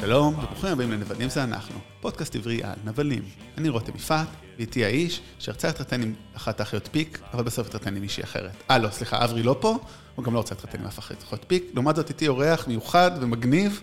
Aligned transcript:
שלום, 0.00 0.34
וברוכים 0.34 0.72
הבאים 0.72 0.92
לנבלים 0.92 1.28
זה 1.28 1.44
אנחנו, 1.44 1.78
פודקאסט 2.00 2.36
עברי 2.36 2.62
על 2.62 2.74
נבלים. 2.84 3.22
אני 3.58 3.68
רותם 3.68 3.92
יפעת, 3.94 4.28
ואיתי 4.56 4.84
האיש 4.84 5.20
שרצה 5.38 5.68
להתחתן 5.68 6.02
עם 6.02 6.14
אחת 6.34 6.60
האחיות 6.60 6.88
פיק, 6.92 7.20
אבל 7.34 7.44
בסוף 7.44 7.66
התחתן 7.66 7.96
עם 7.96 8.02
מישהי 8.02 8.24
אחרת. 8.24 8.50
אה, 8.70 8.78
לא, 8.78 8.90
סליחה, 8.90 9.24
אברי 9.24 9.42
לא 9.42 9.56
פה, 9.60 9.78
הוא 10.14 10.24
גם 10.24 10.34
לא 10.34 10.38
רוצה 10.38 10.54
להתחתן 10.54 10.80
עם 10.80 10.86
אף 10.86 10.98
אחת 10.98 11.44
פיק. 11.46 11.64
לעומת 11.74 11.96
זאת, 11.96 12.08
איתי 12.08 12.28
אורח 12.28 12.68
מיוחד 12.68 13.10
ומגניב. 13.20 13.82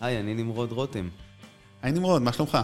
היי, 0.00 0.20
אני 0.20 0.34
נמרוד 0.34 0.72
רותם. 0.72 1.08
היי 1.82 1.92
נמרוד, 1.92 2.22
מה 2.22 2.32
שלומך? 2.32 2.58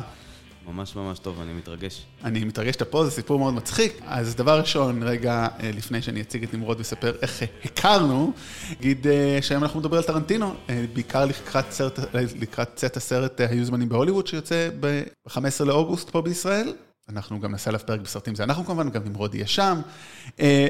ממש 0.73 0.97
ממש 0.97 1.19
טוב, 1.19 1.41
אני 1.41 1.53
מתרגש. 1.53 2.07
אני 2.25 2.45
מתרגש 2.45 2.73
שאתה 2.73 2.85
פה, 2.85 3.05
זה 3.05 3.11
סיפור 3.11 3.39
מאוד 3.39 3.55
מצחיק. 3.55 4.01
אז 4.07 4.35
דבר 4.37 4.59
ראשון, 4.61 5.03
רגע 5.03 5.49
אה, 5.61 5.71
לפני 5.77 6.03
שאני 6.03 6.21
אציג 6.21 6.43
את 6.43 6.55
נמרוד 6.55 6.79
ואספר 6.79 7.15
איך 7.23 7.43
הכרנו, 7.65 8.33
אגיד 8.73 9.07
אה, 9.07 9.39
שהיום 9.43 9.63
אנחנו 9.63 9.81
נדבר 9.81 9.97
על 9.97 10.03
טרנטינו, 10.03 10.55
אה, 10.71 10.85
בעיקר 10.93 11.25
לקראת, 11.25 11.65
סרט, 11.71 11.99
לקראת 12.15 12.69
צאת 12.75 12.97
הסרט 12.97 13.41
היו 13.41 13.65
זמנים 13.65 13.89
בהוליווד, 13.89 14.27
שיוצא 14.27 14.69
ב-15 14.81 15.65
לאוגוסט 15.65 16.11
פה 16.11 16.23
בישראל. 16.23 16.73
אנחנו 17.09 17.41
גם 17.41 17.53
נעשה 17.53 17.71
עליו 17.71 17.81
פרק 17.87 18.01
בסרטים, 18.01 18.35
זה 18.35 18.45
אנחנו 18.45 18.65
כמובן, 18.65 18.91
גם 18.91 19.05
נמרוד 19.05 19.35
יהיה 19.35 19.47
שם. 19.47 19.81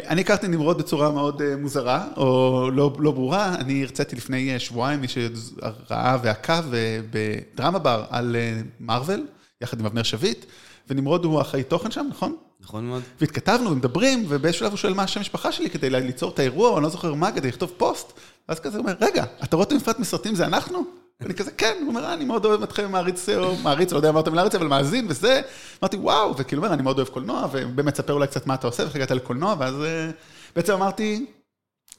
אני 0.09 0.21
הכרתי 0.21 0.49
נמרוד 0.49 0.79
בצורה 0.79 1.11
מאוד 1.11 1.43
מוזרה, 1.57 2.07
או 2.17 2.71
לא, 2.73 2.93
לא 2.99 3.11
ברורה. 3.11 3.55
אני 3.55 3.83
הרציתי 3.83 4.17
לפני 4.17 4.59
שבועיים, 4.59 5.01
מי 5.01 5.07
שראה 5.09 6.17
ועקב 6.23 6.63
בדרמה 7.11 7.79
בר 7.79 8.05
על 8.11 8.37
מארוול. 8.81 9.27
יחד 9.61 9.81
עם 9.81 9.87
אבנר 9.87 10.03
שביט, 10.03 10.45
ונמרוד 10.89 11.25
הוא 11.25 11.41
אחראי 11.41 11.63
תוכן 11.63 11.91
שם, 11.91 12.07
נכון? 12.11 12.37
נכון 12.61 12.87
מאוד. 12.87 13.03
והתכתבנו 13.21 13.71
ומדברים, 13.71 14.25
ובאיזשהו 14.29 14.61
שלב 14.61 14.71
הוא 14.71 14.79
שואל 14.79 14.95
מה 14.95 15.03
השם 15.03 15.21
המשפחה 15.21 15.53
שלי 15.53 15.71
כדי 15.71 15.91
ליצור 15.91 16.31
את 16.31 16.39
האירוע, 16.39 16.75
אני 16.77 16.83
לא 16.83 16.89
זוכר 16.89 17.15
מה, 17.15 17.33
כדי 17.33 17.49
לכתוב 17.49 17.73
פוסט, 17.77 18.13
ואז 18.49 18.61
כזה 18.61 18.79
הוא 18.79 18.83
אומר, 18.83 18.95
רגע, 19.01 19.25
אתה 19.45 19.57
רואה 19.57 19.67
את 19.67 19.73
המפרט 19.73 19.99
מסרטים 19.99 20.35
זה 20.35 20.47
אנחנו? 20.47 20.85
ואני 21.21 21.35
כזה, 21.35 21.51
כן, 21.51 21.77
הוא 21.81 21.89
אומר, 21.89 22.05
אה, 22.05 22.15
אני 22.15 22.25
מאוד 22.25 22.45
אוהב 22.45 22.63
אתכם, 22.63 22.93
מעריץ, 22.93 23.29
או 23.29 23.57
מעריץ, 23.57 23.93
לא 23.93 23.97
יודע 23.97 24.13
מה 24.13 24.21
אתה 24.21 24.31
מלהריץ, 24.31 24.55
אבל 24.55 24.67
מאזין 24.67 25.07
וזה. 25.09 25.41
אמרתי, 25.83 25.97
וואו, 25.97 26.37
וכאילו 26.39 26.63
אומר, 26.63 26.75
אני 26.75 26.83
מאוד 26.83 26.99
אוהב 26.99 27.09
קולנוע, 27.09 27.47
ובאמת 27.53 27.97
ספר 27.97 28.13
אולי 28.13 28.27
קצת 28.27 28.47
מה 28.47 28.55
אתה 28.55 28.67
עושה, 28.67 28.83
ואיך 28.83 28.97
הגעת 28.97 29.11
לקולנוע, 29.11 29.55
ואז 29.59 29.75
אה, 29.83 30.11
בעצם 30.57 30.73
אמרתי, 30.73 31.27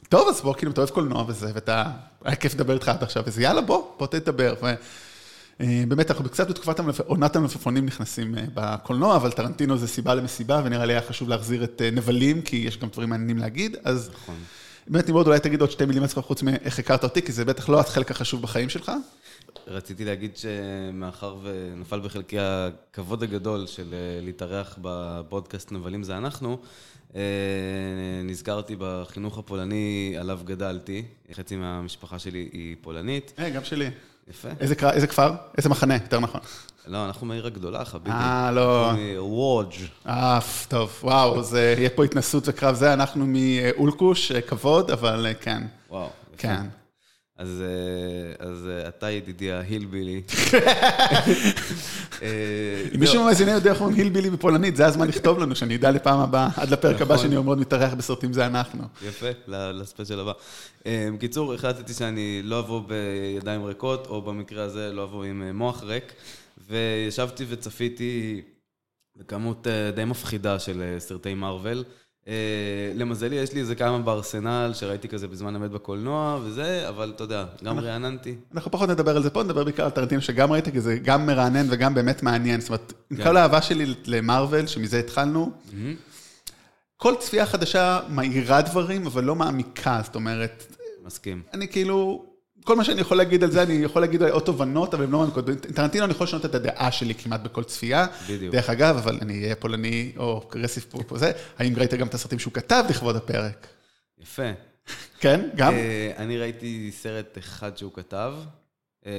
טוב, 0.09 0.27
אז 0.27 0.41
בוא, 0.41 0.53
כאילו, 0.53 0.71
אתה 0.71 0.81
אוהב 0.81 0.89
קולנוע 0.89 1.25
וזה, 1.27 1.51
ואתה, 1.53 1.85
היה 2.23 2.35
כיף 2.35 2.53
לדבר 2.53 2.73
איתך 2.73 2.89
עד 2.89 3.03
עכשיו, 3.03 3.23
וזה 3.25 3.41
יאללה, 3.41 3.61
בוא, 3.61 3.83
בוא 3.97 4.07
תדבר. 4.07 4.53
אה, 5.61 5.83
באמת, 5.87 6.11
אנחנו 6.11 6.25
קצת 6.25 6.49
בתקופת 6.49 6.79
עונת 7.05 7.35
המלפפונים 7.35 7.85
נכנסים 7.85 8.37
אה, 8.37 8.43
בקולנוע, 8.53 9.15
אבל 9.15 9.31
טרנטינו 9.31 9.77
זה 9.77 9.87
סיבה 9.87 10.15
למסיבה, 10.15 10.61
ונראה 10.65 10.85
לי 10.85 10.93
היה 10.93 11.01
חשוב 11.01 11.29
להחזיר 11.29 11.63
את 11.63 11.81
אה, 11.81 11.91
נבלים, 11.91 12.41
כי 12.41 12.55
יש 12.55 12.77
גם 12.77 12.89
דברים 12.89 13.09
מעניינים 13.09 13.37
להגיד, 13.37 13.77
אז 13.83 14.09
נכון. 14.13 14.35
באמת, 14.87 15.09
נמרוד, 15.09 15.27
אולי 15.27 15.39
תגיד 15.39 15.61
עוד 15.61 15.71
שתי 15.71 15.85
מילים 15.85 16.03
אצלך 16.03 16.25
חוץ 16.25 16.43
מאיך 16.43 16.79
הכרת 16.79 17.03
אותי, 17.03 17.21
כי 17.21 17.31
זה 17.31 17.45
בטח 17.45 17.69
לא 17.69 17.79
החלק 17.79 18.11
החשוב 18.11 18.41
בחיים 18.41 18.69
שלך. 18.69 18.91
רציתי 19.67 20.05
להגיד 20.05 20.37
שמאחר 20.37 21.35
ונפל 21.43 21.99
בחלקי 21.99 22.37
הכבוד 22.39 23.23
הגדול 23.23 23.67
של 23.67 23.95
להתארח 24.21 24.79
בפודקאסט 24.81 25.71
נבלים 25.71 26.03
זה 26.03 26.17
אנחנו, 26.17 26.57
נזכרתי 28.23 28.75
בחינוך 28.79 29.37
הפולני 29.37 30.15
עליו 30.19 30.39
גדלתי, 30.43 31.05
חצי 31.33 31.55
מהמשפחה 31.55 32.19
שלי 32.19 32.49
היא 32.53 32.75
פולנית. 32.81 33.33
היי, 33.37 33.51
גם 33.51 33.63
שלי. 33.63 33.89
יפה. 34.29 34.49
איזה, 34.59 34.75
איזה 34.93 35.07
כפר? 35.07 35.31
איזה 35.57 35.69
מחנה, 35.69 35.93
יותר 35.93 36.19
נכון. 36.19 36.41
לא, 36.87 37.05
אנחנו 37.05 37.27
מעיר 37.27 37.45
הגדולה, 37.45 37.85
חביבי. 37.85 38.11
אה, 38.11 38.51
לא. 38.51 38.91
מווג'. 39.17 39.73
אה, 40.07 40.39
טוב, 40.67 40.99
וואו, 41.03 41.39
אז 41.39 41.53
יהיה 41.53 41.89
פה 41.89 42.03
התנסות 42.03 42.43
וקרב 42.47 42.75
זה, 42.75 42.93
אנחנו 42.93 43.25
מאולקוש, 43.27 44.31
אה, 44.31 44.41
כבוד, 44.41 44.91
אבל 44.91 45.25
אה, 45.27 45.33
כן. 45.33 45.63
וואו. 45.89 46.09
כן. 46.37 46.65
אז, 47.39 47.63
אה, 47.65 48.47
אז 48.47 48.69
אתה 48.87 49.09
ידידי 49.09 49.51
ההילבילי. 49.51 50.21
אם 52.95 52.99
מישהו 52.99 53.19
מהמאזינים 53.19 53.53
יודע 53.53 53.71
איך 53.71 53.81
אומרים 53.81 53.97
הילבילי 53.97 54.29
בפולנית, 54.29 54.75
זה 54.75 54.85
הזמן 54.85 55.07
לכתוב 55.07 55.39
לנו, 55.39 55.55
שאני 55.55 55.75
אדע 55.75 55.91
לפעם 55.91 56.19
הבאה, 56.19 56.49
עד 56.55 56.69
לפרק 56.69 57.01
הבא 57.01 57.15
נכון. 57.15 57.27
שאני 57.27 57.43
מאוד 57.43 57.57
מתארח 57.57 57.93
בסרטים 57.93 58.33
זה 58.33 58.45
אנחנו. 58.45 58.83
יפה, 59.07 59.27
לספיישל 59.47 60.19
הבא. 60.19 60.31
בקיצור, 60.85 61.53
החלטתי 61.53 61.93
שאני 61.93 62.41
לא 62.43 62.59
אבוא 62.59 62.81
בידיים 62.87 63.63
ריקות, 63.63 64.07
או 64.07 64.21
במקרה 64.21 64.63
הזה 64.63 64.91
לא 64.93 65.03
אבוא 65.03 65.23
עם 65.23 65.57
מוח 65.57 65.83
ריק, 65.83 66.13
וישבתי 66.67 67.45
וצפיתי 67.49 68.41
בכמות 69.15 69.67
די 69.95 70.05
מפחידה 70.05 70.59
של 70.59 70.95
סרטי 70.99 71.33
מארוול. 71.33 71.83
אה, 72.27 72.33
למזלי, 72.95 73.35
יש 73.35 73.53
לי 73.53 73.59
איזה 73.59 73.75
כמה 73.75 73.99
בארסנל 73.99 74.71
שראיתי 74.73 75.07
כזה 75.07 75.27
בזמן 75.27 75.55
אמת 75.55 75.71
בקולנוע 75.71 76.39
וזה, 76.43 76.89
אבל 76.89 77.11
אתה 77.15 77.23
יודע, 77.23 77.45
גם 77.63 77.79
רעננתי. 77.79 78.35
אנחנו 78.53 78.71
פחות 78.71 78.89
נדבר 78.89 79.15
על 79.15 79.23
זה 79.23 79.29
פה, 79.29 79.43
נדבר 79.43 79.63
בעיקר 79.63 79.83
על 79.83 79.89
טרנטינו 79.91 80.21
שגם 80.21 80.51
ראיתי, 80.51 80.71
כי 80.71 80.81
זה 80.81 80.97
גם 80.97 81.25
מרענן 81.25 81.67
וגם 81.69 81.93
באמת 81.93 82.23
מעניין. 82.23 82.61
זאת 82.61 82.69
אומרת, 82.69 82.93
עם 83.11 83.17
כן. 83.17 83.23
כל 83.23 83.37
האהבה 83.37 83.61
שלי 83.61 83.93
למרוויל, 84.05 84.67
שמזה 84.67 84.99
התחלנו, 84.99 85.51
כל 86.97 87.15
צפייה 87.19 87.45
חדשה 87.45 87.99
מאירה 88.09 88.61
דברים, 88.61 89.05
אבל 89.05 89.23
לא 89.23 89.35
מעמיקה, 89.35 90.01
זאת 90.03 90.15
אומרת... 90.15 90.75
מסכים. 91.05 91.41
אני 91.53 91.67
כאילו, 91.67 92.28
כל 92.69 92.75
מה 92.75 92.83
שאני 92.83 93.01
יכול 93.01 93.17
להגיד 93.17 93.43
על 93.43 93.51
זה, 93.51 93.63
אני 93.63 93.73
יכול 93.73 94.01
להגיד 94.01 94.23
עוד 94.23 94.43
תובנות, 94.43 94.93
אבל 94.93 95.03
הם 95.03 95.11
לא 95.11 95.19
מעמיקות. 95.19 95.45
טרנטינו, 95.75 96.05
אני 96.05 96.13
יכול 96.13 96.23
לשנות 96.23 96.45
את 96.45 96.55
הדעה 96.55 96.91
שלי 96.91 97.15
כמעט 97.15 97.41
בכל 97.41 97.63
צפייה. 97.63 98.07
בדיוק. 98.29 98.55
דרך 98.55 98.69
אגב, 98.69 98.97
אבל 98.97 99.17
אני 99.21 99.43
אהיה 99.43 99.55
פולני 99.55 100.11
או 100.17 100.49
פה, 100.89 101.03
פה 101.07 101.17
זה, 101.17 101.31
האם 101.57 101.73
ראית 101.77 101.93
גם 101.93 102.07
את 102.07 102.13
הסרטים 102.13 102.39
שהוא 102.39 102.53
כתב 102.53 102.83
לכבוד 102.89 103.15
הפרק? 103.15 103.67
יפה. 104.21 104.51
כן, 105.19 105.49
גם? 105.55 105.73
אה, 105.73 106.11
אני 106.17 106.37
ראיתי 106.37 106.91
סרט 106.93 107.37
אחד 107.37 107.77
שהוא 107.77 107.91
כתב. 107.93 108.33
אה, 109.05 109.11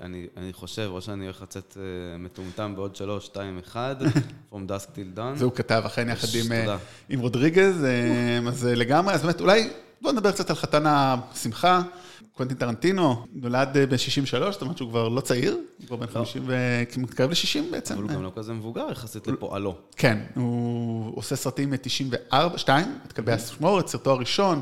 אני, 0.00 0.26
אני 0.36 0.52
חושב, 0.52 0.88
או 0.92 1.00
שאני 1.00 1.24
הולך 1.24 1.42
לצאת 1.42 1.76
אה, 1.80 2.18
מטומטם 2.18 2.72
בעוד 2.76 2.96
שלוש, 2.96 3.26
שתיים, 3.26 3.58
אחד, 3.58 3.96
From 4.52 4.54
Dusk 4.68 4.96
Till 4.96 5.18
Dawn. 5.18 5.36
זה 5.36 5.44
הוא 5.44 5.52
כתב, 5.52 5.82
אכן, 5.86 6.08
יחד 6.08 6.28
עם, 6.34 6.52
עם 7.08 7.20
רודריגז, 7.20 7.86
אז 8.48 8.64
לגמרי, 8.64 9.14
אז 9.14 9.22
באמת, 9.22 9.40
אולי 9.40 9.70
בואו 10.02 10.12
נדבר 10.12 10.32
קצת 10.32 10.50
על 10.50 10.56
חתן 10.56 10.84
השמחה. 10.86 11.82
קוונטין 12.36 12.56
טרנטינו 12.56 13.26
נולד 13.32 13.76
אה, 13.76 13.86
ב-63, 13.86 14.52
זאת 14.52 14.62
אומרת 14.62 14.76
שהוא 14.76 14.88
כבר 14.90 15.08
לא 15.08 15.20
צעיר, 15.20 15.52
הוא 15.78 15.86
כבר 15.86 15.96
בן 15.96 16.06
50 16.06 16.50
לא. 16.50 16.54
ומתקרב 16.96 17.30
ל-60 17.30 17.70
בעצם. 17.70 17.94
אבל 17.94 18.02
הוא 18.02 18.10
גם 18.10 18.22
לא 18.22 18.32
כזה 18.36 18.52
מבוגר 18.52 18.86
יחסית 18.90 19.26
לפועלו. 19.26 19.76
כן, 19.96 20.18
הוא 20.34 21.16
עושה 21.16 21.36
סרטים 21.36 21.70
מ-94, 21.70 22.58
2, 22.58 22.98
את 23.06 23.12
כלבי 23.12 23.32
השמורת, 23.32 23.88
סרטו 23.88 24.10
הראשון, 24.10 24.60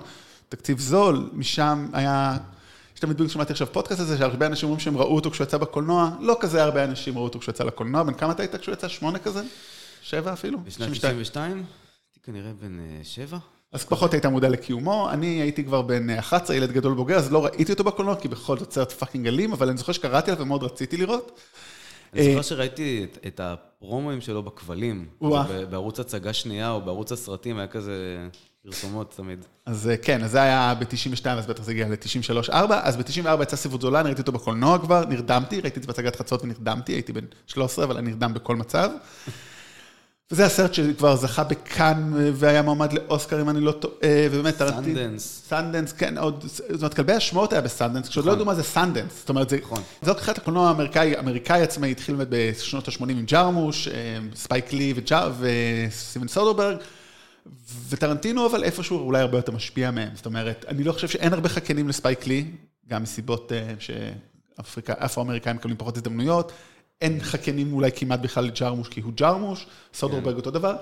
תקציב 0.48 0.78
זול, 0.78 1.30
משם 1.32 1.88
היה... 1.92 2.36
יש 2.94 3.00
תמיד 3.00 3.14
בדיוק 3.14 3.30
שמעתי 3.30 3.52
עכשיו 3.52 3.66
פודקאסט 3.72 4.00
הזה, 4.00 4.18
שהרבה 4.18 4.46
אנשים 4.46 4.68
אומרים 4.68 4.80
שהם 4.80 4.96
ראו 4.96 5.14
אותו 5.14 5.30
כשהוא 5.30 5.44
יצא 5.44 5.58
בקולנוע, 5.58 6.10
לא 6.20 6.36
כזה 6.40 6.62
הרבה 6.62 6.84
אנשים 6.84 7.14
ראו 7.14 7.24
אותו 7.24 7.38
כשהוא 7.38 7.52
יצא 7.52 7.64
לקולנוע, 7.64 8.02
בן 8.02 8.14
כמה 8.14 8.32
אתה 8.32 8.42
היית 8.42 8.56
כשהוא 8.56 8.72
יצא? 8.72 8.88
שמונה 8.88 9.18
כזה? 9.18 9.42
שבע 10.02 10.32
אפילו? 10.32 10.58
בשנת 10.64 10.90
92? 10.90 11.52
הייתי 11.52 12.20
כנראה 12.22 12.52
בן 12.60 12.80
אה, 12.80 13.04
שבע. 13.04 13.38
אז 13.72 13.84
פחות 13.84 14.12
היית 14.12 14.26
מודע 14.26 14.48
לקיומו, 14.48 15.10
אני 15.10 15.26
הייתי 15.26 15.64
כבר 15.64 15.82
בן 15.82 16.10
11, 16.10 16.56
ילד 16.56 16.72
גדול 16.72 16.94
בוגר, 16.94 17.16
אז 17.16 17.32
לא 17.32 17.44
ראיתי 17.44 17.72
אותו 17.72 17.84
בקולנוע, 17.84 18.16
כי 18.16 18.28
בכל 18.28 18.58
זאת 18.58 18.72
סרט 18.72 18.92
fucking 18.92 19.26
אלים, 19.26 19.52
אבל 19.52 19.68
אני 19.68 19.76
זוכר 19.76 19.92
שקראתי 19.92 20.30
עליו 20.30 20.42
ומאוד 20.42 20.62
רציתי 20.62 20.96
לראות. 20.96 21.40
אני 22.12 22.30
זוכר 22.30 22.42
שראיתי 22.42 23.04
את, 23.04 23.18
את 23.26 23.40
הפרומואים 23.40 24.20
שלו 24.20 24.42
בכבלים, 24.42 25.06
בערוץ 25.70 26.00
הצגה 26.00 26.32
שנייה 26.32 26.70
או 26.70 26.80
בערוץ 26.80 27.12
הסרטים, 27.12 27.58
היה 27.58 27.66
כזה 27.66 28.26
פרסומות 28.62 29.14
תמיד. 29.16 29.44
אז 29.66 29.88
אה, 29.88 29.96
כן, 29.96 30.24
אז 30.24 30.30
זה 30.30 30.42
היה 30.42 30.74
ב-92, 30.78 31.28
אז 31.28 31.46
בטח 31.46 31.62
זה 31.62 31.70
הגיע 31.70 31.88
ל-93-4, 31.88 32.54
אז 32.82 32.96
ב-94 32.96 33.42
יצא 33.42 33.56
ספרות 33.56 33.80
זולה, 33.80 34.00
אני 34.00 34.06
ראיתי 34.06 34.20
אותו 34.20 34.32
בקולנוע 34.32 34.78
כבר, 34.78 35.04
נרדמתי, 35.08 35.60
ראיתי 35.60 35.78
את 35.78 35.82
זה 35.82 35.86
בהצגת 35.86 36.16
חצות 36.16 36.42
ונרדמתי, 36.42 36.92
הייתי 36.92 37.12
בן 37.12 37.24
13, 37.46 37.84
אבל 37.84 37.96
אני 37.96 38.10
נרדם 38.10 38.34
בכל 38.34 38.56
מצב. 38.56 38.90
וזה 40.32 40.46
הסרט 40.46 40.74
שכבר 40.74 41.16
זכה 41.16 41.44
בכאן 41.44 42.12
והיה 42.34 42.62
מועמד 42.62 42.92
לאוסקר, 42.92 43.40
אם 43.40 43.48
אני 43.48 43.60
לא 43.60 43.72
טועה, 43.72 43.96
ובאמת... 44.30 44.56
סנדנס. 44.58 45.42
סנדנס, 45.48 45.92
כן, 45.92 46.18
עוד, 46.18 46.44
זאת 46.46 46.72
אומרת, 46.72 46.94
כלבי 46.94 47.12
השמועות 47.12 47.52
היה 47.52 47.62
בסנדנס, 47.62 48.08
כשעוד 48.08 48.26
לא 48.26 48.32
נכון. 48.32 48.40
ידעו 48.40 48.46
מה 48.46 48.54
זה 48.54 48.62
סנדנס. 48.62 49.18
זאת 49.18 49.28
אומרת, 49.28 49.48
זה... 49.48 49.58
נכון. 49.62 49.82
זה 50.02 50.10
לא 50.10 50.16
ככה 50.16 50.32
הקולנוע 50.32 50.68
האמריקאי, 50.68 51.18
אמריקאי 51.18 51.62
עצמאי, 51.62 51.90
התחיל 51.90 52.14
באמת 52.14 52.28
בשנות 52.30 52.88
ה-80 52.88 53.10
עם 53.10 53.24
ג'רמוש, 53.24 53.88
אה, 53.88 54.18
ספייק 54.34 54.72
לי 54.72 54.94
וסטיבן 55.38 56.28
סודרברג, 56.28 56.76
וטרנטינו, 57.88 58.46
אבל 58.46 58.64
איפשהו 58.64 58.98
אולי 58.98 59.20
הרבה 59.20 59.38
יותר 59.38 59.52
משפיע 59.52 59.90
מהם. 59.90 60.10
זאת 60.14 60.26
אומרת, 60.26 60.64
אני 60.68 60.84
לא 60.84 60.92
חושב 60.92 61.08
שאין 61.08 61.32
הרבה 61.32 61.48
חקיינים 61.48 61.88
לספייק 61.88 62.26
לי, 62.26 62.44
גם 62.88 63.02
מסיבות 63.02 63.52
אה, 63.52 63.74
שאפרו-אמריקאים 63.78 65.56
מקבלים 65.56 65.76
פחות 65.76 65.96
הזדמנויות. 65.96 66.52
אין 67.02 67.20
חקיינים 67.20 67.72
אולי 67.72 67.90
כמעט 67.92 68.20
בכלל 68.20 68.44
לג'רמוש, 68.44 68.88
כי 68.88 69.00
הוא 69.00 69.12
ג'רמוש, 69.12 69.66
סודרברג 69.94 70.32
כן. 70.32 70.36
אותו 70.36 70.50
דבר. 70.50 70.76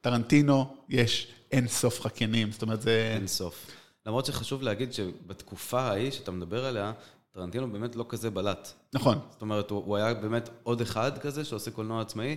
טרנטינו, 0.00 0.76
יש 0.88 1.28
אין 1.52 1.68
סוף 1.68 2.00
חקיינים, 2.00 2.52
זאת 2.52 2.62
אומרת 2.62 2.82
זה... 2.82 3.12
אין 3.14 3.26
סוף. 3.26 3.66
למרות 4.06 4.26
שחשוב 4.26 4.62
להגיד 4.62 4.92
שבתקופה 4.92 5.80
ההיא 5.80 6.10
שאתה 6.10 6.30
מדבר 6.30 6.64
עליה, 6.64 6.92
טרנטינו 7.34 7.72
באמת 7.72 7.96
לא 7.96 8.04
כזה 8.08 8.30
בלט. 8.30 8.72
נכון. 8.92 9.18
זאת 9.30 9.42
אומרת, 9.42 9.70
הוא, 9.70 9.82
הוא 9.86 9.96
היה 9.96 10.14
באמת 10.14 10.48
עוד 10.62 10.80
אחד 10.80 11.18
כזה 11.18 11.44
שעושה 11.44 11.70
קולנוע 11.70 12.00
עצמאי, 12.00 12.36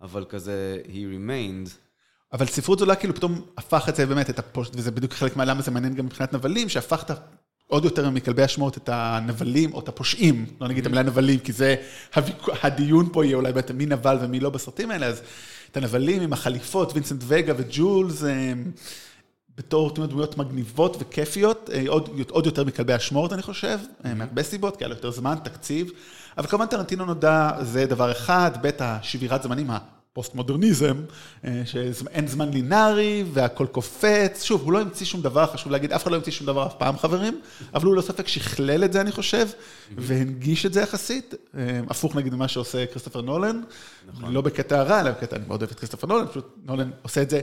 אבל 0.00 0.24
כזה, 0.28 0.82
he 0.84 0.88
remained. 0.88 1.70
אבל 2.32 2.46
ספרות 2.46 2.78
זולה 2.78 2.96
כאילו 2.96 3.14
פתאום 3.14 3.46
הפך 3.56 3.88
את 3.88 3.96
זה 3.96 4.06
באמת, 4.06 4.30
את 4.30 4.38
הפושט, 4.38 4.72
וזה 4.76 4.90
בדיוק 4.90 5.12
חלק 5.12 5.36
מהלמה 5.36 5.62
זה 5.62 5.70
מעניין 5.70 5.94
גם 5.94 6.06
מבחינת 6.06 6.32
נבלים, 6.32 6.68
שהפך 6.68 7.02
את 7.02 7.10
עוד 7.68 7.84
יותר 7.84 8.10
מכלבי 8.10 8.42
השמורת 8.42 8.76
את 8.76 8.88
הנבלים 8.92 9.74
או 9.74 9.80
את 9.80 9.88
הפושעים, 9.88 10.46
לא 10.60 10.68
נגיד 10.68 10.80
את 10.80 10.86
המילה 10.86 11.02
נבלים, 11.02 11.38
כי 11.38 11.52
זה, 11.52 11.74
הדיון 12.62 13.08
פה 13.12 13.24
יהיה 13.24 13.36
אולי 13.36 13.52
בעצם 13.52 13.76
מי 13.76 13.86
נבל 13.86 14.18
ומי 14.20 14.40
לא 14.40 14.50
בסרטים 14.50 14.90
האלה, 14.90 15.06
אז 15.06 15.22
את 15.70 15.76
הנבלים 15.76 16.22
עם 16.22 16.32
החליפות, 16.32 16.92
וינסנט 16.94 17.22
וגה 17.26 17.52
וג'ולס, 17.56 18.24
בתור 19.56 19.94
דמויות 19.94 20.36
מגניבות 20.36 20.96
וכיפיות, 21.00 21.70
עוד, 21.88 22.10
עוד 22.30 22.46
יותר 22.46 22.64
מכלבי 22.64 22.92
השמורת 22.92 23.32
אני 23.32 23.42
חושב, 23.42 23.78
מהרבה 24.04 24.42
סיבות, 24.42 24.76
כי 24.76 24.84
היה 24.84 24.88
לו 24.88 24.94
יותר 24.94 25.10
זמן, 25.10 25.34
תקציב, 25.44 25.90
אבל 26.38 26.46
כמובן 26.46 26.66
טרנטינו 26.66 27.04
נודע, 27.04 27.50
זה 27.62 27.86
דבר 27.86 28.12
אחד, 28.12 28.50
בית 28.62 28.80
השבירת 28.80 29.42
זמנים 29.42 29.70
פוסט-מודרניזם, 30.12 30.96
אה, 31.44 31.62
שאין 31.64 32.26
זמן 32.26 32.50
לינארי 32.50 33.24
והכל 33.32 33.66
קופץ. 33.66 34.42
שוב, 34.42 34.62
הוא 34.62 34.72
לא 34.72 34.80
המציא 34.80 35.06
שום 35.06 35.22
דבר, 35.22 35.46
חשוב 35.46 35.72
להגיד, 35.72 35.92
אף 35.92 36.02
אחד 36.02 36.10
לא 36.10 36.16
המציא 36.16 36.32
שום 36.32 36.46
דבר 36.46 36.66
אף 36.66 36.74
פעם, 36.78 36.98
חברים, 36.98 37.40
אבל 37.74 37.86
הוא 37.86 37.94
לא 37.94 38.02
ספק 38.02 38.28
שכלל 38.28 38.84
את 38.84 38.92
זה, 38.92 39.00
אני 39.00 39.12
חושב, 39.12 39.48
והנגיש 39.96 40.66
את 40.66 40.72
זה 40.72 40.80
יחסית. 40.80 41.34
אה, 41.56 41.80
הפוך 41.90 42.16
נגיד 42.16 42.34
ממה 42.34 42.48
שעושה 42.48 42.86
כריסטופר 42.86 43.20
נולן, 43.20 43.62
נכון. 44.06 44.32
לא 44.32 44.40
בקטע 44.40 44.82
רע, 44.82 45.00
אלא 45.00 45.10
בקטע, 45.10 45.36
אני 45.36 45.44
מאוד 45.48 45.62
אוהב 45.62 45.70
את 45.70 45.78
כריסטופר 45.78 46.06
נולן, 46.06 46.26
פשוט 46.26 46.56
נולן 46.64 46.90
עושה 47.02 47.22
את 47.22 47.30
זה 47.30 47.40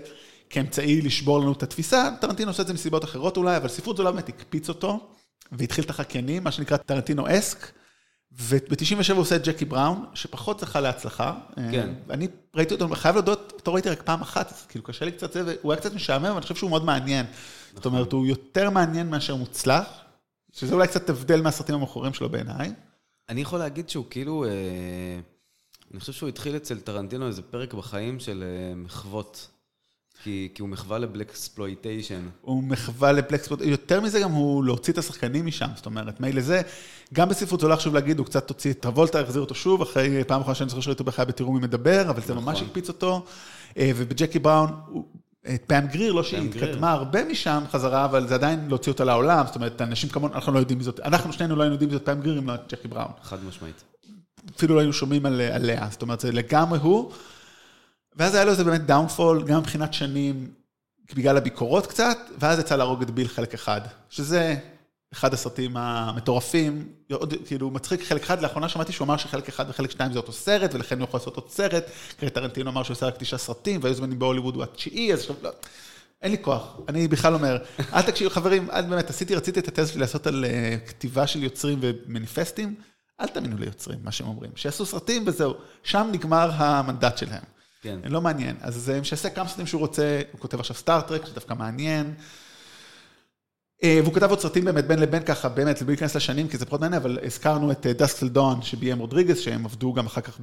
כאמצעי 0.50 1.02
לשבור 1.02 1.40
לנו 1.40 1.52
את 1.52 1.64
התפיסה. 1.64 2.10
טרנטינו 2.22 2.52
עושה 2.52 2.62
את 2.62 2.68
זה 2.68 2.74
מסיבות 2.74 3.04
אחרות 3.04 3.38
אולי, 3.38 3.58
אבל 3.58 3.68
ספרות 3.68 3.98
זולה 3.98 4.12
באמת 4.12 4.30
הקפיץ 4.30 4.70
אותו, 4.70 5.10
והתחיל 5.52 5.84
את 5.84 5.90
החקיינים, 5.90 6.44
מה 6.44 6.52
שנקרא 6.52 6.78
טרנטינו 6.78 7.26
אסק. 7.30 7.72
וב-97 8.40 9.14
הוא 9.14 9.22
עושה 9.22 9.36
את 9.36 9.48
ג'קי 9.48 9.66
בראון, 9.66 10.06
שפחות 10.14 10.60
זכה 10.60 10.82
להצלחה. 10.82 11.34
כן. 11.56 11.94
אני 12.10 12.28
ראיתי 12.56 12.74
אותו, 12.74 12.96
חייב 12.96 13.16
להודות, 13.16 13.54
אותו 13.56 13.74
ראיתי 13.74 13.90
רק 13.90 14.02
פעם 14.02 14.22
אחת, 14.22 14.52
אז 14.52 14.66
כאילו 14.66 14.84
קשה 14.84 15.06
לי 15.06 15.12
קצת 15.12 15.34
זה, 15.34 15.44
והוא 15.46 15.72
היה 15.72 15.82
קצת 15.82 15.94
משעמם, 15.94 16.26
אבל 16.26 16.34
אני 16.34 16.42
חושב 16.42 16.56
שהוא 16.56 16.70
מאוד 16.70 16.86
מעניין. 16.86 17.26
זאת 17.26 17.80
נכון. 17.80 17.94
אומרת, 17.94 18.12
הוא 18.12 18.28
יותר 18.28 18.70
מעניין 18.70 19.10
מאשר 19.10 19.36
מוצלח, 19.36 19.88
שזה 20.54 20.74
אולי 20.76 20.88
קצת 20.88 21.10
הבדל 21.10 21.42
מהסרטים 21.42 21.76
המאוחרים 21.76 22.14
שלו 22.14 22.30
בעיניי. 22.30 22.74
אני 23.30 23.42
יכול 23.42 23.60
להגיד 23.60 23.90
שהוא 23.90 24.06
כאילו, 24.10 24.46
אה, 24.46 24.50
אני 25.92 26.00
חושב 26.00 26.14
שהוא 26.14 26.30
התחיל 26.30 26.56
אצל 26.56 26.80
טרנטינו 26.80 27.28
איזה 27.28 27.42
פרק 27.42 27.74
בחיים 27.74 28.20
של 28.20 28.44
אה, 28.44 28.76
מחוות. 28.76 29.48
כי, 30.26 30.50
כי 30.54 30.62
הוא 30.62 30.70
מחווה 30.70 31.00
לבלק 31.00 31.30
אקספלויטיישן. 31.30 32.22
הוא 32.42 32.64
מחווה 32.64 33.12
ל 33.12 33.34
blaxploitation, 33.34 33.72
יותר 33.72 34.02
מזה 34.02 34.20
גם 34.20 34.32
הוא 34.32 34.64
להוציא 34.64 34.94
את 34.94 34.98
השחקנים 34.98 35.46
משם, 35.46 35.68
זאת 35.76 35.86
אומרת, 35.86 36.20
מילא 36.20 36.42
זה, 36.42 36.62
גם 37.14 37.30
בספרות 37.30 37.60
זולה 37.60 37.76
חשוב 37.76 37.94
להגיד, 37.94 38.20
הוא 38.20 38.26
קצת 38.26 38.50
הוציא 38.50 38.72
את 38.72 38.80
טרבולטה, 38.80 39.22
החזיר 39.22 39.42
אותו 39.42 39.56
שוב, 39.56 39.82
אחרי 39.82 40.24
פעם 40.24 40.42
אחרונה 40.42 40.56
שאני 40.56 40.70
זוכר 40.70 40.82
שראיתי 40.82 41.00
אותו 41.00 41.04
בחיה 41.04 41.26
בתראו 41.26 41.52
מי 41.52 41.60
מדבר, 41.60 42.10
אבל 42.10 42.22
זה 42.22 42.34
נכון. 42.34 42.46
ממש 42.46 42.62
הקפיץ 42.62 42.88
אותו, 42.88 43.26
אה, 43.78 43.92
ובג'קי 43.96 44.40
בראון, 44.40 44.70
פאם 45.68 45.88
גריר, 45.88 46.14
לא 46.14 46.24
שהיא 46.24 46.50
התקדמה 46.50 46.92
הרבה 46.92 47.26
משם 47.26 47.64
חזרה, 47.72 48.06
אבל 48.06 48.28
זה 48.28 48.36
עדיין 48.36 48.66
להוציא 48.68 48.92
אותה 48.92 49.04
לעולם, 49.04 49.46
זאת 49.46 49.56
אומרת, 49.56 49.82
אנשים 49.82 50.10
כמונו, 50.10 50.34
אנחנו 50.34 50.54
לא 50.54 50.60
יודעים 50.60 50.82
זאת, 50.82 51.00
אנחנו 51.00 51.34
שנינו 51.34 51.56
לא 51.56 51.64
היינו 51.64 51.74
יודעים 51.74 51.87
מי 51.87 51.92
זאת 51.92 52.06
פאם 52.06 52.22
גריר 52.22 52.40
אם 52.40 52.50
לא 52.50 52.54
ג'קי 52.70 52.88
בראון. 52.88 53.12
חד 53.24 53.44
משמעית. 53.44 53.84
אפילו 54.56 54.76
לא 54.76 54.80
היינו 54.80 54.94
שומעים 54.94 55.26
עליה, 55.26 55.88
זאת 55.92 56.02
אומרת, 56.02 56.20
זה 56.20 56.32
לגמרי 56.32 56.80
הוא. 56.80 57.12
ואז 58.16 58.36
היה 58.36 58.46
לו 58.46 58.52
איזה 58.52 58.64
באמת 58.64 58.86
downfall, 58.86 59.44
גם 59.44 59.60
מבחינת 59.60 59.94
שנים, 59.94 60.52
בגלל 61.16 61.38
הביקורות 61.38 61.88
קצת, 61.88 62.18
ואז 62.40 62.60
יצא 62.60 62.76
להרוג 62.76 63.02
את 63.02 63.12
ביל 63.12 63.28
חלק 63.28 63.54
אחד, 63.54 63.82
שזה 64.10 64.56
אחד 65.14 65.34
הסרטים 65.34 65.78
המטורפים, 65.78 66.88
כאילו 67.46 67.72
מצחיק 67.72 68.04
חלק 68.04 68.24
אחד, 68.24 68.42
לאחרונה 68.42 68.70
שמעתי 68.70 68.92
שהוא 68.92 69.06
אמר 69.06 69.18
שחלק 69.18 69.48
אחד 69.48 69.66
וחלק 69.70 69.92
שתיים 69.92 70.14
זה 70.14 70.20
אותו 70.20 70.32
סרט, 70.32 70.74
ולכן 70.74 71.00
הוא 71.00 71.08
יכול 71.08 71.18
לעשות 71.18 71.36
עוד 71.36 71.50
סרט, 71.50 71.84
כי 72.20 72.30
טרנטינו 72.30 72.72
אמר 72.72 72.84
שהוא 72.84 72.96
עושה 72.96 73.06
רק 73.06 73.18
תשעה 73.18 73.40
סרטים, 73.40 73.80
והיו 73.84 73.96
זמנים 73.96 74.20
בהוליווד 74.20 74.56
הוא 74.56 74.64
התשיעי, 74.64 75.14
אז 75.14 75.20
עכשיו 75.20 75.36
לא, 75.42 75.50
אין 76.22 76.32
לי 76.32 76.38
כוח, 76.42 76.78
אני 76.90 77.08
בכלל 77.08 77.34
אומר, 77.34 77.58
אל 77.94 78.02
תקשיבו, 78.02 78.30
חברים, 78.30 78.72
אל 78.72 78.82
באמת, 78.82 79.10
עשיתי, 79.10 79.36
רציתי 79.36 79.60
את 79.60 79.68
התזה 79.68 79.92
שלי 79.92 80.02
לעשות 80.02 80.28
על 80.28 80.46
אה, 80.46 80.78
כתיבה 80.88 81.28
של 81.28 81.44
יוצרים 81.44 81.80
ומניפסטים, 81.82 82.76
אל 83.22 83.28
תאמינו 83.28 83.58
ליוצרים, 83.58 84.00
מה 84.04 84.12
שהם 84.12 84.28
אומרים, 84.28 84.52
שיעשו 84.56 84.86
סרטים 84.86 85.24
וזהו, 85.28 85.54
שם 85.84 86.10
נגמר 86.12 86.52
המנדט 86.54 87.18
שלהם. 87.18 87.55
כן. 87.86 88.00
לא 88.04 88.22
מעניין. 88.22 88.56
אז 88.62 88.92
שיעשה 89.04 89.30
כמה 89.30 89.48
סרטים 89.48 89.68
שהוא 89.68 89.80
רוצה, 89.80 90.22
הוא 90.32 90.40
כותב 90.40 90.60
עכשיו 90.60 90.76
סטאר 90.76 91.01
טרק, 91.01 91.26
שדווקא 91.26 91.54
מעניין. 91.54 92.14
אה, 93.84 94.00
והוא 94.04 94.14
כתב 94.14 94.30
עוד 94.30 94.40
סרטים 94.40 94.66
באמת 94.66 94.88
בין 94.88 95.00
לבין 95.00 95.24
ככה, 95.24 95.50
באמת, 95.50 95.82
בלי 95.82 95.92
להיכנס 95.92 96.16
לשנים, 96.16 96.48
כי 96.48 96.58
זה 96.58 96.66
פחות 96.66 96.82
מעניין, 96.82 97.02
אבל 97.02 97.20
הזכרנו 97.26 97.72
את 97.72 97.86
דסקסל 97.86 98.28
דון 98.28 98.62
שביים 98.62 99.00
רודריגס, 99.00 99.40
שהם 99.40 99.66
עבדו 99.66 99.94
גם 99.94 100.06
אחר 100.06 100.22
כך 100.22 100.40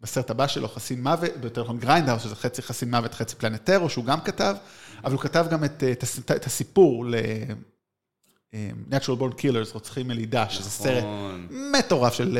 בסרט 0.00 0.30
הבא 0.30 0.46
שלו, 0.46 0.68
חסין 0.68 1.02
מוות, 1.02 1.36
ביותר 1.40 1.62
נכון 1.62 1.78
גריינדהאוס, 1.78 2.22
שזה 2.22 2.36
חצי 2.36 2.62
חסין 2.62 2.90
מוות, 2.90 3.14
חצי 3.14 3.36
פלנט 3.36 3.60
טרור, 3.60 3.90
שהוא 3.90 4.04
גם 4.04 4.20
כתב, 4.20 4.56
אבל 5.04 5.12
הוא 5.12 5.20
כתב 5.20 5.46
גם 5.50 5.64
את, 5.64 5.84
את, 5.92 6.04
את 6.36 6.46
הסיפור 6.46 7.06
ל... 7.06 7.14
אה, 8.54 8.70
Natural 8.90 9.20
Born 9.20 9.34
Killers, 9.40 9.74
רוצחים 9.74 10.08
מלידה, 10.08 10.48
שזה 10.48 10.70
סרט 10.70 11.04
נכון. 11.04 11.48
מטורף 11.50 12.14
של 12.14 12.38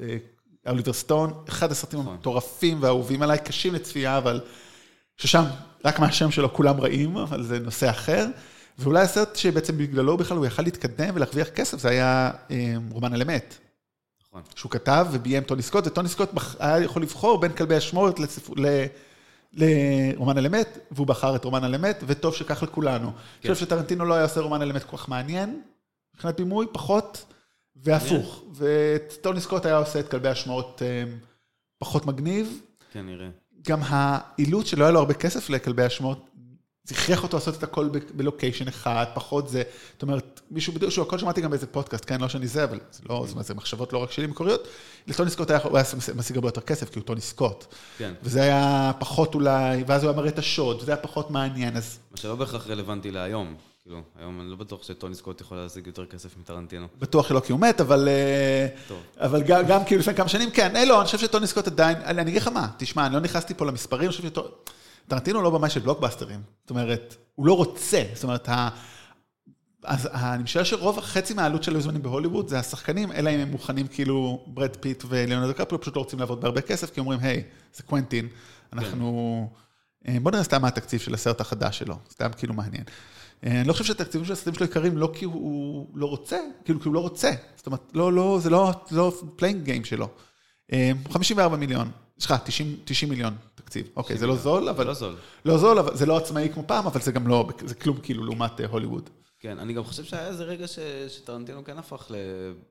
אה, 0.00 0.16
אוליבר 0.66 0.92
סטון, 0.92 1.32
אחד 1.48 1.70
הסרטים 1.70 2.00
נכון. 2.00 2.12
המטורפים 2.12 2.82
והאהובים 2.82 3.22
עליי, 3.22 3.38
קשים 3.38 3.74
לצפייה, 3.74 4.18
אבל 4.18 4.40
ששם, 5.16 5.44
רק 5.84 5.98
מהשם 5.98 6.30
שלו 6.30 6.52
כולם 6.52 6.80
רעים, 6.80 7.16
אבל 7.16 7.42
זה 7.42 7.58
נושא 7.58 7.90
אחר. 7.90 8.26
ואולי 8.78 9.00
הסרט 9.00 9.36
שבעצם 9.36 9.78
בגללו 9.78 10.16
בכלל 10.16 10.36
הוא 10.36 10.46
יכל 10.46 10.62
להתקדם 10.62 11.14
ולהרוויח 11.14 11.48
כסף, 11.48 11.78
זה 11.78 11.88
היה 11.88 12.30
אה, 12.50 12.74
רומן 12.90 13.14
על 13.14 13.22
אמת. 13.22 13.54
נכון. 14.28 14.42
שהוא 14.54 14.70
כתב 14.70 15.06
וביים 15.12 15.42
טוני 15.42 15.62
סקוט, 15.62 15.86
וטוני 15.86 16.08
סקוט 16.08 16.30
היה 16.58 16.80
יכול 16.80 17.02
לבחור 17.02 17.40
בין 17.40 17.52
כלבי 17.52 17.78
אשמורת 17.78 18.20
לרומן 19.52 20.38
על 20.38 20.46
אמת, 20.46 20.78
והוא 20.90 21.06
בחר 21.06 21.36
את 21.36 21.44
רומן 21.44 21.64
על 21.64 21.74
אמת, 21.74 22.04
וטוב 22.06 22.34
שכך 22.34 22.62
לכולנו. 22.62 23.06
אני 23.06 23.14
כן. 23.40 23.52
חושב 23.52 23.66
שטרנטינו 23.66 24.04
לא 24.04 24.14
היה 24.14 24.22
עושה 24.22 24.40
רומן 24.40 24.62
על 24.62 24.70
אמת 24.70 24.84
כל 24.84 24.96
כך 24.96 25.08
מעניין, 25.08 25.60
מבחינת 26.14 26.36
בימוי, 26.36 26.66
פחות. 26.72 27.24
והפוך, 27.84 28.44
וטוני 28.56 29.40
סקוט 29.40 29.66
היה 29.66 29.76
עושה 29.76 30.00
את 30.00 30.08
כלבי 30.08 30.28
השמועות 30.28 30.82
אה, 30.84 31.04
פחות 31.78 32.06
מגניב. 32.06 32.60
כן, 32.92 33.06
נראה. 33.06 33.28
גם 33.68 33.80
האילוץ 33.84 34.66
שלא 34.66 34.84
היה 34.84 34.92
לו 34.92 34.98
הרבה 34.98 35.14
כסף 35.14 35.50
לכלבי 35.50 35.82
השמועות, 35.82 36.30
זה 36.84 36.94
הכריח 36.94 37.22
אותו 37.22 37.36
לעשות 37.36 37.58
את 37.58 37.62
הכל 37.62 37.88
בלוקיישן 38.14 38.68
אחד, 38.68 39.04
פחות 39.14 39.48
זה, 39.48 39.62
זאת 39.92 40.02
אומרת, 40.02 40.40
מישהו 40.50 40.72
בדיוק, 40.72 40.90
שהוא 40.90 41.06
הכל 41.06 41.18
שמעתי 41.18 41.40
גם 41.40 41.50
באיזה 41.50 41.66
פודקאסט, 41.66 42.04
כן, 42.06 42.20
לא 42.20 42.28
שאני 42.28 42.46
זה, 42.46 42.64
אבל 42.64 42.80
זה 42.90 43.02
לא, 43.08 43.22
זאת 43.26 43.32
אומרת, 43.32 43.46
זה 43.46 43.54
מחשבות 43.54 43.92
לא 43.92 43.98
רק 43.98 44.10
שלי 44.10 44.26
מקוריות. 44.26 44.68
לטוני 45.06 45.30
סקוט 45.30 45.50
היה, 45.50 45.60
הוא 45.62 45.78
היה 45.78 45.86
משיג 46.14 46.36
הרבה 46.36 46.48
יותר 46.48 46.60
כסף, 46.60 46.90
כי 46.90 46.98
הוא 46.98 47.06
טוני 47.06 47.20
סקוט. 47.20 47.74
כן. 47.98 48.14
וזה 48.22 48.42
היה 48.42 48.92
פחות 48.98 49.34
אולי, 49.34 49.84
ואז 49.86 50.02
הוא 50.02 50.10
היה 50.10 50.16
מראה 50.16 50.28
את 50.28 50.38
השוד, 50.38 50.82
וזה 50.82 50.92
היה 50.92 51.02
פחות 51.02 51.30
מעניין, 51.30 51.76
אז... 51.76 51.98
מה 52.10 52.16
שלא 52.16 52.34
בהכרח 52.34 52.66
רלוונטי 52.66 53.10
להיום. 53.10 53.54
כאילו, 53.84 54.02
היום 54.18 54.40
אני 54.40 54.50
לא 54.50 54.56
בטוח 54.56 54.82
שטוני 54.82 55.14
סקוט 55.14 55.40
יכול 55.40 55.56
להשיג 55.56 55.86
יותר 55.86 56.06
כסף 56.06 56.36
מטרנטינו. 56.38 56.86
בטוח 56.98 57.28
שלא 57.28 57.40
כי 57.40 57.52
הוא 57.52 57.60
מת, 57.60 57.80
אבל... 57.80 58.08
אה, 58.08 58.66
טוב. 58.88 59.02
אבל 59.16 59.42
גם, 59.42 59.66
גם 59.68 59.84
כאילו 59.84 60.00
לפני 60.00 60.14
כמה 60.14 60.28
שנים, 60.28 60.50
כן, 60.50 60.76
אה, 60.76 60.84
לא, 60.84 60.98
אני 60.98 61.06
חושב 61.06 61.18
שטוני 61.18 61.46
סקוט 61.46 61.66
עדיין, 61.66 61.96
אני 62.04 62.30
אגיד 62.30 62.42
לך 62.42 62.48
מה, 62.48 62.68
תשמע, 62.76 63.06
אני 63.06 63.14
לא 63.14 63.20
נכנסתי 63.20 63.54
פה 63.54 63.66
למספרים, 63.66 64.10
אני 64.10 64.16
חושב 64.16 64.28
שטרנטינו 65.06 65.42
לא 65.42 65.50
במאי 65.50 65.70
של 65.70 65.80
בלוקבאסטרים. 65.80 66.40
זאת 66.62 66.70
אומרת, 66.70 67.16
הוא 67.34 67.46
לא 67.46 67.56
רוצה, 67.56 68.02
זאת 68.14 68.24
אומרת, 68.24 68.48
אז 69.84 70.08
אני 70.14 70.42
משער 70.42 70.64
שרוב, 70.64 71.00
חצי 71.00 71.34
מהעלות 71.34 71.62
של 71.62 71.74
היו 71.74 71.85
זמנים 71.85 72.02
בהוליווד 72.02 72.48
זה 72.48 72.58
השחקנים, 72.58 73.12
אלא 73.12 73.30
אם 73.30 73.40
הם 73.40 73.48
מוכנים 73.48 73.86
כאילו 73.86 74.44
ברד 74.46 74.76
פיט 74.76 75.04
וליאונרדו 75.08 75.52
דיקפריו, 75.52 75.80
פשוט 75.80 75.96
לא 75.96 76.00
רוצים 76.00 76.18
לעבוד 76.18 76.40
בהרבה 76.40 76.60
כסף, 76.60 76.90
כי 76.90 77.00
אומרים, 77.00 77.20
היי, 77.22 77.42
זה 77.74 77.82
קוונטין, 77.82 78.28
אנחנו... 78.72 79.50
כן. 80.04 80.22
בוא 80.22 80.30
נראה 80.30 80.44
סתם 80.44 80.62
מה 80.62 80.68
התקציב 80.68 81.00
של 81.00 81.14
הסרט 81.14 81.40
החדש 81.40 81.78
שלו, 81.78 81.98
סתם 82.10 82.30
כאילו 82.36 82.54
מעניין. 82.54 82.84
אה, 83.44 83.60
אני 83.60 83.68
לא 83.68 83.72
חושב 83.72 83.84
שהתקציבים 83.84 84.24
של 84.24 84.32
הסרטים 84.32 84.54
שלו 84.54 84.66
יקרים 84.66 84.98
לא 84.98 85.10
כי 85.14 85.24
הוא 85.24 85.88
לא 85.94 86.06
רוצה, 86.06 86.38
כאילו 86.64 86.80
כי 86.80 86.88
הוא 86.88 86.94
לא 86.94 87.00
רוצה. 87.00 87.30
זאת 87.56 87.66
אומרת, 87.66 87.80
לא, 87.94 88.12
לא, 88.12 88.38
זה 88.42 88.50
לא, 88.50 88.72
לא 88.90 89.12
playing 89.36 89.62
game 89.62 89.84
שלו. 89.84 90.08
54 91.10 91.54
אה, 91.54 91.60
מיליון, 91.60 91.90
סליחה, 92.18 92.38
90, 92.38 92.76
90 92.84 93.10
מיליון 93.10 93.34
תקציב. 93.54 93.88
אוקיי, 93.96 94.18
זה 94.18 94.26
לא 94.26 94.36
זול, 94.36 94.68
אבל... 94.68 94.84
זה 94.84 94.84
לא 94.84 94.94
זול. 94.94 95.16
לא 95.44 95.58
זול, 95.58 95.78
אבל 95.78 95.96
זה 95.96 96.06
לא 96.06 96.16
עצמאי 96.16 96.48
כמו 96.54 96.62
פעם, 96.66 96.86
אבל 96.86 97.00
זה 97.00 97.12
גם 97.12 97.28
לא, 97.28 97.48
זה 97.64 97.74
כלום 97.74 98.00
כאילו 98.02 98.24
לעומת 98.24 98.60
אה, 98.60 98.66
הוליווד. 98.66 99.10
כן, 99.40 99.58
אני 99.58 99.72
גם 99.72 99.84
חושב 99.84 100.04
שהיה 100.04 100.26
איזה 100.26 100.44
רגע 100.44 100.66
ש... 100.66 100.78
שטרנטינו 101.08 101.64
כן 101.64 101.78
הפך 101.78 102.10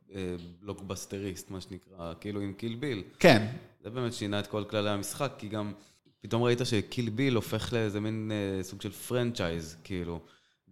לבלוקבסטריסט, 0.10 1.51
מה 1.51 1.62
שנקרא, 1.62 2.13
כאילו 2.20 2.42
עם 2.42 2.53
קיל 2.53 2.75
ביל. 2.75 3.03
כן. 3.20 3.48
זה 3.84 3.89
באמת 3.89 4.13
שינה 4.13 4.39
את 4.39 4.48
כל 4.48 4.63
כללי 4.70 4.89
המשחק, 4.89 5.34
כי 5.38 5.48
גם 5.48 5.74
פתאום 6.22 6.44
ראית 6.44 6.60
שקיל 6.63 7.10
ביל 7.10 7.36
הופך 7.36 7.74
לאיזה 7.74 8.00
מין 8.00 8.32
סוג 8.62 8.82
של 8.82 8.92
franchise, 8.92 9.78
כאילו. 9.84 10.20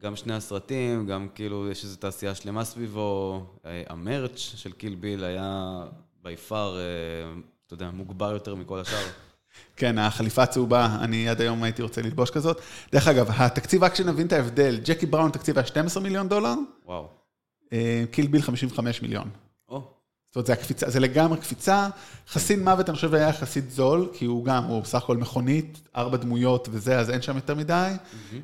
גם 0.03 0.15
שני 0.15 0.34
הסרטים, 0.34 1.05
גם 1.05 1.27
כאילו 1.36 1.72
יש 1.72 1.84
איזו 1.84 1.98
תעשייה 1.98 2.36
שלמה 2.36 2.65
סביבו. 2.65 3.46
אה, 3.65 3.84
ה 3.89 3.98
merch 3.98 4.38
של 4.38 4.72
קיל 4.72 4.96
ביל 4.96 5.24
היה 5.24 5.79
בי 6.22 6.38
פאר, 6.38 6.77
אה, 6.77 6.84
אתה 7.67 7.74
יודע, 7.74 7.89
מוגבר 7.91 8.31
יותר 8.31 8.55
מכל 8.55 8.79
השאר. 8.79 9.05
כן, 9.77 9.98
החליפה 9.98 10.43
הצהובה, 10.43 10.98
אני 11.01 11.29
עד 11.29 11.41
היום 11.41 11.63
הייתי 11.63 11.81
רוצה 11.81 12.01
ללבוש 12.01 12.29
כזאת. 12.29 12.62
דרך 12.91 13.08
אגב, 13.08 13.29
התקציב, 13.29 13.84
רק 13.84 13.96
שנבין 13.96 14.27
את 14.27 14.34
ההבדל, 14.34 14.79
ג'קי 14.84 15.05
בראון 15.05 15.31
תקציב 15.31 15.58
היה 15.58 15.67
12 15.67 16.03
מיליון 16.03 16.29
דולר. 16.29 16.53
וואו. 16.86 17.08
אה, 17.74 18.03
קיל 18.12 18.27
ביל 18.27 18.41
55 18.41 19.01
מיליון. 19.01 19.29
זאת 20.32 20.36
אומרת, 20.36 20.48
זה, 20.48 20.54
הקפיצה, 20.54 20.90
זה 20.90 21.00
לגמרי 21.00 21.38
קפיצה. 21.38 21.88
חסין 22.30 22.64
מוות, 22.64 22.90
אני 22.90 22.96
חושב, 22.96 23.14
היה 23.14 23.30
יחסית 23.30 23.72
זול, 23.72 24.10
כי 24.14 24.26
הוא 24.26 24.46
גם, 24.46 24.64
הוא 24.64 24.82
בסך 24.82 25.04
הכל 25.04 25.18
מכונית, 25.18 25.82
ארבע 25.96 26.18
דמויות 26.18 26.68
וזה, 26.72 27.00
אז 27.00 27.10
אין 27.10 27.22
שם 27.22 27.36
יותר 27.36 27.56
מדי. 27.56 27.92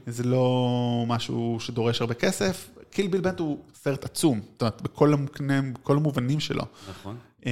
זה 0.07 0.23
לא 0.23 1.03
משהו 1.07 1.57
שדורש 1.59 2.01
הרבה 2.01 2.13
כסף. 2.13 2.69
קיל 2.89 3.07
ביל 3.07 3.21
באמת 3.21 3.39
הוא 3.39 3.57
סרט 3.83 4.05
עצום, 4.05 4.41
זאת 4.53 4.61
אומרת, 4.61 4.81
בכל 4.81 5.13
המובנים, 5.13 5.73
בכל 5.73 5.97
המובנים 5.97 6.39
שלו. 6.39 6.63
נכון. 6.89 7.15
אמ, 7.45 7.51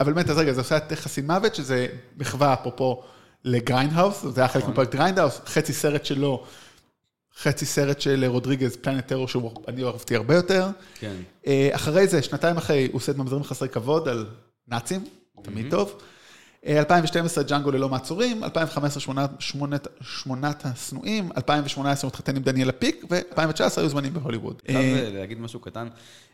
אבל 0.00 0.12
באמת, 0.12 0.30
אז 0.30 0.38
רגע, 0.38 0.52
זה 0.52 0.60
עושה 0.60 0.76
את 0.76 0.92
חסין 0.92 1.26
מוות, 1.26 1.54
שזה 1.54 1.86
מחווה, 2.16 2.54
אפרופו, 2.54 3.02
לגריינדהאוס, 3.44 4.24
זה 4.28 4.40
היה 4.40 4.48
חלק 4.48 4.62
נכון. 4.62 4.72
מפרויקט 4.72 4.94
גריינדהאוס, 4.94 5.40
חצי 5.46 5.72
סרט 5.72 6.04
שלו, 6.04 6.44
חצי 7.38 7.66
סרט 7.66 8.00
של 8.00 8.24
רודריגז, 8.24 8.76
פלנט 8.76 9.06
טרור, 9.06 9.28
שאני 9.28 9.84
אהבתי 9.84 10.16
הרבה 10.16 10.34
יותר. 10.34 10.66
כן. 10.94 11.16
אה, 11.46 11.68
אחרי 11.72 12.06
זה, 12.06 12.22
שנתיים 12.22 12.56
אחרי, 12.56 12.86
הוא 12.92 12.96
עושה 12.96 13.12
את 13.12 13.16
ממזרים 13.16 13.42
חסרי 13.44 13.68
כבוד 13.68 14.08
על 14.08 14.26
נאצים, 14.68 15.04
תמיד 15.42 15.70
טוב. 15.70 16.00
אה, 16.66 16.78
2012, 16.78 17.44
ג'אנגו 17.44 17.70
ללא 17.70 17.88
מעצורים, 17.88 18.44
2015, 18.44 19.00
שמונת- 20.00 20.66
השנואים, 20.66 21.28
2018, 21.36 22.08
מתחתן 22.10 22.36
עם 22.36 22.42
דניאלה 22.42 22.72
פיק, 22.72 23.04
ו-2019 23.10 23.60
היו 23.80 23.88
זמנים 23.88 24.14
בהוליווד. 24.14 24.62
חייב 24.66 24.78
אה, 24.96 25.04
אה, 25.04 25.10
להגיד 25.10 25.40
משהו 25.40 25.60
קטן. 25.60 25.88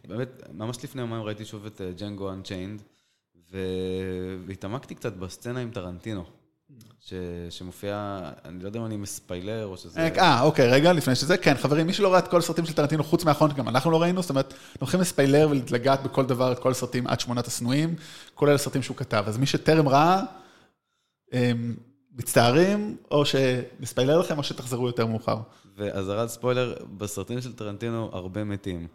באמת, 0.08 0.28
ממש 0.54 0.84
לפני 0.84 1.00
יומיים 1.00 1.22
ראיתי 1.22 1.44
שוב 1.44 1.66
את 1.66 1.80
ג'נגו 1.98 2.32
Unchained, 2.32 2.82
והתעמקתי 4.46 4.94
קצת 4.94 5.12
בסצנה 5.12 5.60
עם 5.60 5.70
טרנטינו, 5.70 6.24
ש- 7.00 7.12
שמופיע, 7.50 8.20
אני 8.44 8.62
לא 8.62 8.68
יודע 8.68 8.80
אם 8.80 8.84
אני 8.86 8.96
מספיילר 8.96 9.66
או 9.66 9.76
שזה... 9.76 10.08
אה, 10.18 10.42
אוקיי, 10.42 10.68
רגע, 10.68 10.92
לפני 10.92 11.14
שזה, 11.14 11.36
כן, 11.36 11.54
חברים, 11.54 11.86
מי 11.86 11.92
שלא 11.92 12.12
ראה 12.12 12.18
את 12.18 12.28
כל 12.28 12.38
הסרטים 12.38 12.66
של 12.66 12.72
טרנטינו, 12.72 13.04
חוץ 13.04 13.24
מהאחרון, 13.24 13.52
גם 13.52 13.68
אנחנו 13.68 13.90
לא 13.90 14.02
ראינו, 14.02 14.22
זאת 14.22 14.30
אומרת, 14.30 14.52
אנחנו 14.52 14.80
הולכים 14.80 15.00
לספיילר 15.00 15.48
ולגעת 15.50 16.02
בכל 16.02 16.26
דבר, 16.26 16.52
את 16.52 16.58
כל 16.58 16.70
הסרטים 16.70 17.06
עד 17.06 17.20
שמונת 17.20 17.46
השנואים, 17.46 17.94
כולל 18.34 18.54
הסרטים 18.54 18.82
שהוא 18.82 18.96
כתב. 18.96 19.24
אז 19.26 19.38
מי 19.38 19.46
שטרם 19.46 19.88
ראה, 19.88 20.22
הם 21.32 21.76
מצטערים, 22.14 22.96
או 23.10 23.24
שנספיילר 23.24 24.18
לכם, 24.18 24.38
או 24.38 24.42
שתחזרו 24.42 24.86
יותר 24.86 25.06
מאוחר. 25.06 25.36
ואזהרת 25.78 26.28
ספוילר, 26.28 26.74
בסרטים 26.96 27.40
של 27.40 27.52
טרנטינו 27.52 28.10
הרבה 28.12 28.44
מתים. 28.44 28.88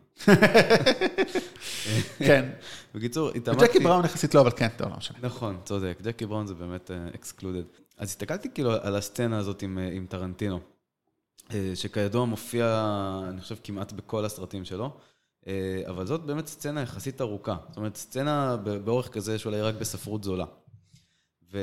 כן. 2.19 2.49
בקיצור, 2.95 3.29
התעמקתי... 3.29 3.67
ג'קי 3.67 3.79
בראון 3.79 4.05
יחסית 4.05 4.35
לא, 4.35 4.41
אבל 4.41 4.51
כן, 4.51 4.67
טוב, 4.77 4.89
לא 4.89 4.97
משנה. 4.97 5.17
נכון, 5.21 5.57
צודק, 5.65 5.97
ג'קי 6.01 6.25
בראון 6.25 6.47
זה 6.47 6.53
באמת 6.53 6.91
אקסקלודד. 7.15 7.63
אז 7.97 8.09
הסתכלתי 8.09 8.49
כאילו 8.53 8.71
על 8.71 8.95
הסצנה 8.95 9.37
הזאת 9.37 9.61
עם, 9.61 9.77
אה, 9.77 9.89
עם 9.91 10.05
טרנטינו, 10.09 10.59
אה, 11.53 11.71
שכידוע 11.75 12.25
מופיע, 12.25 12.89
אני 13.29 13.41
חושב, 13.41 13.55
כמעט 13.63 13.91
בכל 13.91 14.25
הסרטים 14.25 14.65
שלו, 14.65 14.97
אה, 15.47 15.81
אבל 15.87 16.05
זאת 16.05 16.25
באמת 16.25 16.47
סצנה 16.47 16.81
יחסית 16.81 17.21
ארוכה. 17.21 17.57
זאת 17.67 17.77
אומרת, 17.77 17.95
סצנה 17.95 18.57
באורך 18.57 19.09
כזה 19.09 19.39
שאולי 19.39 19.61
רק 19.61 19.75
בספרות 19.75 20.23
זולה. 20.23 20.45
ו, 21.51 21.57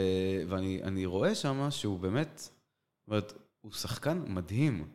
ואני 0.49 0.81
אני 0.83 1.07
רואה 1.07 1.35
שם 1.35 1.67
שהוא 1.71 1.99
באמת, 2.01 2.39
זאת 2.39 3.09
אומרת, 3.09 3.33
הוא 3.61 3.73
שחקן 3.73 4.23
מדהים. 4.27 4.89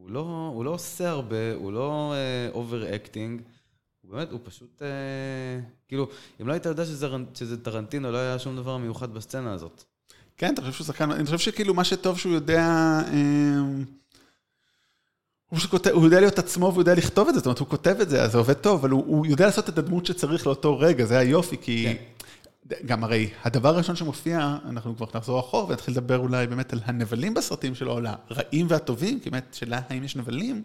הוא 0.00 0.10
לא, 0.10 0.50
הוא 0.54 0.64
לא 0.64 0.70
עושה 0.70 1.10
הרבה, 1.10 1.54
הוא 1.54 1.72
לא 1.72 2.14
over 2.52 2.94
acting. 2.94 3.42
הוא 4.00 4.12
באמת, 4.12 4.30
הוא 4.32 4.40
פשוט, 4.44 4.82
אה, 4.82 5.60
כאילו, 5.88 6.08
אם 6.40 6.46
לא 6.46 6.52
היית 6.52 6.66
יודע 6.66 6.84
שזה, 6.84 7.08
שזה 7.34 7.64
טרנטינו, 7.64 8.12
לא 8.12 8.18
היה 8.18 8.38
שום 8.38 8.56
דבר 8.56 8.76
מיוחד 8.76 9.14
בסצנה 9.14 9.52
הזאת. 9.52 9.84
כן, 10.36 10.54
אתה 10.54 10.62
חושב 10.62 10.72
שהוא 10.72 10.86
שחקן, 10.86 11.10
אני 11.10 11.24
חושב 11.24 11.38
שכאילו 11.38 11.74
מה 11.74 11.84
שטוב 11.84 12.18
שהוא 12.18 12.32
יודע, 12.32 12.66
אמ, 13.12 13.84
הוא, 15.48 15.58
פשוט 15.58 15.70
כותב, 15.70 15.90
הוא 15.90 16.04
יודע 16.04 16.20
להיות 16.20 16.38
עצמו 16.38 16.66
והוא 16.66 16.80
יודע 16.80 16.94
לכתוב 16.94 17.28
את 17.28 17.34
זה, 17.34 17.40
זאת 17.40 17.46
אומרת, 17.46 17.58
הוא 17.58 17.68
כותב 17.68 17.96
את 18.00 18.08
זה, 18.08 18.22
אז 18.22 18.32
זה 18.32 18.38
עובד 18.38 18.52
טוב, 18.52 18.80
אבל 18.80 18.90
הוא, 18.90 19.04
הוא 19.06 19.26
יודע 19.26 19.46
לעשות 19.46 19.68
את 19.68 19.78
הדמות 19.78 20.06
שצריך 20.06 20.46
לאותו 20.46 20.78
רגע, 20.78 21.04
זה 21.04 21.18
היופי, 21.18 21.56
כי... 21.60 21.84
כן. 21.84 22.04
גם 22.86 23.04
הרי 23.04 23.30
הדבר 23.44 23.68
הראשון 23.68 23.96
שמופיע, 23.96 24.56
אנחנו 24.68 24.96
כבר 24.96 25.06
נחזור 25.14 25.40
אחורה 25.40 25.64
ונתחיל 25.64 25.94
לדבר 25.94 26.18
אולי 26.18 26.46
באמת 26.46 26.72
על 26.72 26.80
הנבלים 26.84 27.34
בסרטים 27.34 27.74
שלו, 27.74 27.96
על 27.96 28.06
הרעים 28.06 28.66
והטובים, 28.68 29.20
כי 29.20 29.30
באמת, 29.30 29.54
שאלה 29.54 29.80
האם 29.88 30.04
יש 30.04 30.16
נבלים. 30.16 30.62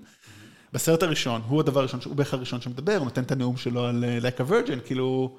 בסרט 0.73 1.03
הראשון, 1.03 1.41
הוא 1.47 1.59
הדבר 1.59 1.79
הראשון, 1.79 1.99
הוא 2.05 2.15
בערך 2.15 2.33
הראשון 2.33 2.61
שמדבר, 2.61 2.95
הוא 2.95 3.03
נותן 3.03 3.23
את 3.23 3.31
הנאום 3.31 3.57
שלו 3.57 3.85
על 3.85 4.03
אה, 4.03 4.17
Like 4.21 4.39
a 4.39 4.51
Virgin, 4.51 4.79
כאילו, 4.85 5.37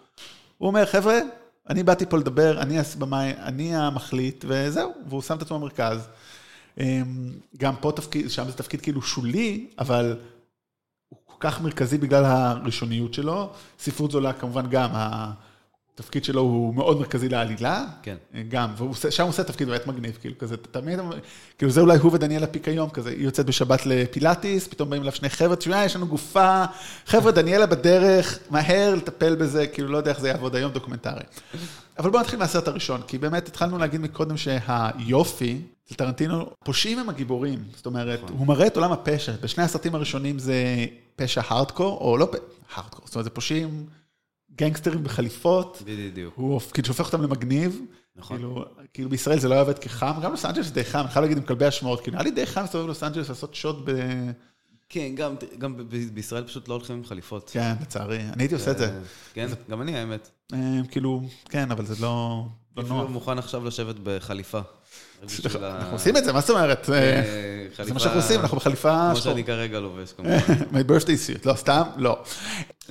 הוא 0.58 0.68
אומר, 0.68 0.86
חבר'ה, 0.86 1.18
אני 1.70 1.82
באתי 1.82 2.06
פה 2.06 2.16
לדבר, 2.16 2.60
אני 2.60 2.78
הבמאי, 2.78 3.32
אני 3.38 3.76
המחליט, 3.76 4.44
וזהו, 4.48 4.92
והוא 5.08 5.22
שם 5.22 5.36
את 5.36 5.42
עצמו 5.42 5.58
במרכז. 5.58 6.08
אמ, 6.78 7.32
גם 7.56 7.74
פה 7.80 7.92
תפקיד, 7.96 8.30
שם 8.30 8.44
זה 8.46 8.52
תפקיד 8.52 8.80
כאילו 8.80 9.02
שולי, 9.02 9.66
אבל 9.78 10.16
הוא 11.08 11.18
כל 11.24 11.36
כך 11.40 11.60
מרכזי 11.60 11.98
בגלל 11.98 12.24
הראשוניות 12.24 13.14
שלו. 13.14 13.52
ספרות 13.78 14.10
זולה 14.10 14.32
כמובן 14.32 14.66
גם, 14.70 14.90
התפקיד 15.94 16.24
שלו 16.24 16.40
הוא 16.40 16.74
מאוד 16.74 16.98
מרכזי 16.98 17.28
לעלילה. 17.28 17.84
כן. 18.02 18.16
גם, 18.48 18.70
ושם 19.04 19.22
הוא 19.22 19.30
עושה 19.30 19.44
תפקיד 19.44 19.68
באמת 19.68 19.86
מגניב, 19.86 20.18
כאילו 20.20 20.38
כזה, 20.38 20.56
תמיד, 20.56 20.98
כאילו 21.58 21.70
זה 21.72 21.80
אולי 21.80 21.98
הוא 21.98 22.12
ודניאלה 22.14 22.46
פיק 22.46 22.68
היום, 22.68 22.90
כזה, 22.90 23.10
היא 23.10 23.24
יוצאת 23.24 23.46
בשבת 23.46 23.86
לפילאטיס, 23.86 24.68
פתאום 24.68 24.90
באים 24.90 25.02
אליו 25.02 25.12
שני 25.12 25.28
חבר'ה, 25.28 25.56
תשמע, 25.56 25.84
יש 25.84 25.96
לנו 25.96 26.06
גופה, 26.06 26.64
חבר'ה, 27.06 27.32
דניאלה 27.32 27.66
בדרך, 27.66 28.38
מהר 28.50 28.94
לטפל 28.94 29.34
בזה, 29.34 29.66
כאילו 29.66 29.88
לא 29.88 29.96
יודע 29.96 30.10
איך 30.10 30.20
זה 30.20 30.28
יעבוד 30.28 30.56
היום, 30.56 30.72
דוקומנטרי. 30.72 31.24
אבל 31.98 32.10
בואו 32.10 32.22
נתחיל 32.22 32.38
מהסרט 32.38 32.68
הראשון, 32.68 33.00
כי 33.06 33.18
באמת 33.18 33.48
התחלנו 33.48 33.78
להגיד 33.78 34.00
מקודם 34.00 34.36
שהיופי 34.36 35.60
של 35.88 35.94
טרנטינו, 35.94 36.50
פושעים 36.64 36.98
הם 36.98 37.08
הגיבורים, 37.08 37.64
זאת 37.76 37.86
אומרת, 37.86 38.20
הוא 38.38 38.46
מראה 38.46 38.66
את 38.66 38.76
עולם 38.76 38.92
הפשע, 38.92 39.32
בשני 39.42 39.64
הסרטים 39.64 39.94
הראשונים 39.94 40.38
זה 40.38 40.54
פשע 41.16 41.40
הארדקור, 41.48 41.98
או 42.00 42.16
לא 42.16 42.30
הארדקור, 42.74 43.06
זאת 43.06 43.14
אומרת, 43.14 43.24
זה 43.24 43.30
פושעים 43.30 43.86
גנגסטרים 44.56 45.04
בחליפות, 45.04 45.82
בדיוק. 45.86 46.34
הוא 46.36 46.60
כאילו 46.72 46.86
שהופך 46.86 47.06
אותם 47.06 47.22
למגניב. 47.22 47.80
נכון. 48.16 48.36
כאילו, 48.36 48.64
כאילו 48.94 49.10
בישראל 49.10 49.38
זה 49.38 49.48
לא 49.48 49.54
היה 49.54 49.62
עובד 49.62 49.78
כחם, 49.78 50.12
גם 50.22 50.30
לוס 50.30 50.44
אנג'לס 50.44 50.70
די 50.70 50.84
חם, 50.84 50.98
אני 50.98 51.08
חייב 51.08 51.22
להגיד 51.22 51.38
עם 51.38 51.44
כלבי 51.44 51.66
השמועות, 51.66 52.00
כאילו 52.00 52.14
נראה 52.14 52.24
לי 52.24 52.30
די 52.30 52.46
חם 52.46 52.60
להסתובב 52.60 52.84
בלוס 52.84 53.02
אנג'לס 53.02 53.28
לעשות 53.28 53.54
שוט 53.54 53.76
ב... 53.84 53.90
כן, 54.88 55.14
גם, 55.14 55.34
גם 55.58 55.76
בישראל 56.14 56.44
פשוט 56.44 56.68
לא 56.68 56.74
הולכים 56.74 56.96
עם 56.96 57.04
חליפות. 57.04 57.50
כן, 57.50 57.74
לצערי, 57.80 58.20
אני 58.20 58.42
הייתי 58.42 58.54
עושה 58.54 58.70
את 58.70 58.78
זה. 58.78 58.86
אה, 58.86 59.00
כן, 59.34 59.48
גם 59.70 59.82
אני 59.82 59.96
האמת. 59.96 60.30
אה, 60.52 60.58
כאילו, 60.90 61.22
כן, 61.48 61.70
אבל 61.70 61.84
זה 61.84 61.94
לא 62.02 62.44
לא 62.76 62.82
נוח. 62.82 63.10
מוכן 63.10 63.38
עכשיו 63.38 63.64
לשבת 63.64 63.96
בחליפה. 64.02 64.60
אנחנו 65.62 65.92
עושים 65.92 66.16
את 66.16 66.24
זה, 66.24 66.32
מה 66.32 66.40
זאת 66.40 66.50
אומרת? 66.50 66.90
אה, 66.90 66.94
אה, 67.78 67.84
זה 67.84 67.94
מה 67.94 68.00
שאנחנו 68.00 68.20
עושים, 68.20 68.40
אנחנו 68.40 68.56
בחליפה 68.56 69.06
כמו 69.08 69.16
שחור. 69.16 69.32
שאני 69.32 69.44
כרגע 69.44 69.80
לובש, 69.80 70.12
כמובן. 70.16 70.38
my 70.72 70.90
birthday 70.90 71.06
suit, 71.06 71.40
לא, 71.44 71.54
סתם, 71.54 71.82
לא. 71.96 72.22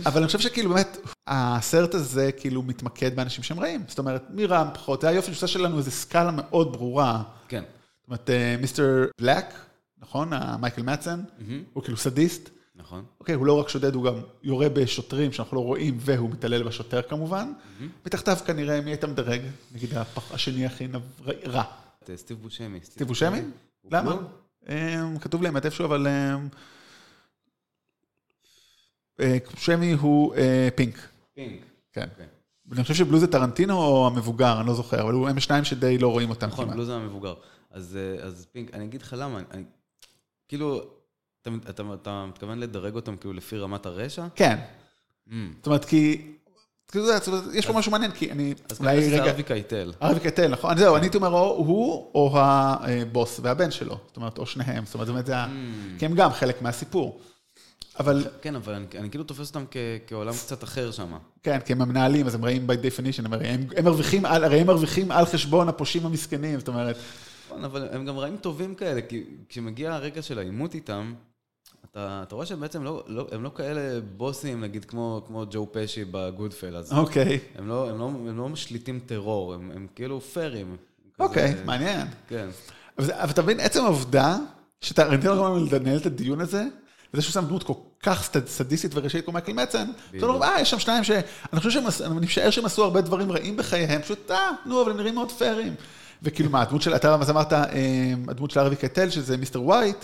אבל 0.05 0.17
אני 0.17 0.27
חושב 0.27 0.39
שכאילו 0.39 0.69
באמת, 0.69 0.97
הסרט 1.27 1.93
הזה 1.93 2.31
כאילו 2.31 2.61
מתמקד 2.63 3.15
באנשים 3.15 3.43
שהם 3.43 3.59
רעים. 3.59 3.83
זאת 3.87 3.99
אומרת, 3.99 4.23
מי 4.29 4.45
רע 4.45 4.69
פחות, 4.73 5.01
זה 5.01 5.07
היופי 5.07 5.31
שעושה 5.31 5.47
שלנו 5.47 5.77
איזו 5.77 5.91
סקאלה 5.91 6.31
מאוד 6.31 6.73
ברורה. 6.73 7.23
כן. 7.47 7.63
זאת 8.01 8.07
אומרת, 8.07 8.29
אה, 8.29 8.55
מיסטר 8.61 9.05
בלק, 9.21 9.53
נכון? 10.01 10.31
מייקל 10.59 10.81
מצן, 10.81 11.21
הוא 11.73 11.83
כאילו 11.83 11.97
סדיסט. 11.97 12.49
נכון. 12.75 13.03
אוקיי, 13.19 13.35
הוא 13.35 13.45
לא 13.45 13.59
רק 13.59 13.69
שודד, 13.69 13.95
הוא 13.95 14.03
גם 14.03 14.13
יורה 14.43 14.69
בשוטרים 14.69 15.31
שאנחנו 15.31 15.57
לא 15.57 15.61
רואים, 15.61 15.97
והוא 15.99 16.29
מתעלל 16.29 16.63
בשוטר 16.63 17.01
כמובן. 17.01 17.51
מתחתיו 18.05 18.37
כנראה, 18.45 18.81
מי 18.81 18.91
היית 18.91 19.03
מדרג? 19.03 19.41
נגיד 19.71 19.89
השני 20.31 20.65
הכי 20.65 20.87
רע. 21.45 21.63
את 22.03 22.09
אה, 22.09 22.17
סטיב 22.17 22.37
בושמי. 22.41 22.79
סטיב 22.83 23.07
בושמי? 23.07 23.39
למה? 23.91 24.15
אמ, 24.69 25.19
כתוב 25.19 25.41
לי 25.41 25.47
האמת 25.47 25.65
איפשהו, 25.65 25.85
אבל... 25.85 26.07
אה, 26.07 26.35
שמי 29.57 29.93
הוא 29.93 30.35
אה, 30.35 30.69
פינק, 30.75 30.95
פינק. 31.33 31.61
כן. 31.93 32.07
אוקיי. 32.11 32.25
אני 32.71 32.81
חושב 32.81 32.93
שבלו 32.93 33.19
זה 33.19 33.27
טרנטינו 33.27 33.77
או 33.77 34.07
המבוגר, 34.07 34.59
אני 34.59 34.67
לא 34.67 34.73
זוכר, 34.73 35.01
אבל 35.01 35.29
הם 35.29 35.39
שניים 35.39 35.63
שדי 35.63 35.97
לא 35.97 36.07
רואים 36.07 36.29
אותם 36.29 36.47
נכון, 36.47 36.65
כמעט. 36.65 36.75
בלוז 36.75 36.89
המבוגר. 36.89 37.33
אז 37.71 37.97
אה, 37.97 38.23
אז 38.25 38.47
פינק, 38.51 38.73
אני 38.73 38.85
אגיד 38.85 39.01
לך 39.01 39.15
למה, 39.19 39.41
אני- 39.51 39.63
כאילו, 40.47 40.81
אתה- 41.41 41.49
אתה 41.69 41.83
אתה 41.93 42.25
מתכוון 42.29 42.59
לדרג 42.59 42.95
אותם 42.95 43.17
כאילו 43.17 43.33
לפי 43.33 43.57
רמת 43.57 43.85
הרשע? 43.85 44.27
כן, 44.35 44.59
Mm. 45.27 45.31
זאת 45.57 45.67
אומרת, 45.67 45.85
כי... 45.85 46.31
יש 47.53 47.65
פה 47.65 47.73
משהו 47.73 47.91
מעניין, 47.91 48.11
כי 48.11 48.31
אני... 48.31 48.53
אז 48.69 48.77
כנראה 48.77 49.01
שזה 49.01 49.15
רגע... 49.15 49.29
ארווי 49.29 49.43
קייטל. 49.43 49.93
ארווי 50.03 50.19
קייטל, 50.19 50.47
נכון? 50.47 50.77
זהו, 50.77 50.95
אני 50.95 51.05
הייתי 51.05 51.17
אומר, 51.17 51.29
או 51.29 51.55
הוא 51.57 52.11
או 52.15 52.31
הבוס 52.39 53.39
והבן 53.43 53.71
שלו. 53.71 53.97
זאת 54.07 54.17
אומרת, 54.17 54.37
או 54.37 54.45
שניהם. 54.45 54.85
זאת 54.85 55.09
אומרת, 55.09 55.25
זה 55.25 55.37
ה... 55.37 55.45
Mm. 55.45 55.99
כי 55.99 56.05
הם 56.05 56.15
גם 56.15 56.31
חלק 56.31 56.61
מהסיפור. 56.61 57.19
אבל 57.99 58.25
כן, 58.41 58.55
אבל 58.55 58.73
אני, 58.73 58.85
אני 58.99 59.09
כאילו 59.09 59.23
תופס 59.23 59.47
אותם 59.49 59.65
כ, 59.71 59.77
כעולם 60.07 60.33
קצת 60.33 60.63
אחר 60.63 60.91
שם. 60.91 61.13
כן, 61.43 61.59
כי 61.59 61.73
הם 61.73 61.81
המנהלים, 61.81 62.27
אז 62.27 62.35
הם 62.35 62.45
רעים 62.45 62.67
by 62.69 62.73
definition, 62.73 63.25
הם, 63.25 63.33
הם, 63.33 63.67
הם 63.77 63.85
מרוויחים 63.85 64.25
על, 64.25 64.43
הרי 64.43 64.59
הם 64.59 64.67
מרוויחים 64.67 65.11
על 65.11 65.25
חשבון 65.25 65.69
הפושעים 65.69 66.05
המסכנים, 66.05 66.59
זאת 66.59 66.67
אומרת, 66.67 66.97
נכון, 67.45 67.63
אבל 67.63 67.87
הם 67.91 68.05
גם 68.05 68.17
רעים 68.17 68.37
טובים 68.37 68.75
כאלה, 68.75 69.01
כי 69.01 69.23
כשמגיע 69.49 69.93
הרגע 69.93 70.21
של 70.21 70.39
העימות 70.39 70.75
איתם, 70.75 71.13
אתה, 71.93 72.23
אתה 72.27 72.35
רואה 72.35 72.45
שבעצם 72.45 72.83
לא, 72.83 73.03
לא, 73.07 73.27
הם 73.31 73.43
לא 73.43 73.51
כאלה 73.55 73.81
בוסים, 74.17 74.61
נגיד 74.61 74.85
כמו, 74.85 75.21
כמו 75.27 75.45
ג'ו 75.51 75.67
פשי 75.71 76.03
בגודפלאז. 76.11 76.93
אוקיי, 76.93 77.39
הם, 77.55 77.67
לא, 77.67 77.89
הם, 77.89 77.99
לא, 77.99 78.05
הם 78.05 78.37
לא 78.37 78.49
משליטים 78.49 78.99
טרור, 79.05 79.53
הם, 79.53 79.71
הם 79.75 79.87
כאילו 79.95 80.21
פיירים. 80.21 80.75
אוקיי, 81.19 81.53
כזה- 81.53 81.63
מעניין. 81.65 82.07
כן. 82.27 82.49
אבל, 82.99 83.11
אבל 83.13 83.29
אתה 83.31 83.41
מבין, 83.41 83.59
עצם 83.59 83.83
העובדה, 83.83 84.37
שאתה 84.81 85.09
ניתן 85.09 85.27
לו 85.27 85.65
לנהל 85.71 85.97
את 85.97 86.05
הדיון 86.05 86.41
הזה, 86.41 86.63
וזה 87.13 87.21
שהוא 87.23 87.33
שם 87.33 87.45
דמות 87.45 87.63
כל 87.63 87.73
כך 88.03 88.23
סד- 88.23 88.47
סדיסטית 88.47 88.91
וראשית 88.95 89.25
כמו 89.25 89.33
מייקל 89.33 89.53
מצן, 89.53 89.87
אתה 90.17 90.25
אומר, 90.25 90.43
אה, 90.47 90.61
יש 90.61 90.69
שם 90.71 90.79
שניים 90.79 91.03
ש... 91.03 91.11
אני 91.53 91.59
חושב 91.61 91.71
שהם, 91.71 92.11
אני 92.17 92.25
משער 92.25 92.49
שהם 92.49 92.65
עשו 92.65 92.83
הרבה 92.83 93.01
דברים 93.01 93.31
רעים 93.31 93.57
בחייהם, 93.57 94.01
פשוט, 94.01 94.31
אה, 94.31 94.51
נו, 94.65 94.81
אבל 94.81 94.91
הם 94.91 94.97
נראים 94.97 95.15
מאוד 95.15 95.31
פיירים. 95.31 95.75
וכאילו 96.23 96.49
מה, 96.49 96.61
הדמות 96.61 96.81
של, 96.81 96.95
אתה 96.95 97.15
אז 97.15 97.29
אמרת, 97.29 97.53
אה, 97.53 97.63
הדמות 98.27 98.51
של 98.51 98.59
הארווי 98.59 98.75
קייטל, 98.75 99.09
שזה 99.09 99.37
Mister 99.37 99.61
White, 99.61 99.97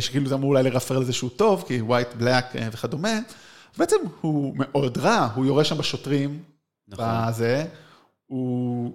שכאילו 0.00 0.26
זה 0.28 0.34
אמור 0.34 0.50
אולי 0.50 0.62
לרפר 0.62 0.98
לזה 0.98 1.12
שהוא 1.12 1.30
טוב, 1.36 1.64
כי 1.68 1.80
white, 1.80 2.14
black 2.14 2.44
וכדומה. 2.72 3.18
בעצם 3.78 3.96
הוא 4.20 4.54
מאוד 4.56 4.98
רע, 4.98 5.28
הוא 5.34 5.46
יורה 5.46 5.64
שם 5.64 5.78
בשוטרים, 5.78 6.42
נכון. 6.88 7.04
בזה, 7.28 7.64
הוא... 8.26 8.92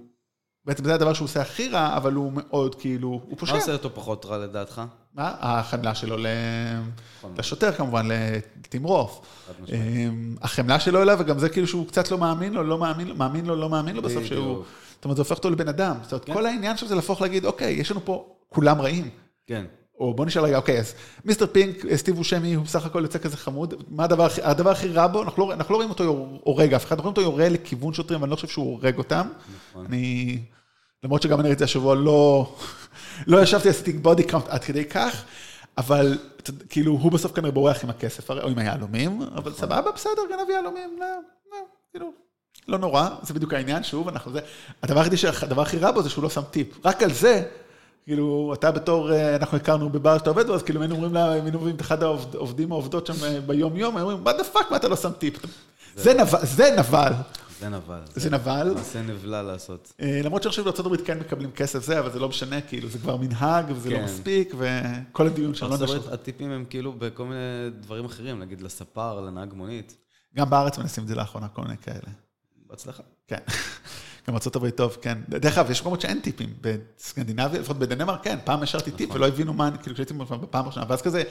בעצם 0.66 0.84
זה 0.86 0.94
הדבר 0.94 1.14
שהוא 1.14 1.26
עושה 1.26 1.42
הכי 1.42 1.70
רע, 1.70 1.98
אבל 1.98 2.14
הוא 2.14 2.32
מאוד 2.36 2.76
כאילו, 2.76 3.08
הוא 3.08 3.22
מה-פושע. 3.30 3.56
עושה 3.56 3.74
אותו 3.74 3.90
פחות 3.96 4.26
רע 4.26 4.38
לדעתך? 4.38 4.82
מה? 5.14 5.36
החמלה 5.40 5.96
שלו 5.96 6.18
ל- 6.18 6.26
נכון. 7.20 7.34
לשוטר 7.38 7.72
כמובן, 7.72 8.08
משמעית. 9.64 9.82
אמ, 9.84 10.36
החמלה 10.42 10.80
שלו 10.80 11.02
אליו, 11.02 11.18
וגם 11.20 11.40
זה 11.40 11.50
כאילו 11.50 11.68
שהוא 11.68 11.88
קצת 11.88 12.12
לא 12.12 12.18
מאמין 12.18 12.54
לו, 12.54 12.64
לא 12.64 12.78
מאמין 12.78 13.08
לו, 13.08 13.16
מאמין 13.16 13.46
לו, 13.46 13.56
לא 13.56 13.70
מאמין 13.70 13.96
לו 13.96 14.02
בסוף. 14.02 14.26
שהוא... 14.26 14.64
זאת 14.96 15.06
אומרת, 15.06 15.18
זה 15.18 15.22
הופך 15.22 15.38
אותו 15.38 15.50
לבן 15.50 15.68
אדם. 15.68 15.96
זאת 16.04 16.12
אומרת, 16.12 16.26
כן. 16.26 16.34
כל 16.34 16.46
העניין 16.46 16.78
שם 16.78 16.88
זה 16.88 16.96
להפוך 16.96 17.22
להגיד, 17.22 17.46
אוקיי, 17.46 17.74
יש 17.74 17.92
לנו 17.92 18.06
פה 18.06 18.36
כולם 18.50 18.82
רעים. 18.82 19.10
כן. 19.48 19.66
או 20.00 20.14
בוא 20.14 20.26
נשאל 20.26 20.44
רגע, 20.44 20.58
אוקיי, 20.58 20.80
אז 20.80 20.94
Mister 21.26 21.46
Pink, 21.48 21.86
סטיב 21.96 22.18
בושמי, 22.18 22.54
הוא 22.54 22.66
בסך 22.66 22.86
הכל 22.86 23.02
יוצא 23.04 23.20
כזה 23.20 23.38
חמוד. 23.38 23.74
מה 23.90 24.04
הדבר, 24.04 24.26
הכי- 24.26 24.42
הדבר 24.44 24.70
הכי 24.70 24.88
רע 24.88 25.08
בו? 25.08 25.24
אנחנו 25.24 25.48
לא, 25.48 25.54
אנחנו 25.54 25.72
לא 25.74 25.78
רואים 25.78 25.90
אותו 25.90 26.04
הורג 26.44 26.74
אף 26.74 26.86
אחד, 26.86 26.96
אנחנו 26.96 27.12
רואים 27.12 27.18
אותו 27.18 27.42
יורה 27.42 27.50
לכיוון 27.50 27.94
שוטרים, 27.94 28.22
ואני 28.22 28.32
לא 28.32 28.36
חושב 28.36 28.48
שהוא 28.48 28.72
הורג 28.72 28.98
אותם. 28.98 29.28
נכון. 29.72 29.86
אני, 29.86 30.40
למרות 31.04 31.22
שגם 31.22 31.40
אני 31.40 31.48
ראיתי 31.50 31.64
השבוע, 31.64 31.96
לא, 31.96 32.56
לא 33.28 33.42
ישבתי, 33.44 33.70
עשיתי 33.70 33.94
body 33.94 34.24
count 34.24 34.48
עד 34.48 34.64
כדי 34.64 34.86
כך, 34.86 35.24
אבל 35.78 36.18
כאילו, 36.70 36.92
הוא 36.92 37.12
בסוף 37.12 37.32
כנראה 37.32 37.52
בורח 37.52 37.84
עם 37.84 37.90
הכסף, 37.90 38.32
או 38.32 38.48
עם 38.48 38.58
היהלומים, 38.58 39.22
אבל 39.22 39.54
סבבה, 39.54 39.92
בסדר, 39.92 40.22
גנב 40.30 40.50
יהלומים, 40.50 40.98
לא, 41.00 41.06
לא, 41.52 41.58
כאילו, 41.92 42.12
לא 42.68 42.78
נורא, 42.78 43.10
זה 43.22 43.34
בדיוק 43.34 43.54
העניין, 43.54 43.84
שוב, 43.84 44.08
אנחנו 44.08 44.32
זה, 44.32 44.40
הדבר 44.84 45.62
הכי 45.62 45.78
רע 45.78 45.92
בו 45.92 46.02
זה 46.04 46.10
שהוא 46.10 46.24
לא 46.24 46.30
שם 46.30 46.42
טיפ, 46.52 46.86
רק 46.86 47.04
על 47.04 47.14
זה, 47.14 47.44
כאילו, 48.06 48.54
אתה 48.54 48.72
בתור, 48.72 49.12
אה, 49.12 49.36
אנחנו 49.36 49.58
הכרנו 49.58 49.90
בבר 49.90 50.18
שאתה 50.18 50.30
עובד 50.30 50.48
בו, 50.48 50.56
אז 50.56 50.64
כאילו, 50.64 50.82
היינו 50.82 50.96
אומרים 50.96 51.14
לה, 51.14 51.32
היינו 51.32 51.58
אומרים 51.58 51.76
את 51.76 51.82
אחד 51.82 52.04
העובדים 52.04 52.72
העובדות 52.72 53.08
שם 53.08 53.14
אה, 53.24 53.42
ביום-יום, 53.42 53.98
היינו 53.98 54.12
אומרים, 54.12 54.24
what 54.24 54.34
the 54.34 54.44
fuck, 54.44 54.72
מה 54.72 54.78
אתה 54.78 54.88
לא 54.88 54.96
שם 54.96 55.12
טיפ? 55.12 55.38
זה 55.96 56.14
נבל, 56.14 56.46
זה 56.46 56.76
נבל, 56.78 57.14
זה 57.60 57.70
נבל. 57.70 58.00
זה 58.16 58.30
נבל. 58.30 58.74
מעשה 58.76 59.02
נבלה 59.02 59.44
לעשות. 59.44 59.94
אה, 60.02 60.22
למרות 60.24 60.44
שבארצות 60.44 60.86
הברית 60.86 61.02
כן 61.06 61.20
מקבלים 61.20 61.52
כסף 61.52 61.84
זה, 61.84 62.00
אבל 62.00 62.12
זה 62.12 62.20
לא 62.20 62.30
משנה, 62.30 62.62
כאילו, 62.62 62.90
זה 62.90 63.00
כבר 63.00 63.18
מנהג, 63.18 63.66
וזה 63.70 63.90
לא 63.90 63.98
כן. 63.98 64.04
מספיק, 64.04 64.56
וכל 64.58 65.28
הדיון 65.28 65.56
שם 65.56 65.70
לא 65.70 65.78
נשאר. 65.78 66.14
הטיפים 66.14 66.52
הם 66.52 66.66
כאילו 66.70 66.94
בכל 66.94 67.26
מיני 67.26 67.70
דברים 67.80 68.06
אחרים, 68.06 68.40
נגיד 68.40 68.62
לספר, 68.62 69.22
לנהג 69.22 69.54
מונית. 69.54 69.98
גם 70.36 70.50
בארץ 70.50 70.78
מנסים 70.78 71.04
את 71.04 71.08
זה 71.08 71.16
לאחרונה, 71.16 71.48
כל 71.48 71.62
מיני 71.62 71.78
כאלה. 71.78 72.12
בהצלחה. 72.70 73.04
כן. 73.28 73.40
גם 74.30 74.36
הברית 74.56 74.76
טוב, 74.76 74.98
כן. 75.02 75.18
דרך 75.30 75.58
אגב, 75.58 75.72
יש 75.72 75.82
מקומות 75.82 76.02
שאין 76.02 76.20
טיפים. 76.20 76.54
בסקנדינביה, 76.62 77.60
לפחות 77.60 77.80
בדנמרק, 77.80 78.24
כן, 78.24 78.38
פעם 78.44 78.64
השארתי 78.64 78.92
טיפ 78.92 79.16
ולא 79.16 79.28
הבינו 79.28 79.54
מה 79.54 79.68
אני, 79.68 79.78
כאילו, 79.78 79.94
כשהייתי 79.94 80.14
בפעם 80.14 80.66
הראשונה, 80.66 80.86
ואז 80.90 81.02
כזה, 81.02 81.24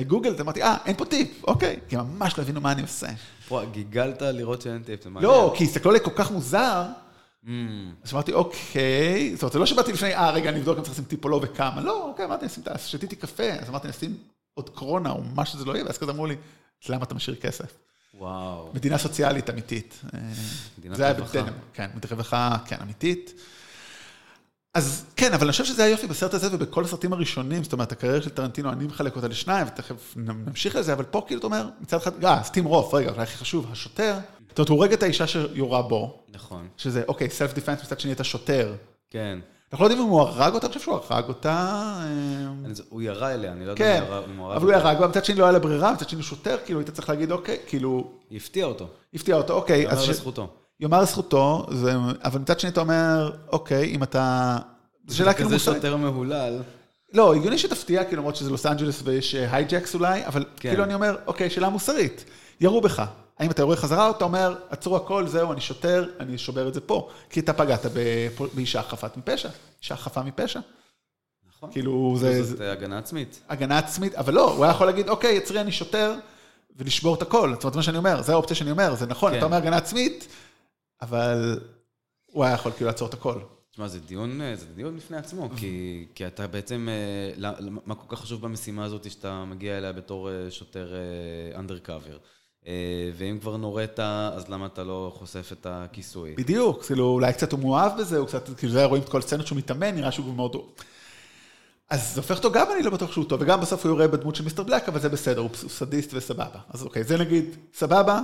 גוגלת, 0.00 0.40
אמרתי, 0.40 0.62
אה, 0.62 0.76
אין 0.86 0.96
פה 0.96 1.04
טיפ, 1.04 1.44
אוקיי. 1.44 1.78
כי 1.88 1.96
ממש 1.96 2.38
לא 2.38 2.42
הבינו 2.42 2.60
מה 2.60 2.72
אני 2.72 2.82
עושה. 2.82 3.08
וואי, 3.50 3.66
גיגלת 3.72 4.22
לראות 4.22 4.62
שאין 4.62 4.82
טיפ, 4.82 5.04
זה 5.04 5.10
מעניין. 5.10 5.32
לא, 5.32 5.54
כי 5.56 5.64
הסתכלו 5.64 5.90
עליי 5.90 6.04
כל 6.04 6.10
כך 6.14 6.30
מוזר, 6.30 6.82
Mm, 7.44 7.48
אז 8.04 8.12
אמרתי, 8.12 8.32
אוקיי, 8.32 9.30
זאת 9.34 9.42
אומרת, 9.42 9.52
זה 9.52 9.58
לא 9.58 9.66
שבאתי 9.66 9.92
לפני, 9.92 10.14
אה, 10.14 10.30
רגע, 10.30 10.50
אני 10.50 10.58
אבדוק 10.58 10.78
אם 10.78 10.82
צריך 10.82 10.94
לשים 10.94 11.04
טיפ 11.04 11.24
או 11.24 11.28
לא 11.28 11.40
וכמה. 11.42 11.80
לא, 11.80 12.08
אוקיי, 12.08 12.24
אמרתי. 12.24 12.46
שתיתי 12.76 13.16
קפה, 13.16 13.42
אז 13.60 13.68
אמרתי, 13.68 13.88
נשים 13.88 14.16
עוד 14.54 14.68
קורונה 14.68 15.10
או 15.10 15.22
מה 15.34 15.46
שזה 15.46 15.64
לא 15.64 15.72
יהיה, 15.72 15.84
ואז 15.84 15.98
כזה 15.98 16.12
אמרו 16.12 16.26
לי, 16.26 16.36
למה 16.88 17.04
אתה 17.04 17.14
משאיר 17.14 17.36
כסף? 17.36 17.76
וואו. 18.20 18.70
מדינה 18.74 18.98
סוציאלית 18.98 19.50
אמיתית. 19.50 20.00
אה, 20.14 20.20
מדינת 20.78 21.00
רווחה. 21.00 21.44
כן, 21.72 21.86
מדינת 21.94 22.12
רווחה, 22.12 22.56
כן, 22.66 22.76
אמיתית. 22.82 23.34
אז 24.74 25.04
כן, 25.16 25.32
אבל 25.32 25.44
אני 25.44 25.52
חושב 25.52 25.64
שזה 25.64 25.84
היופי 25.84 26.06
בסרט 26.06 26.34
הזה 26.34 26.48
ובכל 26.52 26.84
הסרטים 26.84 27.12
הראשונים, 27.12 27.64
זאת 27.64 27.72
אומרת, 27.72 27.92
הקריירה 27.92 28.22
של 28.22 28.30
טרנטינו, 28.30 28.72
אני 28.72 28.84
מחלק 28.84 29.16
אותה 29.16 29.28
לשניים, 29.28 29.66
ותכף 29.66 30.14
נמשיך 30.16 30.76
לזה, 30.76 30.92
אבל 30.92 31.04
פה 31.04 31.22
כאילו 31.26 31.38
אתה 31.38 31.46
אומר, 31.46 31.68
מצד 31.80 31.96
אחד, 31.96 32.24
אה, 32.24 32.42
סטים 32.42 32.64
רוף, 32.64 32.94
רגע, 32.94 33.10
אולי 33.10 33.22
הכי 33.22 33.36
חשוב, 33.36 33.66
השוטר, 33.72 34.18
זאת 34.48 34.58
אומרת, 34.58 34.68
הוא 34.68 34.76
הורג 34.76 34.92
את 34.92 35.02
האישה 35.02 35.26
שיורה 35.26 35.82
בו, 35.82 36.24
נכון. 36.28 36.68
שזה, 36.76 37.02
אוקיי, 37.08 37.30
סלף 37.30 37.54
דיפנס, 37.54 37.82
מצד 37.82 38.00
שני 38.00 38.12
את 38.12 38.20
השוטר. 38.20 38.74
כן. 39.10 39.38
אנחנו 39.72 39.84
לא 39.84 39.90
יודעים 39.90 40.06
אם 40.06 40.12
הוא 40.12 40.20
הרג 40.20 40.54
אותה, 40.54 40.66
אני 40.66 40.72
חושב 40.72 40.84
שהוא 40.84 40.98
הרג 41.10 41.28
אותה. 41.28 41.82
אה, 42.66 42.72
הוא 42.88 43.02
ירה 43.02 43.34
אליה, 43.34 43.52
אני 43.52 43.66
לא 43.66 43.70
יודע 43.70 43.84
כן, 43.84 44.02
אם 44.06 44.12
הוא 44.12 44.24
אם 44.32 44.36
הוא 44.36 44.46
הרג 44.46 44.56
אבל 44.56 44.66
הוא 44.66 44.74
אותה. 44.74 44.88
הרג, 44.88 45.00
ומצד 45.00 45.24
שני 45.24 45.36
לא 45.36 45.44
היה 45.44 45.52
לה 45.52 45.58
ברירה, 45.58 45.92
מצד 45.92 46.08
שני 46.08 46.20
הוא 46.20 46.24
שוטר, 46.24 46.56
כאילו 46.64 46.80
היית 46.80 46.90
צריך 46.90 47.08
להגיד, 47.08 47.32
אוקיי, 47.32 47.56
כאילו, 47.66 48.10
היא 48.30 48.36
הפתיעה 48.36 48.68
אותו. 48.68 48.86
הפתיע 49.14 49.36
אותו, 49.36 49.54
אוקיי, 49.54 49.82
יאמר 49.82 50.10
לזכותו. 50.10 50.48
יאמר 50.80 51.00
לזכותו, 51.02 51.66
אבל 52.24 52.40
מצד 52.40 52.60
שני 52.60 52.70
אתה 52.70 52.80
אומר, 52.80 53.32
אוקיי, 53.52 53.94
אם 53.94 54.02
אתה... 54.02 54.56
זו 55.06 55.16
שאלה 55.16 55.32
כאילו 55.32 55.48
כזה 55.48 55.56
מוסרית. 55.56 55.76
שוטר 55.76 55.96
מהולל. 55.96 56.62
לא, 57.12 57.34
הגיוני 57.34 57.58
שתפתיע, 57.58 58.04
כאילו, 58.04 58.22
למרות 58.22 58.36
שזה 58.36 58.50
לוס 58.50 58.66
אנג'לס 58.66 59.02
ויש 59.04 59.34
hijacks 59.34 59.94
אולי, 59.94 60.26
אבל 60.26 60.44
כן. 60.56 60.68
כאילו 60.68 60.84
אני 60.84 60.94
אומר, 60.94 61.16
אוקיי, 61.26 61.50
שאלה 61.50 61.68
מוסרית. 61.68 62.24
ירו 62.60 62.80
בך. 62.80 63.02
האם 63.40 63.50
אתה 63.50 63.62
יורה 63.62 63.76
חזרה, 63.76 64.06
או 64.06 64.10
אתה 64.10 64.24
אומר, 64.24 64.56
עצרו 64.70 64.96
הכל, 64.96 65.26
זהו, 65.26 65.52
אני 65.52 65.60
שוטר, 65.60 66.08
אני 66.20 66.38
שובר 66.38 66.68
את 66.68 66.74
זה 66.74 66.80
פה. 66.80 67.08
כי 67.30 67.40
אתה 67.40 67.52
פגעת 67.52 67.86
באישה 68.54 68.82
חפת 68.82 69.16
מפשע. 69.16 69.48
אישה 69.82 69.96
חפה 69.96 70.22
מפשע. 70.22 70.60
נכון. 71.48 71.72
כאילו, 71.72 72.16
זה... 72.18 72.42
זאת 72.42 72.56
זה 72.58 72.66
אה, 72.66 72.72
הגנה 72.72 72.98
עצמית. 72.98 73.42
הגנה 73.48 73.78
עצמית, 73.78 74.14
אבל 74.14 74.34
לא, 74.34 74.52
הוא 74.54 74.64
היה 74.64 74.70
יכול 74.70 74.86
להגיד, 74.86 75.08
אוקיי, 75.08 75.34
יצרי, 75.36 75.60
אני 75.60 75.72
שוטר, 75.72 76.14
ולשבור 76.76 77.14
את 77.14 77.22
הכל. 77.22 77.54
זאת 77.54 77.64
אומרת, 77.64 77.76
מה 77.76 77.82
שאני 77.82 77.98
אומר, 77.98 78.22
זה 78.22 78.32
האופציה 78.32 78.56
שאני 78.56 78.70
אומר, 78.70 78.94
זה 78.94 79.06
נכון, 79.06 79.32
כן. 79.32 79.38
אתה 79.38 79.46
אומר 79.46 79.56
הגנה 79.56 79.76
עצמית, 79.76 80.28
אבל 81.02 81.60
הוא 82.26 82.44
היה 82.44 82.54
יכול 82.54 82.72
כאילו 82.72 82.86
לעצור 82.86 83.08
את 83.08 83.14
הכל. 83.14 83.40
תשמע, 83.70 83.88
זה 83.88 84.00
דיון, 84.00 84.40
אה, 84.40 84.56
זה 84.56 84.66
דיון 84.66 84.96
בפני 84.96 85.16
עצמו, 85.16 85.48
כי, 85.56 86.06
כי 86.14 86.26
אתה 86.26 86.46
בעצם, 86.46 86.88
אה, 86.90 87.32
לא- 87.36 87.50
מה 87.86 87.94
כל 87.94 88.16
כך 88.16 88.22
חשוב 88.22 88.42
במשימה 88.42 88.84
הזאת 88.84 89.10
שאתה 89.10 89.44
מגיע 89.44 89.78
אליה 89.78 89.92
בתור 89.92 90.28
שוטר 90.50 90.94
אנדרקאבר? 91.54 92.18
ואם 93.16 93.38
כבר 93.40 93.56
נורית, 93.56 94.00
אז 94.00 94.48
למה 94.48 94.66
אתה 94.66 94.84
לא 94.84 95.12
חושף 95.18 95.52
את 95.52 95.66
הכיסוי? 95.70 96.34
בדיוק, 96.38 96.84
כאילו, 96.84 97.04
אולי 97.04 97.32
קצת 97.32 97.52
הוא 97.52 97.60
מאוהב 97.60 98.00
בזה, 98.00 98.18
הוא 98.18 98.26
קצת, 98.26 98.48
כאילו, 98.58 98.72
זה 98.72 98.84
רואים 98.84 99.02
את 99.02 99.08
כל 99.08 99.18
הסצנות 99.18 99.46
שהוא 99.46 99.58
מתאמן, 99.58 99.94
נראה 99.94 100.12
שהוא 100.12 100.34
מאוד... 100.34 100.56
אז 101.90 102.14
זה 102.14 102.20
הופך 102.20 102.36
אותו 102.36 102.52
גם, 102.52 102.66
אני 102.74 102.82
לא 102.82 102.90
בטוח 102.90 103.12
שהוא 103.12 103.24
טוב, 103.24 103.40
וגם 103.42 103.60
בסוף 103.60 103.84
הוא 103.84 103.92
יורה 103.92 104.08
בדמות 104.08 104.36
של 104.36 104.44
מיסטר 104.44 104.62
בלק, 104.62 104.88
אבל 104.88 105.00
זה 105.00 105.08
בסדר, 105.08 105.40
הוא 105.40 105.50
סדיסט 105.54 106.10
וסבבה. 106.14 106.60
אז 106.70 106.82
אוקיי, 106.82 107.04
זה 107.04 107.18
נגיד, 107.18 107.56
סבבה, 107.74 108.20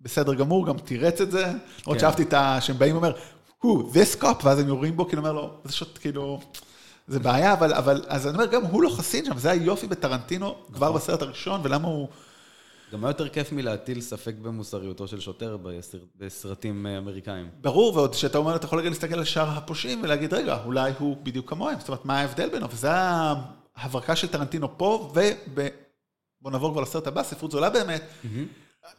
בסדר 0.00 0.34
גמור, 0.34 0.66
גם 0.66 0.78
תירץ 0.78 1.20
את 1.20 1.30
זה, 1.30 1.44
למרות 1.46 1.58
כן. 1.86 1.98
שאהבתי 1.98 2.22
את 2.22 2.32
ה... 2.32 2.60
שהם 2.60 2.78
באים 2.78 2.94
ואומר, 2.94 3.12
הוא, 3.58 3.92
this 3.92 4.22
cop, 4.22 4.44
ואז 4.44 4.58
הם 4.58 4.68
יורים 4.68 4.96
בו, 4.96 5.06
כאילו, 5.06 5.22
אומר 5.22 5.32
לו, 5.32 5.50
זה 5.64 5.72
שוט, 5.72 5.98
כאילו, 5.98 6.40
זה 7.08 7.18
בעיה, 7.18 7.52
אבל, 7.52 7.74
אבל, 7.74 8.04
אז 8.08 8.26
אני 8.26 8.34
אומר, 8.34 8.46
גם 8.46 8.64
הוא 8.64 8.82
לא 8.82 8.88
חסין 8.88 9.24
שם, 9.24 9.38
זה 9.38 9.50
היופי 9.50 9.86
בטרנטינו, 9.86 10.54
כבר 10.72 10.92
בסרט 10.92 11.22
הראשון, 11.22 11.60
ולמה 11.64 11.88
הוא... 11.88 12.08
גם 12.94 13.00
מה 13.00 13.08
יותר 13.08 13.28
כיף 13.28 13.52
מלהטיל 13.52 14.00
ספק 14.00 14.34
במוסריותו 14.42 15.08
של 15.08 15.20
שוטר 15.20 15.56
בסר- 15.56 15.98
בסרטים 16.16 16.86
אה, 16.86 16.98
אמריקאים? 16.98 17.48
ברור, 17.60 17.96
ועוד 17.96 18.14
שאתה 18.14 18.38
אומר, 18.38 18.56
אתה 18.56 18.64
יכול 18.66 18.78
רגע 18.78 18.88
להסתכל 18.88 19.14
על 19.14 19.24
שאר 19.24 19.48
הפושעים 19.50 20.00
ולהגיד, 20.02 20.34
רגע, 20.34 20.58
אולי 20.64 20.92
הוא 20.98 21.16
בדיוק 21.16 21.50
כמוהם, 21.50 21.78
זאת 21.80 21.88
אומרת, 21.88 22.04
מה 22.04 22.18
ההבדל 22.20 22.48
בינו? 22.50 22.66
וזה 22.70 22.88
ההברקה 23.76 24.16
של 24.16 24.28
טרנטינו 24.28 24.78
פה, 24.78 25.10
וב... 25.14 25.58
בוא 26.40 26.50
נעבור 26.50 26.72
כבר 26.72 26.80
לסרט 26.80 27.06
הבא, 27.06 27.22
ספרות 27.22 27.50
זולה 27.50 27.70
באמת. 27.70 28.02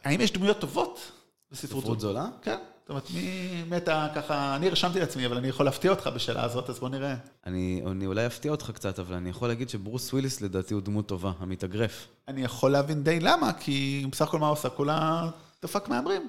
האם 0.04 0.20
יש 0.20 0.32
דמויות 0.32 0.58
טובות 0.58 1.12
בספרות 1.50 1.82
ספרות 1.82 2.00
זולה? 2.00 2.20
זולה? 2.22 2.36
כן. 2.42 2.58
זאת 2.86 2.90
אומרת, 2.90 3.10
מי 3.14 3.62
מתה 3.68 4.08
ככה, 4.14 4.56
אני 4.56 4.68
רשמתי 4.70 5.00
לעצמי, 5.00 5.26
אבל 5.26 5.36
אני 5.36 5.48
יכול 5.48 5.66
להפתיע 5.66 5.90
אותך 5.90 6.10
בשאלה 6.14 6.44
הזאת, 6.44 6.70
אז 6.70 6.78
בוא 6.78 6.88
נראה. 6.88 7.14
אני, 7.46 7.82
אני 7.90 8.06
אולי 8.06 8.26
אפתיע 8.26 8.50
אותך 8.50 8.70
קצת, 8.70 8.98
אבל 8.98 9.14
אני 9.14 9.30
יכול 9.30 9.48
להגיד 9.48 9.68
שברוס 9.68 10.12
וויליס 10.12 10.40
לדעתי 10.40 10.74
הוא 10.74 10.82
דמות 10.82 11.06
טובה, 11.08 11.32
המתאגרף. 11.38 12.06
אני 12.28 12.44
יכול 12.44 12.70
להבין 12.70 13.02
די 13.04 13.20
למה, 13.20 13.52
כי 13.52 14.06
בסך 14.12 14.28
הכל 14.28 14.38
מה 14.38 14.46
הוא 14.46 14.52
עושה? 14.52 14.68
כולה 14.68 15.30
דפק 15.62 15.88
מהמרים. 15.88 16.28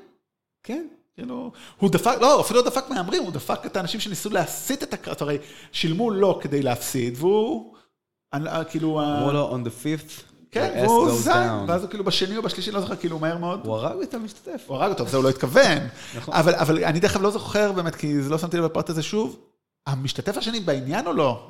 כן. 0.64 0.88
כאילו, 1.16 1.52
הוא 1.78 1.90
דפק, 1.92 2.18
לא, 2.22 2.42
אפילו 2.42 2.60
לא 2.62 2.66
דפק 2.66 2.84
מהמרים, 2.90 3.24
הוא 3.24 3.32
דפק 3.32 3.66
את 3.66 3.78
האנשים 3.78 4.00
שניסו 4.00 4.30
להסיט 4.30 4.84
את 4.84 4.94
הקרב, 4.94 5.16
הרי 5.20 5.38
שילמו 5.72 6.12
לו 6.12 6.40
כדי 6.42 6.62
להפסיד, 6.62 7.14
והוא, 7.18 7.74
אני- 8.34 8.50
כאילו, 8.70 9.02
אמרו 9.04 9.32
לו, 9.32 9.56
on 9.58 9.68
the 9.68 9.84
fifth, 9.84 10.22
כן, 10.60 10.84
והוא 10.86 11.10
down. 11.26 11.68
ואז 11.68 11.82
הוא 11.82 11.90
כאילו 11.90 12.04
בשני 12.04 12.38
או 12.38 12.42
בשלישי, 12.42 12.72
לא 12.72 12.82
זוכר, 12.82 12.96
כאילו, 12.96 13.20
מהר 13.20 13.38
מאוד, 13.38 13.60
הוא 13.66 13.76
הרג 13.76 14.02
את 14.04 14.14
המשתתף. 14.14 14.64
הוא 14.68 14.78
הרג 14.78 14.90
אותו, 14.90 15.06
זה 15.06 15.18
הוא 15.18 15.24
לא 15.24 15.30
התכוון. 15.30 15.78
נכון. 16.18 16.34
אבל, 16.34 16.84
אני 16.84 17.00
דרך 17.00 17.16
אגב 17.16 17.22
לא 17.22 17.32
זוכר 17.32 17.72
באמת, 17.72 17.96
כי 17.96 18.22
זה 18.22 18.30
לא 18.30 18.38
שמתי 18.38 18.58
לב 18.58 18.66
בפרט 18.66 18.90
הזה 18.90 19.04
שוב, 19.04 19.40
המשתתף 19.88 20.38
השני 20.38 20.60
בעניין 20.60 21.08
או 21.08 21.14
לא? 21.14 21.48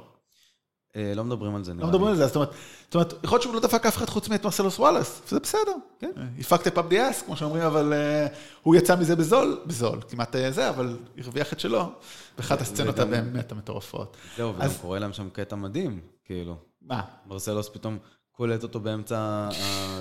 אה, 0.96 1.14
לא 1.16 1.24
מדברים 1.24 1.56
על 1.56 1.64
זה, 1.64 1.74
נראה 1.74 1.86
לא 1.86 1.90
מדברים 1.90 2.10
על 2.10 2.16
זה, 2.16 2.28
זאת 2.28 2.36
אומרת, 2.36 2.50
זאת 2.86 2.96
אומרת, 2.96 3.14
יכול 3.24 3.36
להיות 3.36 3.42
שהוא 3.42 3.54
לא 3.54 3.60
דפק 3.60 3.86
אף 3.86 3.98
אחד 3.98 4.10
חוץ 4.10 4.30
מאת 4.30 4.44
מרסלוס 4.44 4.80
וואלאס, 4.80 5.22
וזה 5.28 5.40
בסדר. 5.40 5.72
כן. 6.00 6.12
הפקת 6.40 6.76
פאב 6.76 6.90
די 6.90 7.10
אס, 7.10 7.22
כמו 7.22 7.38
שאומרים, 7.38 7.64
אבל 7.64 7.94
אה, 7.94 8.28
הוא 8.64 8.76
יצא 8.76 8.96
מזה 8.96 9.16
בזול, 9.16 9.60
בזול, 9.66 10.00
כמעט 10.10 10.36
אה, 10.36 10.52
זה, 10.52 10.70
אבל 10.70 10.98
הרוויח 11.18 11.54
את 11.54 11.60
שלו, 11.60 11.92
באחת 12.38 12.62
הסצנות 12.62 13.00
הבאמת 13.00 13.52
המטורפות. 13.52 14.18
זהו, 14.38 14.56
וגם 14.56 14.70
קורה 14.82 15.00
להם 15.00 15.14
שם 15.14 15.30
קטע 15.30 15.56
מדהים, 15.56 16.00
כאילו. 16.26 16.56
מה, 16.82 17.02
מרסלוס 17.28 17.70
פתאום 17.70 17.98
קולט 18.38 18.64
אותו 18.64 18.80
באמצע 18.80 19.18
ה... 19.20 19.50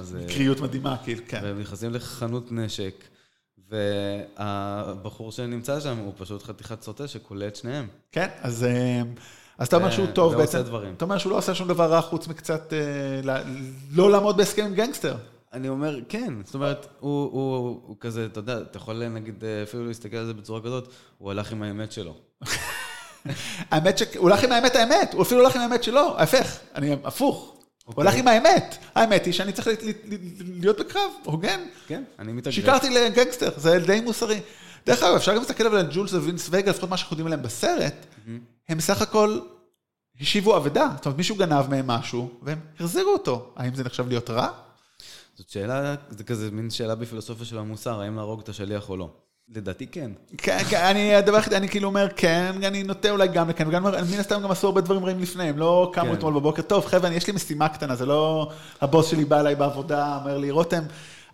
זה- 0.03 0.25
קריאות 0.29 0.61
מדהימה, 0.61 0.97
כאילו, 1.05 1.23
כן. 1.29 1.41
והם 1.43 1.61
נכנסים 1.61 1.95
לחנות 1.95 2.53
נשק, 2.53 3.05
והבחור 3.71 5.33
שנמצא 5.33 5.81
שם 5.81 5.97
הוא 5.97 6.13
פשוט 6.17 6.43
חתיכת 6.43 6.83
סוטה 6.83 7.09
שקולט 7.09 7.57
שניהם. 7.57 7.87
כן, 8.13 8.27
אז, 8.41 8.65
אה, 8.65 9.03
אז 9.59 9.67
אתה 9.67 9.77
אומר 9.77 9.91
שהוא 9.91 10.09
ו- 10.09 10.13
טוב 10.13 10.35
בעצם. 10.35 10.61
אתה 10.97 11.05
אומר 11.05 11.19
שהוא 11.19 11.33
לא 11.33 11.39
עושה 11.39 11.55
שום 11.55 11.69
דבר 11.69 11.91
רע 11.93 12.01
חוץ 12.01 12.29
מקצת 12.29 12.73
אה, 12.73 13.41
לא 13.93 14.11
לעמוד 14.11 14.37
בהסכם 14.37 14.65
עם 14.65 14.75
גנגסטר. 14.75 15.17
אני 15.53 15.69
אומר, 15.69 15.99
כן, 16.09 16.35
זאת 16.45 16.55
אומרת, 16.55 16.87
הוא, 17.01 17.33
הוא, 17.33 17.81
הוא 17.87 17.97
כזה, 18.01 18.27
אתה 18.27 18.39
יודע, 18.41 18.61
אתה 18.61 18.77
יכול 18.77 19.09
נגיד 19.09 19.45
אה, 19.45 19.63
אפילו 19.63 19.87
להסתכל 19.87 20.17
על 20.17 20.27
זה 20.27 20.35
בצורה 20.35 20.61
כזאת, 20.61 20.89
הוא 21.19 21.31
הלך 21.31 21.53
עם 21.53 21.63
האמת 21.63 21.93
שלו. 21.93 22.15
האמת 23.71 23.99
שהוא 23.99 24.09
הולך 24.19 24.45
עם 24.45 24.53
האמת 24.53 24.77
האמת, 24.77 25.15
הוא 25.15 25.23
אפילו 25.23 25.41
הולך 25.41 25.57
עם 25.57 25.63
האמת 25.63 25.83
שלו, 25.83 26.19
ההפך, 26.19 26.59
אני 26.75 26.97
הפוך. 27.05 27.53
הוא 27.87 27.95
הולך 27.97 28.15
עם 28.15 28.29
האמת. 28.29 28.77
האמת 28.95 29.25
היא 29.25 29.33
שאני 29.33 29.53
צריך 29.53 29.69
להיות 30.41 30.81
בקרב, 30.81 31.11
הוגן. 31.25 31.61
כן, 31.87 32.03
אני 32.19 32.33
מתאגרף. 32.33 32.55
שיקרתי 32.55 32.91
לגנגסטר, 32.91 33.51
זה 33.57 33.79
די 33.87 34.01
מוסרי. 34.01 34.41
דרך 34.87 35.03
אגב, 35.03 35.15
אפשר 35.15 35.33
גם 35.33 35.39
להסתכל 35.39 35.67
על 35.67 35.89
ג'ולס 35.93 36.13
ווינס 36.13 36.49
וגה, 36.51 36.71
לפחות 36.71 36.91
מה 36.91 36.97
שאנחנו 36.97 37.15
יודעים 37.15 37.27
עליהם 37.27 37.43
בסרט, 37.43 38.07
הם 38.69 38.79
בסך 38.79 39.03
הכל 39.03 39.39
השיבו 40.21 40.57
אבדה. 40.57 40.89
זאת 40.97 41.07
אומרת, 41.07 41.19
מישהו 41.19 41.37
גנב 41.37 41.71
מהם 41.71 41.87
משהו, 41.87 42.31
והם 42.43 42.59
החזירו 42.81 43.13
אותו. 43.13 43.53
האם 43.57 43.75
זה 43.75 43.85
נחשב 43.85 44.09
להיות 44.09 44.31
רע? 44.31 44.49
זאת 45.35 45.49
שאלה, 45.49 45.95
זה 46.11 46.25
כזה 46.25 46.51
מין 46.51 46.71
שאלה 46.71 46.95
בפילוסופיה 46.95 47.47
של 47.47 47.59
המוסר, 47.59 48.01
האם 48.01 48.17
להרוג 48.17 48.41
את 48.41 48.49
השליח 48.49 48.89
או 48.91 48.97
לא. 48.97 49.11
לדעתי 49.55 49.87
כן. 49.87 50.11
כן, 50.39 50.59
כן, 50.71 50.85
אני, 50.85 51.15
הדבר 51.15 51.37
היחיד, 51.37 51.53
אני 51.53 51.69
כאילו 51.69 51.89
אומר 51.89 52.09
כן, 52.17 52.53
אני 52.63 52.83
נוטה 52.83 53.11
אולי 53.11 53.29
גם 53.29 53.49
לכן, 53.49 53.69
וגם 53.69 53.85
מן 53.85 54.19
הסתם 54.19 54.43
גם 54.43 54.51
עשו 54.51 54.67
הרבה 54.67 54.81
דברים 54.81 55.05
רעים 55.05 55.19
לפני, 55.21 55.45
הם 55.45 55.59
לא 55.59 55.91
קמו 55.93 56.05
כן. 56.05 56.13
אתמול 56.13 56.35
בבוקר, 56.35 56.63
טוב 56.63 56.87
חבר'ה, 56.87 57.13
יש 57.13 57.27
לי 57.27 57.33
משימה 57.33 57.69
קטנה, 57.69 57.95
זה 57.95 58.07
לא 58.07 58.51
הבוס 58.81 59.11
שלי 59.11 59.25
בא 59.25 59.41
אליי 59.41 59.55
בעבודה, 59.55 60.19
אומר 60.21 60.39
לי, 60.39 60.51
רותם, 60.51 60.83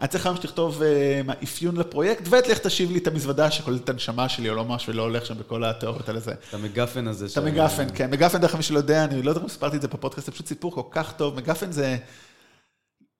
אני 0.00 0.08
צריך 0.08 0.26
היום 0.26 0.36
שתכתוב 0.36 0.82
אה, 0.82 1.20
אפיון 1.42 1.76
לפרויקט, 1.76 2.28
ותלך 2.30 2.58
תשיב 2.58 2.90
לי 2.90 2.98
את 2.98 3.06
המזוודה 3.06 3.50
שכוללת 3.50 3.84
את 3.84 3.88
הנשמה 3.88 4.28
שלי 4.28 4.50
או 4.50 4.54
לא 4.54 4.64
משהו, 4.64 4.92
ולא 4.92 5.02
הולך 5.02 5.26
שם 5.26 5.38
בכל 5.38 5.64
התיאוריות 5.64 6.08
על 6.08 6.18
זה. 6.18 6.32
את 6.32 6.54
המגפן 6.54 7.06
הזה. 7.06 7.26
את 7.26 7.36
המגפן, 7.36 7.86
כן, 7.94 8.10
מגפן 8.10 8.38
דרך 8.38 8.54
מי 8.54 8.62
שלא 8.62 8.78
יודע, 8.78 9.04
אני 9.04 9.22
לא 9.22 9.30
יודע 9.30 9.40
אם 9.42 9.48
סיפרתי 9.48 9.76
את 9.76 9.82
זה 9.82 9.88
בפודקאסט, 9.88 10.26
זה 10.26 10.32
פשוט 10.32 10.46
סיפור 10.46 10.72
כל 10.72 10.82
כך 10.90 11.12
טוב, 11.12 11.36
מגפן 11.36 11.72
זה 11.72 11.96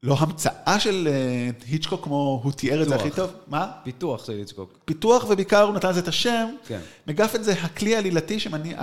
לא 0.03 0.17
המצאה 0.19 0.81
של 0.81 1.09
אה, 1.11 1.51
היצ'קוק 1.67 2.05
כמו 2.05 2.41
הוא 2.45 2.53
תיאר 2.53 2.83
את 2.83 2.89
זה. 2.89 2.95
הכי 2.95 3.11
טוב, 3.11 3.31
מה? 3.47 3.73
פיתוח 3.85 4.27
של 4.27 4.33
היצ'קוק. 4.33 4.79
פיתוח 4.85 5.25
ובעיקר 5.29 5.63
הוא 5.63 5.75
נתן 5.75 5.89
לזה 5.89 6.01
את 6.01 6.09
השם. 6.09 6.49
כן. 6.67 6.81
מגפן 7.07 7.43
זה 7.43 7.53
הכלי 7.53 7.95
העלילתי 7.95 8.41
שמניע... 8.41 8.77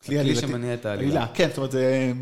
הכלי 0.00 0.18
הכלי 0.18 0.36
שמניע 0.36 0.74
את 0.74 0.86
העלילה. 0.86 1.26
כן, 1.34 1.48
זאת 1.48 1.56
אומרת, 1.56 1.72
זה 1.72 2.12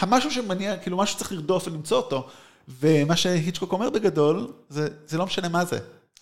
המשהו 0.00 0.30
שמניע, 0.30 0.76
כאילו 0.76 0.96
משהו 0.96 1.16
שצריך 1.16 1.32
לרדוף 1.32 1.66
ולמצוא 1.66 1.96
אותו. 1.96 2.28
ומה 2.68 3.16
שהיצ'קוק 3.16 3.72
אומר 3.72 3.90
בגדול, 3.90 4.52
זה, 4.68 4.88
זה 5.06 5.18
לא 5.18 5.26
משנה 5.26 5.48
מה 5.48 5.64
זה. 5.64 5.78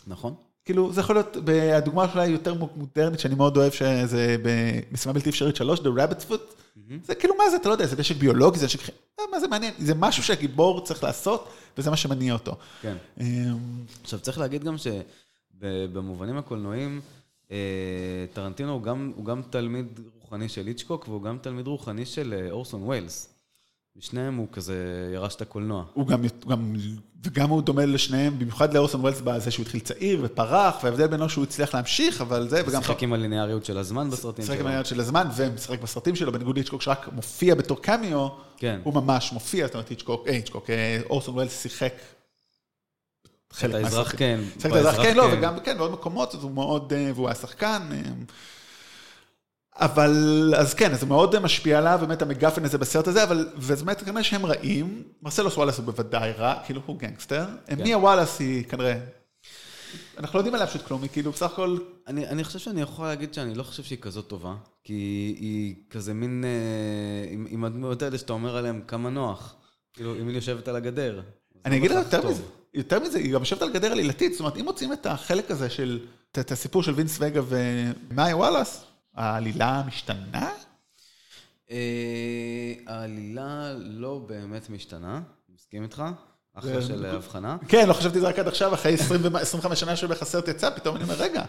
נכון? 0.06 0.34
כאילו, 0.68 0.92
זה 0.92 1.00
יכול 1.00 1.16
להיות, 1.16 1.36
הדוגמה 1.74 2.06
אולי 2.14 2.26
יותר 2.26 2.54
מודרנית, 2.76 3.20
שאני 3.20 3.34
מאוד 3.34 3.56
אוהב, 3.56 3.72
שזה 3.72 4.36
במשימה 4.42 5.12
בלתי 5.12 5.30
אפשרית 5.30 5.56
שלוש, 5.56 5.80
The 5.80 5.82
Rabbit's 5.82 6.30
Foot, 6.30 6.54
זה 7.04 7.14
כאילו, 7.14 7.34
מה 7.38 7.50
זה, 7.50 7.56
אתה 7.56 7.68
לא 7.68 7.74
יודע, 7.74 7.86
זה 7.86 7.96
נשק 7.96 8.16
ביולוגי, 8.16 8.58
זה 8.58 8.66
נשק... 8.66 8.88
אה, 9.20 9.24
מה 9.32 9.40
זה 9.40 9.48
מעניין? 9.48 9.74
זה 9.78 9.94
משהו 9.94 10.22
שהגיבור 10.22 10.84
צריך 10.84 11.04
לעשות, 11.04 11.48
וזה 11.78 11.90
מה 11.90 11.96
שמניע 11.96 12.32
אותו. 12.32 12.56
כן. 12.82 12.96
אמ, 13.20 13.24
עכשיו, 14.02 14.20
צריך 14.20 14.38
להגיד 14.38 14.64
גם 14.64 14.74
שבמובנים 14.78 16.36
הקולנועיים, 16.36 17.00
אה, 17.50 17.56
טרנטינו 18.32 18.72
הוא 18.72 18.82
גם, 18.82 19.12
הוא 19.16 19.24
גם 19.24 19.42
תלמיד 19.50 20.00
רוחני 20.20 20.48
של 20.48 20.66
היצ'קוק, 20.66 21.08
והוא 21.08 21.22
גם 21.22 21.38
תלמיד 21.42 21.66
רוחני 21.66 22.06
של 22.06 22.34
אה, 22.38 22.50
אורסון 22.50 22.82
ויילס. 22.82 23.37
בשניהם 23.98 24.36
הוא 24.36 24.46
כזה 24.52 24.74
ירש 25.14 25.34
את 25.34 25.42
הקולנוע. 25.42 25.84
הוא 25.94 26.06
גם, 26.06 26.22
גם, 26.48 26.74
וגם 27.24 27.50
הוא 27.50 27.62
דומה 27.62 27.86
לשניהם, 27.86 28.38
במיוחד 28.38 28.74
לאורסון 28.74 29.00
ווילס 29.00 29.20
בזה 29.20 29.50
שהוא 29.50 29.62
התחיל 29.62 29.80
צעיר 29.80 30.20
ופרח, 30.22 30.76
וההבדל 30.82 31.06
בינו 31.06 31.28
שהוא 31.28 31.44
הצליח 31.44 31.74
להמשיך, 31.74 32.20
אבל 32.20 32.48
זה, 32.48 32.62
וגם... 32.66 32.80
משחק 32.80 33.02
עם 33.02 33.12
הליניאריות 33.12 33.64
של 33.64 33.78
הזמן 33.78 34.10
בסרטים 34.10 34.44
משחק 34.44 34.54
עם 34.54 34.60
שלו. 34.60 34.68
העניין 34.68 34.84
של 34.84 35.00
הזמן, 35.00 35.28
ומשחק 35.36 35.80
בסרטים 35.80 36.16
שלו, 36.16 36.32
בניגוד 36.32 36.56
להיצ'קוק 36.56 36.82
שרק 36.82 37.08
מופיע 37.12 37.54
בתור 37.54 37.82
קמיו, 37.82 38.28
כן. 38.56 38.80
הוא 38.84 38.94
ממש 38.94 39.32
מופיע, 39.32 39.66
זאת 39.66 39.74
אומרת, 39.74 39.88
היצ'קוק, 39.88 40.26
אה, 40.26 40.32
היצ'קוק, 40.32 40.70
אה, 40.70 41.00
אורסון 41.10 41.34
ווילס 41.34 41.62
שיחק 41.62 41.92
חלק 43.52 43.74
את 43.74 43.84
האזרח. 43.84 44.14
כן. 44.16 44.40
את 44.58 44.64
האזרח 44.64 45.02
כן, 45.02 45.16
לא, 45.16 45.28
וגם, 45.32 45.60
כן, 45.60 45.78
בעוד 45.78 45.92
מקומות, 45.92 46.34
אז 46.34 46.42
הוא 46.42 46.50
מאוד, 46.50 46.92
אה, 46.92 47.10
והוא 47.14 47.28
היה 47.28 47.34
שחקן. 47.34 47.82
אבל, 49.80 50.14
אז 50.56 50.74
כן, 50.74 50.94
זה 50.94 51.06
מאוד 51.06 51.38
משפיע 51.38 51.78
עליו, 51.78 51.98
באמת 52.00 52.22
המגפן 52.22 52.64
הזה 52.64 52.78
בסרט 52.78 53.08
הזה, 53.08 53.22
אבל, 53.24 53.48
וזה 53.56 53.84
באמת 53.84 54.02
כנראה 54.02 54.22
שהם 54.24 54.46
רעים. 54.46 55.02
מרסלוס 55.22 55.56
וואלאס 55.56 55.78
הוא 55.78 55.84
בוודאי 55.86 56.32
רע, 56.32 56.54
כאילו 56.64 56.80
הוא 56.86 56.98
גנגסטר. 56.98 57.46
כן. 57.66 57.82
מיה 57.82 57.98
וואלאס 57.98 58.40
היא 58.40 58.64
כנראה, 58.64 58.98
אנחנו 60.18 60.36
לא 60.36 60.40
יודעים 60.40 60.54
עליה 60.54 60.66
פשוט 60.66 60.82
כלום, 60.86 61.02
היא 61.02 61.10
כאילו 61.12 61.32
בסך 61.32 61.52
הכל, 61.52 61.78
אני, 62.06 62.26
אני 62.28 62.44
חושב 62.44 62.58
שאני 62.58 62.80
יכול 62.80 63.06
להגיד 63.06 63.34
שאני 63.34 63.54
לא 63.54 63.62
חושב 63.62 63.82
שהיא 63.82 63.98
כזאת 63.98 64.26
טובה, 64.28 64.54
כי 64.84 64.92
היא 65.40 65.74
כזה 65.90 66.14
מין, 66.14 66.44
אה, 66.46 67.32
עם, 67.32 67.46
עם 67.50 67.64
הדמויות 67.64 68.02
האלה 68.02 68.18
שאתה 68.18 68.32
אומר 68.32 68.56
עליהן 68.56 68.80
כמה 68.88 69.10
נוח. 69.10 69.54
כאילו, 69.94 70.14
אם 70.20 70.28
היא 70.28 70.36
יושבת 70.36 70.68
על 70.68 70.76
הגדר. 70.76 71.20
אני 71.64 71.80
לא 71.80 71.86
אגיד 71.86 71.90
לך 71.90 72.12
יותר. 72.12 72.28
מזה, 72.30 72.42
יותר 72.74 73.00
מזה, 73.00 73.18
היא 73.18 73.32
גם 73.32 73.40
יושבת 73.40 73.62
על 73.62 73.72
גדר 73.72 73.92
עלילתית, 73.92 74.32
זאת 74.32 74.40
אומרת, 74.40 74.56
אם 74.56 74.64
מוצאים 74.64 74.92
את 74.92 75.06
החלק 75.06 75.50
הזה 75.50 75.70
של, 75.70 75.98
את- 76.38 76.52
הסיפור 76.52 76.82
של 76.82 76.92
וינס 76.94 77.16
וגה 77.20 77.40
ומאיה 77.48 78.36
וואלאס, 78.36 78.84
העלילה 79.18 79.82
משתנה? 79.86 80.50
אה, 81.70 81.76
העלילה 82.86 83.74
לא 83.78 84.24
באמת 84.26 84.70
משתנה, 84.70 85.20
מסכים 85.54 85.82
איתך? 85.82 86.02
אחלה 86.54 86.80
זה- 86.80 86.86
של 86.86 87.06
הבחנה. 87.06 87.56
כן, 87.68 87.88
לא 87.88 87.92
חשבתי 87.92 88.14
על 88.14 88.20
זה 88.20 88.28
רק 88.28 88.38
עד 88.38 88.48
עכשיו, 88.48 88.74
אחרי 88.74 88.94
20 88.94 89.20
ו- 89.24 89.36
25 89.36 89.80
שנה 89.80 89.92
הסרט 90.22 90.48
יצא, 90.48 90.70
פתאום 90.70 90.96
אני 90.96 91.04
אומר, 91.04 91.14
רגע, 91.18 91.44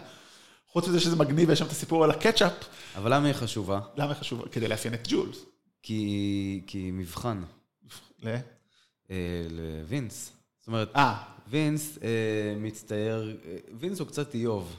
חוץ 0.66 0.88
מזה 0.88 1.00
שזה 1.00 1.16
מגניב 1.16 1.48
ויש 1.48 1.58
שם 1.58 1.66
את 1.66 1.70
הסיפור 1.70 2.04
על 2.04 2.10
הקטשאפ, 2.10 2.52
אבל 2.96 3.14
למה 3.14 3.26
היא 3.26 3.34
חשובה? 3.34 3.80
למה 3.96 4.14
חשוב? 4.14 4.48
כדי 4.48 4.68
לאפיין 4.68 4.94
את 4.94 5.08
ג'ולס. 5.10 5.38
כי, 5.82 5.94
היא 6.78 6.92
מבחן 6.92 7.42
ל- 8.22 8.36
אה, 9.10 9.16
לווינס. 9.50 10.32
זאת 10.58 10.66
אומרת, 10.66 10.96
אה, 10.96 11.14
וינס 11.48 11.98
מצטייר, 12.56 13.36
וינס 13.78 13.98
הוא 14.00 14.08
קצת 14.08 14.34
איוב. 14.34 14.76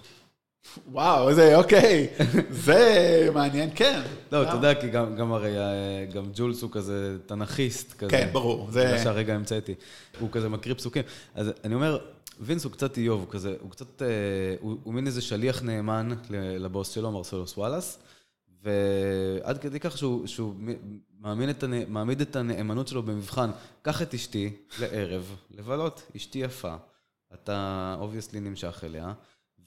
וואו, 0.91 1.29
איזה, 1.29 1.55
אוקיי, 1.57 2.07
זה 2.49 3.29
מעניין, 3.33 3.69
כן. 3.75 4.01
לא, 4.31 4.43
אתה 4.43 4.51
יודע, 4.53 4.81
כי 4.81 4.89
גם, 4.89 5.15
גם 5.15 5.31
הרי, 5.33 5.57
אה, 5.59 5.65
גם 6.13 6.23
ג'ולס 6.35 6.61
הוא 6.61 6.71
כזה 6.71 7.17
תנכיסט 7.25 7.93
כזה. 7.97 8.11
כן, 8.11 8.29
ברור, 8.33 8.71
זה- 8.71 8.85
בגלל 8.85 9.03
שהרגע 9.03 9.35
המצאתי. 9.35 9.75
הוא 10.19 10.29
כזה 10.31 10.49
מקריא 10.49 10.75
פסוקים. 10.75 11.03
אז 11.35 11.51
אני 11.63 11.75
אומר, 11.75 11.97
וינס 12.39 12.63
הוא 12.63 12.71
קצת 12.71 12.97
איוב, 12.97 13.19
הוא 13.21 13.29
כזה, 13.29 13.55
הוא 13.61 13.71
קצת, 13.71 14.01
אה, 14.01 14.07
הוא, 14.59 14.77
הוא 14.83 14.93
מין 14.93 15.07
איזה 15.07 15.21
שליח 15.21 15.61
נאמן 15.63 16.09
לבוס 16.59 16.89
שלו, 16.89 17.11
מרסלוס 17.11 17.57
וואלאס, 17.57 17.99
ועד 18.63 19.57
כדי 19.57 19.79
כך 19.79 19.97
שהוא, 19.97 20.27
שהוא 20.27 20.53
מ- 20.57 20.97
מאמין 21.21 21.49
את 21.49 21.63
הנ, 21.63 21.73
מעמיד 21.87 22.21
את 22.21 22.35
הנאמנות 22.35 22.87
שלו 22.87 23.03
במבחן, 23.03 23.49
קח 23.81 24.01
את 24.01 24.13
אשתי 24.13 24.49
לערב, 24.79 25.35
לבלות, 25.51 26.01
אשתי 26.15 26.39
יפה, 26.39 26.75
אתה 27.33 27.95
obviously 27.99 28.39
נמשך 28.39 28.81
אליה, 28.83 29.13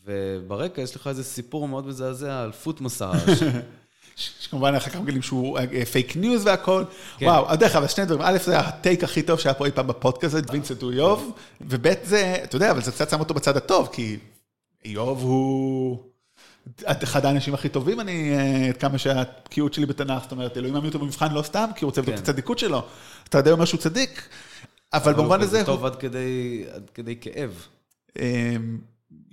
וברקע 0.06 0.82
יש 0.82 0.96
לך 0.96 1.06
איזה 1.06 1.24
סיפור 1.24 1.68
מאוד 1.68 1.86
מזעזע 1.86 2.42
על 2.42 2.52
foot 2.52 2.80
massage. 2.80 3.42
שכמובן 4.16 4.74
אחר 4.74 4.90
כך 4.90 4.96
מגלים 4.96 5.22
שהוא 5.22 5.58
fake 5.92 6.16
news 6.16 6.46
והכל. 6.46 6.84
כן. 7.18 7.26
וואו, 7.26 7.56
דרך 7.56 7.76
אגב, 7.76 7.88
שני 7.88 8.04
דברים. 8.04 8.22
א', 8.24 8.38
זה 8.44 8.58
ה 8.58 8.67
take 8.67 9.04
הכי 9.04 9.22
טוב 9.22 9.38
שהיה 9.38 9.54
פה 9.54 9.66
אי 9.66 9.70
פעם 9.70 9.86
בפודקאסט 9.86 10.36
וינסנט 10.52 10.82
הוא 10.82 10.92
איוב, 10.92 11.32
וב' 11.60 11.86
זה, 12.04 12.36
אתה 12.44 12.56
יודע, 12.56 12.70
אבל 12.70 12.82
זה 12.82 12.92
קצת 12.92 13.10
שם 13.10 13.20
אותו 13.20 13.34
בצד 13.34 13.56
הטוב, 13.56 13.88
כי 13.92 14.16
איוב 14.84 15.22
הוא 15.22 15.98
אחד 16.88 17.26
האנשים 17.26 17.54
הכי 17.54 17.68
טובים, 17.68 18.00
אני, 18.00 18.32
אה, 18.36 18.68
עד 18.68 18.76
כמה 18.76 18.98
שהבקיאות 18.98 19.74
שלי 19.74 19.86
בתנ"ך, 19.86 20.22
זאת 20.22 20.32
אומרת, 20.32 20.56
אלוהים 20.56 20.74
מעמיד 20.74 20.94
אותו 20.94 21.04
במבחן 21.04 21.32
לא 21.32 21.42
סתם, 21.42 21.66
כי 21.76 21.84
הוא 21.84 21.88
רוצה 21.88 22.00
לבדוק 22.00 22.14
את 22.14 22.18
כן. 22.20 22.30
הצדיקות 22.30 22.58
שלו. 22.58 22.82
אתה 23.28 23.38
יודע, 23.38 23.50
אומר 23.50 23.64
שהוא 23.64 23.80
צדיק, 23.80 24.28
אבל 24.92 25.12
במובן 25.12 25.40
הזה, 25.40 25.50
זה 25.50 25.58
הוא- 25.58 25.66
טוב 25.66 25.84
עד 25.84 25.96
כדי, 25.96 26.64
עד 26.74 26.90
כדי 26.94 27.16
כאב. 27.20 27.66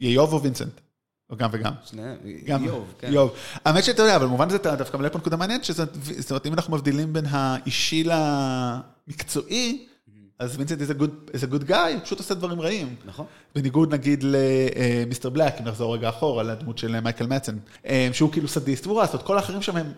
אה, 0.01 0.07
איוב 0.07 0.33
או 0.33 0.41
וינסנט? 0.43 0.81
או 1.29 1.35
גם 1.37 1.49
וגם. 1.53 1.73
שניהם, 1.85 2.17
איוב, 2.47 2.93
כן. 2.99 3.07
איוב. 3.07 3.35
האמת 3.65 3.83
שאתה 3.83 4.01
יודע, 4.01 4.15
אבל 4.15 4.25
במובן 4.25 4.47
הזה 4.47 4.55
אתה 4.55 4.75
דווקא 4.75 4.97
מעלה 4.97 5.09
פה 5.09 5.17
נקודה 5.17 5.37
מעניינת, 5.37 5.63
שזאת 5.65 5.89
זאת 6.19 6.31
אומרת, 6.31 6.45
אם 6.45 6.53
אנחנו 6.53 6.73
מבדילים 6.77 7.13
בין 7.13 7.25
האישי 7.29 8.03
למקצועי, 9.07 9.85
אז 10.39 10.57
וינסנט 10.57 10.81
is 10.81 10.91
a 10.91 11.01
good- 11.01 11.29
is 11.31 11.49
a 11.49 11.53
good 11.53 11.69
guy, 11.69 11.73
הוא 11.93 11.99
פשוט 12.03 12.19
עושה 12.19 12.33
דברים 12.33 12.61
רעים. 12.61 12.95
נכון. 13.05 13.25
בניגוד 13.55 13.93
נגיד 13.93 14.23
למיסטר 14.23 15.29
בלק, 15.29 15.53
אם 15.59 15.65
נחזור 15.65 15.93
רגע 15.95 16.09
אחורה 16.09 16.43
לדמות 16.43 16.77
של 16.77 16.99
מייקל 16.99 17.27
מצן, 17.27 17.57
אה, 17.85 18.09
שהוא 18.13 18.31
כאילו 18.31 18.47
סדיסט 18.47 18.87
והוא 18.87 18.97
רע, 18.99 19.05
זאת 19.05 19.13
אומרת, 19.13 19.27
כל 19.27 19.37
האחרים 19.37 19.61
שם 19.61 19.77
הם 19.77 19.91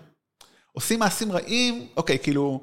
עושים 0.72 1.00
מעשים 1.00 1.32
רעים, 1.32 1.88
אוקיי, 1.98 2.20
כאילו... 2.20 2.62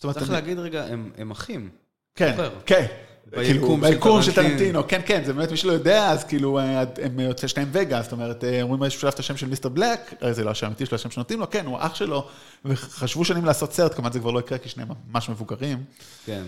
צריך 0.00 0.30
להגיד 0.30 0.58
רגע, 0.58 0.86
הם 1.18 1.30
אחים. 1.30 1.70
כן. 2.14 2.36
כן. 2.66 2.86
ביקום 3.30 4.22
של 4.22 4.32
טרנטינו. 4.32 4.88
כן, 4.88 5.00
כן, 5.06 5.22
זה 5.24 5.32
באמת 5.32 5.50
מי 5.50 5.56
שלא 5.56 5.72
יודע, 5.72 6.10
אז 6.10 6.24
כאילו, 6.24 6.58
אה, 6.58 6.84
הם 7.02 7.20
יוצא 7.20 7.46
שניהם 7.46 7.68
וגה, 7.72 8.02
זאת 8.02 8.12
אומרת, 8.12 8.44
אה, 8.44 8.62
אומרים 8.62 8.80
באיזשהו 8.80 9.00
שלב 9.00 9.12
את 9.12 9.18
השם 9.18 9.36
של 9.36 9.48
מיסטר 9.48 9.68
בלק, 9.68 10.14
הרי 10.20 10.34
זה 10.34 10.44
לא 10.44 10.50
השם 10.50 10.66
האמיתי 10.66 10.86
שלו, 10.86 10.94
השם 10.94 11.10
שנותנים 11.10 11.40
לו, 11.40 11.50
כן, 11.50 11.66
הוא 11.66 11.78
אח 11.80 11.94
שלו, 11.94 12.26
וחשבו 12.64 13.24
שנים 13.24 13.44
לעשות 13.44 13.72
סרט, 13.72 13.94
כמובן 13.94 14.12
זה 14.12 14.20
כבר 14.20 14.30
לא 14.30 14.40
יקרה, 14.40 14.58
כי 14.58 14.68
שניהם 14.68 14.88
ממש 15.12 15.28
מבוגרים, 15.28 15.84
כן, 16.26 16.42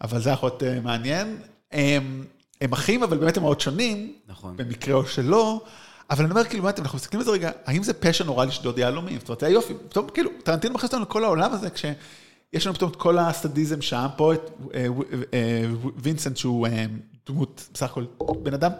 אבל 0.00 0.20
זה 0.20 0.30
יכול 0.30 0.48
להיות 0.48 0.62
אה, 0.62 0.80
מעניין. 0.80 1.36
הם, 1.72 2.24
הם 2.60 2.72
אחים, 2.72 3.02
אבל 3.02 3.18
באמת 3.18 3.36
הם 3.36 3.42
מאוד 3.42 3.60
שונים, 3.60 4.12
נכון. 4.28 4.56
במקרה 4.56 4.94
או 4.94 5.06
שלא, 5.06 5.60
אבל 6.10 6.24
אני 6.24 6.30
אומר, 6.30 6.44
כאילו, 6.44 6.62
באמת, 6.62 6.78
אנחנו 6.78 6.96
מסתכלים 6.96 7.20
על 7.20 7.24
זה 7.24 7.30
רגע, 7.30 7.50
האם 7.64 7.82
זה 7.82 7.92
פשע 7.92 8.24
נורא 8.24 8.44
לשדוד 8.44 8.78
יהלומים? 8.78 9.18
זאת 9.18 9.28
אומרת, 9.28 9.40
זה 9.40 9.46
היופי, 9.46 9.74
פתאום, 9.88 10.08
כאילו, 10.14 10.30
טרנטינו 10.42 10.74
מכניס 10.74 10.92
אותנו 10.92 11.04
לכל 11.04 11.24
העולם 11.24 11.52
הזה, 11.52 11.70
כשיש 12.52 12.66
לנו 12.66 12.74
פתאום 12.74 12.90
את 12.90 12.96
כל 12.96 13.18
הסטדיזם 13.18 13.82
שם, 13.82 14.06
פה 14.16 14.34
את 14.34 14.50
אה, 14.74 14.86
אה, 15.34 15.64
וינסנט, 15.96 16.36
שהוא 16.36 16.66
אה, 16.66 16.84
דמות, 17.26 17.68
בסך 17.74 17.90
הכל, 17.90 18.04
בן 18.42 18.54
אדם, 18.54 18.70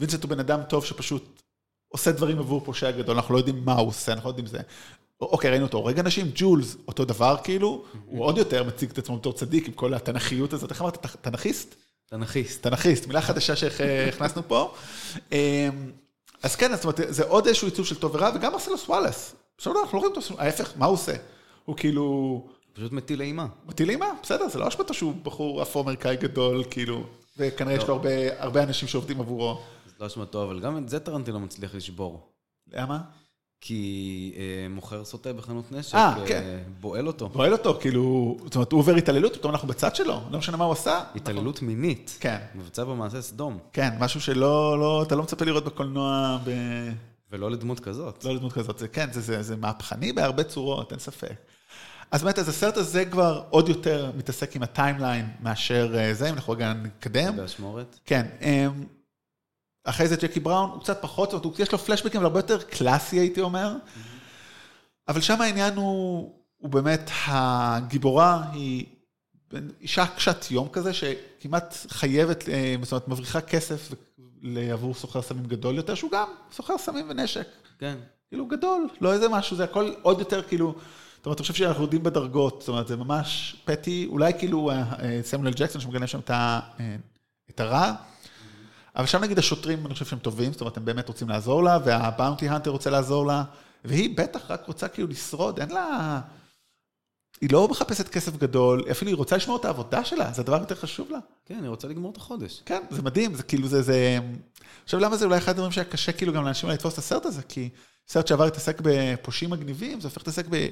וינסנט 0.00 0.22
הוא 0.22 0.30
בן 0.30 0.40
אדם 0.40 0.60
טוב 0.68 0.84
שפשוט 0.84 1.42
עושה 1.88 2.12
דברים 2.12 2.38
עבור 2.38 2.64
פושע 2.64 2.90
גדול, 2.90 3.16
אנחנו 3.16 3.34
לא 3.34 3.38
יודעים 3.38 3.64
מה 3.64 3.72
הוא 3.72 3.88
עושה, 3.88 4.12
אנחנו 4.12 4.28
לא 4.28 4.30
יודעים 4.30 4.46
זה. 4.46 4.58
אוקיי, 5.20 5.50
ראינו 5.50 5.64
אותו 5.64 5.78
הורג 5.78 5.98
אנשים, 5.98 6.30
ג'ולס, 6.34 6.76
אותו 6.88 7.04
דבר 7.04 7.36
כאילו, 7.44 7.84
הוא 8.06 8.24
עוד 8.24 8.38
יותר 8.38 8.64
מציג 8.64 8.90
את 8.90 8.98
עצמו 8.98 9.18
בתור 9.18 9.32
צדיק 9.32 9.66
עם 9.66 9.72
כל 9.72 9.94
התנכיות 9.94 10.52
הזאת, 10.52 10.70
איך 10.70 10.82
אמרת, 10.82 11.06
תנכיסט? 11.20 11.74
תנכיסט. 12.06 12.62
תנכיסט, 12.62 13.06
מילה 13.06 13.20
חדשה 13.20 13.56
שהכנסנו 13.56 14.42
פה. 14.48 14.74
אז 16.42 16.56
כן, 16.56 16.76
זאת 16.76 16.84
אומרת, 16.84 17.00
זה 17.08 17.24
עוד 17.24 17.46
איזשהו 17.46 17.68
עיצוב 17.68 17.86
של 17.86 17.94
טוב 17.94 18.14
ורע, 18.14 18.30
וגם 18.34 18.52
מרסלוס 18.52 18.88
וואלאס. 18.88 19.34
עכשיו 19.56 19.80
אנחנו 19.80 19.98
לא 19.98 20.02
רואים 20.02 20.16
אותו, 20.16 20.34
ההפך, 20.38 20.72
מה 20.76 20.86
הוא 20.86 20.94
עושה? 20.94 21.12
הוא 21.64 21.76
כאילו... 21.76 22.46
פשוט 22.72 22.92
מטיל 22.92 23.20
אימה. 23.20 23.46
מטיל 23.66 23.90
אימה, 23.90 24.06
בסדר, 24.22 24.48
זה 24.48 24.58
לא 24.58 24.68
אשמתו 24.68 24.94
שהוא 24.94 25.14
בחור 25.22 25.62
אפרו-אמריקאי 25.62 26.16
גדול, 26.16 26.64
כאילו, 26.70 27.04
וכנראה 27.38 27.74
יש 27.74 27.88
לו 27.88 28.00
לא. 28.04 28.10
הרבה 28.38 28.62
אנשים 28.62 28.88
שעובדים 28.88 29.20
עבורו. 29.20 29.60
זה 29.86 29.92
לא 30.00 30.06
אשמתו, 30.06 30.42
אבל 30.42 30.60
גם 30.60 30.78
את 30.78 30.88
זה 30.88 31.00
טרנטינו 31.00 31.40
מצליח 31.40 31.74
לשבור. 31.74 32.32
למה? 32.72 33.00
כי 33.60 34.32
אה, 34.36 34.68
מוכר 34.70 35.04
סוטה 35.04 35.32
בחנות 35.32 35.72
נשק, 35.72 35.94
אה, 35.94 36.14
כן. 36.26 36.42
אה, 36.42 36.62
בועל 36.80 37.06
אותו. 37.06 37.28
בועל 37.28 37.52
אותו, 37.52 37.78
כאילו, 37.80 38.36
זאת 38.44 38.54
אומרת, 38.54 38.72
הוא 38.72 38.80
עובר 38.80 38.94
התעללות, 38.94 39.36
פתאום 39.36 39.52
אנחנו 39.52 39.68
בצד 39.68 39.96
שלו, 39.96 40.20
לא 40.30 40.38
משנה 40.38 40.56
מה 40.56 40.64
הוא 40.64 40.72
עשה. 40.72 41.04
התעללות 41.14 41.54
אנחנו... 41.54 41.66
מינית. 41.66 42.16
כן. 42.20 42.38
מבצע 42.54 42.84
במעשה 42.84 43.22
סדום. 43.22 43.58
כן, 43.72 43.90
משהו 43.98 44.20
שלא, 44.20 44.78
לא, 44.78 45.02
אתה 45.02 45.14
לא 45.14 45.22
מצפה 45.22 45.44
לראות 45.44 45.64
בקולנוע 45.64 46.38
ב... 46.44 46.50
ולא 47.32 47.50
לדמות 47.50 47.80
כזאת. 47.80 48.24
לא 48.24 48.34
לדמות 48.34 48.52
כזאת, 48.52 48.78
זה 48.78 48.88
כן, 48.88 49.12
זה, 49.12 49.20
זה, 49.20 49.42
זה 49.42 49.56
מהפכני 49.56 50.12
בהרבה 50.12 50.44
צורות, 50.44 50.92
אין 50.92 50.98
ספק. 50.98 51.34
אז 52.10 52.22
באמת, 52.22 52.38
אז 52.38 52.48
הסרט 52.48 52.76
הזה 52.76 53.04
כבר 53.04 53.42
עוד 53.50 53.68
יותר 53.68 54.12
מתעסק 54.16 54.56
עם 54.56 54.62
הטיימליין 54.62 55.30
מאשר 55.40 55.94
אה, 55.98 56.14
זה, 56.14 56.28
אם 56.30 56.34
אנחנו 56.34 56.52
רגע 56.52 56.72
נתקדם. 56.72 57.36
באשמורת? 57.36 57.98
כן. 58.04 58.26
אמ, 58.42 58.84
אחרי 59.84 60.08
זה 60.08 60.16
ג'קי 60.16 60.40
בראון, 60.40 60.70
הוא 60.70 60.80
קצת 60.80 61.02
פחות, 61.02 61.30
זאת 61.30 61.44
אומרת, 61.44 61.60
יש 61.60 61.72
לו 61.72 61.78
פלשבקים, 61.78 62.20
אבל 62.20 62.26
הרבה 62.26 62.38
יותר 62.38 62.62
קלאסי, 62.62 63.16
הייתי 63.16 63.40
אומר. 63.40 63.76
אבל 65.08 65.20
שם 65.20 65.40
העניין 65.40 65.76
הוא, 65.76 66.32
הוא 66.56 66.70
באמת, 66.70 67.10
הגיבורה 67.26 68.44
היא 68.52 68.86
אישה 69.80 70.06
קשת 70.06 70.50
יום 70.50 70.68
כזה, 70.68 70.92
שכמעט 70.94 71.76
חייבת, 71.88 72.48
אה, 72.48 72.74
זאת 72.82 72.92
אומרת, 72.92 73.08
מבריחה 73.08 73.40
כסף 73.40 73.90
עבור 74.72 74.94
סוחר 74.94 75.22
סמים 75.22 75.44
גדול 75.44 75.76
יותר, 75.76 75.94
שהוא 75.94 76.10
גם 76.10 76.28
סוחר 76.52 76.78
סמים 76.78 77.06
ונשק. 77.10 77.48
כן. 77.78 77.96
כאילו 78.28 78.46
גדול, 78.46 78.88
לא 79.00 79.12
איזה 79.12 79.28
משהו, 79.28 79.56
זה 79.56 79.64
הכל 79.64 79.92
עוד 80.02 80.18
יותר 80.18 80.42
כאילו, 80.42 80.74
זאת 81.20 81.26
אומרת, 81.26 81.38
אני 81.38 81.42
חושב 81.42 81.54
שאנחנו 81.54 81.82
יודעים 81.82 82.02
בדרגות, 82.02 82.60
זאת 82.60 82.68
אומרת, 82.68 82.88
זה 82.88 82.96
ממש 82.96 83.56
פטי, 83.64 84.06
אולי 84.10 84.32
כאילו 84.38 84.70
אה, 84.70 84.82
אה, 85.02 85.20
סמואל 85.22 85.52
ג'קסון 85.56 85.80
שמגנה 85.80 86.06
שם 86.06 86.20
את 87.50 87.60
הרע. 87.60 87.92
אבל 88.96 89.06
שם 89.06 89.20
נגיד 89.20 89.38
השוטרים, 89.38 89.86
אני 89.86 89.94
חושב 89.94 90.04
שהם 90.04 90.18
טובים, 90.18 90.52
זאת 90.52 90.60
אומרת, 90.60 90.76
הם 90.76 90.84
באמת 90.84 91.08
רוצים 91.08 91.28
לעזור 91.28 91.62
לה, 91.62 91.78
והבאונטי 91.84 92.48
האנטר 92.48 92.70
רוצה 92.70 92.90
לעזור 92.90 93.26
לה, 93.26 93.44
והיא 93.84 94.16
בטח 94.16 94.50
רק 94.50 94.66
רוצה 94.66 94.88
כאילו 94.88 95.08
לשרוד, 95.08 95.60
אין 95.60 95.70
לה... 95.70 96.20
היא 97.40 97.50
לא 97.52 97.68
מחפשת 97.68 98.08
כסף 98.08 98.36
גדול, 98.36 98.84
אפילו 98.90 99.10
היא 99.10 99.16
רוצה 99.16 99.36
לשמור 99.36 99.56
את 99.56 99.64
העבודה 99.64 100.04
שלה, 100.04 100.32
זה 100.32 100.42
הדבר 100.42 100.60
יותר 100.60 100.74
חשוב 100.74 101.10
לה. 101.10 101.18
כן, 101.46 101.58
היא 101.62 101.68
רוצה 101.68 101.88
לגמור 101.88 102.12
את 102.12 102.16
החודש. 102.16 102.62
כן, 102.66 102.82
זה 102.90 103.02
מדהים, 103.02 103.34
זה 103.34 103.42
כאילו, 103.42 103.68
זה, 103.68 103.82
זה... 103.82 104.18
עכשיו, 104.84 105.00
למה 105.00 105.16
זה 105.16 105.24
אולי 105.24 105.38
אחד 105.38 105.50
הדברים 105.50 105.72
שהיה 105.72 105.84
קשה 105.84 106.12
כאילו 106.12 106.32
גם 106.32 106.44
לאנשים 106.44 106.68
לתפוס 106.68 106.92
את 106.92 106.98
הסרט 106.98 107.26
הזה? 107.26 107.42
כי 107.42 107.68
סרט 108.10 108.26
שעבר 108.26 108.44
להתעסק 108.44 108.80
בפושעים 108.84 109.50
מגניבים, 109.50 110.00
זה 110.00 110.08
הופך 110.08 110.18
להתעסק 110.18 110.46
ב... 110.50 110.68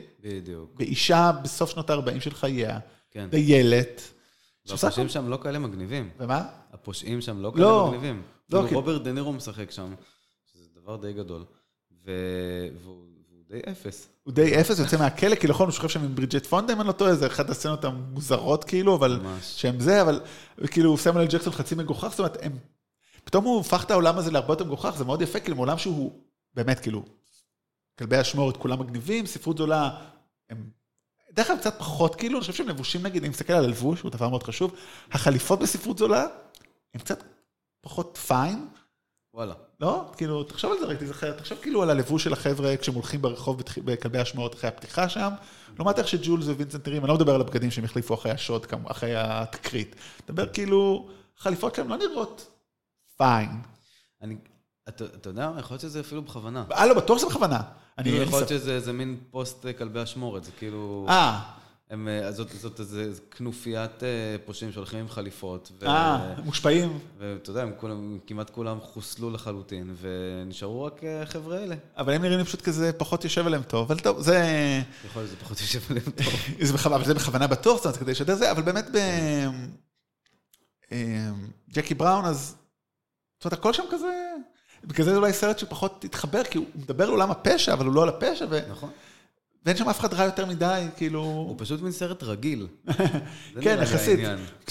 באישה 0.77 1.31
בסוף 1.43 1.71
שנות 1.71 1.91
ה-40 1.91 2.21
של 2.21 2.35
חייה, 2.35 2.79
כן. 3.11 3.31
בילד. 3.31 3.87
והפושעים 4.67 5.09
שם 5.09 5.29
לא 5.29 5.39
כאלה 5.43 5.59
מגניבים. 5.59 6.11
ומה? 6.19 6.43
הפושעים 6.73 7.21
שם 7.21 7.43
לא 7.43 7.53
כאלה 7.55 7.65
לא. 7.65 7.87
מגניבים. 7.87 8.23
לא, 8.53 8.63
כאילו 8.63 8.81
רוברט 8.81 9.03
דה 9.03 9.13
נירו 9.13 9.33
משחק 9.33 9.71
שם, 9.71 9.95
שזה 10.53 10.69
דבר 10.83 10.97
די 10.97 11.13
גדול. 11.13 11.45
והוא 12.05 13.05
די 13.49 13.61
אפס. 13.71 14.09
הוא 14.23 14.35
די 14.35 14.61
אפס, 14.61 14.79
יוצא 14.79 14.99
מהכלא, 14.99 15.35
כי 15.35 15.47
נכון, 15.47 15.67
הוא 15.67 15.73
שוכב 15.73 15.89
שם 15.89 16.05
עם 16.05 16.15
ברידג'ט 16.15 16.47
פונדה, 16.47 16.73
אם 16.73 16.81
אני 16.81 16.89
לא 16.89 16.93
טועה, 16.93 17.15
זה 17.15 17.27
אחת 17.27 17.51
הסצנות 17.51 17.85
המוזרות 17.85 18.65
כאילו, 18.65 18.97
אבל... 18.97 19.21
שהם 19.43 19.81
זה, 19.81 20.03
אבל 20.03 20.21
כאילו 20.71 20.97
סמואל 20.97 21.27
ג'קסון 21.27 21.53
חצי 21.53 21.75
מגוחך, 21.75 22.09
זאת 22.11 22.19
אומרת, 22.19 22.37
הם... 22.41 22.53
פתאום 23.25 23.45
הוא 23.45 23.61
הפך 23.61 23.85
את 23.85 23.91
העולם 23.91 24.19
הזה 24.19 24.31
להרבה 24.31 24.53
יותר 24.53 24.65
מגוחך, 24.65 24.95
זה 24.97 25.05
מאוד 25.05 25.23
יפה, 25.23 25.41
כאילו, 25.41 25.57
מעולם 25.57 25.79
שהוא 25.79 26.13
באמת, 26.55 26.81
כאילו, 26.81 27.18
כלבי 27.99 28.21
אשמורת, 28.21 28.57
כולם 28.57 28.81
מגניבים, 28.81 29.27
ספרות 29.27 29.59
זולה, 29.59 29.91
הם 30.51 30.71
דרך 31.33 31.47
כלל 31.47 31.57
קצת 31.57 31.79
פחות, 31.79 32.15
כאילו, 32.15 32.35
אני 32.35 32.41
חושב 32.41 32.53
שהם 32.53 32.69
לבושים 32.69 33.03
נגיד, 33.03 33.23
אני 33.23 33.31
מסתכל 33.31 33.53
על 33.53 33.65
הלבוש, 33.65 34.01
הוא 34.01 34.11
דבר 34.11 34.29
מאוד 34.29 34.43
חשוב, 34.43 34.75
החליפות 35.13 35.59
בספרות 35.59 35.99
זולה, 35.99 36.27
הן 36.95 37.01
קצת 37.01 37.23
פחות 37.81 38.19
fine. 38.27 38.69
וואלה. 39.35 39.55
לא? 39.81 40.05
כאילו, 40.17 40.45
תחשוב 40.45 40.73
על 40.73 40.79
זה 40.79 40.87
רגע, 40.87 41.01
תזכר, 41.01 41.33
תחשוב 41.33 41.59
כאילו 41.63 41.83
על 41.83 41.91
הלבוש 41.91 42.25
של 42.25 42.33
החבר'ה 42.33 42.77
כשהם 42.77 42.95
הולכים 42.95 43.23
ברחוב 43.23 43.63
בכלבי 43.85 44.19
אשמורת 44.19 44.55
אחרי 44.55 44.69
הפתיחה 44.69 45.09
שם, 45.09 45.31
לעומת 45.77 45.99
איך 45.99 46.09
שג'ולס 46.09 46.47
ווינסנט 46.47 46.89
נראים, 46.89 47.03
אני 47.03 47.09
לא 47.09 47.15
מדבר 47.15 47.35
על 47.35 47.41
הבגדים 47.41 47.71
שהם 47.71 47.85
החליפו 47.85 48.15
אחרי 48.15 48.33
השוד, 48.33 48.67
אחרי 48.87 49.13
התקרית. 49.17 49.97
מדבר 50.25 50.49
כאילו, 50.53 51.09
החליפות 51.39 51.75
שלהם 51.75 51.89
לא 51.89 51.97
נראות 51.97 52.51
fine. 53.17 53.51
אני, 54.23 54.37
אתה, 54.89 55.05
אתה 55.05 55.29
יודע, 55.29 55.51
יכול 55.59 55.75
להיות 55.75 55.81
שזה 55.81 56.01
אפילו 56.01 56.23
בכוונה. 56.23 56.65
אה, 56.73 56.87
לא, 56.87 56.95
בטוח 56.95 57.19
שזה 57.19 57.27
בכוונה. 57.27 57.61
אני... 57.99 58.11
כאילו, 58.11 58.23
יכול 58.23 58.39
להיות 58.39 58.49
שזה 58.49 58.93
מין 58.93 59.17
פוסט 59.31 59.67
כלבי 59.79 60.03
אשמורת, 60.03 60.45
זה 60.45 60.51
כאילו... 60.59 61.07
אה. 61.09 61.41
הם, 61.91 62.09
אה, 62.09 62.33
זאת, 62.33 62.49
זאת 62.61 62.81
איזו 62.81 63.23
כנופיית 63.31 64.03
אה, 64.03 64.37
פושעים 64.45 64.73
שהולכים 64.73 64.99
עם 64.99 65.09
חליפות. 65.09 65.73
אה, 65.83 66.35
מושפעים. 66.45 66.99
ואתה 67.19 67.51
יודע, 67.51 67.63
הם 67.63 67.73
כולם, 67.77 68.19
כמעט 68.27 68.51
כולם 68.51 68.81
חוסלו 68.81 69.31
לחלוטין, 69.31 69.95
ונשארו 70.01 70.85
רק 70.85 71.01
החבר'ה 71.23 71.57
אה, 71.57 71.61
האלה. 71.61 71.75
אבל 71.97 72.13
הם 72.13 72.23
נראים 72.23 72.39
לי 72.39 72.45
פשוט 72.45 72.63
כזה 72.63 72.93
פחות 72.93 73.25
יושב 73.25 73.47
עליהם 73.47 73.63
טוב, 73.63 73.93
אבל 73.93 74.01
טוב, 74.01 74.21
זה... 74.21 74.45
יכול 75.07 75.23
להיות 75.23 75.31
שזה 75.31 75.41
פחות 75.41 75.61
יושב 75.61 75.81
עליהם 75.91 76.11
טוב. 76.11 76.27
זה 76.67 76.73
בכוונה, 76.73 76.97
אבל 76.97 77.05
זה 77.05 77.15
בכוונה 77.15 77.47
בטוח, 77.47 77.77
זאת 77.77 77.85
אומרת, 77.85 77.99
כדי 77.99 78.11
לשדר 78.11 78.35
זה, 78.35 78.51
אבל 78.51 78.63
באמת 78.63 78.87
ב... 78.93 78.99
ג'קי 81.71 81.95
בראון, 81.95 82.25
אז... 82.25 82.57
זאת 83.39 83.45
אומרת, 83.45 83.59
הכל 83.59 83.73
שם 83.73 83.83
כזה... 83.91 84.28
בגלל 84.85 85.05
זה 85.05 85.17
אולי 85.17 85.33
סרט 85.33 85.59
שפחות 85.59 86.05
התחבר, 86.05 86.45
כי 86.45 86.59
הוא 86.59 86.67
מדבר 86.75 87.05
על 87.05 87.11
עולם 87.11 87.31
הפשע, 87.31 87.73
אבל 87.73 87.87
הוא 87.87 87.95
לא 87.95 88.03
על 88.03 88.09
הפשע, 88.09 88.47
ו... 88.51 88.61
נכון. 88.71 88.91
ואין 89.67 89.77
שם 89.77 89.89
אף 89.89 90.01
אחד 90.01 90.15
רע 90.15 90.25
יותר 90.25 90.47
מדי, 90.47 90.87
כאילו... 90.97 91.21
הוא 91.21 91.55
פשוט 91.59 91.83
מין 91.83 91.93
סרט 91.93 92.23
רגיל. 92.23 92.67
כן, 93.63 93.79
יחסית. 93.83 94.21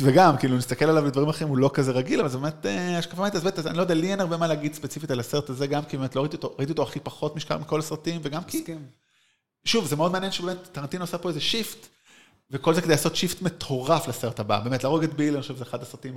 וגם, 0.01 0.37
כאילו, 0.37 0.57
נסתכל 0.57 0.85
עליו 0.85 1.03
בדברים 1.03 1.29
אחרים, 1.29 1.49
הוא 1.49 1.57
לא 1.57 1.69
כזה 1.73 1.91
רגיל, 1.91 2.19
אבל 2.19 2.29
זה 2.29 2.37
באמת 2.37 2.65
אה, 2.65 2.97
השקפה 2.97 3.21
מעט, 3.21 3.35
אז 3.35 3.67
אני 3.67 3.77
לא 3.77 3.81
יודע, 3.81 3.93
לי 3.93 4.11
אין 4.11 4.19
הרבה 4.19 4.37
מה 4.37 4.47
להגיד 4.47 4.73
ספציפית 4.73 5.11
על 5.11 5.19
הסרט 5.19 5.49
הזה, 5.49 5.67
גם 5.67 5.83
כי 5.83 5.97
באמת 5.97 6.15
לא 6.15 6.21
ראיתי 6.21 6.35
אותו, 6.35 6.55
ראיתי 6.57 6.71
אותו 6.71 6.83
הכי 6.83 6.99
פחות 6.99 7.35
משקל 7.35 7.57
מכל 7.57 7.79
הסרטים, 7.79 8.21
וגם 8.23 8.43
כי... 8.43 8.63
שוב, 9.65 9.87
זה 9.87 9.95
מאוד 9.95 10.11
מעניין 10.11 10.31
שבאמת 10.31 10.57
טרנטינו 10.71 11.03
עושה 11.03 11.17
פה 11.17 11.29
איזה 11.29 11.39
shift, 11.39 11.87
וכל 12.51 12.73
זה 12.73 12.81
כדי 12.81 12.91
לעשות 12.91 13.15
shift 13.15 13.41
מטורף 13.41 14.07
לסרט 14.07 14.39
הבא. 14.39 14.59
באמת, 14.59 14.83
להרוג 14.83 15.03
את 15.03 15.13
ביל, 15.13 15.33
אני 15.33 15.41
חושב 15.41 15.55
שזה 15.55 15.63
אחד 15.63 15.81
הסרטים 15.81 16.15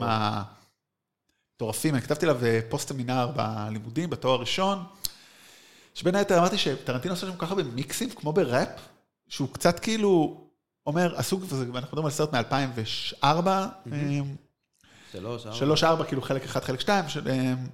המטורפים. 1.60 1.94
אני 1.94 2.02
כתבתי 2.02 2.26
עליו 2.26 2.44
אה, 2.44 2.60
פרוסמינר 2.68 3.30
בלימודים, 3.36 4.10
בתואר 4.10 4.34
הראשון. 4.34 4.84
שבין 5.94 6.14
היתר 6.14 6.38
אמרתי 6.38 6.58
שטרנטינו 6.58 7.14
עושה 7.14 7.26
שם 7.26 7.36
ככה 7.38 7.54
במיקסים, 7.54 8.10
כמו 8.10 8.32
בראפ, 8.32 8.68
שהוא 9.28 9.48
קצת 9.52 9.80
כאילו 9.80 10.40
אומר, 10.86 11.18
הסוג, 11.18 11.44
ואנחנו 11.50 11.78
מדברים 11.78 12.04
על 12.04 12.10
סרט 12.10 12.34
מ-2004, 12.34 13.24
אמ, 13.86 14.34
שלוש, 15.12 15.46
ארבע. 15.46 15.56
שלוש, 15.58 15.84
ארבע, 15.84 16.04
כאילו 16.04 16.22
חלק 16.22 16.44
אחד, 16.44 16.64
חלק 16.64 16.80
שתיים, 16.80 17.04
אמ, 17.30 17.66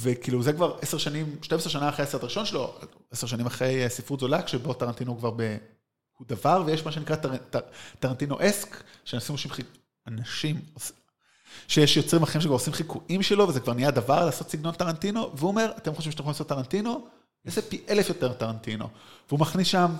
וכאילו 0.00 0.42
זה 0.42 0.52
כבר 0.52 0.78
עשר 0.82 0.98
שנים, 0.98 1.36
12 1.42 1.72
שנה 1.72 1.88
אחרי 1.88 2.04
הסרט 2.04 2.22
הראשון 2.22 2.46
שלו, 2.46 2.74
עשר 3.10 3.26
שנים 3.26 3.46
אחרי 3.46 3.84
אה, 3.84 3.88
ספרות 3.88 4.20
זולה, 4.20 4.42
כשבו 4.42 4.74
טרנטינו 4.74 5.18
כבר 5.18 5.30
ב... 5.36 5.56
הוא 6.18 6.26
דבר, 6.28 6.62
ויש 6.66 6.84
מה 6.86 6.92
שנקרא 6.92 7.16
טרנטינו 8.00 8.36
אסק, 8.40 8.82
שאנשים 9.04 9.36
אנשים 10.06 10.60
שיש 11.68 11.96
יוצרים 11.96 12.22
אחרים 12.22 12.40
שכבר 12.40 12.54
עושים 12.54 12.72
חיקויים 12.72 13.22
שלו, 13.22 13.48
וזה 13.48 13.60
כבר 13.60 13.72
נהיה 13.72 13.90
דבר 13.90 14.24
לעשות 14.24 14.50
סגנון 14.50 14.74
טרנטינו, 14.74 15.30
והוא 15.34 15.48
אומר, 15.48 15.72
אתם 15.76 15.94
חושבים 15.94 16.12
שאתם 16.12 16.22
יכולים 16.22 16.34
לעשות 16.34 16.48
טרנטינו? 16.48 17.04
נעשה 17.44 17.62
פי 17.62 17.80
אלף 17.88 18.08
יותר 18.08 18.32
טרנטינו. 18.32 18.88
והוא 19.28 19.40
מכניס 19.40 19.66
שם, 19.66 19.90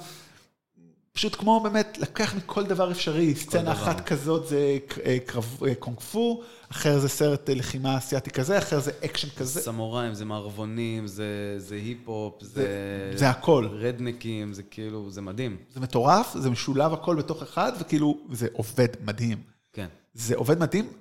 פשוט 1.12 1.34
כמו 1.34 1.60
באמת, 1.60 1.98
לקח 2.00 2.34
מכל 2.34 2.64
דבר 2.64 2.90
אפשרי, 2.90 3.34
סצנה 3.34 3.62
דבר. 3.62 3.72
אחת 3.72 4.06
כזאת 4.06 4.46
זה 4.48 4.78
אה, 5.04 5.18
קרב, 5.26 5.58
אה, 5.66 5.74
קונג 5.74 6.00
פו, 6.00 6.42
אחר 6.72 6.98
זה 6.98 7.08
סרט 7.08 7.50
אה, 7.50 7.54
לחימה 7.54 7.98
אסיאתי 7.98 8.30
כזה, 8.30 8.58
אחר 8.58 8.80
זה 8.80 8.90
אקשן 9.04 9.28
כזה. 9.30 9.60
סמוראים, 9.60 10.14
זה 10.14 10.24
מערבונים, 10.24 11.06
זה, 11.06 11.54
זה 11.58 11.74
היפ-הופ, 11.74 12.42
זה... 12.42 12.50
זה, 12.50 13.18
זה 13.18 13.30
הכל. 13.30 13.68
רדנקים, 13.72 14.52
זה 14.52 14.62
כאילו, 14.62 15.10
זה 15.10 15.20
מדהים. 15.20 15.56
זה 15.74 15.80
מטורף, 15.80 16.36
זה 16.38 16.50
משולב 16.50 16.92
הכל 16.92 17.16
בתוך 17.16 17.42
אחד, 17.42 17.72
וכאילו, 17.80 18.18
זה 18.32 18.48
עובד 18.52 18.88
מדהים. 19.04 19.38
כן. 19.72 19.86
זה 20.14 20.36
עובד 20.36 20.58
מדהים, 20.58 20.92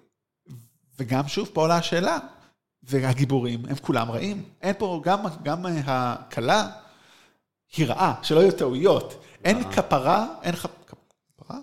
וגם 0.99 1.27
שוב, 1.27 1.49
פה 1.53 1.61
עולה 1.61 1.77
השאלה, 1.77 2.17
והגיבורים 2.83 3.65
הם 3.65 3.75
כולם 3.75 4.11
רעים. 4.11 4.43
אין 4.61 4.75
פה, 4.77 5.01
גם, 5.03 5.19
גם 5.43 5.65
הכלה 5.85 6.67
היא 7.77 7.85
רעה, 7.85 8.19
שלא 8.23 8.39
יהיו 8.39 8.51
טעויות. 8.51 9.23
אין 9.43 9.71
כפרה, 9.71 10.27
אין 10.43 10.55
כפרה, 10.55 10.99
כפרה, 11.37 11.57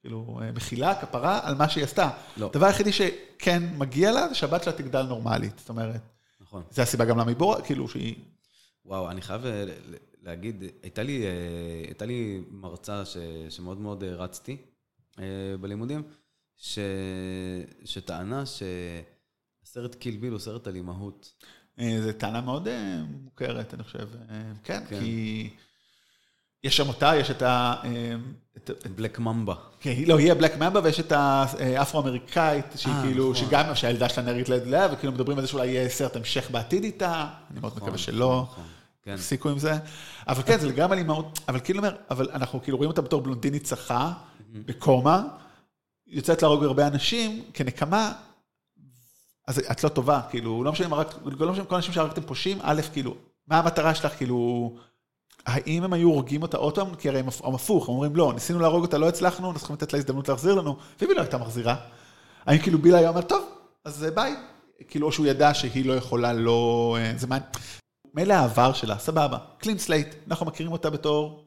כאילו, 0.00 0.40
מחילה, 0.54 1.00
כפרה 1.00 1.40
על 1.42 1.54
מה 1.54 1.68
שהיא 1.68 1.84
עשתה. 1.84 2.10
לא. 2.36 2.46
הדבר 2.46 2.66
היחידי 2.66 2.92
שכן 2.92 3.62
מגיע 3.78 4.12
לה, 4.12 4.28
זה 4.28 4.34
שהבת 4.34 4.62
שלה 4.62 4.72
תגדל 4.72 5.02
נורמלית. 5.02 5.58
זאת 5.58 5.68
אומרת, 5.68 6.00
נכון. 6.40 6.62
זה 6.70 6.82
הסיבה 6.82 7.04
גם 7.04 7.18
למה 7.18 7.30
היא. 7.30 7.64
כאילו 7.64 7.88
שהיא... 7.88 8.14
וואו, 8.84 9.10
אני 9.10 9.22
חייב 9.22 9.46
אה, 9.46 9.64
להגיד, 10.22 10.64
הייתה 10.82 11.02
לי, 11.02 11.26
אה, 11.26 11.30
הייתה 11.86 12.06
לי 12.06 12.42
מרצה 12.50 13.04
ש, 13.04 13.16
שמאוד 13.48 13.80
מאוד 13.80 14.04
אה, 14.04 14.14
רצתי 14.14 14.56
אה, 15.18 15.24
בלימודים, 15.60 16.02
ש, 16.60 16.78
שטענה 17.84 18.42
שהסרט 18.46 19.94
קילביל 19.94 20.32
הוא 20.32 20.38
סרט 20.38 20.66
על 20.66 20.74
אימהות. 20.74 21.32
אה, 21.78 21.98
זו 22.02 22.12
טענה 22.12 22.40
מאוד 22.40 22.68
אה, 22.68 23.00
מוכרת, 23.24 23.74
אני 23.74 23.82
חושב. 23.82 24.08
אה, 24.30 24.42
כן, 24.64 24.82
כן. 24.88 25.00
כי 25.00 25.50
יש 26.64 26.76
שם 26.76 26.88
אותה, 26.88 27.16
יש 27.16 27.30
את 27.30 27.42
ה... 27.42 27.74
בלק 28.94 29.18
ממבה. 29.18 29.54
כן, 29.80 29.94
לא, 30.06 30.18
היא 30.18 30.32
הבלק 30.32 30.56
ממבה, 30.56 30.80
ויש 30.84 31.00
את 31.00 31.12
האפרו-אמריקאית, 31.12 32.66
שהיא 32.76 32.94
אה, 32.94 33.02
כאילו, 33.02 33.30
נכון. 33.32 33.46
שגם, 33.46 33.74
שהילדה 33.74 34.08
שלה 34.08 34.24
נראית 34.24 34.48
ליד 34.48 34.66
לאה, 34.66 34.92
וכאילו 34.92 35.12
מדברים 35.12 35.38
על 35.38 35.44
זה 35.44 35.48
שאולי 35.48 35.66
יהיה 35.66 35.88
סרט 35.88 36.16
המשך 36.16 36.50
בעתיד 36.50 36.84
איתה, 36.84 37.28
אני 37.50 37.60
מאוד 37.60 37.72
מקווה 37.72 37.86
נכון, 37.88 37.98
שלא. 37.98 38.46
נכון, 38.50 38.64
כן. 39.02 39.12
הפסיקו 39.12 39.48
עם 39.48 39.58
זה. 39.58 39.78
אבל 40.28 40.42
כן, 40.42 40.58
זה 40.58 40.68
לגמרי 40.68 40.92
על 40.92 40.98
אימהות, 40.98 41.40
אבל 41.48 41.60
כאילו 41.60 41.78
אומר, 41.78 41.96
אבל 42.10 42.28
אנחנו 42.32 42.62
כאילו 42.62 42.76
רואים 42.76 42.90
אותה 42.90 43.02
בתור 43.02 43.20
בלונדינית 43.20 43.64
צחה, 43.64 44.12
בקומה, 44.52 45.22
יוצאת 46.10 46.42
להרוג 46.42 46.64
הרבה 46.64 46.86
אנשים, 46.86 47.42
כנקמה, 47.54 48.12
אז 49.48 49.58
את 49.58 49.84
לא 49.84 49.88
טובה, 49.88 50.20
כאילו, 50.30 50.64
לא 50.64 50.72
משנה 50.72 50.86
אם 50.86 50.92
הרגת, 50.92 51.14
לא 51.24 51.52
משנה 51.52 51.64
כל 51.64 51.74
האנשים 51.74 51.92
שהרגתם 51.92 52.22
פושעים, 52.22 52.58
א', 52.62 52.80
כאילו, 52.92 53.14
מה 53.46 53.58
המטרה 53.58 53.94
שלך, 53.94 54.16
כאילו, 54.16 54.72
האם 55.46 55.84
הם 55.84 55.92
היו 55.92 56.08
הורגים 56.08 56.42
אותה 56.42 56.56
עוד 56.56 56.74
פעם? 56.74 56.94
כי 56.94 57.08
הרי 57.08 57.18
הם 57.18 57.28
הפ- 57.28 57.44
הם 57.44 57.54
הפוך, 57.54 57.88
הם 57.88 57.94
אומרים, 57.94 58.16
לא, 58.16 58.32
ניסינו 58.34 58.58
להרוג 58.58 58.82
אותה, 58.82 58.98
לא 58.98 59.08
הצלחנו, 59.08 59.46
אנחנו 59.46 59.58
צריכים 59.58 59.76
לתת 59.76 59.92
לה 59.92 59.98
הזדמנות 59.98 60.28
להחזיר 60.28 60.54
לנו, 60.54 60.76
ואם 61.00 61.08
היא 61.08 61.16
לא 61.16 61.22
הייתה 61.22 61.38
מחזירה, 61.38 61.76
האם 62.46 62.58
כאילו 62.58 62.78
ביל 62.78 62.98
היה 62.98 63.08
אומר, 63.08 63.22
טוב, 63.22 63.48
אז 63.84 64.06
ביי. 64.14 64.34
כאילו, 64.88 65.06
או 65.06 65.12
שהוא 65.12 65.26
ידע 65.26 65.54
שהיא 65.54 65.86
לא 65.86 65.92
יכולה, 65.92 66.32
לא... 66.32 66.96
אה, 67.00 67.12
זה 67.16 67.26
מעניין. 67.26 67.50
מילא 68.14 68.34
העבר 68.34 68.72
שלה, 68.72 68.98
סבבה, 68.98 69.38
clean 69.58 69.78
slate, 69.78 70.14
אנחנו 70.28 70.46
מכירים 70.46 70.72
אותה 70.72 70.90
בתור... 70.90 71.46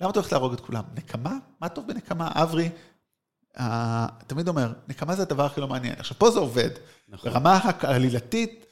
למה 0.00 0.10
אתה 0.10 0.20
הולך 0.20 0.32
להרוג 0.32 0.52
את 0.52 0.60
כולם? 0.60 0.82
נקמה? 0.94 1.32
מה 1.60 1.68
טוב 1.68 1.86
בנקמה? 1.88 2.30
אברי, 2.34 2.70
תמיד 4.26 4.48
אומר, 4.48 4.72
נקמה 4.88 5.16
זה 5.16 5.22
הדבר 5.22 5.44
הכי 5.44 5.60
לא 5.60 5.68
מעניין. 5.68 5.94
עכשיו, 5.98 6.18
פה 6.18 6.30
זה 6.30 6.38
עובד. 6.38 6.70
נכון. 7.08 7.30
ברמה 7.30 7.60
העלילתית, 7.80 8.66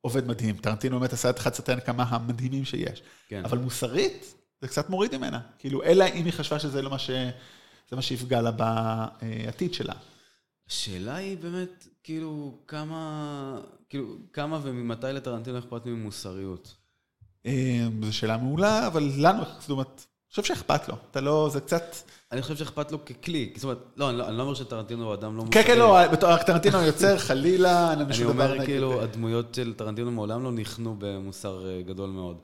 עובד 0.00 0.26
מדהים. 0.26 0.56
טרנטינו 0.56 1.00
באמת 1.00 1.12
עשה 1.12 1.30
את 1.30 1.38
אחד 1.38 1.54
סרטי 1.54 1.72
הנקמה 1.72 2.02
המדהימים 2.02 2.64
שיש. 2.64 3.02
כן. 3.28 3.44
אבל 3.44 3.58
מוסרית, 3.58 4.34
זה 4.60 4.68
קצת 4.68 4.90
מוריד 4.90 5.16
ממנה. 5.16 5.40
כאילו, 5.58 5.82
אלא 5.82 6.04
אם 6.04 6.24
היא 6.24 6.32
חשבה 6.32 6.58
שזה 6.58 6.82
לא 6.82 6.90
מה 6.90 6.98
ש... 6.98 7.10
זה 7.90 7.96
מה 7.96 8.02
שיפגע 8.02 8.42
לה 8.42 8.50
בעתיד 8.50 9.74
שלה. 9.74 9.94
השאלה 10.68 11.14
היא 11.14 11.38
באמת, 11.38 11.86
כאילו, 12.02 12.58
כמה, 12.66 13.60
כאילו, 13.88 14.16
כמה 14.32 14.60
וממתי 14.62 15.06
לטרנטינו 15.06 15.58
אכפת 15.58 15.86
ממוסריות? 15.86 16.74
אה, 17.46 17.86
זו 18.02 18.12
שאלה 18.12 18.36
מעולה, 18.36 18.86
אבל 18.86 19.12
לנו, 19.16 19.42
זאת 19.60 19.70
אומרת, 19.70 19.86
אני 19.96 20.30
חושב 20.30 20.44
שאכפת 20.44 20.88
לו. 20.88 20.96
אתה 21.10 21.20
לא, 21.20 21.48
זה 21.52 21.60
קצת... 21.60 21.82
אני 22.32 22.42
חושב 22.42 22.56
שאכפת 22.56 22.92
לו 22.92 23.04
ככלי, 23.04 23.52
זאת 23.54 23.64
אומרת, 23.64 23.78
לא, 23.96 24.10
אני 24.10 24.18
לא, 24.18 24.28
אני 24.28 24.36
לא 24.36 24.42
אומר 24.42 24.54
שטרנטינו 24.54 25.04
הוא 25.04 25.14
אדם 25.14 25.36
לא 25.36 25.42
כן, 25.42 25.46
מוסרי. 25.46 25.64
כן, 25.64 25.78
לא, 25.78 26.08
בתור 26.08 26.36
טרנטינו 26.36 26.82
יוצר, 26.82 27.18
חלילה, 27.28 27.90
אין 27.90 27.98
לנו 27.98 28.08
אני 28.08 28.14
שום 28.16 28.32
דבר 28.32 28.44
אומר, 28.44 28.54
נגד. 28.54 28.64
כאילו, 28.64 29.02
הדמויות 29.02 29.54
של 29.54 29.74
טרנטינו 29.74 30.10
מעולם 30.10 30.44
לא 30.44 30.52
ניחנו 30.52 30.96
במוסר 30.98 31.66
אה, 31.68 31.82
גדול 31.82 32.10
מאוד. 32.10 32.36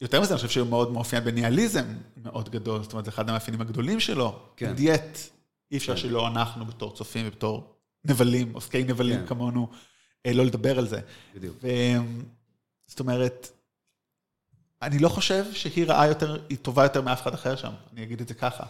יותר 0.00 0.20
מזה, 0.20 0.30
אני 0.30 0.36
חושב 0.36 0.48
שהוא 0.48 0.68
מאוד 0.68 0.92
מאופיין 0.92 1.24
בניהליזם 1.24 1.84
מאוד 2.16 2.48
גדול, 2.48 2.82
זאת 2.82 2.92
אומרת, 2.92 3.04
זה 3.04 3.10
אחד 3.10 3.28
המאפיינים 3.28 3.60
הגדולים 3.60 4.00
שלו. 4.00 4.38
כן. 4.56 4.72
דיאט, 4.72 5.18
אי 5.72 5.76
אפשר 5.76 5.92
כן. 5.94 6.00
שלא 6.00 6.28
אנחנו 6.28 6.64
בתור 6.64 6.94
צופים 6.94 7.26
ובתור 7.26 7.74
נבלים, 8.04 8.52
עוסקי 8.52 8.84
נבלים 8.84 9.20
כן. 9.20 9.26
כמונו, 9.26 9.68
אה, 10.26 10.32
לא 10.32 10.44
לדבר 10.44 10.78
על 10.78 10.86
זה. 10.86 11.00
בדיוק. 11.34 11.56
זאת 12.86 13.00
אומרת, 13.00 13.48
אני 14.82 14.98
לא 14.98 15.08
חושב 15.08 15.44
שהיא 15.52 15.86
רעה 15.86 16.06
יותר, 16.06 16.36
היא 16.48 16.58
טובה 16.58 16.82
יותר 16.82 17.02
מאף 17.02 17.22
אחד 17.22 17.34
אחר 17.34 17.56
שם, 17.56 17.72
אני 17.92 18.02
אגיד 18.02 18.20
את 18.20 18.28
זה 18.28 18.34
ככה. 18.34 18.64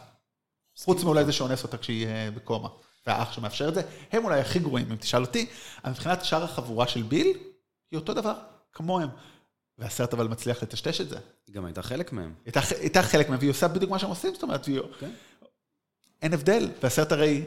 חוץ 0.79 1.05
מאולי 1.05 1.25
זה 1.25 1.33
שאונס 1.33 1.63
אותה 1.63 1.79
כשהיא 1.79 2.07
אה, 2.07 2.31
בקומה, 2.35 2.69
והאח 3.07 3.33
שמאפשר 3.33 3.69
את 3.69 3.75
זה, 3.75 3.83
הם 4.13 4.25
אולי 4.25 4.41
הכי 4.41 4.59
גרועים, 4.59 4.91
אם 4.91 4.97
תשאל 4.97 5.21
אותי, 5.21 5.47
אבל 5.85 5.91
מבחינת 5.93 6.25
שאר 6.25 6.45
החבורה 6.45 6.89
של 6.89 7.03
ביל, 7.03 7.27
היא 7.91 7.99
אותו 8.01 8.15
דבר, 8.15 8.35
כמוהם. 8.73 9.09
והסרט 9.79 10.13
אבל 10.15 10.29
מצליח 10.29 10.63
לטשטש 10.63 11.01
את 11.01 11.09
זה. 11.09 11.19
היא 11.47 11.55
גם 11.55 11.65
הייתה 11.65 11.83
חלק 11.83 12.13
מהם. 12.13 12.35
הייתה- 12.45 12.61
הייתה 12.81 13.03
חלק 13.03 13.29
מהם, 13.29 13.39
והיא 13.39 13.51
עושה 13.51 13.69
בדיוק 13.69 13.91
מה 13.91 13.99
שהם 13.99 14.11
עושים, 14.11 14.35
זאת 14.35 14.43
אומרת, 14.43 14.69
והיא- 14.69 14.81
כן. 15.01 15.11
אין 16.23 16.33
הבדל, 16.35 16.71
והסרט 16.83 17.13
הרי, 17.13 17.45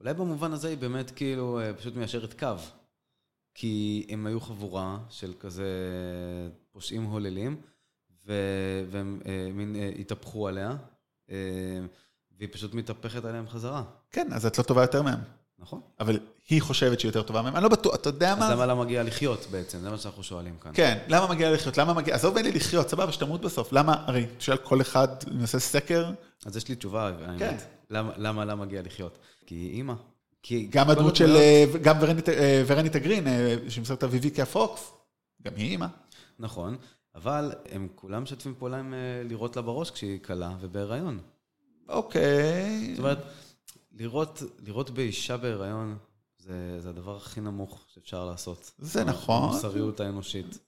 אולי 0.00 0.14
במובן 0.14 0.52
הזה 0.52 0.68
היא 0.68 0.78
באמת 0.78 1.10
כאילו 1.10 1.60
אה, 1.60 1.74
פשוט 1.74 1.94
מיישרת 1.96 2.38
קו. 2.40 2.46
כי 3.54 4.06
הם 4.08 4.26
היו 4.26 4.40
חבורה 4.40 4.98
של 5.10 5.32
כזה 5.40 5.68
פושעים 6.72 7.04
הוללים, 7.04 7.60
והם 8.90 9.20
אה, 9.26 9.48
מין 9.52 9.76
התהפכו 9.98 10.48
עליה, 10.48 10.76
והיא 12.38 12.48
פשוט 12.52 12.74
מתהפכת 12.74 13.24
עליהם 13.24 13.48
חזרה. 13.48 13.82
כן, 14.10 14.28
אז 14.32 14.46
את 14.46 14.58
לא 14.58 14.62
טובה 14.62 14.82
יותר 14.82 15.02
מהם. 15.02 15.18
נכון? 15.58 15.80
אבל 16.00 16.18
היא 16.48 16.62
חושבת 16.62 17.00
שהיא 17.00 17.08
יותר 17.08 17.22
טובה 17.22 17.42
מהם, 17.42 17.56
אני 17.56 17.62
לא 17.62 17.68
בטוח, 17.68 17.94
אתה 17.94 18.08
יודע 18.08 18.32
אז 18.32 18.38
מה? 18.38 18.50
למה 18.54 18.66
לה 18.66 18.74
מגיע 18.74 19.02
לחיות 19.02 19.46
בעצם? 19.50 19.78
זה 19.80 19.90
מה 19.90 19.98
שאנחנו 19.98 20.22
שואלים 20.22 20.56
כאן. 20.62 20.70
כן, 20.74 20.98
למה 21.08 21.26
מגיע 21.26 21.52
לחיות? 21.52 21.78
למה 21.78 21.92
מגיע, 21.94 22.14
עזוב 22.14 22.34
ממני 22.34 22.52
לחיות, 22.52 22.88
סבבה, 22.88 23.12
שתמות 23.12 23.40
בסוף. 23.40 23.72
למה, 23.72 24.04
הרי, 24.06 24.26
תשאל 24.38 24.56
כל 24.56 24.80
אחד, 24.80 25.08
אם 25.30 25.38
נעשה 25.38 25.58
סקר, 25.58 26.10
אז 26.46 26.56
יש 26.56 26.68
לי 26.68 26.74
תשובה, 26.76 27.10
האמת. 27.26 27.38
כן. 27.38 27.56
למה, 27.90 28.12
למה 28.16 28.44
לה 28.44 28.54
מגיע 28.54 28.82
לחיות? 28.82 29.18
כי 29.46 29.54
היא 29.54 29.70
אימא. 29.72 29.94
כי 30.42 30.66
גם 30.70 30.90
הדמות 30.90 31.16
של, 31.16 31.24
הדמויות- 31.24 31.42
אה, 31.74 31.78
גם 31.82 31.96
ורנית- 32.00 32.28
אה, 32.28 32.88
תגרין, 32.92 33.26
אה, 33.26 33.56
שמסרט 33.68 34.04
אביביקה 34.04 34.46
פוקס, 34.46 34.92
גם 35.42 35.52
היא 35.56 35.70
אימא. 35.70 35.86
נכון, 36.38 36.76
אבל 37.14 37.52
הם 37.72 37.88
כולם 37.94 38.22
משתפים 38.22 38.54
פעולה 38.58 38.78
עם 38.78 38.94
לירות 39.24 39.56
לה 39.56 39.62
בראש 39.62 39.90
כשהיא 39.90 40.18
קלה 40.22 40.50
ובהיריון. 40.60 41.18
אוקיי. 41.88 42.90
זאת 42.90 42.98
אומרת, 42.98 43.18
לראות, 43.92 44.42
לראות 44.66 44.90
באישה 44.90 45.36
בהיריון, 45.36 45.96
זה, 46.38 46.80
זה 46.80 46.88
הדבר 46.88 47.16
הכי 47.16 47.40
נמוך 47.40 47.84
שאפשר 47.94 48.24
לעשות. 48.24 48.72
זה 48.78 49.04
נכון. 49.04 49.42
המוסריות 49.42 50.00
האנושית. 50.00 50.58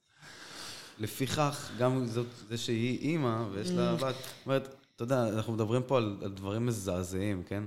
לפיכך, 0.98 1.70
גם 1.78 2.06
זאת, 2.06 2.26
זה 2.48 2.58
שהיא 2.58 2.98
אימא 2.98 3.44
ויש 3.52 3.70
לה 3.70 3.94
בת, 3.94 4.00
זאת 4.00 4.46
אומרת, 4.46 4.74
אתה 4.96 5.02
יודע, 5.02 5.28
אנחנו 5.28 5.52
מדברים 5.52 5.82
פה 5.82 5.96
על, 5.96 6.16
על 6.22 6.30
דברים 6.30 6.66
מזעזעים, 6.66 7.42
כן? 7.42 7.64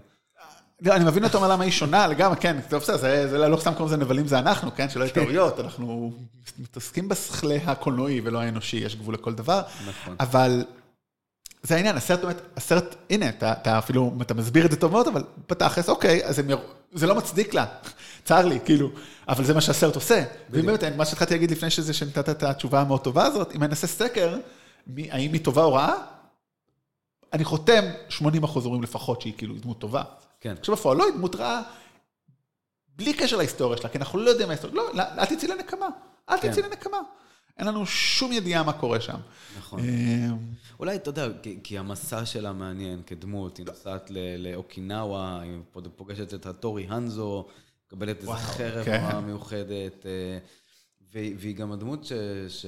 לא, 0.81 0.95
אני 0.95 1.05
מבין 1.05 1.23
אותו 1.23 1.47
למה 1.47 1.63
היא 1.63 1.71
שונה 1.71 2.07
לגמרי, 2.07 2.37
כן, 2.37 2.59
טוב, 2.69 2.81
בסדר, 2.81 2.97
זה, 2.97 3.27
זה 3.29 3.37
לא 3.37 3.57
סתם 3.57 3.71
קוראים 3.73 3.87
לזה 3.87 3.97
נבלים, 3.97 4.27
זה 4.27 4.39
אנחנו, 4.39 4.71
כן, 4.75 4.89
שלא 4.89 5.03
יהיו 5.03 5.13
טעויות, 5.13 5.59
אנחנו 5.59 6.13
מתעסקים 6.59 7.09
בשכלי 7.09 7.57
הקולנועי 7.57 8.21
ולא 8.23 8.39
האנושי, 8.41 8.77
יש 8.77 8.95
גבול 8.95 9.13
לכל 9.13 9.33
דבר, 9.33 9.61
נכון. 9.87 10.15
אבל 10.19 10.63
זה 11.63 11.75
העניין, 11.75 11.97
הסרט 11.97 12.19
באמת, 12.21 12.41
הסרט, 12.57 12.95
הנה, 13.09 13.29
אתה, 13.29 13.51
אתה 13.51 13.77
אפילו, 13.79 14.13
אתה 14.21 14.33
מסביר 14.33 14.65
את 14.65 14.71
זה 14.71 14.77
טוב 14.77 14.91
מאוד, 14.91 15.07
אבל 15.07 15.23
בתכלס, 15.49 15.89
אוקיי, 15.89 16.25
אז 16.25 16.39
הם, 16.39 16.49
יר- 16.49 16.59
זה 16.93 17.07
לא 17.07 17.15
מצדיק 17.15 17.53
לה, 17.53 17.65
צר 18.25 18.45
לי, 18.45 18.59
כאילו, 18.65 18.89
אבל 19.27 19.43
זה 19.43 19.53
מה 19.53 19.61
שהסרט 19.61 19.95
עושה. 19.95 20.23
ואם 20.49 20.65
באמת, 20.65 20.83
מה 20.83 21.05
שהתחלתי 21.05 21.33
להגיד 21.33 21.51
לפני 21.51 21.69
שזה, 21.69 21.93
שנתת 21.93 22.29
את 22.29 22.43
התשובה 22.43 22.81
המאוד 22.81 23.01
טובה 23.03 23.25
הזאת, 23.25 23.55
אם 23.55 23.63
אני 23.63 23.71
אעשה 23.71 23.87
סקר, 23.87 24.37
מי, 24.87 25.11
האם 25.11 25.33
היא 25.33 25.43
טובה 25.43 25.63
או 25.63 25.73
רעה, 25.73 25.93
אני 27.33 27.43
חותם 27.45 27.83
80 28.09 28.43
אחוז 28.43 28.65
אומרים 28.65 28.83
לפחות 28.83 29.21
שהיא 29.21 29.33
כאילו 29.37 29.55
דמות 29.55 29.79
טובה. 29.79 30.03
כן, 30.41 30.55
כשבפועל 30.61 30.97
לא, 30.97 31.03
היא 31.05 31.13
דמות 31.13 31.35
רעה, 31.35 31.61
בלי 32.95 33.13
קשר 33.13 33.37
להיסטוריה 33.37 33.77
שלה, 33.77 33.89
כי 33.89 33.97
אנחנו 33.97 34.19
לא 34.19 34.29
יודעים 34.29 34.47
מה 34.47 34.53
ההיסטוריה, 34.53 34.75
לא, 34.93 35.01
אל 35.17 35.25
תצאי 35.25 35.47
לנקמה, 35.47 35.87
אל 36.29 36.37
כן. 36.37 36.51
תצאי 36.51 36.63
לנקמה. 36.63 36.97
אין 37.57 37.67
לנו 37.67 37.85
שום 37.85 38.31
ידיעה 38.31 38.63
מה 38.63 38.73
קורה 38.73 39.01
שם. 39.01 39.17
נכון. 39.57 39.79
אה, 39.79 40.29
אולי, 40.79 40.95
אתה 40.95 41.09
יודע, 41.09 41.27
כי, 41.41 41.59
כי 41.63 41.77
המסע 41.77 42.25
שלה 42.25 42.53
מעניין 42.53 43.01
כדמות, 43.05 43.57
היא 43.57 43.65
נוסעת 43.65 44.11
לאוקינאווה, 44.37 45.41
היא 45.41 45.59
פוגשת 45.95 46.33
את 46.33 46.45
הטורי 46.45 46.87
הנזו, 46.89 47.47
מקבלת 47.87 48.17
איזה 48.17 48.27
וואו, 48.29 48.39
חרב 48.39 48.85
כן. 48.85 49.01
נורא 49.01 49.19
מיוחדת, 49.19 50.05
אה, 50.05 50.37
והיא 51.11 51.55
גם 51.55 51.71
הדמות 51.71 52.05
ש... 52.05 52.13
ש... 52.47 52.65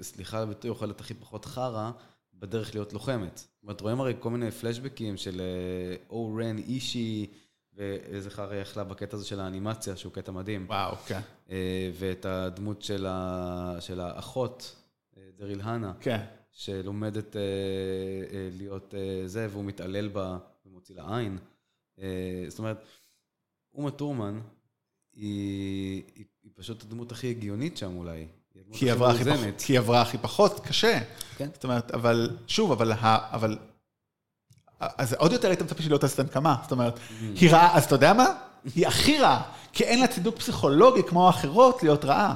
סליחה 0.00 0.36
על 0.36 0.42
הביטוי, 0.42 0.70
אוכלת 0.70 1.00
הכי 1.00 1.14
פחות 1.14 1.44
חרא, 1.44 1.90
בדרך 2.34 2.74
להיות 2.74 2.92
לוחמת. 2.92 3.38
זאת 3.38 3.62
אומרת, 3.62 3.80
רואים 3.80 4.00
הרי 4.00 4.14
כל 4.20 4.30
מיני 4.30 4.50
פלשבקים 4.50 5.16
של 5.16 5.40
אה, 5.40 5.96
או 6.10 6.34
רן 6.34 6.58
אישי, 6.58 7.26
ואיזה 7.74 8.30
חרא 8.30 8.54
יש 8.54 8.76
לה 8.76 8.84
בקטע 8.84 9.16
הזה 9.16 9.26
של 9.26 9.40
האנימציה, 9.40 9.96
שהוא 9.96 10.12
קטע 10.12 10.32
מדהים. 10.32 10.64
וואו, 10.68 10.96
כן. 10.96 11.20
אה, 11.52 11.90
ואת 11.94 12.24
הדמות 12.26 12.82
של, 12.82 13.06
ה... 13.08 13.76
של 13.80 14.00
האחות, 14.00 14.76
אה, 15.16 15.22
דריל 15.38 15.60
הנה. 15.60 15.92
כן. 16.00 16.20
שלומדת 16.52 17.36
אה, 17.36 17.42
להיות 18.52 18.94
זה, 19.26 19.48
והוא 19.50 19.64
מתעלל 19.64 20.08
בה 20.08 20.38
ומוציא 20.66 20.94
לה 20.96 21.18
עין. 21.18 21.38
זאת 22.48 22.58
אומרת, 22.58 22.84
אומה 23.74 23.90
טורמן 23.90 24.40
היא, 25.14 26.02
היא, 26.16 26.24
היא 26.42 26.50
פשוט 26.54 26.82
הדמות 26.82 27.12
הכי 27.12 27.30
הגיונית 27.30 27.76
שם 27.76 27.96
אולי. 27.96 28.26
היא 28.54 28.62
כי 28.72 28.84
היא 28.84 28.92
הכי. 29.10 29.24
פחות, 29.24 29.62
כי 29.66 29.72
היא 29.72 29.78
עברה 29.78 30.02
הכי 30.02 30.18
פחות 30.18 30.60
קשה. 30.60 30.98
כן. 31.36 31.48
זאת 31.54 31.64
אומרת, 31.64 31.90
אבל, 31.90 32.36
שוב, 32.46 32.72
אבל, 32.72 32.92
ה- 32.92 33.34
אבל, 33.34 33.58
אז 34.80 35.12
עוד 35.14 35.32
יותר 35.32 35.48
היית 35.48 35.62
מצפה 35.62 35.82
שהיא 35.82 35.92
לא 35.92 35.98
תעשה 35.98 36.14
את 36.22 36.28
הנקמה. 36.28 36.56
זאת 36.62 36.72
אומרת, 36.72 36.94
היא 37.20 37.50
רעה, 37.50 37.76
אז 37.76 37.84
אתה 37.84 37.94
יודע 37.94 38.12
מה? 38.12 38.26
היא 38.74 38.86
הכי 38.86 39.18
רעה, 39.18 39.51
כי 39.72 39.84
אין 39.84 40.00
לה 40.00 40.06
צידוק 40.06 40.36
פסיכולוגי 40.36 41.02
כמו 41.02 41.26
האחרות 41.26 41.82
להיות 41.82 42.04
רעה. 42.04 42.34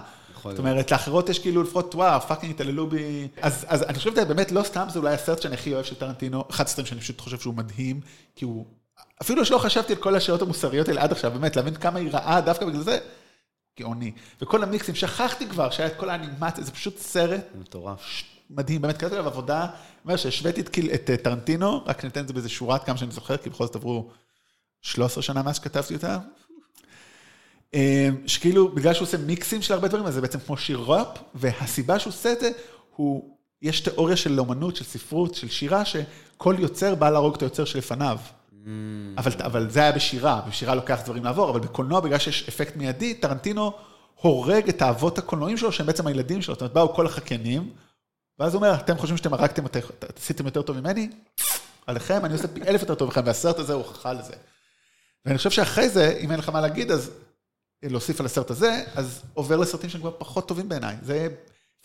זאת. 0.51 0.59
אומרת, 0.59 0.91
לאחרות 0.91 1.29
יש 1.29 1.39
כאילו 1.39 1.63
לפחות, 1.63 1.95
וואו, 1.95 2.21
fucking 2.21 2.55
התעללו 2.55 2.87
בי. 2.87 3.29
אז, 3.43 3.67
אז 3.69 3.83
אני 3.83 3.99
חושב 3.99 4.11
שזה 4.11 4.25
באמת 4.25 4.53
לא 4.53 4.63
סתם, 4.63 4.87
זה 4.93 4.99
אולי 4.99 5.15
הסרט 5.15 5.43
שאני 5.43 5.55
הכי 5.55 5.75
אוהב 5.75 5.85
של 5.85 5.95
טרנטינו, 5.95 6.45
אחד 6.51 6.65
הסרטים 6.65 6.87
שאני 6.87 7.01
פשוט 7.01 7.21
חושב 7.21 7.39
שהוא 7.39 7.55
מדהים, 7.55 8.01
כי 8.37 8.45
הוא, 8.45 8.67
אפילו 9.23 9.45
שלא 9.45 9.59
חשבתי 9.59 9.93
על 9.93 9.99
כל 9.99 10.17
השאלות 10.17 10.43
המוסריות 10.43 10.89
האלה 10.89 11.03
עד 11.03 11.13
עכשיו, 11.13 11.31
באמת, 11.31 11.57
להבין 11.57 11.75
כמה 11.75 11.99
היא 11.99 12.11
רעה 12.13 12.41
דווקא 12.41 12.67
בגלל 12.67 12.83
זה, 12.83 12.99
גאוני. 13.81 14.13
וכל 14.43 14.63
ה 14.63 14.67
mixים, 14.67 14.95
שכחתי 14.95 15.49
כבר 15.49 15.71
שהיה 15.71 15.89
את 15.89 15.97
כל 15.97 16.11
האנימציה, 16.11 16.65
זה 16.65 16.73
פשוט 16.73 16.99
סרט 16.99 17.45
מטורף. 17.55 18.01
מדהים, 18.51 18.83
באמת, 18.83 18.97
כתבתי 18.97 19.15
עליו 19.15 19.27
עבודה, 19.27 19.67
אומר 20.05 20.17
שהשוויתי 20.17 20.61
את, 20.61 20.69
כאילו- 20.69 20.95
את 20.95 21.11
אה, 21.11 21.17
טרנטינו, 21.17 21.85
רק 21.87 22.05
ניתן 22.05 22.21
את 22.21 22.29
זה 22.29 22.35
באיזה 22.35 22.49
שורה 22.49 22.75
עד 22.75 22.85
כמה 22.85 22.97
שאני 22.97 23.11
זוכר, 23.11 23.37
כי 23.37 23.51
בכל 23.51 23.67
זאת 23.67 23.77
עברו 23.77 24.11
13 24.83 25.23
שנה 25.23 25.43
מאז 25.43 25.57
שכתבתי 25.57 25.95
אותה. 25.95 26.19
אה, 27.75 28.09
שכאילו, 28.27 28.69
בגלל 28.69 28.95
שהוא 28.95 29.07
עושה 29.07 29.19
מיקסים 29.19 29.63
של 29.63 29.75
הרבה 29.75 29.89
דברים, 29.89 30.07
אז 30.07 30.15
זה 30.15 30.21
בעצם 30.21 30.39
כמו 30.39 30.57
שיר 30.57 30.79
ראפ, 30.79 31.19
והסיבה 31.35 31.99
שהוא 31.99 32.11
עושה 32.11 32.33
את 32.33 32.41
זה, 32.41 32.51
הוא, 32.97 33.37
יש 33.63 33.81
תיאוריה 33.81 34.17
של 34.17 34.41
אומנות, 34.41 34.77
של 34.77 34.85
ספרות, 34.85 35.35
של 35.35 35.49
שירה, 35.49 35.85
שכל 35.85 36.57
יוצר 36.59 36.95
בא 36.95 37.11
להרוג 37.11 37.35
את 37.35 37.43
היוצר 37.43 37.65
שלפניו. 37.65 38.19
אבל, 39.19 39.33
אבל 39.45 39.71
זה 39.71 39.81
היה 39.81 39.93
בשירה, 39.93 40.41
בשירה 40.49 40.75
לוקח 40.75 41.01
דברים 41.05 41.25
לעבור, 41.25 41.51
אבל 41.51 41.61
בקולנוע, 41.61 42.01
בגלל 42.01 42.19
שיש 42.19 42.49
אפקט 42.49 42.77
מיידי, 42.77 43.15
טרנטינו 43.15 43.73
הורג 44.21 44.69
את 44.69 44.83
האבות 44.83 45.19
הקולנועים 45.19 45.57
שלו, 45.57 45.73
שהם 45.73 45.87
בעצם 45.87 46.07
הילדים 46.07 46.43
שלו, 46.43 46.55
זאת 46.55 46.61
אומרת, 46.61 46.75
באו 46.75 46.95
כל 46.95 47.07
החקיינים, 47.07 47.71
ואז 48.39 48.55
הוא 48.55 48.63
אומר, 48.63 48.75
אתם 48.75 48.99
חושבים 48.99 49.17
שאתם 49.17 49.35
הרגתם, 49.35 49.65
עשיתם 50.17 50.47
יותר 50.47 50.63
טוב 50.63 50.81
ממני? 50.81 51.11
עליכם, 51.87 52.25
אני 52.25 52.33
עושה 52.33 52.49
פי 52.49 52.63
אלף 52.63 52.81
יותר 52.81 52.95
טוב 52.95 53.09
מכם, 53.09 53.21
והסרט 53.25 53.59
הזה 53.59 53.73
הוא 53.73 53.83
הוכחה 53.83 54.13
לזה. 54.13 54.35
ואני 55.25 55.39
חושב 55.39 55.51
שאחרי 55.51 55.89
זה, 55.89 56.19
אם 56.21 56.31
אין 56.31 56.39
לך 56.39 56.49
מה 56.49 56.61
להגיד, 56.61 56.91
אז 56.91 57.11
להוסיף 57.83 58.21
על 58.21 58.27
הסרט 58.27 58.51
הזה, 58.51 58.83
אז 58.95 59.23
עובר 59.35 59.57
לסרטים 59.57 59.91
שהם 59.91 60.01
כבר 60.01 60.13
פחות 60.19 60.49
טובים 60.49 60.69
בעיניי. 60.69 60.97
זה, 61.03 61.29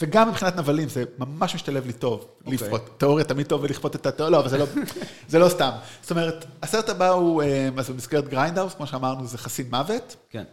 וגם 0.01 0.29
מבחינת 0.29 0.55
נבלים, 0.55 0.89
זה 0.89 1.03
ממש 1.17 1.55
משתלב 1.55 1.85
לי 1.87 1.93
טוב, 1.93 2.27
אוקיי. 2.45 2.53
לכפות. 2.53 2.89
תיאוריה 2.97 3.25
תמיד 3.25 3.47
טוב 3.47 3.63
ולכפות 3.63 3.95
את 3.95 4.05
התיאוריה, 4.05 4.31
לא, 4.31 4.39
אבל 4.39 4.49
זה 4.49 4.57
לא, 4.57 4.65
זה 5.29 5.39
לא 5.39 5.49
סתם. 5.49 5.69
זאת 6.01 6.11
אומרת, 6.11 6.45
הסרט 6.63 6.89
הבא 6.89 7.09
הוא, 7.09 7.43
אה, 7.43 7.69
אז 7.77 7.89
במסגרת 7.89 8.27
גריינדהאוס, 8.29 8.73
כמו 8.73 8.87
שאמרנו, 8.87 9.27
זה 9.27 9.37
חסין 9.37 9.67
מוות. 9.69 10.15
כן. 10.29 10.43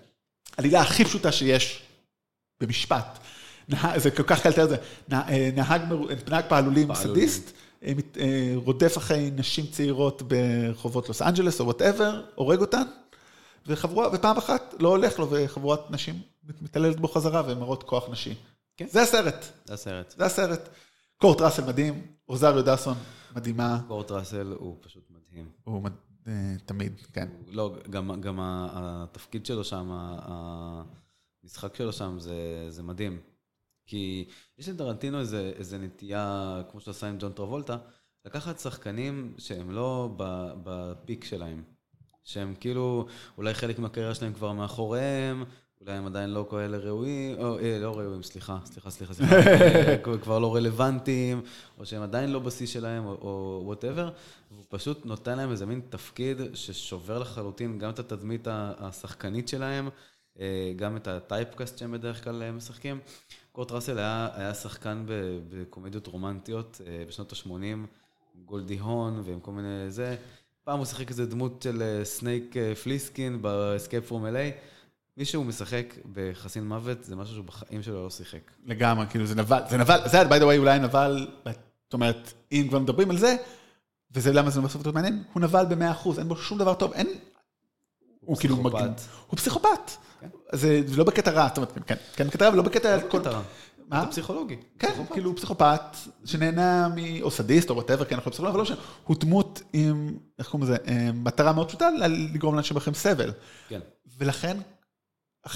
העלילה 0.59 0.81
הכי 0.81 1.05
פשוטה 1.05 1.33
שיש 1.33 1.83
במשפט. 2.61 3.19
נה- 3.69 3.93
זה 3.97 4.11
כל 4.11 4.23
כך 4.23 4.43
קל 4.43 4.49
לתאר 4.49 4.65
את 4.65 4.69
זה. 4.69 4.77
נה- 5.09 5.29
אה, 5.29 5.51
נהג, 5.55 5.83
נהג 6.31 6.45
פעלולים. 6.49 6.95
סדיסט, 6.95 7.51
אה, 7.85 7.93
רודף 8.55 8.99
אחרי 8.99 9.31
נשים 9.37 9.67
צעירות 9.67 10.23
ברחובות 10.23 11.09
לוס 11.09 11.23
אנג'לס 11.23 11.61
או 11.61 11.65
whatever, 11.65 12.23
הורג 12.35 12.61
אותן, 12.61 12.83
וחבורה, 13.69 14.09
ופעם 14.13 14.37
אחת 14.37 14.75
לא 14.81 14.89
הולך 14.89 15.19
לו, 15.19 15.27
וחבורת 15.31 15.91
נשים 15.91 16.21
מת- 16.45 16.63
מתעללת 16.63 17.01
בו 17.01 17.09
חזרה 17.09 17.43
והן 17.47 17.59
מראות 17.59 17.83
כוח 17.83 18.09
נשי. 18.11 18.35
כן. 18.77 18.87
זה 18.91 19.03
הסרט, 19.03 19.45
זה 19.65 19.75
הסרט. 19.75 20.15
זה 20.19 20.25
הסרט. 20.25 20.69
קורט 21.17 21.41
ראסל 21.41 21.65
מדהים, 21.65 22.07
רוזריו 22.29 22.63
דאסון 22.65 22.95
מדהימה, 23.37 23.81
קורט 23.89 24.11
ראסל 24.11 24.55
הוא 24.59 24.77
פשוט 24.81 25.05
מדהים. 25.11 25.49
הוא 25.65 25.83
מד- 25.83 25.93
אה, 26.29 26.33
תמיד, 26.67 26.93
כן. 27.13 27.29
לא, 27.47 27.77
גם, 27.91 28.21
גם 28.21 28.39
התפקיד 28.43 29.47
שלו 29.47 29.65
שם, 29.65 29.89
המשחק 31.43 31.75
שלו 31.77 31.93
שם, 31.93 32.17
זה, 32.21 32.35
זה 32.69 32.83
מדהים. 32.83 33.21
כי 33.87 34.29
יש 34.59 34.69
לטרנטינו 34.69 35.21
איזה, 35.21 35.53
איזה 35.57 35.79
נטייה, 35.79 36.63
כמו 36.71 36.81
שעשה 36.81 37.09
עם 37.09 37.17
ג'ון 37.19 37.33
טרבולטה, 37.33 37.77
לקחת 38.25 38.59
שחקנים 38.59 39.35
שהם 39.39 39.71
לא 39.71 40.11
בפיק 40.63 41.25
שלהם. 41.25 41.63
שהם 42.29 42.55
כאילו, 42.61 43.07
אולי 43.39 43.55
חלק 43.55 43.79
מהקריירה 43.79 44.15
שלהם 44.15 44.33
כבר 44.33 44.53
מאחוריהם, 44.53 45.45
אולי 45.81 45.93
הם 45.93 46.07
עדיין 46.07 46.31
לא 46.31 46.47
כאלה 46.51 46.79
ראויים, 46.79 47.39
או 47.39 47.59
אה, 47.59 47.79
לא 47.81 47.99
ראויים, 47.99 48.23
סליחה, 48.23 48.59
סליחה, 48.65 48.91
סליחה, 48.91 49.15
סליחה, 49.15 49.37
כבר 50.23 50.39
לא 50.39 50.55
רלוונטיים, 50.55 51.43
או 51.79 51.87
שהם 51.87 52.03
עדיין 52.03 52.31
לא 52.31 52.39
בשיא 52.39 52.67
שלהם, 52.67 53.07
או 53.07 53.63
whatever, 53.65 54.11
והוא 54.51 54.65
פשוט 54.69 55.07
נותן 55.07 55.37
להם 55.37 55.51
איזה 55.51 55.67
מין 55.67 55.81
תפקיד 55.89 56.41
ששובר 56.55 57.19
לחלוטין 57.19 57.79
גם 57.79 57.91
את 57.91 57.99
התדמית 57.99 58.49
השחקנית 58.51 59.49
שלהם, 59.49 59.89
אה, 60.41 60.73
גם 60.77 60.97
את 60.97 61.07
ה 61.07 61.15
typecast 61.15 61.79
שהם 61.79 61.93
בדרך 61.93 62.25
כלל 62.25 62.43
אה, 62.43 62.53
משחקים. 62.53 63.01
קורט 63.53 63.73
ראסל 63.73 63.99
היה, 63.99 64.29
היה 64.35 64.55
שחקן 64.55 65.05
בקומדיות 65.49 66.07
רומנטיות 66.07 66.81
אה, 66.87 67.05
בשנות 67.09 67.33
ה-80, 67.33 67.87
גולדי 68.45 68.79
הון 68.79 69.21
ועם 69.25 69.41
כל 69.41 69.51
מיני 69.51 69.91
זה. 69.91 70.17
פעם 70.69 70.79
הוא 70.79 70.87
שיחק 70.87 71.11
איזה 71.11 71.27
דמות 71.27 71.63
של 71.63 71.83
אה, 71.83 72.05
סנייק 72.05 72.57
אה, 72.57 72.75
פליסקין 72.75 73.43
ב-Escape 73.43 74.11
from 74.11 74.13
LA. 74.13 74.53
מישהו 75.17 75.45
משחק 75.45 75.95
בחסין 76.13 76.69
מוות, 76.69 77.05
זה 77.05 77.17
משהו 77.17 77.35
שהוא 77.35 77.45
בחיים 77.45 77.83
שלו 77.83 78.05
לא 78.05 78.11
שיחק. 78.11 78.51
לגמרי, 78.67 79.07
כאילו 79.11 79.27
זה 79.27 79.35
נבל, 79.35 79.61
זה 79.69 79.77
נבל, 79.77 80.01
זה 80.07 80.23
by 80.23 80.41
the 80.41 80.43
way 80.43 80.59
אולי 80.59 80.79
נבל, 80.79 81.29
זאת 81.85 81.93
אומרת, 81.93 82.33
אם 82.53 82.67
כבר 82.69 82.79
מדברים 82.79 83.11
על 83.11 83.19
זה, 83.19 83.37
וזה 84.15 84.33
למה 84.33 84.51
זה 84.51 84.61
בסוף 84.61 84.77
יותר 84.77 84.93
מעניין, 84.93 85.23
הוא 85.33 85.41
נבל 85.41 85.65
במאה 85.69 85.91
אחוז, 85.91 86.19
אין 86.19 86.29
בו 86.29 86.37
שום 86.37 86.59
דבר 86.59 86.75
טוב, 86.75 86.93
אין... 86.93 87.07
הוא 88.21 88.37
כאילו. 88.37 88.57
מגן, 88.57 88.93
הוא 89.27 89.37
פסיכופת. 89.37 89.91
כן. 90.21 90.29
זה 90.53 90.81
לא 90.97 91.05
בקטע 91.05 91.31
רע, 91.31 91.49
זאת 91.49 91.57
אומרת, 91.57 91.73
כן, 91.87 91.95
כן 92.17 92.27
בקטע 92.27 92.45
רע, 92.45 92.49
אבל 92.49 92.57
לא 92.57 92.63
בקטע... 92.63 92.97
לא 92.97 93.03
בקטע 93.03 93.31
רע. 93.31 93.43
מה? 93.89 94.03
אתה 94.03 94.11
פסיכולוגי. 94.11 94.57
כן, 94.79 94.89
פסיכופת. 94.89 95.13
כאילו 95.13 95.37
פסיכופת, 95.37 95.81
שנהנה 96.25 96.89
מ... 96.89 97.23
או 97.23 97.31
סדיסט 97.31 97.71
או 97.71 97.75
whatever, 97.75 98.05
כן, 98.05 98.15
אנחנו 98.15 98.31
פסיכולוגים, 98.31 98.61
אבל 98.61 98.69
לא 98.69 98.75
משנה, 98.75 98.89
הוא 99.05 99.17
דמות 99.21 99.63
עם, 99.73 100.19
איך 100.39 100.49
קוראים 100.49 100.71
לזה, 100.71 100.77
אה, 100.89 101.13
מטרה 101.13 101.53
מאוד 101.53 101.69
פשוטה, 101.69 101.89
לגרום 102.33 102.55
לאנשים 102.55 102.77
אחרים 102.77 102.95
סבל. 102.95 103.33
כן. 103.69 103.81
ולכן, 104.19 104.57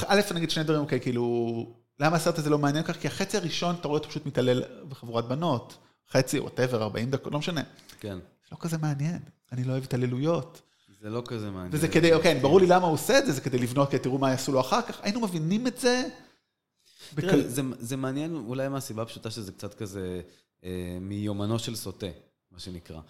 א', 0.06 0.20
אני 0.30 0.38
אגיד 0.38 0.50
שני 0.50 0.64
דברים, 0.64 0.80
אוקיי, 0.80 1.00
כאילו, 1.00 1.66
למה 2.00 2.16
הסרט 2.16 2.38
הזה 2.38 2.50
לא 2.50 2.58
מעניין 2.58 2.84
כך? 2.84 2.96
כי 2.96 3.06
החצי 3.06 3.36
הראשון, 3.36 3.74
אתה 3.80 3.88
רואה 3.88 3.98
אותו 3.98 4.08
פשוט 4.08 4.26
מתעלל 4.26 4.62
בחבורת 4.88 5.28
בנות. 5.28 5.78
חצי, 6.10 6.40
whatever, 6.40 6.82
40 6.82 7.10
דקות, 7.10 7.32
לא 7.32 7.38
משנה. 7.38 7.62
כן. 8.00 8.14
זה 8.14 8.48
לא 8.52 8.56
כזה 8.60 8.78
מעניין. 8.78 9.18
אני 9.52 9.64
לא 9.64 9.72
אוהב 9.72 9.84
התעללויות. 9.84 10.62
זה 11.02 11.10
לא 11.10 11.22
כזה 11.26 11.50
מעניין. 11.50 11.68
וזה 11.72 11.88
כדי, 11.88 12.14
אוקיי, 12.14 12.40
ברור 12.40 12.60
לי 12.60 12.66
למה 12.66 12.86
הוא 12.86 12.94
עושה 12.94 13.18
את 13.18 13.26
זה, 13.26 13.32
זה 13.32 13.40
כדי 13.40 13.58
לבנות, 13.58 13.90
כי 13.90 13.98
תראו 13.98 14.18
מה 14.18 14.30
יעשו 14.30 14.52
לו 14.52 14.60
אחר 14.60 14.82
כך. 14.82 15.00
היינו 15.02 15.20
מבינים 15.20 15.66
את 15.66 15.78
זה. 15.78 16.08
תראה, 17.16 17.48
זה, 17.48 17.62
זה 17.78 17.96
מעניין 17.96 18.36
אולי 18.36 18.68
מהסיבה 18.68 19.02
הפשוטה 19.02 19.30
שזה 19.30 19.52
קצת 19.52 19.74
כזה 19.74 20.20
אה, 20.64 20.98
מיומנו 21.00 21.58
של 21.58 21.76
סוטה, 21.76 22.06
מה 22.50 22.58
שנקרא. 22.58 23.00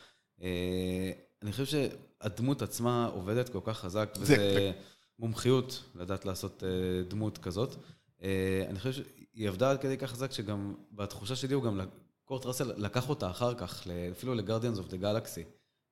אה, 0.43 1.11
אני 1.43 1.53
חושב 1.53 1.65
שהדמות 1.67 2.63
עצמה 2.63 3.07
עובדת 3.15 3.49
כל 3.49 3.61
כך 3.65 3.79
חזק, 3.79 4.11
זה- 4.17 4.23
וזה 4.23 4.73
מומחיות 5.19 5.83
לדעת 5.95 6.25
לעשות 6.25 6.63
אה, 6.65 6.69
דמות 7.09 7.39
כזאת. 7.39 7.75
אה, 8.23 8.65
אני 8.69 8.79
חושב 8.79 8.93
שהיא 8.93 9.49
עבדה 9.49 9.71
עד 9.71 9.81
כדי 9.81 9.97
כך 9.99 10.11
חזק, 10.11 10.33
שגם 10.33 10.75
בתחושה 10.93 11.37
שלי 11.37 11.55
הוא 11.55 11.63
גם, 11.63 11.81
קורט 12.25 12.47
ראסל 12.47 12.73
לקח 12.77 13.09
אותה 13.09 13.31
אחר 13.31 13.55
כך, 13.55 13.87
אפילו 14.13 14.35
ל 14.35 14.39
Guardians 14.39 14.79
of 14.79 14.89
the 14.89 14.97
Galaxy. 14.97 15.45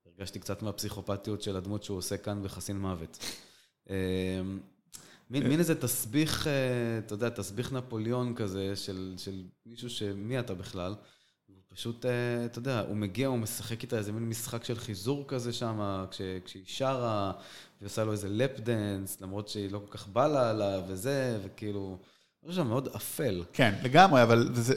הרגשתי 0.06 0.38
קצת 0.38 0.62
מהפסיכופתיות 0.62 1.42
של 1.42 1.56
הדמות 1.56 1.82
שהוא 1.84 1.98
עושה 1.98 2.16
כאן 2.16 2.42
בחסין 2.42 2.78
מוות. 2.78 3.18
אה, 5.34 5.40
מין, 5.40 5.48
מין 5.48 5.58
איזה 5.58 5.80
תסביך, 5.80 6.46
אה, 6.46 6.52
אתה 6.98 7.14
יודע, 7.14 7.28
תסביך 7.28 7.72
נפוליאון 7.72 8.34
כזה, 8.34 8.76
של, 8.76 9.14
של 9.16 9.42
מישהו 9.66 9.90
שמי 9.90 10.40
אתה 10.40 10.54
בכלל. 10.54 10.94
הוא 11.46 11.56
פשוט, 11.68 12.06
אה, 12.06 12.44
אתה 12.44 12.58
יודע, 12.58 12.80
הוא 12.80 12.96
מגיע, 12.96 13.26
הוא 13.26 13.38
משחק 13.38 13.82
איתה 13.82 13.98
איזה 13.98 14.12
מין 14.12 14.28
משחק 14.28 14.64
של 14.64 14.78
חיזור 14.78 15.24
כזה 15.28 15.52
שם, 15.52 16.04
כש, 16.10 16.20
כשהיא 16.44 16.62
שרה, 16.66 17.32
והיא 17.78 17.86
עושה 17.86 18.04
לו 18.04 18.12
איזה 18.12 18.28
lap 18.28 18.60
dance, 18.60 19.20
למרות 19.20 19.48
שהיא 19.48 19.70
לא 19.70 19.78
כל 19.78 19.98
כך 19.98 20.08
בא 20.08 20.26
לה 20.26 20.50
עליו 20.50 20.82
וזה, 20.88 21.38
וכאילו, 21.44 21.98
זה 22.42 22.52
שם 22.52 22.66
מאוד 22.66 22.88
אפל. 22.96 23.44
כן, 23.52 23.74
לגמרי, 23.82 24.22
אבל 24.22 24.54
זה... 24.54 24.74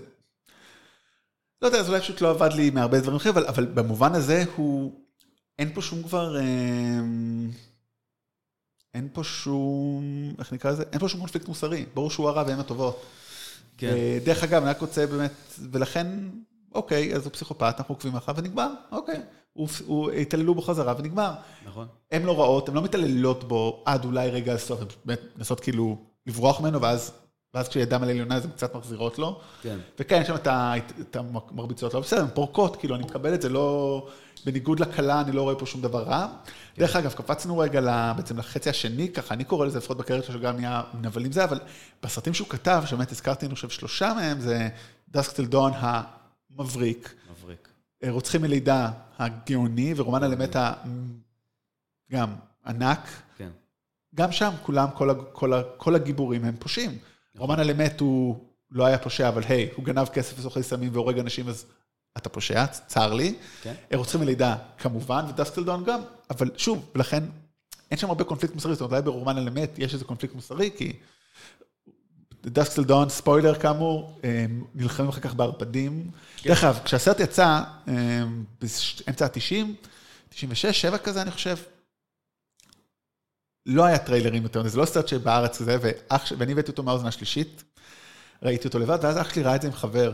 לא 1.62 1.68
יודע, 1.68 1.80
אז 1.80 1.90
אולי 1.90 2.02
פשוט 2.02 2.22
לא 2.22 2.30
עבד 2.30 2.54
לי 2.54 2.70
מהרבה 2.70 3.00
דברים 3.00 3.16
אחרים, 3.16 3.36
אבל, 3.36 3.46
אבל 3.46 3.66
במובן 3.66 4.14
הזה 4.14 4.44
הוא... 4.56 5.04
אין 5.60 5.74
פה 5.74 5.82
שום 5.82 6.04
כבר... 6.04 6.40
אמ, 6.40 7.50
אין 8.94 9.08
פה 9.14 9.24
שום... 9.24 10.04
איך 10.40 10.54
נקרא 10.54 10.72
לזה? 10.72 10.84
אין 10.92 11.00
פה 11.00 11.10
שום 11.10 11.20
קונפליקט 11.20 11.48
מוסרי. 11.48 11.86
ברור 11.94 12.10
שהוא 12.12 12.30
הרע 12.30 12.44
והם 12.48 12.60
הטובות. 12.60 13.02
כן. 13.78 13.88
אה, 13.88 14.18
דרך 14.26 14.44
אגב, 14.44 14.62
אני 14.62 14.70
רק 14.70 14.82
רוצה 14.82 15.08
באמת... 15.08 15.32
ולכן, 15.72 16.08
אוקיי, 16.76 17.16
אז 17.16 17.26
הוא 17.26 17.34
פסיכופת, 17.34 17.76
אנחנו 17.78 17.96
עוקבים 17.96 18.16
אחריו 18.16 18.38
ונגמר, 18.38 18.70
אוקיי. 18.92 19.22
הוא- 19.54 19.68
הוא 19.86 20.12
התעללו 20.12 20.56
בו 20.56 20.62
חזרה 20.62 20.94
ונגמר. 20.98 21.32
נכון? 21.66 21.88
הן 22.12 22.24
לא 22.24 22.40
רעות, 22.40 22.70
הן 22.70 22.76
לא 22.76 22.82
מתעללות 22.82 23.44
בו 23.44 23.84
עד 23.86 24.06
אולי 24.06 24.30
רגע 24.30 24.54
הסוף, 24.54 24.82
הן 24.82 24.88
באמת 25.06 25.20
מנסות 25.38 25.60
כאילו 25.60 25.98
לברוח 26.28 26.62
ממנו, 26.62 26.82
ואז 26.82 27.12
ואז 27.54 27.68
כשידם 27.70 28.04
על 28.04 28.10
עליונה 28.10 28.40
זה 28.40 28.48
קצת 28.48 28.76
מחזירות 28.76 29.20
לו. 29.20 29.40
כן. 29.62 29.78
וכן, 30.00 30.20
יש 30.22 30.28
שם 30.28 30.36
את 31.02 31.16
המרביצות, 31.16 31.94
לא 31.94 32.00
בסדר, 32.00 32.22
הן 32.22 32.28
פורקות, 32.34 32.76
כאילו, 32.76 32.96
אני 32.96 33.04
מקבל 33.04 33.34
את 33.34 33.42
זה, 33.42 33.50
לא... 33.50 34.08
בניגוד 34.46 34.80
לכלה, 34.80 35.22
אני 35.22 35.32
לא 35.32 35.42
רואה 35.42 35.56
פה 35.56 35.66
שום 35.66 35.82
דבר 35.82 36.04
רע. 36.04 36.28
דרך 36.78 36.96
אגב, 36.96 37.14
קפצנו 37.14 37.58
רגע 37.58 38.14
בעצם 38.18 38.38
לחצי 38.38 38.70
השני, 38.70 39.10
ככה, 39.10 39.34
אני 39.34 39.44
קורא 39.44 39.66
לזה 39.66 39.78
לפחות 39.78 39.98
בקריירה 39.98 40.26
שלו, 40.26 40.40
שגם 40.40 40.56
נהיה 40.56 40.82
נבלים 41.02 41.32
זה, 41.32 41.44
אבל 41.44 41.60
בסרטים 42.04 42.34
שהוא 42.34 42.48
כתב, 42.48 42.84
שבאמת 42.86 43.12
הזכרתי, 43.12 43.46
אני 43.46 43.56
חושב, 43.56 43.70
שלושה 43.70 44.14
מהם, 44.14 44.40
זה 44.40 44.70
דסקטל 45.10 45.46
דון 45.46 45.72
המבריק, 45.76 47.14
מבריק. 47.32 47.70
רוצחים 48.10 48.42
מלידה 48.42 48.92
הגאוני, 49.20 49.94
ורומן 49.98 50.24
על 50.24 50.34
אמת. 50.34 50.56
גם 52.12 52.36
ענק. 52.66 53.08
כן. 53.38 53.50
גם 54.16 54.32
שם 54.32 54.52
כולם, 54.64 54.88
כל, 54.96 55.10
כל, 55.32 55.54
כל 55.78 55.96
הגיבורים 55.96 56.46
הם 56.46 56.56
פושעים. 56.60 56.98
רומן 57.38 57.60
על 57.60 57.72
אמת 57.72 58.00
הוא 58.00 58.46
לא 58.72 58.86
היה 58.86 58.98
פושע, 58.98 59.28
אבל 59.28 59.44
היי, 59.44 59.70
הוא 59.76 59.86
גנב 59.86 60.08
כסף 60.08 60.40
וסוחר 60.40 60.62
סמים 60.62 60.90
והורג 60.94 61.20
אנשים, 61.20 61.50
אז 61.50 61.66
אתה 62.18 62.30
פושע, 62.30 62.66
צר 62.68 63.14
לי. 63.14 63.36
כן. 63.62 63.74
רוצחים 63.94 64.22
מלידה 64.22 64.56
כמובן, 64.78 65.26
ודסקלדון 65.30 65.84
גם, 65.84 66.02
אבל 66.30 66.52
שוב, 66.58 66.92
ולכן 66.96 67.24
אין 67.92 68.00
שם 68.00 68.08
הרבה 68.08 68.24
קונפליקט 68.24 68.56
מוסרי, 68.56 68.74
זאת 68.74 68.82
אומרת, 68.82 68.92
אולי 68.92 69.02
ברומן 69.02 69.38
על 69.38 69.48
אמת 69.48 69.70
יש 69.78 69.94
איזה 69.94 70.06
קונפליקט 70.06 70.36
מוסרי, 70.36 70.72
כי 70.78 70.94
דסקלדון, 72.46 73.10
ספוילר 73.10 73.60
כאמור, 73.60 74.20
נלחמים 74.76 75.10
אחר 75.10 75.22
כך 75.22 75.34
בערפדים. 75.34 76.12
דרך 76.44 76.64
אגב, 76.64 76.80
כשהסרט 76.86 77.20
יצא, 77.20 77.62
באמצע 78.62 79.26
ה-90, 79.26 79.88
96, 80.30 80.82
7 80.82 80.98
כזה, 80.98 81.22
אני 81.22 81.32
חושב, 81.32 81.56
לא 83.66 83.86
היה 83.86 83.98
טריילרים 83.98 84.44
יותר, 84.44 84.68
זה 84.68 84.78
לא 84.78 84.86
סרט 84.86 85.08
שבארץ 85.08 85.58
כזה, 85.58 85.78
ואני 86.38 86.52
הבאתי 86.52 86.72
אותו 86.72 86.84
מהאוזן 86.84 87.08
השלישית, 87.08 87.64
ראיתי 88.44 88.68
אותו 88.68 88.80
לבד, 88.80 88.98
ואז 89.02 89.18
אח 89.18 89.34
שלי 89.34 89.44
ראה 89.44 89.56
את 89.56 89.62
זה 89.62 89.68
עם 89.68 89.74
חבר. 89.74 90.14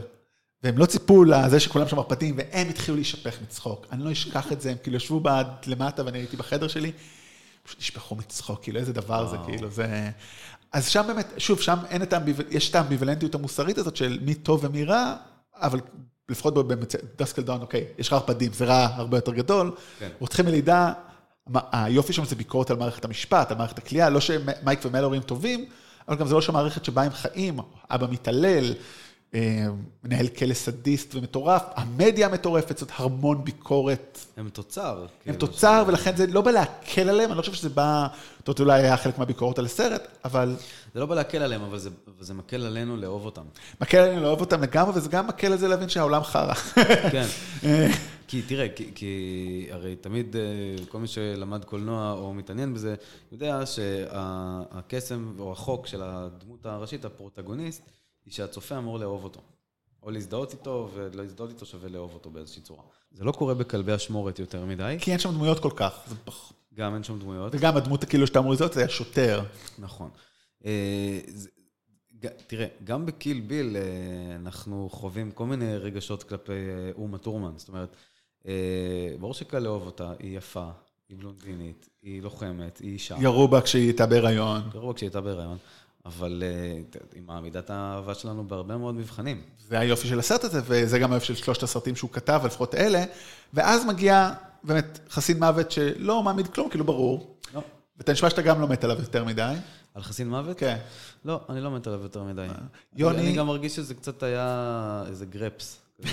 והם 0.63 0.77
לא 0.77 0.85
ציפו 0.85 1.23
לזה 1.23 1.59
שכולם 1.59 1.87
שם 1.87 1.95
מרפדים, 1.95 2.35
והם 2.37 2.69
התחילו 2.69 2.95
להישפך 2.95 3.41
מצחוק. 3.41 3.87
אני 3.91 4.03
לא 4.03 4.11
אשכח 4.11 4.51
את 4.51 4.61
זה, 4.61 4.71
הם 4.71 4.77
כאילו 4.83 4.97
ישבו 4.97 5.19
בעד 5.19 5.47
למטה 5.67 6.05
ואני 6.05 6.17
הייתי 6.17 6.37
בחדר 6.37 6.67
שלי, 6.67 6.91
פשוט 7.63 7.79
נשפכו 7.79 8.15
מצחוק, 8.15 8.63
כאילו 8.63 8.79
איזה 8.79 8.93
דבר 8.93 9.27
זה, 9.27 9.35
וואו. 9.35 9.47
כאילו 9.47 9.69
זה... 9.69 10.09
אז 10.71 10.87
שם 10.87 11.03
באמת, 11.07 11.33
שוב, 11.37 11.61
שם 11.61 11.77
אין 11.89 12.01
את 12.01 12.13
האמביוול... 12.13 12.45
יש 12.49 12.69
את 12.69 12.75
האמביוולנטיות 12.75 13.35
המוסרית 13.35 13.77
הזאת 13.77 13.95
של 13.95 14.19
מי 14.21 14.35
טוב 14.35 14.65
ומי 14.65 14.83
רע, 14.83 15.15
אבל 15.55 15.79
לפחות 16.29 16.67
בדסקלדון, 16.67 17.61
אוקיי, 17.61 17.85
יש 17.97 18.07
לך 18.07 18.13
ערפדים, 18.13 18.53
זה 18.53 18.65
רע 18.65 18.87
הרבה 18.95 19.17
יותר 19.17 19.33
גדול. 19.33 19.75
כן. 19.99 20.09
רוצחים 20.19 20.45
מלידה, 20.45 20.93
היופי 21.71 22.13
שם 22.13 22.25
זה 22.25 22.35
ביקורת 22.35 22.71
על 22.71 22.77
מערכת 22.77 23.05
המשפט, 23.05 23.51
על 23.51 23.57
מערכת 23.57 23.77
הכלייה, 23.77 24.09
לא 24.09 24.21
שמייק 24.21 24.79
ומלורי 24.85 25.17
הם 25.17 25.23
טובים, 25.23 25.65
אבל 26.07 26.17
גם 26.17 26.27
זה 26.27 26.33
לא 26.33 26.41
שהמערכת 26.41 26.85
שבה 26.85 27.03
הם 27.03 27.11
חיים, 27.11 27.59
אבא 27.89 28.07
מתעלל, 28.11 28.73
מנהל 30.03 30.27
כלא 30.27 30.53
סדיסט 30.53 31.15
ומטורף, 31.15 31.61
המדיה 31.75 32.27
המטורפת, 32.27 32.77
זאת 32.77 32.89
המון 32.95 33.43
ביקורת. 33.43 34.19
הם 34.37 34.49
תוצר. 34.49 35.01
הם 35.01 35.07
כאילו, 35.23 35.37
תוצר, 35.37 35.83
ולכן 35.87 36.15
זה 36.15 36.27
לא 36.27 36.41
בא 36.41 36.51
להקל 36.51 37.09
עליהם, 37.09 37.29
אני 37.29 37.37
לא 37.37 37.41
חושב 37.41 37.53
שזה 37.53 37.69
בא, 37.69 38.07
זאת 38.39 38.47
אומרת, 38.47 38.59
אולי 38.59 38.81
היה 38.81 38.97
חלק 38.97 39.17
מהביקורת 39.17 39.59
על 39.59 39.65
הסרט, 39.65 40.07
אבל 40.25 40.55
זה 40.93 40.99
לא 40.99 41.05
בא 41.05 41.15
להקל 41.15 41.37
עליהם, 41.37 41.61
אבל 41.61 41.79
זה, 42.19 42.33
מקל 42.33 42.65
עלינו 42.65 42.97
לאהוב 42.97 43.25
אותם. 43.25 43.43
מקל 43.81 43.97
עלינו 43.97 44.21
לאהוב 44.21 44.41
אותם 44.41 44.61
לגמרי, 44.61 44.91
וזה 44.95 45.09
גם 45.09 45.27
מקל 45.27 45.51
על 45.51 45.57
זה 45.57 45.67
להבין 45.67 45.89
שהעולם 45.89 46.23
חרא. 46.23 46.53
כן. 47.11 47.25
כי 48.27 48.41
תראה, 48.41 48.69
כי, 48.75 48.91
כי 48.95 49.67
הרי 49.71 49.95
תמיד 49.95 50.35
אה, 50.35 50.41
כל 50.89 50.99
מי 50.99 51.07
שלמד 51.07 51.65
קולנוע 51.65 52.11
או 52.11 52.33
מתעניין 52.33 52.73
בזה, 52.73 52.95
יודע 53.31 53.61
שהקסם 53.65 55.33
או 55.39 55.51
החוק 55.51 55.87
של 55.87 56.01
הדמות 56.03 56.65
הראשית, 56.65 57.05
הפרוטגוניסט, 57.05 57.81
היא 58.25 58.33
שהצופה 58.33 58.77
אמור 58.77 58.99
לאהוב 58.99 59.23
אותו. 59.23 59.41
או 60.03 60.11
להזדהות 60.11 60.51
איתו, 60.53 60.89
ולא 60.93 61.23
להזדהות 61.23 61.49
איתו 61.49 61.65
שווה 61.65 61.89
לאהוב 61.89 62.13
אותו 62.13 62.29
באיזושהי 62.29 62.61
צורה. 62.61 62.83
זה 63.11 63.23
לא 63.23 63.31
קורה 63.31 63.53
בכלבי 63.53 63.95
אשמורת 63.95 64.39
יותר 64.39 64.65
מדי, 64.65 64.97
כי 65.01 65.11
אין 65.11 65.19
שם 65.19 65.31
דמויות 65.31 65.59
כל 65.59 65.71
כך. 65.75 65.99
זה 66.07 66.15
גם 66.75 66.93
אין 66.93 67.03
שם 67.03 67.19
דמויות. 67.19 67.55
וגם 67.55 67.77
הדמות 67.77 68.05
כאילו 68.05 68.27
שאתה 68.27 68.39
אמור 68.39 68.53
לזהות 68.53 68.73
זה 68.73 68.85
השוטר. 68.85 69.43
נכון. 69.79 70.09
אה, 70.65 71.19
תראה, 72.47 72.67
גם 72.83 73.05
בקיל 73.05 73.39
ביל 73.39 73.77
אה, 73.77 74.35
אנחנו 74.35 74.89
חווים 74.91 75.31
כל 75.31 75.45
מיני 75.45 75.77
רגשות 75.77 76.23
כלפי 76.23 76.51
אה, 76.51 76.91
אומה 76.95 77.17
טורמן. 77.17 77.51
זאת 77.57 77.67
אומרת, 77.67 77.95
ברור 79.19 79.33
שקל 79.33 79.59
לאהוב 79.59 79.85
אותה, 79.85 80.13
היא 80.19 80.37
יפה, 80.37 80.69
היא 81.09 81.17
בלונדינית, 81.17 81.89
היא 82.01 82.21
לוחמת, 82.21 82.77
היא 82.77 82.93
אישה. 82.93 83.15
ירו 83.21 83.47
בה 83.47 83.61
כשהיא 83.61 83.83
הייתה 83.83 84.05
בהיריון. 84.05 84.61
גרוע 84.73 84.93
כשהיא 84.93 85.07
הייתה 85.07 85.21
בהיריון, 85.21 85.57
אבל 86.09 86.43
אה, 86.45 86.79
היא 87.13 87.23
מעמידה 87.27 87.59
את 87.59 87.69
האהבה 87.69 88.13
שלנו 88.13 88.47
בהרבה 88.47 88.77
מאוד 88.77 88.95
מבחנים. 88.95 89.41
זה 89.69 89.79
היופי 89.79 90.07
של 90.07 90.19
הסרט 90.19 90.43
הזה, 90.43 90.61
וזה 90.65 90.99
גם 90.99 91.11
היופי 91.11 91.25
של 91.25 91.35
שלושת 91.35 91.63
הסרטים 91.63 91.95
שהוא 91.95 92.09
כתב, 92.13 92.41
לפחות 92.45 92.75
אלה. 92.75 93.03
ואז 93.53 93.85
מגיע 93.85 94.31
באמת 94.63 94.99
חסין 95.09 95.39
מוות 95.39 95.71
שלא 95.71 96.23
מעמיד 96.23 96.47
כלום, 96.47 96.69
כאילו 96.69 96.85
ברור. 96.85 97.35
לא. 97.53 97.61
ואתה 97.97 98.11
נשמע 98.11 98.29
שאתה 98.29 98.41
גם 98.41 98.61
לא 98.61 98.67
מת 98.67 98.83
עליו 98.83 98.97
יותר 98.99 99.23
מדי. 99.23 99.53
על 99.95 100.01
חסין 100.03 100.29
מוות? 100.29 100.57
כן. 100.59 100.77
לא, 101.25 101.41
אני 101.49 101.61
לא 101.61 101.71
מת 101.71 101.87
עליו 101.87 102.01
יותר 102.01 102.23
מדי. 102.23 102.47
יוני- 102.95 103.19
אני 103.19 103.33
גם 103.35 103.47
מרגיש 103.47 103.75
שזה 103.75 103.93
קצת 103.93 104.23
היה 104.23 105.03
איזה 105.07 105.25
גרפס. 105.25 105.77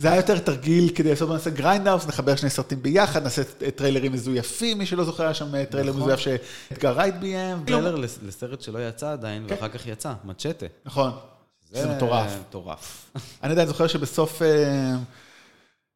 זה 0.00 0.08
היה 0.10 0.16
יותר 0.18 0.38
תרגיל 0.38 0.90
כדי 0.94 1.10
לעשות, 1.10 1.28
נעשה 1.30 1.50
גריינדהאוס, 1.50 2.06
נחבר 2.06 2.36
שני 2.36 2.50
סרטים 2.50 2.82
ביחד, 2.82 3.22
נעשה 3.22 3.42
טריילרים 3.74 4.12
מזויפים, 4.12 4.78
מי 4.78 4.86
שלא 4.86 5.04
זוכר, 5.04 5.22
היה 5.22 5.34
שם 5.34 5.64
טריילר 5.64 5.90
נכון. 5.90 6.02
מזויף 6.02 6.20
שאחר 6.20 6.60
כך 6.60 6.92
רייט 6.92 7.14
ביים. 7.14 7.64
טריילר 7.66 7.96
לס- 7.96 8.18
לסרט 8.22 8.60
שלא 8.60 8.88
יצא 8.88 9.12
עדיין, 9.12 9.44
כן. 9.48 9.54
ואחר 9.54 9.68
כך 9.68 9.86
יצא, 9.86 10.12
מצ'טה. 10.24 10.66
נכון, 10.84 11.10
זה 11.70 11.94
מטורף. 11.96 12.30
מטורף. 12.48 13.10
אני 13.42 13.52
עדיין 13.52 13.68
זוכר 13.68 13.86
שבסוף 13.86 14.42
אה, 14.42 14.94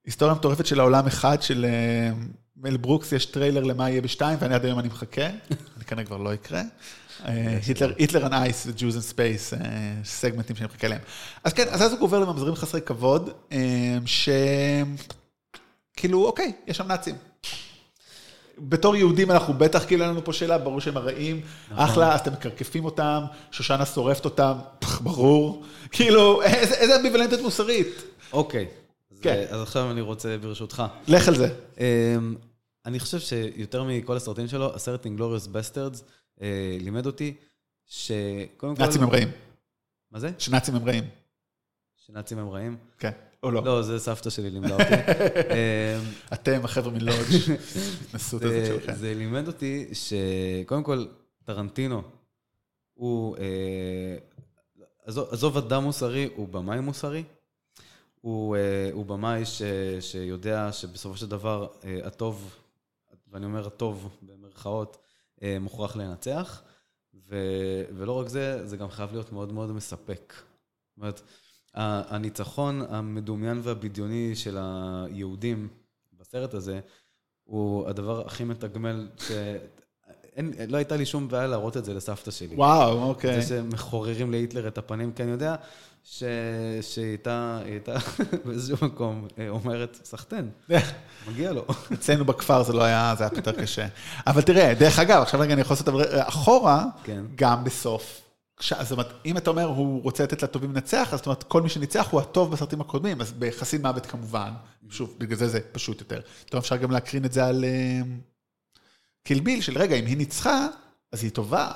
היסטוריה 0.07 0.34
מטורפת 0.34 0.66
של 0.66 0.80
העולם 0.80 1.07
אחד, 1.07 1.42
של 1.42 1.64
אה, 1.64 2.11
מל 2.57 2.76
ברוקס, 2.76 3.12
יש 3.12 3.26
טריילר 3.26 3.62
למה 3.62 3.90
יהיה 3.90 4.00
בשתיים, 4.00 4.38
ואני 4.40 4.55
עד 4.55 4.64
היום 4.64 4.78
אני 4.78 4.88
מחכה, 4.88 5.26
אני 5.76 5.84
כנראה 5.86 6.05
כבר 6.05 6.16
לא 6.16 6.34
יקרה. 6.34 6.62
אה, 7.26 7.58
Hitler 7.99 8.26
on 8.26 8.32
Ice 8.32 8.66
ו 8.66 8.72
Jews 8.72 8.95
in 8.97 9.05
Space, 9.05 9.53
סגמנטים 10.04 10.56
שאני 10.56 10.66
מחכה 10.66 10.88
להם. 10.88 11.00
אז 11.44 11.52
כן, 11.52 11.66
אז 11.70 11.82
אז 11.82 11.92
הוא 11.92 12.00
עובר 12.00 12.18
לממזרים 12.18 12.54
חסרי 12.54 12.80
כבוד, 12.82 13.30
אה, 13.52 13.58
ש... 14.06 14.28
כאילו, 15.96 16.26
אוקיי, 16.26 16.52
יש 16.66 16.76
שם 16.76 16.86
נאצים. 16.86 17.14
בתור 18.58 18.96
יהודים 18.96 19.30
אנחנו 19.30 19.54
בטח, 19.54 19.84
כאילו 19.86 20.02
אין 20.04 20.10
לנו 20.10 20.24
פה 20.24 20.32
שאלה, 20.32 20.58
ברור 20.58 20.80
שהם 20.80 20.96
הרעים, 20.96 21.40
אחלה, 21.74 22.14
אז 22.14 22.20
אתם 22.20 22.32
מקרקפים 22.32 22.84
אותם, 22.84 23.22
שושנה 23.50 23.86
שורפת 23.86 24.24
אותם, 24.24 24.52
ברור. 25.00 25.64
כאילו, 25.90 26.42
איזה 26.42 26.96
אמביוולנטיות 26.96 27.40
מוסרית. 27.40 28.02
אוקיי. 28.32 28.66
כן. 29.22 29.44
אז 29.50 29.62
עכשיו 29.62 29.90
אני 29.90 30.00
רוצה, 30.00 30.36
ברשותך. 30.40 30.82
לך 31.08 31.28
על 31.28 31.34
זה. 31.34 31.48
אמ, 31.80 32.34
אני 32.86 33.00
חושב 33.00 33.18
שיותר 33.20 33.84
מכל 33.84 34.16
הסרטים 34.16 34.48
שלו, 34.48 34.74
הסרט 34.74 35.04
Inglourious 35.05 35.47
Basterds 35.47 36.05
לימד 36.80 37.07
אותי 37.07 37.35
שקודם 37.87 38.76
כל... 38.76 38.82
נאצים 38.82 39.03
הם 39.03 39.11
רעים. 39.11 39.28
מה 40.11 40.18
זה? 40.20 40.30
שנאצים 40.39 40.74
הם 40.74 40.85
רעים. 40.85 41.05
שנאצים 42.07 42.39
הם 42.39 42.49
רעים? 42.49 42.76
כן, 42.99 43.11
או 43.43 43.51
לא. 43.51 43.64
לא, 43.64 43.82
זה 43.82 43.99
סבתא 43.99 44.30
שלי 44.30 44.51
לימדה 44.51 44.72
אותי. 44.74 44.85
אמ, 44.95 46.05
אתם, 46.32 46.61
החבר'ה 46.64 46.93
מלודג', 46.93 47.11
ההתנסות 48.05 48.43
הזאת 48.43 48.55
זה- 48.55 48.66
שלכם. 48.66 48.95
זה 48.95 49.14
לימד 49.14 49.47
אותי 49.47 49.89
שקודם 49.93 50.82
כל, 50.82 51.05
טרנטינו 51.45 52.03
הוא, 52.95 53.37
אה, 53.37 54.16
עזוב- 55.05 55.57
אדם 55.57 55.82
מוסרי, 55.82 56.28
הוא 56.37 56.49
במאי 56.49 56.80
מוסרי. 56.80 57.24
הוא, 58.20 58.57
אה, 58.57 58.91
הוא 58.93 59.07
במאי 59.07 59.45
ש, 59.45 59.62
שיודע 60.01 60.72
שבסופו 60.72 61.16
של 61.16 61.26
דבר 61.26 61.66
אה, 61.85 61.99
הטוב, 62.05 62.57
ואני 63.32 63.45
אומר 63.47 63.66
הטוב 63.66 64.09
במרכאות, 64.22 64.97
אה, 64.97 65.03
מוכרח 65.61 65.97
לנצח. 65.97 66.62
ו, 67.28 67.36
ולא 67.97 68.12
רק 68.12 68.28
זה, 68.28 68.66
זה 68.66 68.76
גם 68.76 68.88
חייב 68.88 69.12
להיות 69.12 69.32
מאוד 69.32 69.53
מאוד 69.53 69.72
מספק. 69.72 70.34
זאת 70.36 70.97
אומרת, 70.97 71.20
הניצחון 71.74 72.82
המדומיין 72.88 73.61
והבדיוני 73.62 74.36
של 74.36 74.59
היהודים 74.61 75.68
בסרט 76.12 76.55
הזה, 76.55 76.80
הוא 77.45 77.88
הדבר 77.88 78.26
הכי 78.26 78.45
מתגמל, 78.45 79.09
ש... 79.18 79.32
אין, 80.36 80.53
לא 80.68 80.76
הייתה 80.76 80.97
לי 80.97 81.07
שום 81.07 81.28
בעיה 81.28 81.47
להראות 81.47 81.76
את 81.76 81.84
זה 81.84 81.95
לסבתא 81.95 82.30
שלי. 82.30 82.55
וואו, 82.55 83.03
אוקיי. 83.03 83.42
זה 83.42 83.49
שמחוררים 83.49 84.30
להיטלר 84.30 84.68
את 84.68 84.78
הפנים, 84.78 85.12
כי 85.12 85.22
אני 85.22 85.30
יודע 85.30 85.57
ש... 86.05 86.22
שהיא 86.80 87.18
הייתה, 87.64 87.96
באיזשהו 88.44 88.76
מקום 88.82 89.28
אה, 89.38 89.48
אומרת, 89.48 90.00
סחטיין, 90.05 90.50
מגיע 91.28 91.52
לו. 91.52 91.64
אצלנו 91.94 92.24
בכפר 92.24 92.62
זה 92.62 92.72
לא 92.72 92.82
היה, 92.82 93.14
זה 93.18 93.24
היה 93.24 93.30
יותר 93.36 93.52
קשה. 93.52 93.86
אבל 94.26 94.42
תראה, 94.42 94.74
דרך 94.74 94.98
אגב, 94.98 95.22
עכשיו 95.22 95.40
רגע 95.40 95.52
אני 95.52 95.61
יכול 95.61 95.74
לעשות 95.74 95.88
אחורה, 96.14 96.84
כן. 97.05 97.24
גם 97.34 97.64
בסוף. 97.64 98.20
כש- 98.57 98.72
זאת 98.82 98.92
אומרת, 98.92 99.12
אם 99.26 99.36
אתה 99.36 99.50
אומר, 99.50 99.64
הוא 99.64 100.02
רוצה 100.02 100.22
לתת 100.24 100.42
לטובים 100.42 100.70
לנצח, 100.74 101.09
אז 101.12 101.18
זאת 101.18 101.26
אומרת, 101.26 101.42
כל 101.42 101.62
מי 101.62 101.68
שניצח 101.68 102.09
הוא 102.11 102.20
הטוב 102.20 102.50
בסרטים 102.52 102.80
הקודמים, 102.80 103.20
אז 103.20 103.32
בחסין 103.38 103.82
מוות 103.82 104.07
כמובן, 104.07 104.50
שוב, 104.90 105.14
בגלל 105.18 105.36
זה 105.38 105.48
זה 105.48 105.61
פשוט 105.72 106.00
יותר. 106.00 106.20
טוב, 106.50 106.59
אפשר 106.61 106.76
גם 106.76 106.90
להקרין 106.90 107.24
את 107.24 107.32
זה 107.32 107.46
על 107.46 107.64
אה, 107.64 108.00
קילביל, 109.24 109.61
של 109.61 109.78
רגע, 109.78 109.96
אם 109.96 110.07
היא 110.07 110.16
ניצחה, 110.16 110.66
אז 111.12 111.22
היא 111.22 111.30
טובה. 111.30 111.70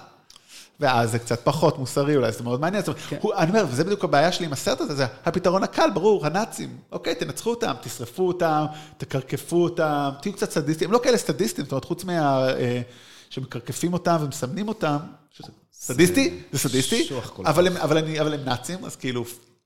ואז 0.81 1.11
זה 1.11 1.19
קצת 1.19 1.41
פחות 1.45 1.79
מוסרי 1.79 2.17
אולי, 2.17 2.33
זה 2.33 2.45
מאוד 2.45 2.61
מעניין. 2.61 2.83
כן. 3.09 3.19
הוא- 3.23 3.35
אני 3.35 3.51
אומר, 3.51 3.65
וזה 3.71 3.85
בדיוק 3.85 4.05
הבעיה 4.05 4.33
שלי 4.33 4.47
עם 4.47 4.53
הסרט 4.53 4.81
הזה, 4.81 4.95
זה 4.95 5.07
הפתרון 5.25 5.63
הקל, 5.63 5.91
ברור, 5.95 6.27
הנאצים. 6.27 6.77
אוקיי, 6.93 7.15
תנצחו 7.15 7.51
אותם, 7.51 7.75
תשרפו 7.83 8.29
אותם, 8.29 8.65
תקרקפו 8.97 9.65
אותם, 9.65 10.11
תהיו 10.23 10.33
קצת 10.33 10.51
סדיסטים. 10.51 10.89
הם 10.89 10.95
לא 10.95 11.01
כאלה 11.03 11.17
סדיסטים, 11.19 11.65
זאת 11.65 11.73
אומרת, 11.73 11.85
חוץ 11.85 12.05
מה... 12.05 12.49
אה, 12.49 12.81
שמקרקפים 13.31 13.93
אותם 13.93 14.17
ומסמנים 14.21 14.69
אותם. 14.69 14.97
שזה 15.31 15.49
סדיסטי? 15.73 16.41
זה 16.53 16.59
סדיסטי? 16.59 17.09
אבל 17.47 17.67
הם- 17.67 17.77
אבל 17.77 17.99
אני- 17.99 18.21
אבל 18.21 18.35
הם 18.35 18.45
נאצים, 18.45 18.85
אז 18.85 18.97
כאילו, 18.97 19.25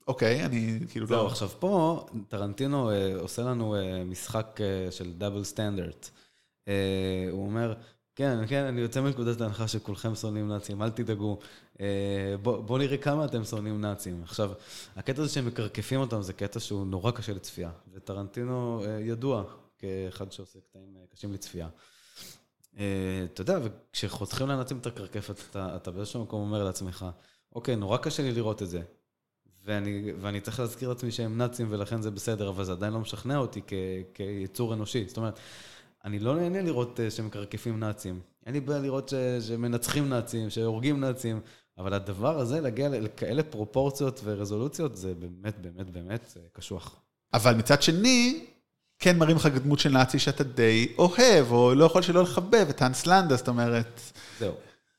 אוקיי, 0.08 0.44
אני 0.44 0.78
כאילו 0.88 1.06
זהו, 1.06 1.16
לא... 1.16 1.26
עכשיו 1.26 1.48
פה, 1.58 2.04
טרנטינו 2.28 2.90
אה, 2.90 3.12
עושה 3.20 3.42
לנו 3.42 3.74
אה, 3.76 3.80
משחק 4.04 4.58
אה, 4.60 4.90
של 4.90 5.12
דאבל 5.18 5.44
סטנדרט. 5.44 6.10
אה, 6.68 6.74
הוא 7.30 7.46
אומר, 7.46 7.74
כן, 8.16 8.38
כן, 8.48 8.64
אני 8.64 8.80
יוצא 8.80 9.00
מנקודת 9.00 9.40
ההנחה 9.40 9.68
שכולכם 9.68 10.14
שונאים 10.14 10.48
נאצים, 10.48 10.82
אל 10.82 10.90
תדאגו. 10.90 11.38
אה, 11.80 11.86
בוא- 12.42 12.60
בואו 12.62 12.78
נראה 12.78 12.96
כמה 12.96 13.24
אתם 13.24 13.44
שונאים 13.44 13.80
נאצים. 13.80 14.22
עכשיו, 14.22 14.52
הקטע 14.96 15.22
הזה 15.22 15.32
שהם 15.32 15.46
מקרקפים 15.46 16.00
אותם 16.00 16.22
זה 16.22 16.32
קטע 16.32 16.60
שהוא 16.60 16.86
נורא 16.86 17.10
קשה 17.10 17.32
לצפייה. 17.32 17.70
וטרנטינו 17.92 18.82
אה, 18.84 19.00
ידוע 19.00 19.44
כאחד 19.78 20.32
שעושה 20.32 20.58
קטעים 20.70 20.96
אה, 20.96 21.02
קשים 21.14 21.32
לצפייה. 21.32 21.68
אתה 22.74 22.80
יודע, 23.38 23.58
וכשחותכים 23.62 24.46
לנאצים 24.48 24.78
את 24.78 24.86
הקרקפת, 24.86 25.40
אתה, 25.50 25.76
אתה 25.76 25.90
באיזשהו 25.90 26.22
מקום 26.22 26.40
אומר 26.40 26.64
לעצמך, 26.64 27.06
אוקיי, 27.54 27.76
נורא 27.76 27.96
קשה 27.96 28.22
לי 28.22 28.32
לראות 28.32 28.62
את 28.62 28.68
זה. 28.68 28.82
ואני, 29.64 30.12
ואני 30.20 30.40
צריך 30.40 30.60
להזכיר 30.60 30.88
לעצמי 30.88 31.10
שהם 31.12 31.38
נאצים 31.38 31.66
ולכן 31.70 32.02
זה 32.02 32.10
בסדר, 32.10 32.48
אבל 32.48 32.64
זה 32.64 32.72
עדיין 32.72 32.92
לא 32.92 33.00
משכנע 33.00 33.36
אותי 33.38 33.60
כ, 33.66 33.72
כיצור 34.14 34.74
אנושי. 34.74 35.04
זאת 35.08 35.16
אומרת, 35.16 35.38
אני 36.04 36.18
לא 36.18 36.36
נהנה 36.36 36.62
לראות 36.62 37.00
אה, 37.00 37.10
שמקרקפים 37.10 37.80
נאצים. 37.80 38.20
אין 38.46 38.54
לי 38.54 38.60
בעיה 38.60 38.80
לראות 38.80 39.08
ש, 39.08 39.14
שמנצחים 39.48 40.08
נאצים, 40.08 40.50
שהורגים 40.50 41.00
נאצים, 41.00 41.40
אבל 41.78 41.94
הדבר 41.94 42.38
הזה, 42.38 42.60
להגיע 42.60 42.88
לכאלה 42.88 43.42
פרופורציות 43.42 44.20
ורזולוציות, 44.24 44.96
זה 44.96 45.14
באמת, 45.14 45.58
באמת, 45.58 45.90
באמת 45.90 46.34
אה, 46.36 46.42
קשוח. 46.52 47.00
אבל 47.34 47.54
מצד 47.54 47.82
שני, 47.82 48.44
כן 48.98 49.18
מראים 49.18 49.36
לך 49.36 49.46
דמות 49.46 49.78
של 49.78 49.90
נאצי 49.92 50.18
שאתה 50.18 50.44
די 50.44 50.92
אוהב, 50.98 51.52
או 51.52 51.74
לא 51.74 51.84
יכול 51.84 52.02
שלא 52.02 52.22
לחבב 52.22 52.66
את 52.70 52.82
האנס 52.82 53.06
לנדה, 53.06 53.36
זאת 53.36 53.48
אומרת, 53.48 54.00
זהו. 54.38 54.54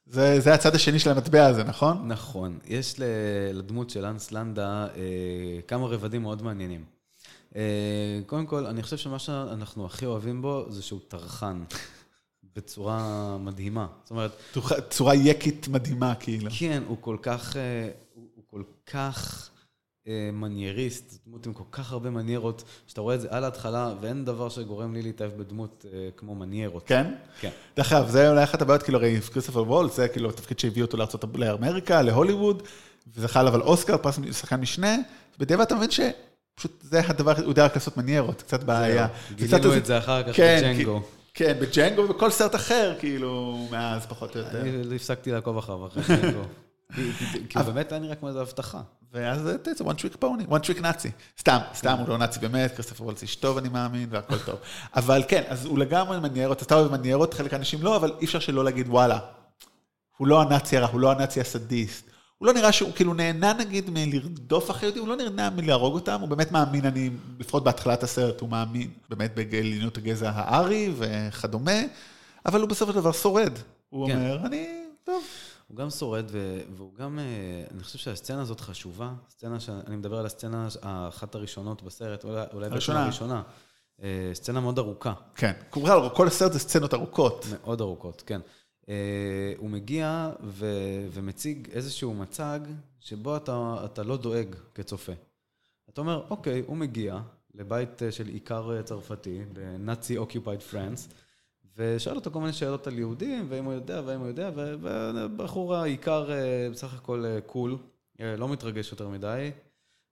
זה, 0.05 0.39
זה 0.39 0.53
הצד 0.53 0.75
השני 0.75 0.99
של 0.99 1.09
המטבע 1.09 1.45
הזה, 1.45 1.63
נכון? 1.63 2.07
נכון. 2.07 2.59
יש 2.67 2.95
לדמות 3.53 3.89
של 3.89 4.05
אנס 4.05 4.31
לנדה 4.31 4.87
אה, 4.95 5.61
כמה 5.67 5.87
רבדים 5.87 6.21
מאוד 6.21 6.41
מעניינים. 6.41 6.92
אה, 7.55 7.61
קודם 8.25 8.45
כל, 8.45 8.65
אני 8.65 8.83
חושב 8.83 8.97
שמה 8.97 9.19
שאנחנו 9.19 9.85
הכי 9.85 10.05
אוהבים 10.05 10.41
בו 10.41 10.65
זה 10.69 10.81
שהוא 10.81 10.99
טרחן 11.07 11.63
בצורה 12.55 12.97
מדהימה. 13.39 13.87
זאת 14.03 14.11
אומרת, 14.11 14.31
צורה- 14.89 15.15
יקית 15.15 15.67
מדהימה, 15.67 16.15
כאילו. 16.15 16.49
כן, 16.59 16.83
הוא 16.87 16.97
כל 17.01 17.17
כך, 17.21 17.57
אה, 17.57 17.89
הוא, 18.13 18.23
כל 18.47 18.63
כך 18.85 19.49
אה, 20.07 20.29
מנייריסט, 20.33 21.19
דמות 21.27 21.45
עם 21.45 21.53
כל 21.53 21.63
כך 21.71 21.91
הרבה 21.91 22.09
מניירות, 22.09 22.63
שאתה 22.87 23.01
רואה 23.01 23.15
את 23.15 23.21
זה 23.21 23.27
על 23.31 23.43
ההתחלה, 23.43 23.93
ואין 24.01 24.25
דבר 24.25 24.49
שגורם 24.49 24.93
לי 24.93 25.01
להתאהב 25.01 25.31
בדמות 25.37 25.85
כמו 26.17 26.35
מניירות. 26.35 26.83
כן? 26.87 27.13
כן. 27.39 27.49
דרך 27.77 27.93
אגב, 27.93 28.09
זה 28.09 28.29
אולי 28.29 28.43
אחת 28.43 28.61
הבעיות, 28.61 28.83
כאילו, 28.83 28.97
הרי 28.99 29.21
כריסטופר 29.21 29.61
וולט, 29.63 29.93
זה 29.93 30.07
כאילו 30.07 30.29
התפקיד 30.29 30.59
שהביא 30.59 30.81
אותו 30.83 30.97
לארצות 30.97 31.23
הברית, 31.23 31.49
לאמריקה, 31.49 32.01
להוליווד, 32.01 32.63
וזכה 33.15 33.39
עליו 33.39 33.55
על 33.55 33.61
אוסקר, 33.61 33.97
פרס 33.97 34.19
שחקן 34.31 34.59
משנה, 34.61 34.95
ובדיעבד 35.37 35.61
אתה 35.63 35.75
מבין 35.75 35.91
שפשוט 36.55 36.81
זה 36.81 37.01
הדבר, 37.07 37.31
הוא 37.37 37.45
יודע 37.49 37.65
רק 37.65 37.75
לעשות 37.75 37.97
מניירות, 37.97 38.41
קצת 38.41 38.63
בעיה. 38.63 39.07
גילינו 39.35 39.77
את 39.77 39.85
זה 39.85 39.97
אחר 39.97 40.23
כך 40.23 40.35
כן, 40.35 40.59
בג'נגו. 40.75 41.01
כן, 41.33 41.57
בג'נגו 41.61 42.01
ובכל 42.01 42.31
סרט 42.31 42.55
אחר, 42.55 42.95
כאילו, 42.99 43.67
מאז 43.71 44.05
פחות 44.05 44.35
או 44.35 44.41
יותר. 44.41 44.61
אני 44.61 44.83
לא 44.83 44.95
הפסקתי 44.95 45.31
לעקוב 45.31 45.57
אחריו 45.57 45.87
אחרי 45.87 46.03
ג'נגו. 46.21 46.41
כי- 47.49 47.57
הוא 47.59 47.63
באמת 47.63 47.91
היה 47.91 48.01
נראה 48.01 48.15
כמו 48.15 48.27
איזו 48.29 48.41
הבטחה. 48.41 48.81
ואז 49.13 49.41
זה 49.41 49.55
one 49.83 49.97
trick 49.97 50.23
pony, 50.23 50.49
one 50.49 50.77
trick 50.77 50.81
נאצי. 50.81 51.11
סתם, 51.39 51.57
סתם, 51.75 51.95
הוא 51.99 52.09
לא 52.09 52.17
נאצי 52.17 52.39
באמת, 52.39 52.73
כריסטופר 52.73 53.03
וולץ 53.03 53.21
איש 53.21 53.35
טוב, 53.35 53.57
אני 53.57 53.69
מאמין, 53.69 54.07
והכל 54.11 54.37
טוב. 54.37 54.55
אבל 54.95 55.23
כן, 55.27 55.43
אז 55.47 55.65
הוא 55.65 55.79
לגמרי 55.79 56.19
מניירות, 56.19 56.61
אתה 56.63 56.75
אוהב 56.75 56.91
מניירות, 56.91 57.33
חלק 57.33 57.53
האנשים 57.53 57.81
לא, 57.83 57.95
אבל 57.95 58.13
אי 58.21 58.25
אפשר 58.25 58.39
שלא 58.39 58.63
להגיד, 58.63 58.87
וואלה, 58.89 59.19
הוא 60.17 60.27
לא 60.27 60.41
הנאצי 60.41 60.77
הרע, 60.77 60.87
הוא 60.87 60.99
לא 60.99 61.11
הנאצי 61.11 61.41
הסדיסט. 61.41 62.09
הוא 62.43 62.47
לא 62.47 62.53
נראה 62.53 62.71
שהוא 62.71 62.91
כאילו 62.95 63.13
נהנה 63.13 63.53
נגיד 63.53 63.89
מלרדוף 63.89 64.71
אחרי 64.71 64.85
יהודים, 64.89 65.03
הוא 65.03 65.09
לא 65.09 65.15
נהנה 65.15 65.49
מלהרוג 65.49 65.93
אותם, 65.93 66.21
הוא 66.21 66.29
באמת 66.29 66.51
מאמין, 66.51 66.85
אני, 66.85 67.09
לפחות 67.39 67.63
בהתחלת 67.63 68.03
הסרט, 68.03 68.41
הוא 68.41 68.49
מאמין 68.49 68.89
באמת 69.09 69.35
בעליונות 69.35 69.97
הגזע 69.97 70.31
הארי 70.35 70.93
וכדומה, 70.97 71.81
אבל 72.45 72.61
הוא 72.61 72.69
בסופו 72.69 72.91
של 72.91 72.99
דבר 72.99 73.11
שורד. 73.11 73.53
הוא 73.89 74.07
כן. 74.07 74.15
אומר, 74.15 74.45
אני, 74.45 74.67
טוב. 75.03 75.23
הוא 75.67 75.77
גם 75.77 75.89
שורד, 75.89 76.25
והוא 76.77 76.93
גם, 76.95 77.19
אה, 77.19 77.23
אני 77.73 77.83
חושב 77.83 77.97
שהסצנה 77.99 78.41
הזאת 78.41 78.59
חשובה. 78.59 79.11
סצנה, 79.29 79.59
ש- 79.59 79.69
אני 79.87 79.95
מדבר 79.95 80.17
על 80.19 80.25
הסצנה, 80.25 80.67
האחת 80.81 81.35
הראשונות 81.35 81.81
בסרט, 81.83 82.23
אולי 82.23 82.35
אולי 82.53 82.63
בעצם 82.63 82.73
הראשונה. 82.73 83.03
הראשונה. 83.03 83.41
אה, 84.03 84.31
סצנה 84.33 84.59
מאוד 84.59 84.77
ארוכה, 84.77 85.13
כן, 85.35 85.53
כל 86.13 86.27
הסרט 86.27 86.53
זה 86.53 86.59
סצנות 86.59 86.93
ארוכות. 86.93 87.45
מאוד 87.61 87.81
ארוכות, 87.81 88.23
כן. 88.25 88.41
אה, 88.89 88.93
הוא 89.57 89.69
מגיע 89.69 90.31
ו- 90.43 91.07
ומציג 91.11 91.69
איזשהו 91.71 92.13
מצג 92.13 92.59
שבו 92.99 93.37
אתה, 93.37 93.81
אתה 93.85 94.03
לא 94.03 94.17
דואג 94.17 94.55
כצופה. 94.75 95.11
אתה 95.89 96.01
אומר, 96.01 96.23
אוקיי, 96.29 96.63
הוא 96.67 96.77
מגיע 96.77 97.19
לבית 97.55 98.03
אה, 98.03 98.11
של 98.11 98.29
איכר 98.33 98.77
אה, 98.77 98.83
צרפתי, 98.83 99.41
ב 99.53 99.66
Nazi 99.66 100.17
occupied 100.17 100.61
France, 100.61 101.09
ושואל 101.77 102.15
אותו 102.15 102.31
כל 102.31 102.39
מיני 102.39 102.53
שאלות 102.53 102.87
על 102.87 102.99
יהודים, 102.99 103.45
ואם 103.49 103.65
הוא 103.65 103.73
יודע, 103.73 104.01
ואם 104.05 104.19
הוא 104.19 104.27
יודע, 104.27 104.51
ו- 104.55 104.75
והבחור 104.81 105.75
האיכר 105.75 106.31
אה, 106.31 106.67
בסך 106.71 106.93
הכל 106.93 107.25
קול, 107.45 107.77
לא 108.19 108.49
מתרגש 108.49 108.91
יותר 108.91 109.09
מדי, 109.09 109.51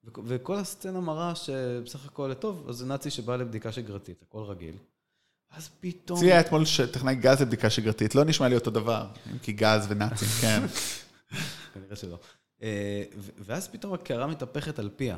וכ- 0.03 0.19
וכל 0.25 0.55
הסצנה 0.55 0.99
מראה 0.99 1.35
שבסך 1.35 2.05
הכל, 2.05 2.33
טוב, 2.33 2.65
אז 2.69 2.75
זה 2.75 2.85
נאצי 2.85 3.09
שבא 3.09 3.35
לבדיקה 3.35 3.71
שגרתית, 3.71 4.21
הכל 4.21 4.43
רגיל. 4.43 4.75
אז 5.57 5.69
פתאום... 5.79 6.21
היה 6.23 6.39
אתמול 6.39 6.65
שטכנאי 6.65 7.15
גז 7.15 7.41
לבדיקה 7.41 7.69
שגרתית, 7.69 8.15
לא 8.15 8.23
נשמע 8.25 8.47
לי 8.47 8.55
אותו 8.55 8.71
דבר, 8.71 9.05
אם 9.33 9.37
כי 9.37 9.51
גז 9.51 9.85
ונאצים, 9.89 10.27
כן. 10.41 10.61
כנראה 11.73 11.95
שלא. 11.95 12.17
אה, 12.63 13.03
ואז 13.39 13.67
פתאום 13.67 13.93
הקערה 13.93 14.27
מתהפכת 14.27 14.79
על 14.79 14.89
פיה. 14.95 15.15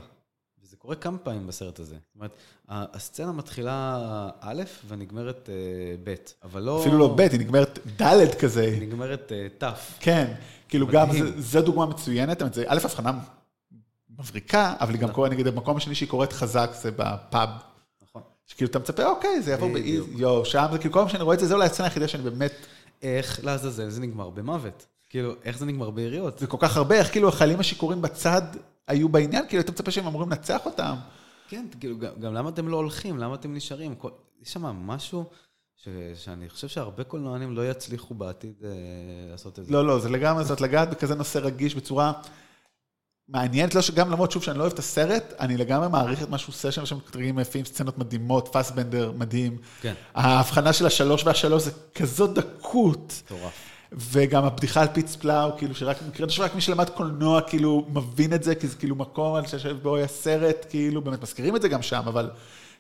וזה 0.64 0.76
קורה 0.78 0.96
כמה 0.96 1.18
פעמים 1.18 1.48
בסרט 1.48 1.80
הזה. 1.80 1.96
זאת 1.96 2.16
אומרת, 2.16 2.32
הסצנה 2.70 3.32
מתחילה 3.32 4.00
א' 4.40 4.64
ונגמרת 4.88 5.50
אה, 5.50 5.56
ב', 6.04 6.16
אבל 6.44 6.62
לא... 6.62 6.82
אפילו 6.82 6.98
לא 6.98 7.08
ב', 7.08 7.20
היא 7.20 7.40
נגמרת 7.40 7.80
ד' 8.02 8.36
כזה. 8.40 8.62
היא 8.62 8.82
נגמרת 8.82 9.32
אה, 9.32 9.48
ת'. 9.58 9.74
כן, 10.00 10.34
כאילו 10.70 10.88
גם. 10.88 11.12
זה- 11.12 11.42
זו 11.42 11.62
דוגמה 11.62 11.86
מצוינת, 11.86 12.30
זאת 12.38 12.42
אומרת, 12.42 12.54
זה 12.54 12.64
א', 12.68 12.78
הבחנה 12.78 13.20
מבריקה, 14.20 14.74
אבל 14.80 14.94
היא 14.94 15.02
גם 15.02 15.12
קוראת, 15.12 15.32
נגיד, 15.32 15.48
המקום 15.48 15.78
השני 15.78 15.96
שהיא 15.96 16.10
קוראת 16.10 16.34
חזק 16.34 16.70
זה 16.82 16.92
בפאב. 16.92 17.50
שכאילו 18.48 18.70
אתה 18.70 18.80
מצפה, 18.80 19.06
אוקיי, 19.06 19.42
זה 19.42 19.52
יעבור 19.52 19.74
באיז. 19.74 20.04
יואו, 20.16 20.46
שם 20.46 20.66
זה 20.72 20.78
כאילו, 20.78 20.94
כל 20.94 21.00
פעם 21.00 21.10
שאני 21.10 21.24
רואה 21.24 21.36
את 21.36 21.40
זה, 21.40 21.48
זה 21.48 21.54
אולי 21.54 21.66
הסצנה 21.66 21.86
היחידה 21.86 22.08
שאני 22.08 22.24
באמת, 22.24 22.54
איך 23.02 23.46
לעזאזל 23.46 23.90
זה 23.90 24.02
נגמר 24.02 24.30
במוות? 24.30 24.86
כאילו, 25.10 25.34
איך 25.44 25.58
זה 25.58 25.66
נגמר 25.66 25.90
ביריות? 25.90 26.40
זה 26.40 26.48
כל 26.48 26.58
כך 26.60 26.78
הרבה, 26.78 26.96
איך 26.96 27.12
כאילו 27.12 27.30
החיילים 27.30 27.60
השיכורים 27.60 28.02
בצד 28.02 28.42
היו 28.88 29.10
בעניין, 29.10 29.48
כאילו 29.48 29.62
אתה 29.62 29.72
מצפה 29.72 29.92
שהם 29.92 30.08
אמורים 30.08 30.30
לנצח 30.30 30.66
אותם. 30.66 30.96
כן, 31.50 31.66
כאילו, 31.80 31.98
גם, 31.98 32.12
גם 32.20 32.34
למה 32.34 32.50
אתם 32.50 32.68
לא 32.68 32.78
הולכים? 32.78 33.18
למה 33.18 33.36
אתם 33.36 33.54
נשארים? 33.54 33.96
כל, 33.96 34.10
יש 34.42 34.54
שם 34.54 34.62
משהו 34.66 35.26
ש, 35.76 35.88
שאני 36.16 36.50
חושב 36.50 36.68
שהרבה 36.68 37.04
קולנוענים 37.04 37.56
לא 37.56 37.70
יצליחו 37.70 38.14
בעתיד 38.14 38.54
אה, 38.64 38.70
לעשות 39.32 39.60
את 39.60 39.66
זה. 39.66 39.74
לא, 39.74 39.86
לא, 39.86 40.00
זה 40.00 40.10
לגמרי, 40.10 40.44
זאת 40.44 40.62
לגעת 40.62 40.90
בכזה 40.90 41.16
נושא 41.16 41.40
רגיש 41.40 41.76
בצורה 41.76 42.14
מעניינת, 43.28 43.76
לא 43.76 43.82
שגם 43.82 44.12
למרות 44.12 44.32
שוב 44.32 44.44
שאני 44.44 44.58
לא 44.58 44.64
אוהב 44.64 44.74
את 44.74 44.80
הסרט, 44.80 45.34
אני 45.40 45.58
לגמרי 45.58 45.88
מעריך 45.88 46.24
את 46.24 46.30
מה 46.30 46.38
שהוא 46.38 46.54
עושה 46.54 46.72
שם, 46.72 46.86
שם 46.86 47.00
קטעים 47.00 47.40
יפים, 47.40 47.66
סצנות 47.66 47.98
מדהימות, 47.98 48.50
פסבנדר 48.52 49.12
מדהים. 49.18 49.58
כן, 49.82 49.94
ההבחנה 50.16 50.74
של 50.74 50.86
השלוש 50.86 51.24
והשלוש 51.24 51.64
זה 51.64 51.72
כזאת 51.96 52.34
דקות. 52.34 53.22
מטורף. 53.26 53.54
וגם 53.92 54.46
הבדיחה 54.46 54.82
על 54.82 54.88
פיץ 54.94 55.16
פלאו, 55.16 55.58
כאילו 55.58 55.76
שרק, 55.76 55.98
מקרה 56.08 56.30
שרק 56.30 56.56
מי 56.56 56.62
שלמד 56.62 56.90
קולנוע, 56.90 57.42
כאילו, 57.42 57.86
מבין 57.94 58.34
את 58.34 58.44
זה, 58.44 58.56
כי 58.56 58.68
זה 58.68 58.76
כאילו 58.76 58.96
מקום 58.96 59.36
על 59.36 59.48
שיושב 59.48 59.78
בו 59.82 59.96
היה 59.96 60.08
סרט, 60.08 60.66
כאילו, 60.70 61.02
באמת 61.02 61.22
מזכירים 61.22 61.56
את 61.56 61.62
זה 61.62 61.68
גם 61.68 61.82
שם, 61.82 62.04
אבל 62.08 62.30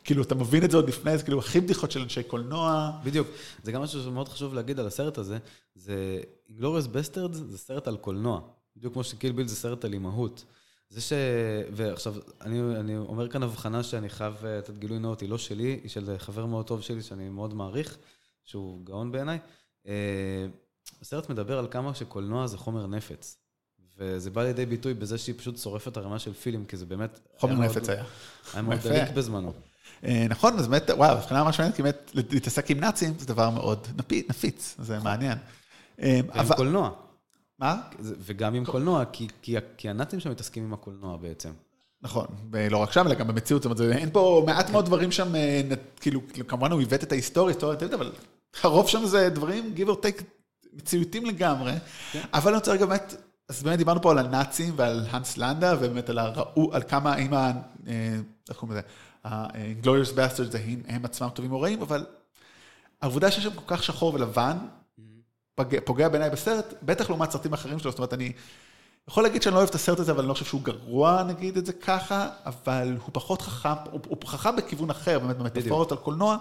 כאילו, 0.03 0.23
אתה 0.23 0.35
מבין 0.35 0.63
את 0.63 0.71
זה 0.71 0.77
עוד 0.77 0.87
לפני, 0.87 1.17
זה 1.17 1.23
כאילו 1.23 1.39
הכי 1.39 1.61
בדיחות 1.61 1.91
של 1.91 2.01
אנשי 2.01 2.23
קולנוע. 2.23 2.91
בדיוק. 3.03 3.27
זה 3.63 3.71
גם 3.71 3.81
משהו 3.81 4.03
שמאוד 4.03 4.29
חשוב 4.29 4.53
להגיד 4.53 4.79
על 4.79 4.87
הסרט 4.87 5.17
הזה, 5.17 5.37
זה 5.75 6.19
Inglourious 6.49 6.87
Bastards 6.95 7.33
זה 7.33 7.57
סרט 7.57 7.87
על 7.87 7.97
קולנוע. 7.97 8.41
בדיוק 8.77 8.93
כמו 8.93 9.03
שקיל 9.03 9.31
ביל 9.31 9.47
זה 9.47 9.55
סרט 9.55 9.85
על 9.85 9.93
אימהות. 9.93 10.45
זה 10.89 11.01
ש... 11.01 11.13
ועכשיו, 11.71 12.15
אני, 12.41 12.61
אני 12.79 12.97
אומר 12.97 13.29
כאן 13.29 13.43
הבחנה 13.43 13.83
שאני 13.83 14.09
חייב 14.09 14.45
אה, 14.45 14.57
לתת 14.57 14.77
גילוי 14.77 14.99
נאות, 14.99 15.21
היא 15.21 15.29
לא 15.29 15.37
שלי, 15.37 15.79
היא 15.83 15.89
של 15.89 16.15
חבר 16.17 16.45
מאוד 16.45 16.67
טוב 16.67 16.81
שלי 16.81 17.01
שאני 17.01 17.29
מאוד 17.29 17.53
מעריך, 17.53 17.97
שהוא 18.43 18.85
גאון 18.85 19.11
בעיניי. 19.11 19.39
אה, 19.87 19.93
הסרט 21.01 21.29
מדבר 21.29 21.59
על 21.59 21.67
כמה 21.71 21.93
שקולנוע 21.93 22.47
זה 22.47 22.57
חומר 22.57 22.87
נפץ. 22.87 23.37
וזה 23.97 24.31
בא 24.31 24.43
לידי 24.43 24.65
ביטוי 24.65 24.93
בזה 24.93 25.17
שהיא 25.17 25.35
פשוט 25.37 25.57
שורפת 25.57 25.97
ערימה 25.97 26.19
של 26.19 26.33
פילים, 26.33 26.65
כי 26.65 26.77
זה 26.77 26.85
באמת... 26.85 27.19
חומר 27.37 27.53
נפץ 27.55 27.89
היה. 27.89 28.03
היה 28.53 28.61
מאוד. 28.61 28.79
דליק 28.79 29.09
בזמנו. 29.13 29.53
אה, 30.03 30.25
נכון, 30.29 30.59
אז 30.59 30.67
באמת, 30.67 30.89
וואו, 30.89 31.11
הבחנה 31.17 31.43
ממש 31.43 31.59
מעניינת, 31.59 31.75
כי 31.75 31.83
באמת, 31.83 32.11
להתעסק 32.15 32.71
עם 32.71 32.79
נאצים 32.79 33.13
זה 33.19 33.25
דבר 33.25 33.49
מאוד 33.49 33.87
נפי- 33.97 34.23
נפיץ, 34.29 34.75
זה 34.79 34.99
מעניין. 34.99 35.37
ועם 35.97 36.29
אבל, 36.29 36.55
קולנוע. 36.55 36.91
מה? 37.63 37.81
וגם 37.99 38.53
עם 38.53 38.65
קולנוע, 38.65 39.03
כי- 39.05 39.27
כי 39.41 39.55
כי 39.77 39.89
הנאצים 39.89 40.19
שם 40.19 40.31
מתעסקים 40.31 40.63
עם 40.63 40.73
הקולנוע 40.73 41.17
בעצם. 41.17 41.49
נכון, 42.01 42.25
ולא 42.51 42.77
רק 42.77 42.91
שם, 42.91 43.07
אלא 43.07 43.15
גם 43.15 43.27
במציאות, 43.27 43.63
זאת 43.63 43.79
אומרת, 43.79 43.97
אין 43.97 44.09
פה 44.13 44.43
מעט 44.45 44.69
מאוד 44.69 44.85
דברים 44.85 45.11
שם, 45.11 45.35
אה, 45.35 45.61
נ- 45.69 45.99
כאילו, 46.01 46.21
כמובן 46.47 46.71
הוא 46.71 46.79
עיוות 46.79 47.03
את 47.03 47.11
ההיסטוריה, 47.11 47.53
היסטוריה, 47.53 47.77
יודע, 47.81 47.95
אבל 47.95 48.11
הרוב 48.63 48.87
שם 48.87 49.05
זה 49.05 49.29
דברים, 49.29 49.73
give 49.77 49.89
or 49.89 49.93
take, 49.93 50.23
מציאותיים 50.73 51.25
לגמרי. 51.25 51.71
אבל 52.33 52.51
אני 52.51 52.55
רוצה 52.57 52.71
רגע 52.71 52.85
באמת, 52.85 53.15
אז 53.49 53.63
באמת 53.63 53.77
דיברנו 53.77 54.01
פה 54.01 54.11
על 54.11 54.17
הנאצים 54.19 54.73
ועל 54.77 55.05
האנס 55.11 55.37
לנדה, 55.37 55.75
ובאמת 55.77 56.09
על 56.09 56.19
הראו, 56.19 56.73
על 56.73 56.81
כמה, 56.87 57.15
אם 57.17 57.33
ה... 57.33 57.51
אה, 57.87 58.15
איך 58.49 58.57
קוראים 58.57 58.77
לזה? 58.77 58.87
ה-Glorious 59.25 60.15
Bastards 60.17 60.57
הם- 60.87 61.05
עצמם 61.05 61.29
טובים 61.33 61.51
או 61.51 61.61
רעים, 61.61 61.81
אבל 61.81 62.05
העובדה 63.01 63.31
שיש 63.31 63.43
שם 63.43 63.53
כל 63.55 63.75
כך 63.75 63.83
שחור 63.83 64.13
ולבן, 64.13 64.57
פוגע, 65.55 65.79
פוגע 65.85 66.09
בעיניי 66.09 66.29
בסרט, 66.29 66.73
בטח 66.83 67.09
לעומת 67.09 67.31
סרטים 67.31 67.53
אחרים 67.53 67.79
שלו, 67.79 67.91
זאת 67.91 67.99
אומרת, 67.99 68.13
אני 68.13 68.31
יכול 69.07 69.23
להגיד 69.23 69.41
שאני 69.41 69.53
לא 69.53 69.59
אוהב 69.59 69.69
את 69.69 69.75
הסרט 69.75 69.99
הזה, 69.99 70.11
אבל 70.11 70.19
אני 70.19 70.27
לא 70.29 70.33
חושב 70.33 70.45
שהוא 70.45 70.61
גרוע, 70.61 71.23
נגיד 71.23 71.57
את 71.57 71.65
זה 71.65 71.73
ככה, 71.73 72.29
אבל 72.45 72.97
הוא 73.01 73.09
פחות 73.13 73.41
חכם, 73.41 73.69
הוא, 73.91 73.99
הוא 74.07 74.17
חכם 74.25 74.55
בכיוון 74.55 74.89
אחר, 74.89 75.19
באמת 75.19 75.37
במטאפורות 75.37 75.91
על 75.91 75.97
קולנוע. 75.97 76.37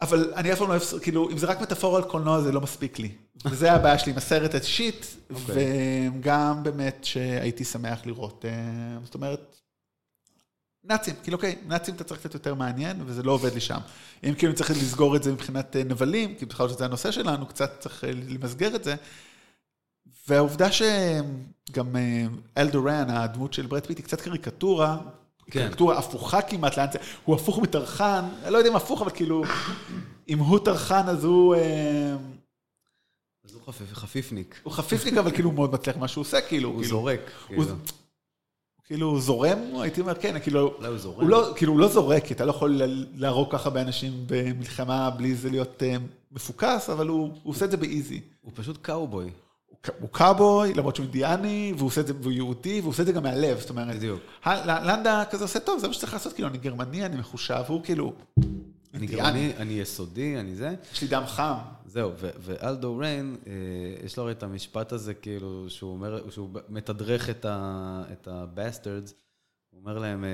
אבל 0.00 0.32
אני 0.34 0.52
אף 0.52 0.58
פעם 0.58 0.68
לא 0.68 0.72
אוהב, 0.72 0.82
כאילו, 1.02 1.30
אם 1.30 1.38
זה 1.38 1.46
רק 1.46 1.60
מטאפורה 1.60 1.98
על 1.98 2.04
קולנוע, 2.04 2.40
זה 2.40 2.52
לא 2.52 2.60
מספיק 2.60 2.98
לי. 2.98 3.10
וזה 3.44 3.72
הבעיה 3.72 3.98
שלי 3.98 4.12
עם 4.12 4.18
הסרט 4.18 4.54
אישית, 4.54 5.16
וגם 5.30 6.62
באמת 6.62 7.04
שהייתי 7.04 7.64
שמח 7.64 8.06
לראות, 8.06 8.44
אה, 8.44 8.98
זאת 9.04 9.14
אומרת, 9.14 9.56
נאצים, 10.88 11.14
כאילו 11.22 11.36
אוקיי, 11.36 11.56
נאצים 11.66 11.94
אתה 11.94 12.04
צריך 12.04 12.20
קצת 12.20 12.34
יותר 12.34 12.54
מעניין, 12.54 13.02
וזה 13.06 13.22
לא 13.22 13.32
עובד 13.32 13.54
לי 13.54 13.60
שם. 13.60 13.78
אם 14.24 14.34
כאילו 14.38 14.54
צריך 14.54 14.70
לסגור 14.70 15.16
את 15.16 15.22
זה 15.22 15.32
מבחינת 15.32 15.76
אה, 15.76 15.84
נבלים, 15.84 16.34
כי 16.34 16.46
בכלל 16.46 16.68
שזה 16.68 16.84
הנושא 16.84 17.10
שלנו, 17.10 17.46
קצת 17.46 17.80
צריך 17.80 18.04
אה, 18.04 18.10
למסגר 18.28 18.74
את 18.76 18.84
זה. 18.84 18.94
והעובדה 20.28 20.68
שגם 20.72 21.96
אה, 21.96 22.24
אלדו 22.58 22.81
ריין, 22.81 23.10
הדמות 23.10 23.52
של 23.52 23.66
ברד 23.66 23.86
פיט, 23.86 23.98
היא 23.98 24.04
קצת 24.04 24.20
קריקטורה, 24.20 24.98
כן. 25.50 25.50
קריקטורה 25.50 25.98
הפוכה 25.98 26.42
כמעט 26.42 26.76
לאן 26.78 26.86
זה, 26.92 26.98
הוא 27.24 27.36
הפוך 27.36 27.58
מטרחן, 27.58 28.24
אני 28.44 28.52
לא 28.52 28.58
יודע 28.58 28.70
אם 28.70 28.76
הפוך, 28.76 29.02
אבל 29.02 29.10
כאילו, 29.10 29.42
אם 30.28 30.38
הוא 30.38 30.58
טרחן 30.64 31.08
אז 31.08 31.24
הוא... 31.24 31.54
אז 33.44 33.54
הוא 33.54 33.62
חפיפניק. 33.92 34.60
הוא 34.62 34.72
חפיפניק, 34.72 35.14
אבל 35.16 35.30
כאילו 35.30 35.48
הוא 35.48 35.54
מאוד 35.54 35.72
מצליח 35.72 35.96
במה 35.96 36.08
שהוא 36.08 36.22
עושה, 36.22 36.40
כאילו. 36.40 36.68
הוא 36.68 36.76
כאילו, 36.76 36.88
זורק. 36.88 37.20
הוא- 37.48 37.64
כאילו. 37.64 37.76
כאילו, 38.88 39.20
זורם, 39.20 39.58
הייתי 39.80 40.00
אומר, 40.00 40.14
כן, 40.14 40.36
כאילו... 40.42 40.74
אולי 40.78 40.88
הוא 40.88 40.98
זורק. 40.98 41.20
הוא 41.22 41.28
לא, 41.28 41.52
כאילו, 41.56 41.72
הוא 41.72 41.80
לא 41.80 41.88
זורק, 41.88 42.24
כי 42.24 42.34
אתה 42.34 42.44
לא 42.44 42.50
יכול 42.50 42.80
להרוג 43.14 43.52
ככה 43.52 43.70
באנשים 43.70 44.12
במלחמה 44.26 45.10
בלי 45.10 45.34
זה 45.34 45.50
להיות 45.50 45.82
אה, 45.82 45.96
מפוקס, 46.32 46.90
אבל 46.90 47.08
הוא, 47.08 47.20
הוא 47.42 47.50
עושה 47.54 47.64
את 47.64 47.70
זה 47.70 47.76
באיזי. 47.76 48.20
הוא 48.40 48.52
פשוט 48.54 48.78
קאובוי. 48.82 49.24
הוא 49.24 49.76
ק- 49.82 50.00
הוא 50.00 50.08
קאבוי, 50.12 50.74
למרות 50.74 50.96
שהוא 50.96 51.04
אינדיאני, 51.04 51.72
והוא 51.76 51.86
עושה 51.86 52.00
את 52.00 52.06
זה, 52.06 52.12
והוא 52.20 52.32
יהודי, 52.32 52.80
והוא 52.80 52.90
עושה 52.90 53.02
את 53.02 53.06
זה 53.06 53.12
גם 53.12 53.22
מהלב, 53.22 53.60
זאת 53.60 53.70
אומרת, 53.70 53.96
בדיוק. 53.96 54.20
לנדה 54.66 55.22
כזה 55.30 55.44
עושה 55.44 55.60
טוב, 55.60 55.78
זה 55.80 55.88
מה 55.88 55.94
שצריך 55.94 56.12
לעשות, 56.12 56.32
כאילו, 56.32 56.48
אני 56.48 56.58
גרמני, 56.58 57.06
אני 57.06 57.16
מחושב, 57.16 57.62
הוא 57.68 57.80
כאילו, 57.84 58.12
אני 58.94 59.06
גרמני, 59.06 59.52
אני 59.56 59.72
יסודי, 59.72 60.40
אני 60.40 60.54
זה. 60.54 60.74
יש 60.92 61.02
לי 61.02 61.08
דם 61.08 61.22
חם. 61.26 61.54
זהו, 61.86 62.12
ואלדו 62.18 62.96
ריין, 62.96 63.36
אה, 63.46 63.52
יש 64.06 64.16
לו 64.16 64.22
הרי 64.22 64.32
את 64.32 64.42
המשפט 64.42 64.92
הזה, 64.92 65.14
כאילו, 65.14 65.64
שהוא 65.70 65.92
אומר, 65.92 66.30
שהוא 66.30 66.48
מתדרך 66.68 67.30
את 67.30 67.44
ה- 67.44 68.02
את 68.12 68.28
ה-bastards, 68.28 69.12
הוא 69.70 69.80
אומר 69.80 69.98
להם, 69.98 70.24
אה, 70.24 70.30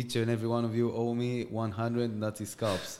each 0.00 0.10
and 0.12 0.42
every 0.42 0.46
one 0.46 0.64
of 0.72 0.76
you 0.76 0.94
owe 0.96 1.18
me 1.18 1.52
100 1.54 2.20
Nazi 2.20 2.60
scalps. 2.60 2.98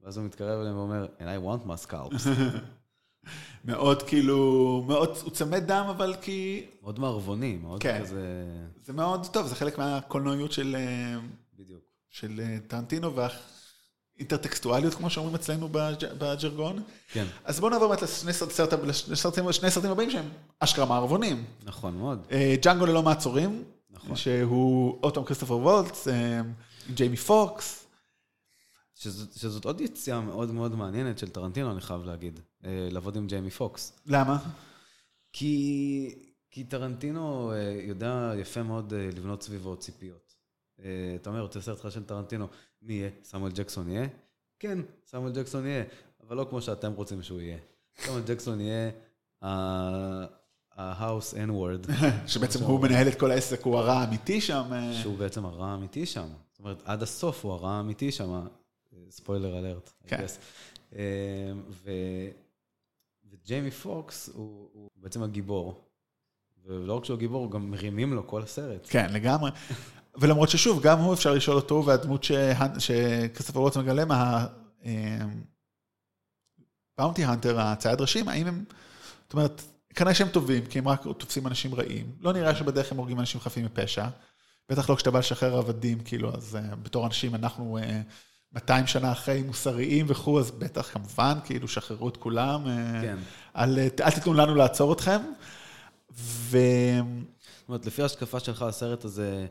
ואז 0.00 0.16
הוא 0.16 0.26
מתקרב 0.26 0.60
אליהם 0.60 0.76
ואומר, 0.76 1.06
and 1.18 1.22
I 1.22 1.46
want 1.46 1.68
my 1.68 1.90
scalps. 1.90 2.28
מאוד 3.64 4.02
כאילו, 4.02 4.36
מאוד, 4.88 5.16
הוא 5.22 5.30
צמא 5.30 5.58
דם, 5.58 5.86
אבל 5.90 6.14
כי 6.22 6.66
מאוד 6.82 6.98
מערבוני, 7.00 7.56
מאוד 7.56 7.82
כן. 7.82 8.00
כזה... 8.02 8.44
זה 8.84 8.92
מאוד 8.92 9.26
טוב, 9.32 9.46
זה 9.46 9.54
חלק 9.54 9.78
מהקולנועיות 9.78 10.52
של, 10.52 10.76
אה, 10.78 11.18
בדיוק. 11.58 11.80
של 12.10 12.40
טרנטינו 12.68 13.16
והאינטרטקסטואליות, 14.16 14.94
כמו 14.94 15.10
שאומרים 15.10 15.34
אצלנו 15.34 15.68
בג'- 15.68 16.12
בג'רגון. 16.18 16.82
כן, 17.12 17.24
אז 17.44 17.60
בואו 17.60 17.70
נעבור 17.70 17.88
באמת 17.88 18.02
לשני 18.02 18.32
סרט- 18.32 18.50
סרט- 18.50 18.72
לשני 19.48 19.70
סרטים, 19.70 19.90
הבאים 19.90 20.10
שהם 20.10 20.28
אשכרה 20.60 20.84
מערבונים. 20.86 21.44
נכון 21.64 21.96
מאוד. 21.96 22.26
אה, 22.30 22.54
ג'אנגו 22.62 22.86
ללא 22.86 23.02
מעצורים, 23.02 23.64
נכון. 23.90 24.16
שהוא 24.16 24.98
עוד 25.00 25.14
פעם 25.14 25.24
כריסטופר 25.24 25.54
וולץ, 25.56 26.08
אה, 26.08 26.40
ג'יימי 26.94 27.16
פוקס. 27.16 27.86
שזאת, 28.94 29.32
שזאת 29.32 29.64
עוד 29.64 29.80
יציאה 29.80 30.20
מאוד 30.20 30.50
מאוד 30.50 30.74
מעניינת 30.74 31.18
של 31.18 31.28
טרנטינו, 31.28 31.72
אני 31.72 31.80
חייב 31.80 32.04
להגיד. 32.04 32.40
אה, 32.64 32.88
לעבוד 32.90 33.16
עם 33.16 33.26
ג'יימי 33.26 33.50
פוקס. 33.50 33.92
למה? 34.06 34.38
כי, 35.32 36.14
כי 36.50 36.64
טרנטינו 36.64 37.52
יודע 37.88 38.32
יפה 38.38 38.62
מאוד 38.62 38.94
לבנות 38.94 39.42
סביבו 39.42 39.76
ציפיות. 39.76 40.32
אתה 41.20 41.30
אומר, 41.30 41.48
סרט 41.60 41.84
לך 41.84 41.92
של 41.92 42.04
טרנטינו, 42.04 42.48
מי 42.82 42.92
יהיה? 42.92 43.10
סמואל 43.24 43.52
ג'קסון 43.52 43.88
יהיה? 43.88 44.06
כן, 44.58 44.78
סמואל 45.06 45.32
ג'קסון 45.32 45.66
יהיה, 45.66 45.84
אבל 46.26 46.36
לא 46.36 46.46
כמו 46.50 46.62
שאתם 46.62 46.92
רוצים 46.92 47.22
שהוא 47.22 47.40
יהיה. 47.40 47.58
סמואל 47.98 48.22
ג'קסון 48.26 48.60
יהיה 48.60 48.90
ה-house 49.42 51.34
n-word, 51.34 51.92
שבעצם 52.32 52.64
הוא 52.64 52.80
מנהל 52.80 53.08
את 53.08 53.20
כל 53.20 53.30
העסק, 53.30 53.62
הוא 53.62 53.78
הרע 53.78 53.92
האמיתי 53.92 54.40
שם. 54.40 54.64
אה, 54.72 54.94
שהוא 54.94 55.18
בעצם 55.18 55.44
הרע 55.44 55.66
האמיתי 55.66 56.06
שם. 56.06 56.28
זאת 56.50 56.58
אומרת, 56.58 56.82
עד 56.84 57.02
הסוף 57.02 57.44
הוא 57.44 57.52
הרע 57.52 57.70
האמיתי 57.70 58.12
שם. 58.12 58.30
אה, 58.32 58.46
ספוילר 59.10 59.58
אלרט, 59.58 59.92
כן. 60.06 60.24
וג'יימי 63.30 63.70
פוקס 63.70 64.30
הוא, 64.34 64.68
הוא 64.72 64.90
בעצם 64.96 65.22
הגיבור. 65.22 65.82
ולא 66.64 66.96
רק 66.96 67.04
שהוא 67.04 67.18
גיבור, 67.18 67.50
גם 67.50 67.70
מרימים 67.70 68.12
לו 68.12 68.26
כל 68.26 68.42
הסרט. 68.42 68.86
כן, 68.90 69.12
לגמרי. 69.12 69.50
ולמרות 70.18 70.48
ששוב, 70.48 70.82
גם 70.82 70.98
הוא 70.98 71.14
אפשר 71.14 71.34
לשאול 71.34 71.56
אותו, 71.56 71.82
והדמות 71.86 72.24
שהנ- 72.24 72.80
שכריסטופר 72.80 73.60
וולטס 73.60 73.76
מגלם, 73.76 74.08
הבאונטי 76.98 77.24
הנטר, 77.24 77.60
הצייד 77.60 78.00
ראשים, 78.00 78.28
האם 78.28 78.46
הם, 78.46 78.64
זאת 79.24 79.32
אומרת, 79.32 79.62
כנראה 79.94 80.14
שהם 80.14 80.28
טובים, 80.28 80.66
כי 80.66 80.78
הם 80.78 80.88
רק 80.88 81.02
תופסים 81.18 81.46
אנשים 81.46 81.74
רעים. 81.74 82.12
לא 82.20 82.32
נראה 82.32 82.54
שבדרך 82.54 82.92
הם 82.92 82.98
הורגים 82.98 83.20
אנשים 83.20 83.40
חפים 83.40 83.64
מפשע. 83.64 84.06
בטח 84.68 84.90
לא 84.90 84.94
כשאתה 84.94 85.10
בא 85.10 85.18
לשחרר 85.18 85.56
עבדים, 85.56 85.98
כאילו, 86.00 86.34
אז 86.34 86.58
uh, 86.72 86.76
בתור 86.76 87.06
אנשים 87.06 87.34
אנחנו 87.34 87.78
uh, 87.78 87.82
200 88.52 88.86
שנה 88.86 89.12
אחרי 89.12 89.42
מוסריים 89.42 90.06
וכו', 90.08 90.40
אז 90.40 90.50
בטח, 90.50 90.92
כמובן, 90.92 91.38
כאילו, 91.44 91.68
שחררו 91.68 92.08
את 92.08 92.16
כולם. 92.16 92.64
Uh, 92.64 92.68
כן. 93.02 93.16
אל, 93.56 93.78
אל 94.00 94.10
תיתנו 94.10 94.34
לנו 94.34 94.54
לעצור 94.54 94.92
אתכם. 94.92 95.20
ו... 96.10 96.58
זאת 97.60 97.68
אומרת, 97.68 97.86
לפי 97.86 98.02
ההשקפה 98.02 98.40
שלך, 98.40 98.62
הסרט 98.62 99.04
הזה 99.04 99.46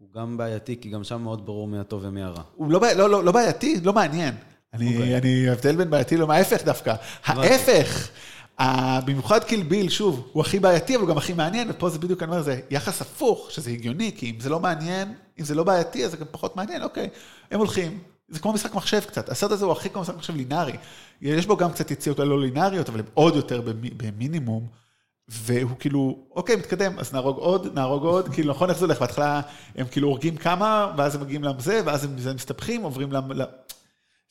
הוא 0.00 0.08
גם 0.14 0.36
בעייתי, 0.36 0.76
כי 0.80 0.90
גם 0.90 1.04
שם 1.04 1.22
מאוד 1.22 1.46
ברור 1.46 1.68
מי 1.68 1.78
הטוב 1.78 2.04
ומי 2.04 2.22
הרע. 2.22 2.42
הוא 2.56 2.70
לא, 2.70 2.80
לא, 2.96 3.10
לא, 3.10 3.24
לא 3.24 3.32
בעייתי, 3.32 3.80
לא 3.82 3.92
מעניין. 3.92 4.34
אני, 4.74 4.96
אוקיי. 4.96 5.16
אני, 5.18 5.48
ההבדל 5.48 5.76
בין 5.76 5.90
בעייתי 5.90 6.16
למה, 6.16 6.34
ההפך 6.34 6.64
דווקא. 6.64 6.94
ההפך. 7.24 8.08
במיוחד 9.06 9.44
קילביל, 9.44 9.88
שוב, 9.88 10.28
הוא 10.32 10.40
הכי 10.40 10.58
בעייתי, 10.60 10.94
אבל 10.96 11.02
הוא 11.02 11.08
גם 11.10 11.18
הכי 11.18 11.32
מעניין, 11.32 11.70
ופה 11.70 11.88
זה 11.90 11.98
בדיוק, 11.98 12.22
אני 12.22 12.30
אומר, 12.30 12.42
זה 12.42 12.60
יחס 12.70 13.00
הפוך, 13.00 13.50
שזה 13.50 13.70
הגיוני, 13.70 14.12
כי 14.16 14.30
אם 14.30 14.40
זה 14.40 14.48
לא 14.48 14.60
מעניין, 14.60 15.14
אם 15.40 15.44
זה 15.44 15.54
לא 15.54 15.64
בעייתי, 15.64 16.04
אז 16.04 16.10
זה 16.10 16.16
גם 16.16 16.26
פחות 16.30 16.56
מעניין, 16.56 16.82
אוקיי. 16.82 17.08
הם 17.50 17.58
הולכים, 17.58 17.98
זה 18.28 18.38
כמו 18.40 18.52
משחק 18.52 18.74
מחשב 18.74 19.00
קצת. 19.00 19.28
הסרט 19.28 19.50
הזה 19.50 19.64
הוא 19.64 19.72
הכי 19.72 19.90
כמו 19.90 20.02
משחק 20.02 20.16
מחשב 20.16 20.36
לינארי. 20.36 20.72
יש 21.22 21.46
בו 21.46 21.56
גם 21.56 21.72
קצת 21.72 21.90
יציאות 21.90 22.18
לא 22.18 22.40
לינאריות, 22.40 22.88
אבל 22.88 22.98
הן 23.00 23.06
עוד 23.14 23.36
יותר 23.36 23.60
במי- 23.60 23.90
במינימום. 23.96 24.66
והוא 25.30 25.76
כאילו, 25.78 26.26
אוקיי, 26.30 26.56
מתקדם, 26.56 26.98
אז 26.98 27.12
נהרוג 27.12 27.38
עוד, 27.38 27.74
נהרוג 27.74 28.02
עוד, 28.02 28.28
כאילו, 28.28 28.50
נכון 28.50 28.70
איך 28.70 28.78
זה 28.78 28.84
הולך? 28.84 29.00
בהתחלה 29.00 29.40
הם 29.74 29.86
כאילו 29.86 30.08
הורגים 30.08 30.36
כמה, 30.36 30.94
ואז 30.96 31.14
הם 31.14 31.20
מגיעים 31.20 31.44
לזה, 31.44 31.80
ואז 31.84 32.04
הם 32.04 32.34
מסתבכים, 32.34 32.82
עוברים 32.82 33.12
ל... 33.12 33.42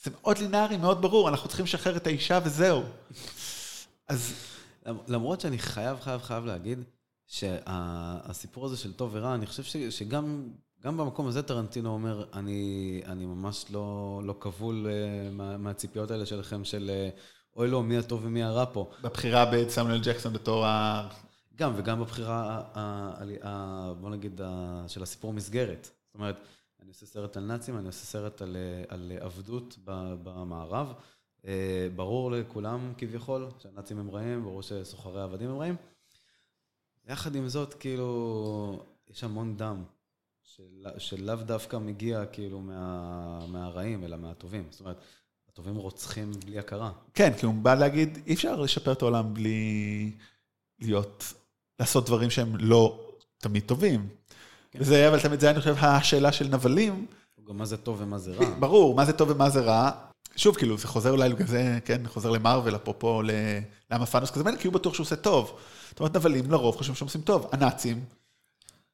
זה 0.03 0.11
מאוד 0.21 0.37
לינארי, 0.37 0.77
מאוד 0.77 1.01
ברור, 1.01 1.29
אנחנו 1.29 1.47
צריכים 1.47 1.65
לשחרר 1.65 1.97
את 1.97 2.07
האישה 2.07 2.39
וזהו. 2.43 2.83
אז 4.07 4.33
למ- 4.85 4.97
למרות 5.07 5.41
שאני 5.41 5.57
חייב, 5.57 5.99
חייב, 5.99 6.21
חייב 6.21 6.45
להגיד 6.45 6.83
שהסיפור 7.27 8.65
הזה 8.65 8.77
של 8.77 8.93
טוב 8.93 9.09
ורע, 9.13 9.35
אני 9.35 9.45
חושב 9.45 9.63
ש, 9.63 9.77
שגם 9.77 10.49
גם 10.83 10.97
במקום 10.97 11.27
הזה 11.27 11.43
טרנטינו 11.43 11.89
אומר, 11.89 12.25
אני, 12.33 13.01
אני 13.05 13.25
ממש 13.25 13.65
לא, 13.69 14.21
לא 14.23 14.35
כבול 14.39 14.87
uh, 14.87 15.33
מה, 15.33 15.57
מהציפיות 15.57 16.11
האלה 16.11 16.25
שלכם 16.25 16.63
של 16.63 16.89
אה, 16.93 17.09
אוי 17.59 17.67
לא, 17.67 17.83
מי 17.83 17.97
הטוב 17.97 18.21
ומי 18.25 18.43
הרע 18.43 18.65
פה. 18.73 18.91
בבחירה 19.01 19.45
בסמואל 19.53 19.99
ג'קסון 20.03 20.33
בתור 20.33 20.65
ה... 20.65 21.09
גם, 21.55 21.73
וגם 21.75 21.99
בבחירה, 21.99 22.61
בוא 24.01 24.09
נגיד, 24.09 24.41
ה- 24.41 24.83
של 24.87 25.03
הסיפור 25.03 25.33
מסגרת. 25.33 25.91
זאת 26.05 26.15
אומרת, 26.15 26.35
אני 26.81 26.89
עושה 26.89 27.05
סרט 27.05 27.37
על 27.37 27.43
נאצים, 27.43 27.77
אני 27.77 27.87
עושה 27.87 28.05
סרט 28.05 28.41
על, 28.41 28.57
על 28.87 29.11
עבדות 29.19 29.77
במערב. 30.23 30.93
אה, 31.45 31.87
ברור 31.95 32.31
לכולם 32.31 32.93
כביכול 32.97 33.47
שהנאצים 33.59 33.99
הם 33.99 34.11
רעים, 34.11 34.43
ברור 34.43 34.61
שסוחרי 34.61 35.21
העבדים 35.21 35.49
הם 35.49 35.57
רעים. 35.59 35.75
יחד 37.07 37.35
עם 37.35 37.47
זאת, 37.47 37.73
כאילו, 37.73 38.83
יש 39.09 39.23
המון 39.23 39.57
דם, 39.57 39.83
של, 40.43 40.85
שלאו 40.97 41.35
דווקא 41.35 41.77
מגיע 41.77 42.25
כאילו 42.25 42.59
מה, 42.59 43.45
מהרעים, 43.47 44.03
אלא 44.03 44.17
מהטובים. 44.17 44.67
זאת 44.71 44.79
אומרת, 44.79 44.97
הטובים 45.59 45.75
רוצחים 45.75 46.31
בלי 46.45 46.59
הכרה. 46.59 46.91
כן, 47.13 47.33
כי 47.37 47.45
הוא 47.45 47.53
בא 47.53 47.75
להגיד, 47.75 48.17
אי 48.27 48.33
אפשר 48.33 48.55
לשפר 48.55 48.91
את 48.91 49.01
העולם 49.01 49.33
בלי 49.33 50.11
להיות, 50.81 51.33
לעשות 51.79 52.05
דברים 52.05 52.29
שהם 52.29 52.55
לא 52.59 52.99
תמיד 53.37 53.63
טובים. 53.65 54.07
כן. 54.71 54.79
וזה, 54.81 55.07
אבל 55.07 55.19
תמיד 55.19 55.39
זה, 55.39 55.49
אני 55.49 55.59
חושב, 55.59 55.75
השאלה 55.79 56.31
של 56.31 56.47
נבלים. 56.47 57.05
גם 57.47 57.57
מה 57.57 57.65
זה 57.65 57.77
טוב 57.77 58.01
ומה 58.01 58.17
זה 58.17 58.33
רע. 58.33 58.49
ברור, 58.59 58.95
מה 58.95 59.05
זה 59.05 59.13
טוב 59.13 59.29
ומה 59.29 59.49
זה 59.49 59.61
רע. 59.61 59.91
שוב, 60.35 60.55
כאילו, 60.55 60.77
זה 60.77 60.87
חוזר 60.87 61.11
אולי 61.11 61.29
לכזה, 61.29 61.79
כן, 61.85 62.01
חוזר 62.07 62.29
למרוויל, 62.29 62.75
אפרופו 62.75 63.21
ל... 63.21 63.31
למה 63.91 64.05
פאנוס 64.05 64.31
כזה, 64.31 64.43
כי 64.59 64.67
הוא 64.67 64.73
בטוח 64.73 64.93
שהוא 64.93 65.03
עושה 65.03 65.15
טוב. 65.15 65.59
זאת 65.89 65.99
אומרת, 65.99 66.15
נבלים 66.15 66.51
לרוב 66.51 66.75
חושבים 66.75 66.95
שהם 66.95 67.07
עושים 67.07 67.21
טוב. 67.21 67.49
הנאצים, 67.51 68.03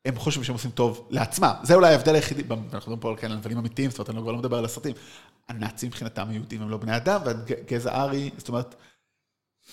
הם 0.05 0.15
חושבים 0.15 0.43
שהם 0.43 0.55
עושים 0.55 0.71
טוב 0.71 1.07
לעצמם. 1.09 1.53
זה 1.63 1.75
אולי 1.75 1.91
ההבדל 1.91 2.15
היחידי, 2.15 2.43
אנחנו 2.49 2.77
מדברים 2.77 2.99
פה 2.99 3.09
על 3.09 3.15
כאלה 3.15 3.35
נבלים 3.35 3.57
אמיתיים, 3.57 3.89
זאת 3.91 3.99
אומרת, 3.99 4.09
אני 4.09 4.21
כבר 4.21 4.31
לא 4.31 4.37
מדבר 4.37 4.57
על 4.57 4.65
הסרטים. 4.65 4.93
הנאצים 5.49 5.89
מבחינתם 5.89 6.29
היהודים 6.29 6.61
הם 6.61 6.69
לא 6.69 6.77
בני 6.77 6.95
אדם, 6.95 7.21
והגזע 7.25 7.93
הארי, 7.93 8.29
זאת 8.37 8.47
אומרת, 8.47 8.75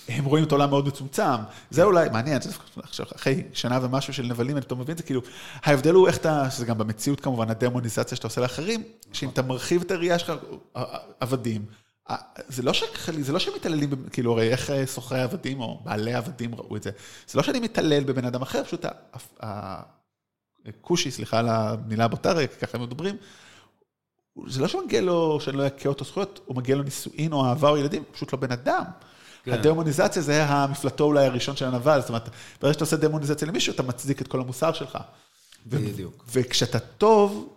הם 0.08 0.24
רואים 0.24 0.44
את 0.44 0.52
העולם 0.52 0.70
מאוד 0.70 0.86
מצומצם. 0.86 1.36
זה 1.70 1.82
אולי, 1.82 2.08
מעניין, 2.08 2.40
עכשיו, 2.76 3.06
אחרי 3.16 3.42
שנה 3.52 3.78
ומשהו 3.82 4.14
של 4.14 4.22
נבלים, 4.22 4.56
אני 4.56 4.64
פתאום 4.64 4.80
מבין 4.80 4.92
את 4.92 4.98
זה, 4.98 5.04
כאילו, 5.04 5.20
ההבדל 5.62 5.94
הוא 5.94 6.08
איך 6.08 6.16
אתה, 6.16 6.50
שזה 6.50 6.66
גם 6.66 6.78
במציאות 6.78 7.20
כמובן, 7.20 7.50
הדמוניזציה 7.50 8.16
שאתה 8.16 8.26
עושה 8.26 8.40
לאחרים, 8.40 8.82
שאם 9.12 9.28
אתה 9.28 9.42
מרחיב 9.42 9.82
את 9.82 9.90
הראייה 9.90 10.18
שלך, 10.18 10.32
עבדים, 11.20 11.66
זה 12.48 12.62
לא, 12.62 12.72
ש... 12.72 12.82
זה 13.20 13.32
לא 13.32 13.38
שהם 13.38 13.54
מתעללים, 13.54 13.90
כאילו, 14.12 14.32
הרי 14.32 14.50
איך 14.50 14.70
סוחרי 14.84 15.22
עבדים 15.22 15.60
או 15.60 15.80
בעלי 15.84 16.14
עבדים 16.14 16.54
ראו 16.54 16.76
את 16.76 16.82
זה, 16.82 16.90
זה 17.26 17.38
לא 17.38 17.42
שאני 17.42 17.60
מתעלל 17.60 18.04
בבן 18.04 18.24
אדם 18.24 18.42
אחר, 18.42 18.64
פשוט 18.64 18.84
הכושי, 20.66 21.10
סליחה 21.10 21.38
על 21.38 21.48
המילה 21.48 22.04
הבוטריה, 22.04 22.46
ככה 22.46 22.78
הם 22.78 22.84
מדברים, 22.84 23.16
זה 24.46 24.60
לא 24.60 24.68
שמגיע 24.68 25.00
לו, 25.00 25.40
שאני 25.40 25.56
לא 25.56 25.66
אכה 25.66 25.88
אותו 25.88 26.04
זכויות, 26.04 26.40
הוא 26.44 26.56
מגיע 26.56 26.76
לו 26.76 26.82
נישואין 26.82 27.32
או 27.32 27.46
אהבה 27.46 27.68
או 27.68 27.76
ילדים, 27.76 28.02
פשוט 28.12 28.32
לא 28.32 28.38
בן 28.38 28.52
אדם. 28.52 28.84
כן. 29.44 29.52
הדמוניזציה 29.52 30.22
זה 30.22 30.44
המפלטו 30.44 31.04
אולי 31.04 31.26
הראשון 31.26 31.56
של 31.56 31.64
הנבל, 31.64 32.00
זאת 32.00 32.08
אומרת, 32.08 32.28
ברגע 32.60 32.72
שאתה 32.72 32.84
עושה 32.84 32.96
דמוניזציה 32.96 33.48
למישהו, 33.48 33.74
אתה 33.74 33.82
מצדיק 33.82 34.22
את 34.22 34.28
כל 34.28 34.40
המוסר 34.40 34.72
שלך. 34.72 34.98
בדיוק. 35.66 36.24
וכשאתה 36.32 36.78
טוב, 36.78 37.54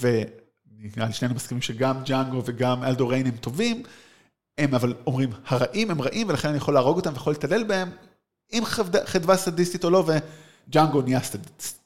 ונראה 0.00 1.06
לי 1.06 1.12
שנינו 1.12 1.34
מסכימים 1.34 1.62
שגם 1.62 2.02
ג'אנגו 2.04 2.42
וגם 2.44 2.84
אלדוריין 2.84 3.26
הם 3.26 3.36
טובים, 3.36 3.82
הם 4.58 4.74
אבל 4.74 4.94
אומרים, 5.06 5.30
הרעים 5.46 5.90
הם 5.90 6.02
רעים, 6.02 6.28
ולכן 6.28 6.48
אני 6.48 6.56
יכול 6.56 6.74
להרוג 6.74 6.96
אותם 6.96 7.12
ויכול 7.12 7.32
להתעלל 7.32 7.64
בהם, 7.64 7.90
אם 8.52 8.62
חדווה 9.04 9.36
סדיסטית 9.36 9.84
או 9.84 9.90
לא, 9.90 10.04
וג'אנגו 10.68 11.02
נהיה 11.02 11.22
סדיסט. 11.22 11.78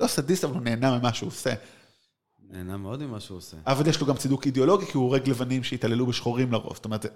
לא 0.00 0.06
סדיסט, 0.06 0.44
אבל 0.44 0.54
הוא 0.54 0.62
נהנה 0.62 0.98
ממה 0.98 1.14
שהוא 1.14 1.28
עושה. 1.28 1.54
נהנה 2.50 2.76
מאוד 2.76 3.02
ממה 3.02 3.20
שהוא 3.20 3.38
עושה. 3.38 3.56
אבל 3.66 3.86
יש 3.86 4.00
לו 4.00 4.06
גם 4.06 4.16
צידוק 4.16 4.46
אידיאולוגי, 4.46 4.86
כי 4.86 4.96
הוא 4.96 5.04
הורג 5.04 5.28
לבנים 5.28 5.64
שהתעללו 5.64 6.06
בשחורים 6.06 6.52
לרוב. 6.52 6.74
זאת 6.74 6.84
אומרת, 6.84 7.06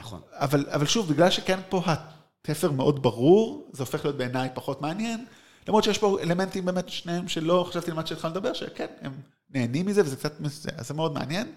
נכון. 0.00 0.20
אבל, 0.32 0.66
אבל 0.68 0.86
שוב, 0.86 1.12
בגלל 1.12 1.30
שכן 1.30 1.60
פה 1.68 1.82
התפר 1.86 2.70
מאוד 2.70 3.02
ברור, 3.02 3.70
זה 3.72 3.82
הופך 3.82 4.04
להיות 4.04 4.16
בעיניי 4.16 4.48
פחות 4.54 4.82
מעניין. 4.82 5.24
למרות 5.68 5.84
שיש 5.84 5.98
פה 5.98 6.18
אלמנטים 6.20 6.64
באמת 6.64 6.88
שניהם 6.88 7.28
שלא 7.28 7.66
חשבתי 7.68 7.90
למה 7.90 8.06
שהתחלנו 8.06 8.34
לדבר, 8.34 8.52
שכן, 8.52 8.86
הם 9.00 9.12
נהנים 9.50 9.86
מזה 9.86 10.02
וזה 10.02 10.16
קצת, 10.16 10.32
זה, 10.44 10.70
זה 10.80 10.94
מאוד 10.94 11.14
מעניין. 11.14 11.52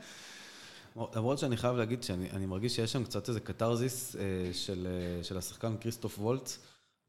למרות 1.15 1.39
שאני 1.39 1.57
חייב 1.57 1.75
להגיד 1.75 2.03
שאני 2.03 2.45
מרגיש 2.45 2.75
שיש 2.75 2.91
שם 2.91 3.03
קצת 3.03 3.29
איזה 3.29 3.39
קתרזיס 3.39 4.15
אה, 4.15 4.21
של, 4.53 4.87
אה, 4.87 5.23
של 5.23 5.37
השחקן 5.37 5.75
כריסטוף 5.81 6.19
וולץ 6.19 6.59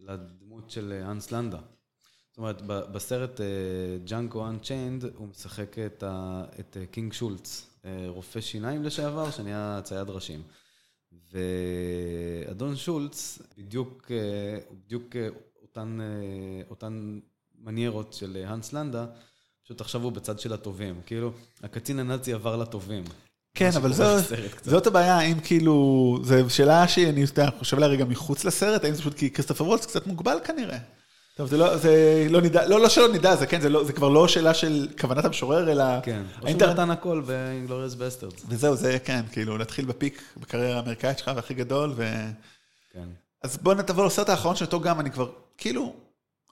לדמות 0.00 0.70
של 0.70 1.02
האנס 1.06 1.32
לנדה. 1.32 1.58
זאת 2.30 2.38
אומרת, 2.38 2.62
בסרט 2.66 3.40
Django 4.04 4.48
Unchained 4.48 5.04
הוא 5.16 5.28
משחק 5.28 5.78
את, 5.78 6.04
את 6.60 6.76
קינג 6.90 7.12
שולץ, 7.12 7.66
רופא 8.06 8.40
שיניים 8.40 8.82
לשעבר, 8.82 9.30
שנהיה 9.30 9.80
צייד 9.84 10.10
ראשים. 10.10 10.42
ואדון 11.32 12.76
שולץ, 12.76 13.38
בדיוק, 13.58 14.10
בדיוק 14.84 15.16
אותן, 15.62 15.98
אותן 16.70 17.18
מניירות 17.58 18.12
של 18.12 18.44
האנס 18.46 18.72
לנדה, 18.72 19.06
פשוט 19.64 19.80
עכשיו 19.80 20.02
הוא 20.02 20.12
בצד 20.12 20.38
של 20.38 20.52
הטובים. 20.52 21.00
כאילו, 21.06 21.32
הקצין 21.62 21.98
הנאצי 21.98 22.32
עבר 22.32 22.56
לטובים. 22.56 23.04
כן, 23.54 23.70
אבל 23.76 23.92
זו, 23.92 24.04
זאת 24.62 24.86
הבעיה, 24.86 25.18
האם 25.18 25.40
כאילו, 25.40 26.18
זו 26.22 26.50
שאלה 26.50 26.88
שאני 26.88 27.24
חושב 27.58 27.76
עליה 27.76 27.88
רגע 27.88 28.04
מחוץ 28.04 28.44
לסרט, 28.44 28.84
האם 28.84 28.94
זה 28.94 29.00
פשוט 29.00 29.14
כי 29.14 29.30
כריסטופר 29.30 29.64
וולץ 29.64 29.86
קצת 29.86 30.06
מוגבל 30.06 30.38
כנראה. 30.44 30.78
טוב, 31.40 31.48
זה 31.48 31.56
לא, 31.56 31.76
זה 31.76 32.26
לא 32.30 32.40
נדע, 32.40 32.68
לא, 32.68 32.80
לא 32.80 32.88
שלא 32.88 33.08
נדע, 33.08 33.36
זה 33.36 33.46
כן, 33.46 33.60
זה, 33.60 33.68
לא, 33.68 33.84
זה 33.84 33.92
כבר 33.92 34.08
לא 34.08 34.28
שאלה 34.28 34.54
של 34.54 34.88
כוונת 35.00 35.24
המשורר, 35.24 35.72
אלא... 35.72 35.84
כן, 36.02 36.22
או 36.42 36.48
שהוא 36.48 36.60
נתן 36.62 36.90
הכל 36.90 37.22
ב 37.98 38.03
Basterds. 38.03 38.44
וזהו, 38.48 38.76
זה 38.76 38.98
כן, 39.04 39.24
כאילו, 39.32 39.58
להתחיל 39.58 39.84
בפיק 39.84 40.22
בקריירה 40.36 40.76
האמריקאית 40.76 41.18
שלך, 41.18 41.30
והכי 41.36 41.54
גדול, 41.54 41.92
ו... 41.96 42.08
כן. 42.92 43.08
אז 43.42 43.58
בוא 43.62 43.74
נתעבור 43.74 44.06
לסרט 44.06 44.28
האחרון 44.28 44.56
שאותו 44.56 44.80
גם, 44.80 45.00
אני 45.00 45.10
כבר, 45.10 45.30
כאילו, 45.58 45.94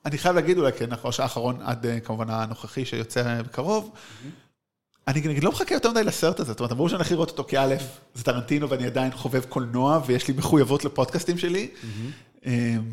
אני 0.05 0.18
חייב 0.18 0.34
להגיד 0.34 0.59
אולי, 0.59 0.72
כן, 0.72 0.89
האחרון 1.18 1.59
עד 1.64 1.86
כמובן 2.05 2.30
הנוכחי 2.30 2.84
שיוצא 2.84 3.43
בקרוב. 3.43 3.91
אני, 5.09 5.20
אני 5.26 5.41
לא 5.41 5.51
מחכה 5.51 5.74
יותר 5.74 5.91
מדי 5.91 6.05
לסרט 6.05 6.41
הזה, 6.41 6.53
זאת 6.53 6.61
אומרת, 6.61 6.72
אמרו 6.72 6.89
שאני 6.89 6.97
הולך 6.97 7.12
לראות 7.12 7.30
אותו 7.30 7.45
כא', 7.45 7.76
זה 8.14 8.24
טרנטינו 8.24 8.70
ואני 8.70 8.86
עדיין 8.86 9.12
חובב 9.12 9.45
קולנוע, 9.45 10.01
ויש 10.07 10.28
לי 10.28 10.34
מחויבות 10.34 10.84
לפודקאסטים 10.84 11.39
שלי. 11.39 11.68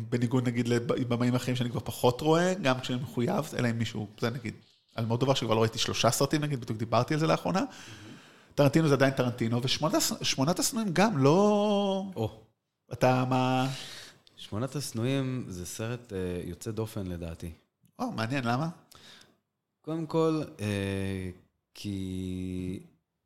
בניגוד 0.08 0.48
נגיד 0.48 0.68
לבמאים 0.68 1.34
אחרים 1.34 1.56
שאני 1.56 1.70
כבר 1.70 1.80
פחות 1.80 2.20
רואה, 2.20 2.54
גם 2.54 2.80
כשאני 2.80 3.02
מחויב, 3.02 3.44
אלא 3.58 3.70
אם 3.70 3.78
מישהו, 3.78 4.06
זה 4.20 4.30
נגיד, 4.30 4.54
על 4.94 5.06
מאוד 5.06 5.20
דבר 5.20 5.34
שכבר 5.34 5.54
לא 5.54 5.60
ראיתי 5.60 5.78
שלושה 5.78 6.10
סרטים 6.10 6.40
נגיד, 6.40 6.60
בדיוק 6.60 6.78
דיברתי 6.78 7.14
על 7.14 7.20
זה 7.20 7.26
לאחרונה. 7.26 7.62
טרנטינו 8.54 8.88
זה 8.88 8.94
עדיין 8.94 9.12
טרנטינו, 9.12 9.60
ושמונת 9.62 10.58
השנואים 10.58 10.88
גם 10.92 11.18
לא... 11.18 12.04
או. 12.16 12.40
אתה 12.92 13.24
מה... 13.24 13.68
שמונת 14.36 14.76
השנואים 14.76 15.44
זה 15.48 15.66
סרט 15.66 16.12
יוצא 16.44 16.70
דופן 16.70 17.06
לדעתי. 17.06 17.52
או, 17.98 18.12
מעניין, 18.12 18.44
למה? 18.44 18.68
קודם 19.82 20.06
כל, 20.06 20.42
כי 21.74 22.80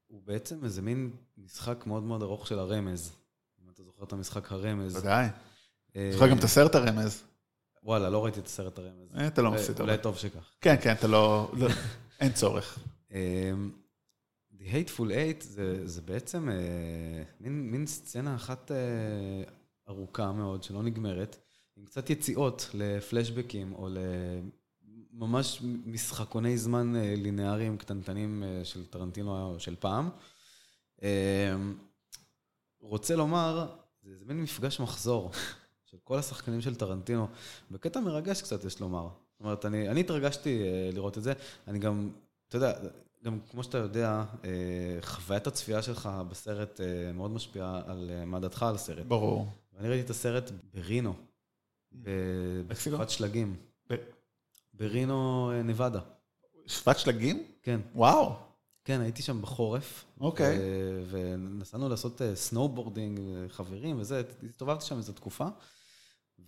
הוא 0.07 0.21
בעצם 0.25 0.65
איזה 0.65 0.83
מין 0.83 1.11
משחק 1.39 1.87
מאוד 1.87 2.03
מאוד 2.03 2.23
ארוך 2.23 2.47
של 2.47 2.59
הרמז. 2.59 3.13
אם 3.65 3.71
אתה 3.75 3.83
זוכר 3.83 4.05
את 4.05 4.13
המשחק 4.13 4.53
הרמז. 4.53 4.97
ודאי. 4.97 5.29
זוכר 6.13 6.29
גם 6.29 6.39
את 6.39 6.45
הסרט 6.45 6.75
הרמז. 6.75 7.23
וואלה, 7.83 8.11
לא 8.11 8.25
ראיתי 8.25 8.41
את 8.41 8.47
הסרט 8.47 8.79
הרמז. 8.79 9.27
אתה 9.27 9.43
לא 9.43 9.51
מפסיד. 9.51 9.81
אולי 9.81 9.99
טוב 9.99 10.17
שכך. 10.17 10.51
כן, 10.61 10.75
כן, 10.83 10.93
אתה 10.93 11.07
לא... 11.07 11.53
אין 12.21 12.33
צורך. 12.33 12.79
The 14.53 14.63
Hateful 14.73 15.01
Eight 15.01 15.45
זה 15.85 16.03
בעצם 16.05 16.49
מין 17.41 17.87
סצנה 17.87 18.35
אחת 18.35 18.71
ארוכה 19.89 20.33
מאוד, 20.33 20.63
שלא 20.63 20.83
נגמרת, 20.83 21.37
עם 21.77 21.85
קצת 21.85 22.11
יציאות 22.11 22.71
לפלשבקים 22.75 23.73
או 23.73 23.89
לממש 25.13 25.63
משחקוני 25.87 26.59
זמן 26.59 26.93
לינאריים 26.97 27.77
קטנטנים 27.77 28.45
של 28.65 28.87
טרנטינו 28.87 29.55
של 29.59 29.77
פעם. 29.81 30.11
רוצה 32.81 33.17
לומר, 33.17 33.67
זה 34.03 34.25
מין 34.25 34.43
מפגש 34.43 34.81
מחזור. 34.81 35.31
של 35.91 35.97
כל 36.05 36.19
השחקנים 36.19 36.61
של 36.61 36.75
טרנטינו, 36.75 37.29
בקטע 37.71 38.01
מרגש 38.01 38.43
קצת, 38.43 38.65
יש 38.65 38.81
לומר. 38.81 39.09
זאת 39.33 39.41
אומרת, 39.41 39.65
אני, 39.65 39.89
אני 39.89 40.01
התרגשתי 40.01 40.63
uh, 40.63 40.95
לראות 40.95 41.19
את 41.19 41.23
זה. 41.23 41.33
אני 41.69 41.79
גם, 41.79 42.11
אתה 42.49 42.57
יודע, 42.57 42.73
גם 43.25 43.39
כמו 43.51 43.63
שאתה 43.63 43.79
יודע, 43.79 44.25
uh, 44.43 44.47
חוויית 45.01 45.47
הצפייה 45.47 45.83
שלך 45.83 46.09
בסרט 46.29 46.81
uh, 46.81 47.17
מאוד 47.17 47.31
משפיעה 47.31 47.83
על 47.87 48.11
מה 48.27 48.41
דעתך 48.41 48.63
על 48.63 48.75
הסרט. 48.75 49.07
ברור. 49.07 49.47
ואני 49.73 49.89
ראיתי 49.89 50.05
את 50.05 50.11
הסרט 50.11 50.51
ברינו, 50.75 51.15
בסופת 52.67 53.11
שלגים. 53.11 53.57
ב... 53.91 53.95
ברינו, 54.75 55.51
נבדה. 55.65 56.01
סופת 56.67 56.99
שלגים? 56.99 57.45
כן. 57.63 57.81
וואו. 57.95 58.33
כן, 58.85 59.01
הייתי 59.01 59.23
שם 59.23 59.43
בחורף. 59.43 60.05
אוקיי. 60.21 60.59
ונסענו 61.11 61.89
לעשות 61.89 62.21
snowboarding, 62.35 63.21
חברים 63.49 64.01
וזה, 64.01 64.23
הסתובבתי 64.49 64.85
שם 64.85 64.97
איזו 64.97 65.13
תקופה. 65.13 65.49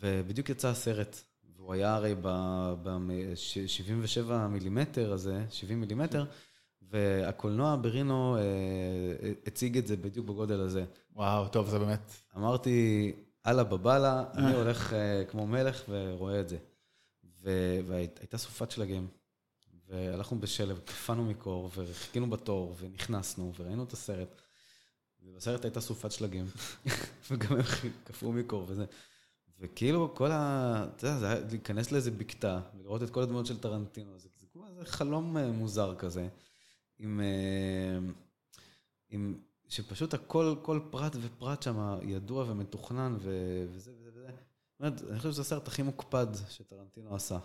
ובדיוק 0.01 0.49
יצא 0.49 0.69
הסרט, 0.69 1.21
והוא 1.57 1.75
היה 1.75 1.95
הרי 1.95 2.15
ב-77 2.23 4.33
מילימטר 4.49 5.13
הזה, 5.13 5.45
70 5.51 5.81
מילימטר, 5.81 6.25
והקולנוע 6.83 7.77
ברינו 7.83 8.37
הציג 9.47 9.79
את 9.79 9.87
זה 9.87 9.97
בדיוק 9.97 10.27
בגודל 10.27 10.61
הזה. 10.61 10.85
וואו, 11.13 11.49
טוב, 11.49 11.69
זה 11.69 11.79
באמת... 11.79 12.13
אמרתי, 12.37 13.13
אללה 13.47 13.65
בבאללה, 13.65 14.25
אני 14.35 14.55
הולך 14.55 14.95
כמו 15.31 15.47
מלך 15.47 15.83
ורואה 15.89 16.41
את 16.41 16.49
זה. 16.49 16.57
והייתה 17.87 18.39
סופת 18.39 18.71
שלגים, 18.71 19.09
והלכנו 19.89 20.41
בשלב, 20.41 20.81
קפאנו 20.85 21.25
מקור, 21.25 21.71
וחיכינו 21.75 22.31
בתור, 22.31 22.77
ונכנסנו, 22.79 23.53
וראינו 23.59 23.85
את 23.85 23.93
הסרט. 23.93 24.43
ובסרט 25.23 25.65
הייתה 25.65 25.81
סופת 25.81 26.13
שלגים, 26.13 26.47
וגם 27.31 27.57
הם 27.57 27.63
קפאו 28.05 28.33
מקור 28.33 28.65
וזה. 28.69 28.85
וכאילו 29.63 30.15
כל 30.15 30.33
ה... 30.33 30.87
אתה 30.97 31.07
יודע, 31.07 31.19
זה 31.19 31.27
היה 31.27 31.41
להיכנס 31.51 31.93
לאיזה 31.93 32.11
בקתה, 32.11 32.61
ולראות 32.79 33.03
את 33.03 33.11
כל 33.11 33.23
הדמויות 33.23 33.47
של 33.47 33.59
טרנטינו, 33.59 34.19
זה, 34.19 34.29
כמו 34.53 34.67
איזה 34.67 34.85
חלום 34.85 35.37
מוזר 35.37 35.95
כזה, 35.95 36.29
עם, 36.99 37.21
עם 39.11 39.35
שפשוט 39.69 40.15
הכל, 40.15 40.55
כל 40.63 40.81
פרט 40.91 41.17
ופרט 41.21 41.63
שם 41.63 41.99
ידוע 42.03 42.45
ומתוכנן 42.49 43.17
ו- 43.21 43.67
וזה 43.73 43.91
וזה 43.99 44.11
וזה. 44.15 44.27
זאת 44.27 44.81
אומרת, 44.81 45.03
אני 45.11 45.19
חושב 45.19 45.33
שזה 45.33 45.43
הסרט 45.43 45.69
הכי 45.69 45.83
מוקפד 45.83 46.27
שטרנטינו 46.51 47.15
עשה. 47.15 47.39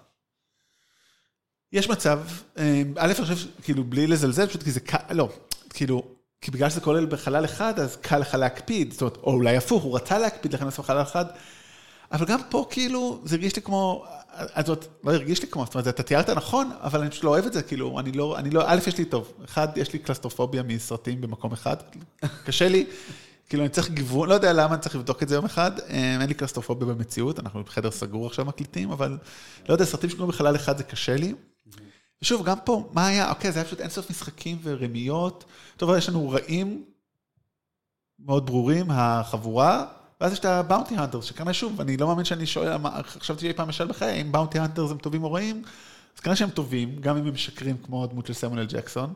יש 1.72 1.90
מצב, 1.90 2.20
אה, 2.58 2.84
א', 2.98 3.06
אני 3.06 3.14
חושב, 3.14 3.52
כאילו, 3.62 3.84
בלי 3.84 4.08
לזלזל, 4.08 4.48
פשוט 4.48 4.64
כי 4.64 4.72
זה 4.72 4.80
קל, 4.80 5.14
לא, 5.14 5.30
כאילו, 5.70 6.04
כי 6.42 6.52
בגלל 6.52 6.70
שזה 6.70 6.82
כולל 6.82 7.06
בחלל 7.06 7.46
אחד, 7.46 7.80
אז 7.80 7.96
קל 7.96 8.18
לך 8.18 8.34
להקפיד, 8.34 8.92
זאת 8.92 9.02
אומרת, 9.02 9.18
או 9.18 9.34
אולי 9.34 9.58
הפוך, 9.58 9.84
הוא 9.84 9.96
רצה 9.96 10.20
להקפיד 10.20 10.54
לכן 10.54 10.66
לעשות 10.66 10.86
בחלל 10.86 11.02
אחד, 11.02 11.26
אבל 12.12 12.26
גם 12.26 12.40
פה, 12.50 12.66
כאילו, 12.70 13.20
זה 13.26 13.36
הרגיש 13.36 13.56
לי 13.56 13.62
כמו, 13.62 14.06
אה, 14.34 14.64
זאת 14.66 14.88
לא 15.04 15.14
הרגיש 15.14 15.42
לי 15.42 15.48
כמו, 15.48 15.66
זאת 15.66 15.76
אומרת, 15.76 15.88
אתה 15.88 16.04
תיארת 16.04 16.30
נכון, 16.30 16.72
אבל 16.82 17.02
אני 17.02 17.10
פשוט 17.10 17.24
לא 17.24 17.30
אוהב 17.30 17.46
את 17.46 17.54
זה, 17.54 17.64
כאילו, 17.64 18.00
אני 18.00 18.12
לא, 18.12 18.38
אני 18.38 18.50
לא, 18.50 18.64
א', 18.66 18.80
יש 18.88 18.98
לי 18.98 19.06
טוב, 19.06 19.34
אחד, 19.46 19.68
יש 19.76 19.94
לי 19.94 20.00
קלסטרופוביה 20.00 20.64
מסרטים 20.64 21.22
במקום 21.22 21.52
אחד, 21.52 21.78
קשה 22.46 22.70
לי, 22.70 22.86
כאילו, 23.50 23.64
אני 23.64 23.70
צריך 23.70 23.90
גיוון, 23.90 24.30
לא 24.30 24.34
יודע 24.34 24.54
למה 24.54 24.74
אני 24.74 24.82
צריך 24.82 24.96
לבדוק 24.96 25.24
את 25.24 25.30
זה 25.30 25.36
יום 25.36 25.46
אחד, 25.46 25.80
אה, 25.80 26.18
אין 26.22 26.28
לי 26.28 26.34
קלסטרופוביה 26.34 26.88
במציאות, 26.88 27.40
אנחנו 27.40 27.64
בחדר 27.64 27.92
סגור 27.92 28.28
עכשיו 28.28 28.46
מקליטים, 28.46 28.92
אבל 28.92 29.18
לא 29.70 29.74
יודע, 29.74 29.86
סרטים 29.86 30.10
שקוראים 30.10 30.30
בחלל 30.30 30.56
אחד 30.56 30.78
זה 30.78 30.84
קשה 30.84 31.16
לי. 31.16 31.34
ושוב, 32.22 32.46
גם 32.46 32.58
פה, 32.64 32.90
מה 32.94 33.08
היה? 33.08 33.30
אוקיי, 33.30 33.52
זה 33.52 33.60
היה 33.60 33.66
פשוט 33.66 33.82
אינסוף 33.82 34.10
משחקים 34.10 34.58
ורמיות. 34.64 35.46
טוב, 35.78 35.96
יש 35.98 36.10
לנו 36.10 36.30
רעים 36.30 36.84
מאוד 38.20 38.46
ברורים, 38.46 38.86
החבורה, 38.90 39.86
ואז 40.22 40.34
יש 40.34 40.40
את 40.40 40.46
הבאונטי 40.46 40.96
הנטרס, 40.98 41.26
שכנראה 41.26 41.54
שוב, 41.54 41.82
אני 41.82 41.98
לא 41.98 42.08
מאמין 42.08 42.26
שאני 42.26 42.46
שואל, 42.46 42.78
חשבתי 43.04 43.42
שאי 43.42 43.54
פעם 43.54 43.70
אשאל 43.70 43.88
בחיי, 43.88 44.22
אם 44.22 44.32
באונטי 44.32 44.60
הנטרס 44.60 44.92
הם 44.92 44.98
טובים 44.98 45.24
או 45.24 45.34
רעים, 45.34 45.62
אז 46.16 46.20
כנראה 46.20 46.36
שהם 46.36 46.50
טובים, 46.50 46.96
גם 47.00 47.18
אם 47.18 47.28
הם 47.28 47.34
משקרים 47.34 47.78
כמו 47.78 48.04
הדמות 48.04 48.26
של 48.26 48.34
סמואל 48.34 48.66
ג'קסון. 48.66 49.14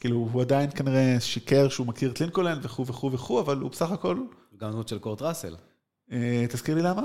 כאילו, 0.00 0.28
הוא 0.32 0.42
עדיין 0.42 0.70
כנראה 0.70 1.16
שיקר 1.20 1.68
שהוא 1.68 1.86
מכיר 1.86 2.10
את 2.10 2.20
לינקולן 2.20 2.58
וכו' 2.62 2.86
וכו' 2.86 3.12
וכו', 3.12 3.40
אבל 3.40 3.58
הוא 3.58 3.70
בסך 3.70 3.90
הכל, 3.90 4.16
גם 4.60 4.70
דמות 4.70 4.88
של 4.88 4.98
קורט 4.98 5.22
ראסל. 5.22 5.56
אה, 6.12 6.46
תזכיר 6.48 6.74
לי 6.74 6.82
למה? 6.82 7.02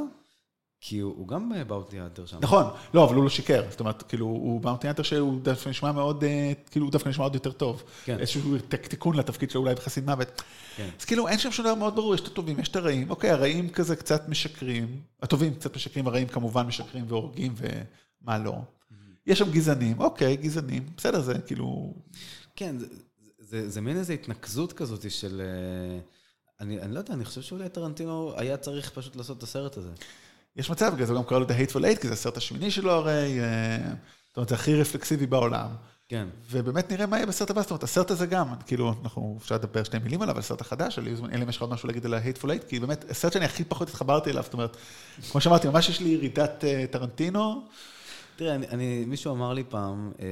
כי 0.83 0.99
הוא, 0.99 1.27
גם 1.27 1.53
אה, 1.53 1.63
באוטי 1.63 1.99
האנטר 1.99 2.25
שם. 2.25 2.37
נכון, 2.41 2.63
לא, 2.93 3.03
אבל 3.03 3.15
הוא 3.15 3.23
לא 3.23 3.29
שיקר, 3.29 3.63
זאת 3.69 3.79
אומרת, 3.79 4.03
כאילו, 4.03 4.25
הוא 4.25 4.61
באונטי 4.61 4.87
הנטר 4.87 5.03
שהוא 5.03 5.41
דווקא 5.41 5.69
נשמע 5.69 5.91
מאוד, 5.91 6.23
אה, 6.23 6.51
כאילו, 6.71 6.85
הוא 6.85 6.91
דווקא 6.91 7.09
נשמע 7.09 7.23
עוד 7.23 7.35
יותר 7.35 7.51
טוב. 7.51 7.83
כן. 8.05 8.19
איזשהו 8.19 8.57
תיקון 8.89 9.15
לתפקיד 9.15 9.51
שלו 9.51 9.61
אולי 9.61 9.75
בחסין 9.75 10.05
מוות. 10.05 10.41
כן. 10.75 10.89
אז 10.99 11.05
כאילו, 11.05 11.27
אין 11.27 11.39
שם 11.39 11.51
שום 11.51 11.65
דבר 11.65 11.75
מאוד 11.75 11.95
ברור, 11.95 12.15
יש 12.15 12.21
את 12.21 12.27
הטובים, 12.27 12.59
יש 12.59 12.67
את 12.67 12.75
הרעים. 12.75 13.09
אוקיי, 13.09 13.29
הרעים 13.29 13.69
כזה 13.69 13.95
קצת 13.95 14.29
משקרים, 14.29 15.01
הטובים 15.21 15.53
קצת 15.53 15.75
משקרים, 15.75 16.07
הרעים 16.07 16.27
כמובן 16.27 16.67
משקרים 16.67 17.05
והורגים 17.07 17.53
ומה 17.57 18.37
לא. 18.37 18.55
יש 19.27 19.39
שם 19.39 19.51
גזענים, 19.51 19.99
אוקיי, 19.99 20.35
גזענים, 20.35 20.83
בסדר, 20.97 21.21
זה 21.21 21.33
כאילו... 21.45 21.93
כן, 22.55 22.77
זה, 22.77 22.85
זה, 23.39 23.69
זה 23.69 23.81
מין 23.81 23.97
איזו 23.97 24.13
התנקזות 24.13 24.73
כזאת 24.73 25.11
של... 25.11 25.41
אה, 25.41 25.99
אני, 26.59 26.81
אני 26.81 26.93
לא 26.93 26.99
יודע, 26.99 27.13
אני 27.13 27.25
חושב 27.25 27.41
שאולי 27.41 27.69
טרנטינו 27.69 28.33
היה 28.37 28.57
צריך 28.57 28.89
פשוט 28.89 29.15
לעשות 29.15 29.37
את 29.37 29.43
הסרט 29.43 29.77
הזה. 29.77 29.91
יש 30.55 30.69
מצב, 30.69 30.93
בגלל 30.93 31.07
זה 31.07 31.13
גם 31.13 31.23
קרא 31.23 31.39
לו 31.39 31.45
The 31.45 31.49
Hateful 31.49 31.79
Eight, 31.79 32.01
כי 32.01 32.07
זה 32.07 32.13
הסרט 32.13 32.37
השמיני 32.37 32.71
שלו 32.71 32.91
הרי, 32.91 33.39
אה, 33.39 33.77
זאת 34.27 34.37
אומרת, 34.37 34.49
זה 34.49 34.55
הכי 34.55 34.75
רפלקסיבי 34.75 35.25
בעולם. 35.25 35.69
כן. 36.11 36.27
ובאמת 36.51 36.91
נראה 36.91 37.05
מה 37.05 37.17
יהיה 37.17 37.25
בסרט 37.25 37.49
הבא, 37.49 37.61
זאת 37.61 37.71
אומרת, 37.71 37.83
הסרט 37.83 38.11
הזה 38.11 38.25
גם, 38.25 38.47
כאילו, 38.65 38.93
אנחנו, 39.03 39.37
אפשר 39.41 39.55
לדבר 39.55 39.83
שתי 39.83 39.99
מילים 39.99 40.21
עליו, 40.21 40.35
על 40.35 40.39
הסרט 40.39 40.61
החדש, 40.61 40.99
אלא 40.99 41.09
אם 41.43 41.49
יש 41.49 41.55
לך 41.55 41.61
עוד 41.61 41.71
משהו 41.71 41.87
להגיד 41.87 42.05
על 42.05 42.13
ה-Hateful 42.13 42.45
Eight, 42.45 42.69
כי 42.69 42.79
באמת, 42.79 43.09
הסרט 43.09 43.33
שאני 43.33 43.45
הכי 43.45 43.63
פחות 43.63 43.89
התחברתי 43.89 44.29
אליו, 44.29 44.43
זאת 44.43 44.53
אומרת, 44.53 44.77
כמו 45.31 45.41
שאמרתי, 45.41 45.67
ממש 45.67 45.89
יש 45.89 45.99
לי 45.99 46.09
ירידת 46.09 46.63
אה, 46.63 46.85
טרנטינו, 46.91 47.67
תראה, 48.35 48.55
אני, 48.55 48.67
אני, 48.67 49.05
מישהו 49.07 49.33
אמר 49.33 49.53
לי 49.53 49.63
פעם 49.63 50.11
אה, 50.19 50.25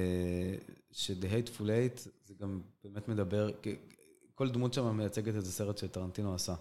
ש-The 0.91 1.25
Hateful 1.25 1.61
Eight 1.61 2.09
זה 2.27 2.33
גם 2.41 2.59
באמת 2.83 3.07
מדבר, 3.07 3.49
כל 4.35 4.49
דמות 4.49 4.73
שם 4.73 4.97
מייצגת 4.97 5.35
איזה 5.35 5.51
סרט 5.51 5.77
שטרנטינו 5.77 6.35
עשה. 6.35 6.53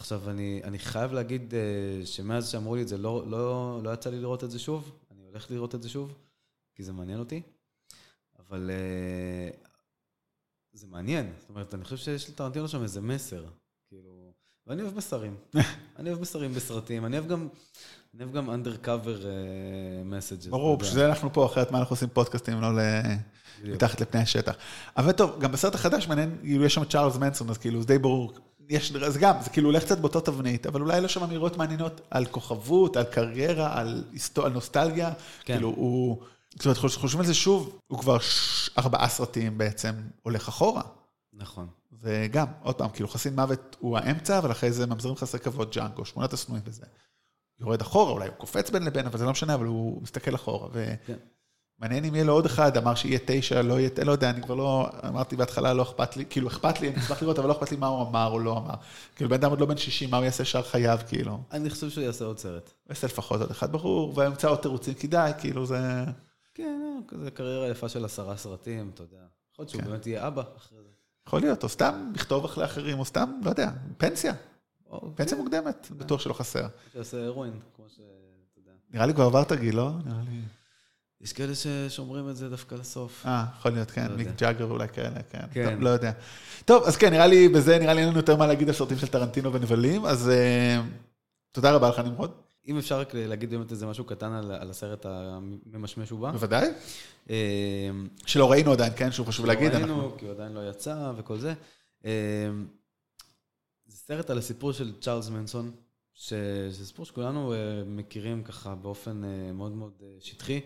עכשיו, 0.00 0.30
אני, 0.30 0.60
אני 0.64 0.78
חייב 0.78 1.12
להגיד 1.12 1.54
אה, 1.54 2.06
שמאז 2.06 2.48
שאמרו 2.48 2.76
לי 2.76 2.82
את 2.82 2.88
זה, 2.88 2.98
לא, 2.98 3.24
לא, 3.26 3.78
לא 3.82 3.90
יצא 3.90 4.10
לי 4.10 4.20
לראות 4.20 4.44
את 4.44 4.50
זה 4.50 4.58
שוב, 4.58 4.92
אני 5.10 5.24
הולך 5.24 5.50
לראות 5.50 5.74
את 5.74 5.82
זה 5.82 5.88
שוב, 5.88 6.14
כי 6.74 6.82
זה 6.82 6.92
מעניין 6.92 7.18
אותי, 7.18 7.42
אבל 8.38 8.70
אה, 8.70 9.50
זה 10.72 10.86
מעניין. 10.86 11.32
זאת 11.40 11.48
אומרת, 11.48 11.74
אני 11.74 11.84
חושב 11.84 11.96
שיש 11.96 12.30
לטרנטינו 12.30 12.68
שם 12.68 12.82
איזה 12.82 13.00
מסר, 13.00 13.44
כאילו, 13.88 14.32
ואני 14.66 14.82
אוהב 14.82 14.96
מסרים. 14.96 15.36
אני 15.98 16.10
אוהב 16.10 16.20
מסרים 16.20 16.54
בסרטים, 16.54 17.06
אני 17.06 17.18
אוהב 17.18 17.30
גם, 17.30 17.48
אני 18.14 18.24
אוהב 18.24 18.34
גם 18.36 18.50
undercover 18.50 19.22
uh, 19.22 20.12
messages. 20.12 20.50
ברור. 20.50 20.76
בשביל 20.76 20.94
זה 20.94 21.08
אנחנו 21.08 21.32
פה, 21.32 21.46
אחרת 21.46 21.70
מה 21.70 21.78
אנחנו 21.78 21.92
עושים 21.92 22.08
פודקאסטים, 22.08 22.60
לא 22.60 22.76
ל... 22.76 22.80
מתחת 23.64 24.00
לפני 24.00 24.20
השטח. 24.20 24.54
אבל 24.96 25.12
טוב, 25.12 25.40
גם 25.40 25.52
בסרט 25.52 25.74
החדש 25.74 26.08
מעניין, 26.08 26.38
כאילו 26.42 26.64
יש 26.64 26.74
שם 26.74 26.84
צ'ארלס 26.84 27.16
מנסון, 27.16 27.50
אז 27.50 27.58
כאילו 27.58 27.80
זה 27.80 27.86
די 27.86 27.98
ברור. 27.98 28.32
יש, 28.70 28.92
זה 28.92 29.18
גם, 29.18 29.34
זה 29.42 29.50
כאילו 29.50 29.68
הולך 29.68 29.84
קצת 29.84 29.98
באותו 29.98 30.20
תבנית, 30.20 30.66
אבל 30.66 30.80
אולי 30.80 31.00
לא 31.00 31.08
שם 31.08 31.22
אמירות 31.22 31.56
מעניינות 31.56 32.00
על 32.10 32.26
כוכבות, 32.26 32.96
על 32.96 33.04
קריירה, 33.04 33.78
על, 33.80 34.04
היסטו, 34.12 34.46
על 34.46 34.52
נוסטלגיה. 34.52 35.12
כן. 35.44 35.54
כאילו 35.54 35.68
הוא, 35.68 36.18
זאת 36.54 36.64
אומרת, 36.64 36.78
חוש- 36.78 36.96
חושבים 36.96 37.20
על 37.20 37.26
זה 37.26 37.34
שוב, 37.34 37.78
הוא 37.86 37.98
כבר 37.98 38.16
ארבעה 38.78 39.08
סרטים 39.08 39.58
בעצם 39.58 39.94
הולך 40.22 40.48
אחורה. 40.48 40.82
נכון. 41.32 41.66
וגם, 42.02 42.46
עוד 42.62 42.74
פעם, 42.74 42.90
כאילו 42.90 43.08
חסין 43.08 43.34
מוות 43.34 43.76
הוא 43.80 43.98
האמצע, 43.98 44.38
אבל 44.38 44.50
אחרי 44.50 44.72
זה 44.72 44.86
ממזרים 44.86 45.16
חסרי 45.16 45.40
כבוד 45.40 45.70
ג'אנגו, 45.72 46.04
שמונת 46.04 46.32
השנואים 46.32 46.62
וזה. 46.66 46.86
יורד 47.60 47.80
אחורה, 47.80 48.12
אולי 48.12 48.28
הוא 48.28 48.34
קופץ 48.36 48.70
בין 48.70 48.82
לבין, 48.82 49.06
אבל 49.06 49.18
זה 49.18 49.24
לא 49.24 49.30
משנה, 49.30 49.54
אבל 49.54 49.66
הוא 49.66 50.02
מסתכל 50.02 50.34
אחורה. 50.34 50.68
ו... 50.72 50.94
כן. 51.06 51.16
מעניין 51.80 52.04
אם 52.04 52.14
יהיה 52.14 52.24
לו 52.24 52.32
עוד 52.32 52.46
אחד, 52.46 52.76
אמר 52.76 52.94
שיהיה 52.94 53.18
תשע, 53.24 53.62
לא 53.62 53.80
יהיה, 53.80 53.90
לא 54.04 54.12
יודע, 54.12 54.30
אני 54.30 54.42
כבר 54.42 54.54
לא, 54.54 54.90
אמרתי 55.08 55.36
בהתחלה, 55.36 55.74
לא 55.74 55.82
אכפת 55.82 56.16
לי, 56.16 56.24
כאילו 56.30 56.48
אכפת 56.48 56.80
לי, 56.80 56.88
אני 56.88 56.98
אשמח 56.98 57.22
לראות, 57.22 57.38
אבל 57.38 57.48
לא 57.48 57.52
אכפת 57.52 57.70
לי 57.70 57.76
מה 57.76 57.86
הוא 57.86 58.02
אמר 58.02 58.26
או 58.26 58.38
לא 58.38 58.58
אמר. 58.58 58.74
כאילו 59.16 59.30
בן 59.30 59.36
אדם 59.36 59.50
עוד 59.50 59.60
לא 59.60 59.66
בן 59.66 59.76
60, 59.76 60.10
מה 60.10 60.16
הוא 60.16 60.24
יעשה 60.24 60.44
שאר 60.44 60.62
חייו, 60.62 60.98
כאילו. 61.08 61.40
אני 61.52 61.70
חושב 61.70 61.90
שהוא 61.90 62.04
יעשה 62.04 62.24
עוד 62.24 62.38
סרט. 62.38 62.70
הוא 62.84 62.90
יעשה 62.90 63.06
לפחות 63.06 63.40
עוד 63.40 63.50
אחד 63.50 63.72
ברור, 63.72 64.18
וימצא 64.18 64.48
עוד 64.48 64.58
תירוצים, 64.58 64.94
כדאי, 64.94 65.32
כאילו 65.38 65.66
זה... 65.66 66.04
כן, 66.54 66.80
אה, 66.84 67.08
כזה 67.08 67.30
קריירה 67.30 67.68
יפה 67.68 67.88
של 67.88 68.04
עשרה 68.04 68.36
סרטים, 68.36 68.90
אתה 68.94 69.02
יודע. 69.02 69.16
יכול 69.52 69.62
להיות 69.62 69.70
שהוא 69.70 69.82
כן. 69.82 69.90
באמת 69.90 70.06
יהיה 70.06 70.26
אבא 70.26 70.42
אחרי 70.56 70.78
זה. 70.82 70.88
יכול 71.26 71.40
להיות, 71.40 71.62
או 71.62 71.68
סתם 71.68 72.12
לכתוב 72.14 72.44
אחרי 72.44 72.64
אחרים, 72.64 72.98
או 72.98 73.04
סתם, 73.04 73.32
לא 73.44 73.50
יודע, 73.50 73.70
פנסיה, 73.96 74.32
או 74.90 75.16
פנסיה 75.16 75.36
כן, 75.36 75.42
מוקדמת, 75.42 75.88
בטוח 75.96 76.20
שלא 76.20 76.32
חסר. 76.32 76.66
שיעשה 76.92 77.26
הרואין, 77.26 77.60
כמו 77.76 77.84
ש... 77.88 78.00
נראה 78.90 79.06
לי 79.06 79.14
כבר 79.14 79.24
עברת 79.24 79.52
גיל, 79.52 79.76
לא? 79.76 79.90
נראה 80.04 80.22
לי... 80.30 80.40
יש 81.20 81.32
כאלה 81.32 81.52
ששומרים 81.54 82.28
את 82.28 82.36
זה 82.36 82.48
דווקא 82.48 82.74
לסוף. 82.74 83.26
אה, 83.26 83.44
יכול 83.58 83.70
להיות, 83.72 83.90
כן, 83.90 84.10
לא 84.10 84.16
מיק. 84.16 84.28
ג'אגר 84.38 84.64
אולי 84.70 84.88
כאלה, 84.88 85.22
כן. 85.30 85.40
כן. 85.52 85.70
טוב, 85.70 85.82
לא 85.82 85.88
יודע. 85.88 86.12
טוב, 86.64 86.82
אז 86.84 86.96
כן, 86.96 87.10
נראה 87.12 87.26
לי 87.26 87.48
בזה, 87.48 87.78
נראה 87.78 87.94
לי 87.94 88.00
אין 88.00 88.08
לנו 88.08 88.16
יותר 88.18 88.36
מה 88.36 88.46
להגיד 88.46 88.68
על 88.68 88.74
סרטים 88.74 88.98
של 88.98 89.06
טרנטינו 89.06 89.52
ונבלים, 89.52 90.04
אז 90.06 90.28
אה, 90.28 90.80
תודה 91.52 91.72
רבה 91.72 91.88
לך, 91.88 91.98
נמרוד. 91.98 92.30
אם 92.68 92.78
אפשר 92.78 93.00
רק 93.00 93.14
להגיד 93.14 93.50
באמת 93.50 93.70
איזה 93.70 93.86
משהו 93.86 94.04
קטן 94.04 94.32
על, 94.32 94.52
על 94.52 94.70
הסרט 94.70 95.06
הממשמש 95.06 96.12
ובא. 96.12 96.30
בוודאי. 96.30 96.68
אה, 97.30 97.36
שלא 98.26 98.50
ראינו 98.50 98.72
עדיין, 98.72 98.92
כן, 98.96 99.12
שהוא 99.12 99.26
חשוב 99.26 99.46
להגיד. 99.46 99.72
לא 99.72 99.78
אנחנו- 99.78 99.96
ראינו, 99.98 100.16
כי 100.18 100.24
הוא 100.24 100.32
עדיין 100.34 100.52
לא 100.52 100.70
יצא 100.70 101.12
וכל 101.16 101.38
זה. 101.38 101.54
אה, 102.04 102.10
זה 103.86 103.96
סרט 103.96 104.30
על 104.30 104.38
הסיפור 104.38 104.72
של 104.72 104.92
צ'ארלס 105.00 105.28
מנסון, 105.28 105.70
שזה 106.14 106.86
סיפור 106.86 107.04
שכולנו 107.06 107.54
מכירים 107.86 108.42
ככה 108.44 108.74
באופן 108.74 109.22
מאוד 109.54 109.72
מאוד 109.72 109.92
שטחי. 110.20 110.60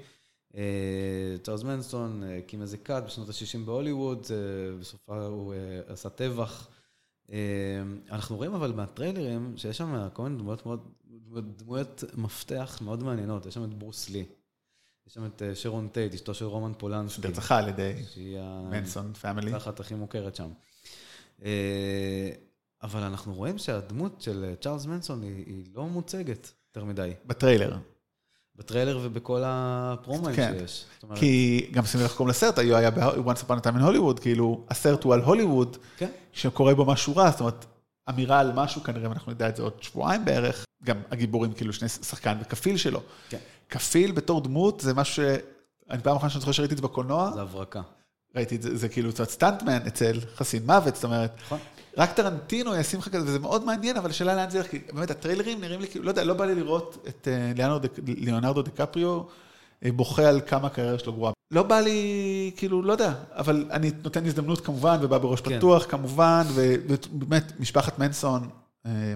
אה, 0.57 1.37
צ'ארלס 1.43 1.63
מנסון 1.63 2.23
אה, 2.23 2.39
הקים 2.39 2.63
איזה 2.63 2.77
כת 2.77 3.03
בשנות 3.07 3.29
ה-60 3.29 3.67
בהוליווד, 3.67 4.27
אה, 4.31 4.77
בסופה 4.81 5.27
הוא 5.27 5.55
עשה 5.87 6.09
טבח. 6.09 6.69
אנחנו 8.11 8.37
רואים 8.37 8.55
אבל 8.55 8.73
מהטריילרים 8.73 9.55
שיש 9.57 9.79
שם 9.79 10.09
כל 10.13 10.23
מיני 10.23 10.39
דמויות 10.39 10.67
מאוד, 10.67 10.81
דמויות 11.57 12.05
מפתח 12.15 12.79
מאוד 12.83 13.03
מעניינות. 13.03 13.47
יש 13.47 13.55
שם 13.55 13.65
את 13.65 13.75
ברוס 13.75 14.11
לי, 14.11 14.25
יש 15.07 15.15
שם 15.15 15.27
את 15.27 15.43
שרון 15.55 15.89
טייט, 15.89 16.15
אשתו 16.15 16.35
של 16.35 16.45
רומן 16.45 16.73
פולנסקי. 16.79 17.29
נרצחה 17.29 17.59
על 17.59 17.69
ידי 17.69 17.93
שהיא 18.11 18.39
Manson 18.71 19.13
family. 19.13 19.53
הכת 19.53 19.81
הכי 19.81 19.95
מוכרת 19.95 20.37
שם. 20.37 20.49
אבל 22.83 23.01
אנחנו 23.01 23.35
רואים 23.35 23.59
שהדמות 23.59 24.21
של 24.21 24.55
צ'ארלס 24.61 24.87
מנסון 24.87 25.23
היא, 25.23 25.47
היא 25.47 25.65
לא 25.75 25.87
מוצגת 25.87 26.53
יותר 26.69 26.85
מדי. 26.85 27.13
בטריילר. 27.27 27.77
בטריילר 28.57 28.99
ובכל 29.03 29.43
הפרומואים 29.45 30.37
כן. 30.37 30.55
שיש. 30.59 30.85
אומרת, 31.03 31.19
כי 31.19 31.67
גם 31.73 31.85
שים 31.85 32.05
לב 32.05 32.08
איך 32.08 32.15
קוראים 32.15 32.31
לסרט, 32.31 32.59
היו 32.59 32.77
היה 32.77 32.91
ב- 32.91 33.08
Once 33.08 33.43
Upon 33.49 33.59
a 33.59 33.67
Time 33.67 33.77
in 33.77 33.83
Hollywood, 33.83 34.21
כאילו, 34.21 34.65
הסרט 34.71 35.05
הוא 35.05 35.15
על 35.15 35.21
הוליווד, 35.21 35.77
כן, 35.97 36.11
שקורה 36.33 36.75
בו 36.75 36.85
משהו 36.85 37.17
רע, 37.17 37.31
זאת 37.31 37.41
אומרת, 37.41 37.67
אמירה 38.09 38.41
על 38.41 38.53
משהו, 38.53 38.83
כנראה, 38.83 39.09
ואנחנו 39.09 39.33
נדע 39.33 39.49
את 39.49 39.57
זה 39.57 39.63
עוד 39.63 39.73
שבועיים 39.81 40.25
בערך, 40.25 40.65
גם 40.85 40.97
הגיבורים, 41.11 41.53
כאילו, 41.53 41.73
שני 41.73 41.89
שחקן 41.89 42.39
וכפיל 42.41 42.77
שלו. 42.77 43.01
כן. 43.29 43.39
כפיל 43.69 44.13
בתור 44.13 44.41
דמות, 44.41 44.81
זה 44.81 44.95
משהו 44.95 45.15
ש... 45.15 45.27
אני 45.91 46.03
פעם 46.03 46.17
אחרונה 46.17 46.31
שאני 46.31 46.41
זוכר 46.41 46.53
שראיתי 46.53 46.75
את 46.75 46.79
זה 46.79 46.83
בקולנוע, 46.83 47.31
זה 47.35 47.43
הברקה. 47.43 47.83
ראיתי 48.37 48.57
את 48.57 48.63
זה, 48.63 48.77
זה 48.77 48.89
כאילו, 48.89 49.11
אומרת, 49.19 49.31
סטנטמן 49.31 49.79
אצל 49.87 50.21
חסין 50.37 50.67
מוות, 50.67 50.95
זאת 50.95 51.05
אומרת, 51.05 51.37
נכון. 51.45 51.59
רק 51.97 52.13
טרנטינו 52.13 52.77
ישים 52.77 52.99
לך 53.01 53.09
כזה, 53.09 53.27
וזה 53.27 53.39
מאוד 53.39 53.65
מעניין, 53.65 53.97
אבל 53.97 54.11
השאלה 54.11 54.35
לאן 54.35 54.51
זה 54.51 54.59
ילך, 54.59 54.67
כי 54.67 54.79
באמת 54.93 55.11
הטריילרים 55.11 55.61
נראים 55.61 55.81
לי 55.81 55.89
כאילו, 55.89 56.05
לא 56.05 56.11
יודע, 56.11 56.25
לא 56.25 56.35
בא 56.35 56.45
לי 56.45 56.55
לראות 56.55 57.07
את 57.09 57.29
אה, 57.29 57.53
ליאונרדו- 57.57 58.01
ליאונרדו 58.07 58.63
דקפריו, 58.63 59.23
בוכה 59.97 60.29
על 60.29 60.41
כמה 60.47 60.67
הקריירה 60.67 60.99
שלו 60.99 61.13
גרועה. 61.13 61.33
לא 61.51 61.63
בא 61.63 61.81
לי, 61.81 62.51
כאילו, 62.57 62.83
לא 62.83 62.93
יודע, 62.93 63.15
אבל 63.31 63.67
אני 63.71 63.91
נותן 64.05 64.27
הזדמנות 64.27 64.61
כמובן, 64.61 64.99
ובא 65.03 65.19
בראש 65.19 65.41
כן. 65.41 65.59
פתוח 65.59 65.87
כמובן, 65.89 66.43
ובאמת, 66.55 67.61
משפחת 67.61 67.99
מנסון, 67.99 68.49
אה, 68.87 69.15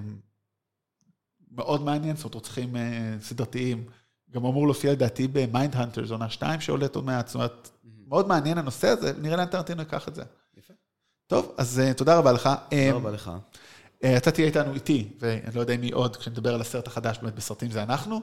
מאוד 1.50 1.82
מעניין, 1.82 2.16
זאת 2.16 2.24
אומרת, 2.24 2.34
רוצחים 2.34 2.76
אה, 2.76 3.14
סדרתיים. 3.22 3.84
גם 4.30 4.44
אמור 4.46 4.66
להופיע 4.66 4.92
לדעתי 4.92 5.28
במיינד 5.28 5.76
הנטר, 5.76 6.06
זונה 6.06 6.30
2 6.30 6.60
שעולת 6.60 6.96
עוד 6.96 7.04
מעט, 7.04 7.26
זאת 7.26 7.34
אומרת, 7.34 7.70
מאוד 8.08 8.28
מעניין 8.28 8.58
הנושא 8.58 8.88
הזה, 8.88 9.12
נראה 9.18 9.36
לאן 9.36 9.46
טרנטינו 9.46 9.80
ייקח 9.80 10.08
את 10.08 10.14
זה. 10.14 10.22
יפה. 10.58 10.74
טוב, 11.26 11.54
אז 11.58 11.80
אה, 11.80 11.94
תודה 11.94 12.18
רבה 12.18 12.32
לך. 12.32 12.48
תודה 12.70 12.92
רבה 12.92 13.10
לך. 13.10 13.30
אה, 14.04 14.16
אתה 14.16 14.30
תהיה 14.30 14.46
איתנו 14.46 14.74
איתי, 14.74 15.08
ואני 15.20 15.54
לא 15.54 15.60
יודע 15.60 15.76
מי 15.76 15.90
עוד, 15.90 16.16
כשנדבר 16.16 16.54
על 16.54 16.60
הסרט 16.60 16.86
החדש, 16.86 17.18
באמת 17.22 17.34
בסרטים 17.34 17.70
זה 17.70 17.82
אנחנו. 17.82 18.20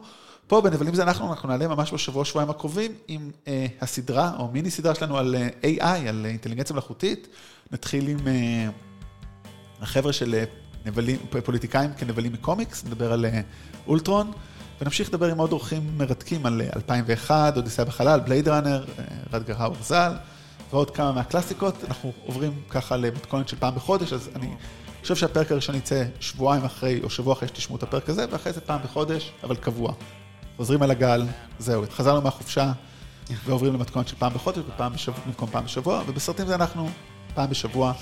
פה 0.47 0.61
בנבלים 0.61 0.95
זה 0.95 1.03
אנחנו, 1.03 1.31
אנחנו 1.33 1.49
נעלה 1.49 1.67
ממש 1.67 1.93
בשבוע, 1.93 2.25
שבועיים 2.25 2.49
הקרובים 2.49 2.91
עם 3.07 3.31
אה, 3.47 3.65
הסדרה, 3.81 4.35
או 4.39 4.47
מיני 4.47 4.71
סדרה 4.71 4.95
שלנו 4.95 5.17
על 5.17 5.35
אה, 5.35 5.49
AI, 5.77 6.09
על 6.09 6.25
אה, 6.25 6.29
אינטליגנציה 6.29 6.73
מלאכותית. 6.73 7.27
נתחיל 7.71 8.07
עם 8.07 8.27
אה, 8.27 8.69
החבר'ה 9.81 10.13
של 10.13 10.35
אה, 10.35 10.43
נבלים, 10.85 11.17
פוליטיקאים 11.45 11.93
כנבלים 11.93 12.33
מקומיקס, 12.33 12.85
נדבר 12.85 13.13
על 13.13 13.25
אה, 13.25 13.41
אולטרון, 13.87 14.31
ונמשיך 14.81 15.09
לדבר 15.09 15.31
עם 15.31 15.37
עוד 15.37 15.51
אורחים 15.51 15.97
מרתקים 15.97 16.45
על 16.45 16.61
אה, 16.61 16.69
2001, 16.75 17.57
אודיסאה 17.57 17.85
בחלל, 17.85 18.19
בלייד 18.19 18.49
ראנר, 18.49 18.85
אה, 18.99 19.03
רדגר 19.33 19.55
האוור 19.57 19.83
ז"ל, 19.83 20.13
ועוד 20.71 20.91
כמה 20.91 21.11
מהקלאסיקות. 21.11 21.83
אנחנו 21.87 22.13
עוברים 22.25 22.53
ככה 22.69 22.97
למתכונת 22.97 23.49
של 23.49 23.57
פעם 23.59 23.75
בחודש, 23.75 24.13
אז 24.13 24.29
אני 24.35 24.49
חושב 25.01 25.15
שהפרק 25.15 25.51
הראשון 25.51 25.75
יצא 25.75 26.03
שבועיים 26.19 26.65
אחרי, 26.65 26.99
או 27.03 27.09
שבוע 27.09 27.33
אחרי 27.33 27.47
שתשמעו 27.47 27.77
את 27.77 27.83
הפרק 27.83 28.09
הזה, 28.09 28.25
ואחרי 28.31 28.53
זה 28.53 28.61
פעם 28.61 28.79
בחודש, 28.83 29.31
אבל 29.43 29.55
קבוע. 29.55 29.93
חוזרים 30.57 30.81
על 30.81 30.91
הגל, 30.91 31.23
זהו, 31.59 31.83
התחזרנו 31.83 32.21
מהחופשה, 32.21 32.71
ועוברים 33.45 33.73
למתכונת 33.73 34.07
של 34.07 34.15
פעם 34.19 34.33
בחודש, 34.33 34.57
ופעם 34.67 34.93
בשבוע, 34.93 35.19
במקום 35.25 35.49
פעם 35.49 35.65
בשבוע, 35.65 36.03
ובסרטים 36.07 36.47
זה 36.47 36.55
אנחנו 36.55 36.89
פעם 37.33 37.49
בשבוע. 37.49 37.93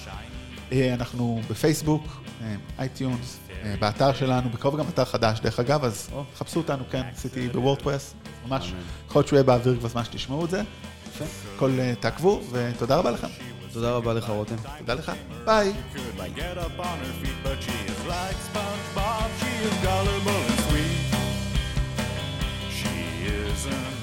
אה, 0.73 0.93
אנחנו 0.93 1.41
בפייסבוק, 1.49 2.03
אה, 2.41 2.55
iTunes, 2.79 3.39
אה, 3.63 3.75
באתר 3.79 4.13
שלנו, 4.13 4.49
בקרוב 4.49 4.77
גם 4.77 4.85
אתר 4.93 5.05
חדש, 5.05 5.39
דרך 5.39 5.59
אגב, 5.59 5.83
אז. 5.83 6.09
חפשו 6.37 6.59
אותנו, 6.59 6.83
כן, 6.91 7.03
עשיתי 7.15 7.49
ב 7.49 7.55
WordPress, 7.55 8.13
ממש. 8.47 8.73
יכול 9.07 9.19
להיות 9.19 9.27
שהוא 9.27 9.37
יהיה 9.37 9.43
באוויר 9.43 9.79
בזמן 9.83 10.03
שתשמעו 10.03 10.45
את 10.45 10.49
זה. 10.49 10.61
אה, 11.61 11.93
תעקבו, 11.99 12.41
ותודה 12.51 12.95
רבה 12.95 13.11
לכם. 13.11 13.27
תודה 13.73 13.91
רבה 13.91 14.13
לך, 14.13 14.29
רותם. 14.29 14.55
תודה 14.79 14.93
לך, 14.93 15.11
ביי. 15.45 15.73
could 23.65 24.02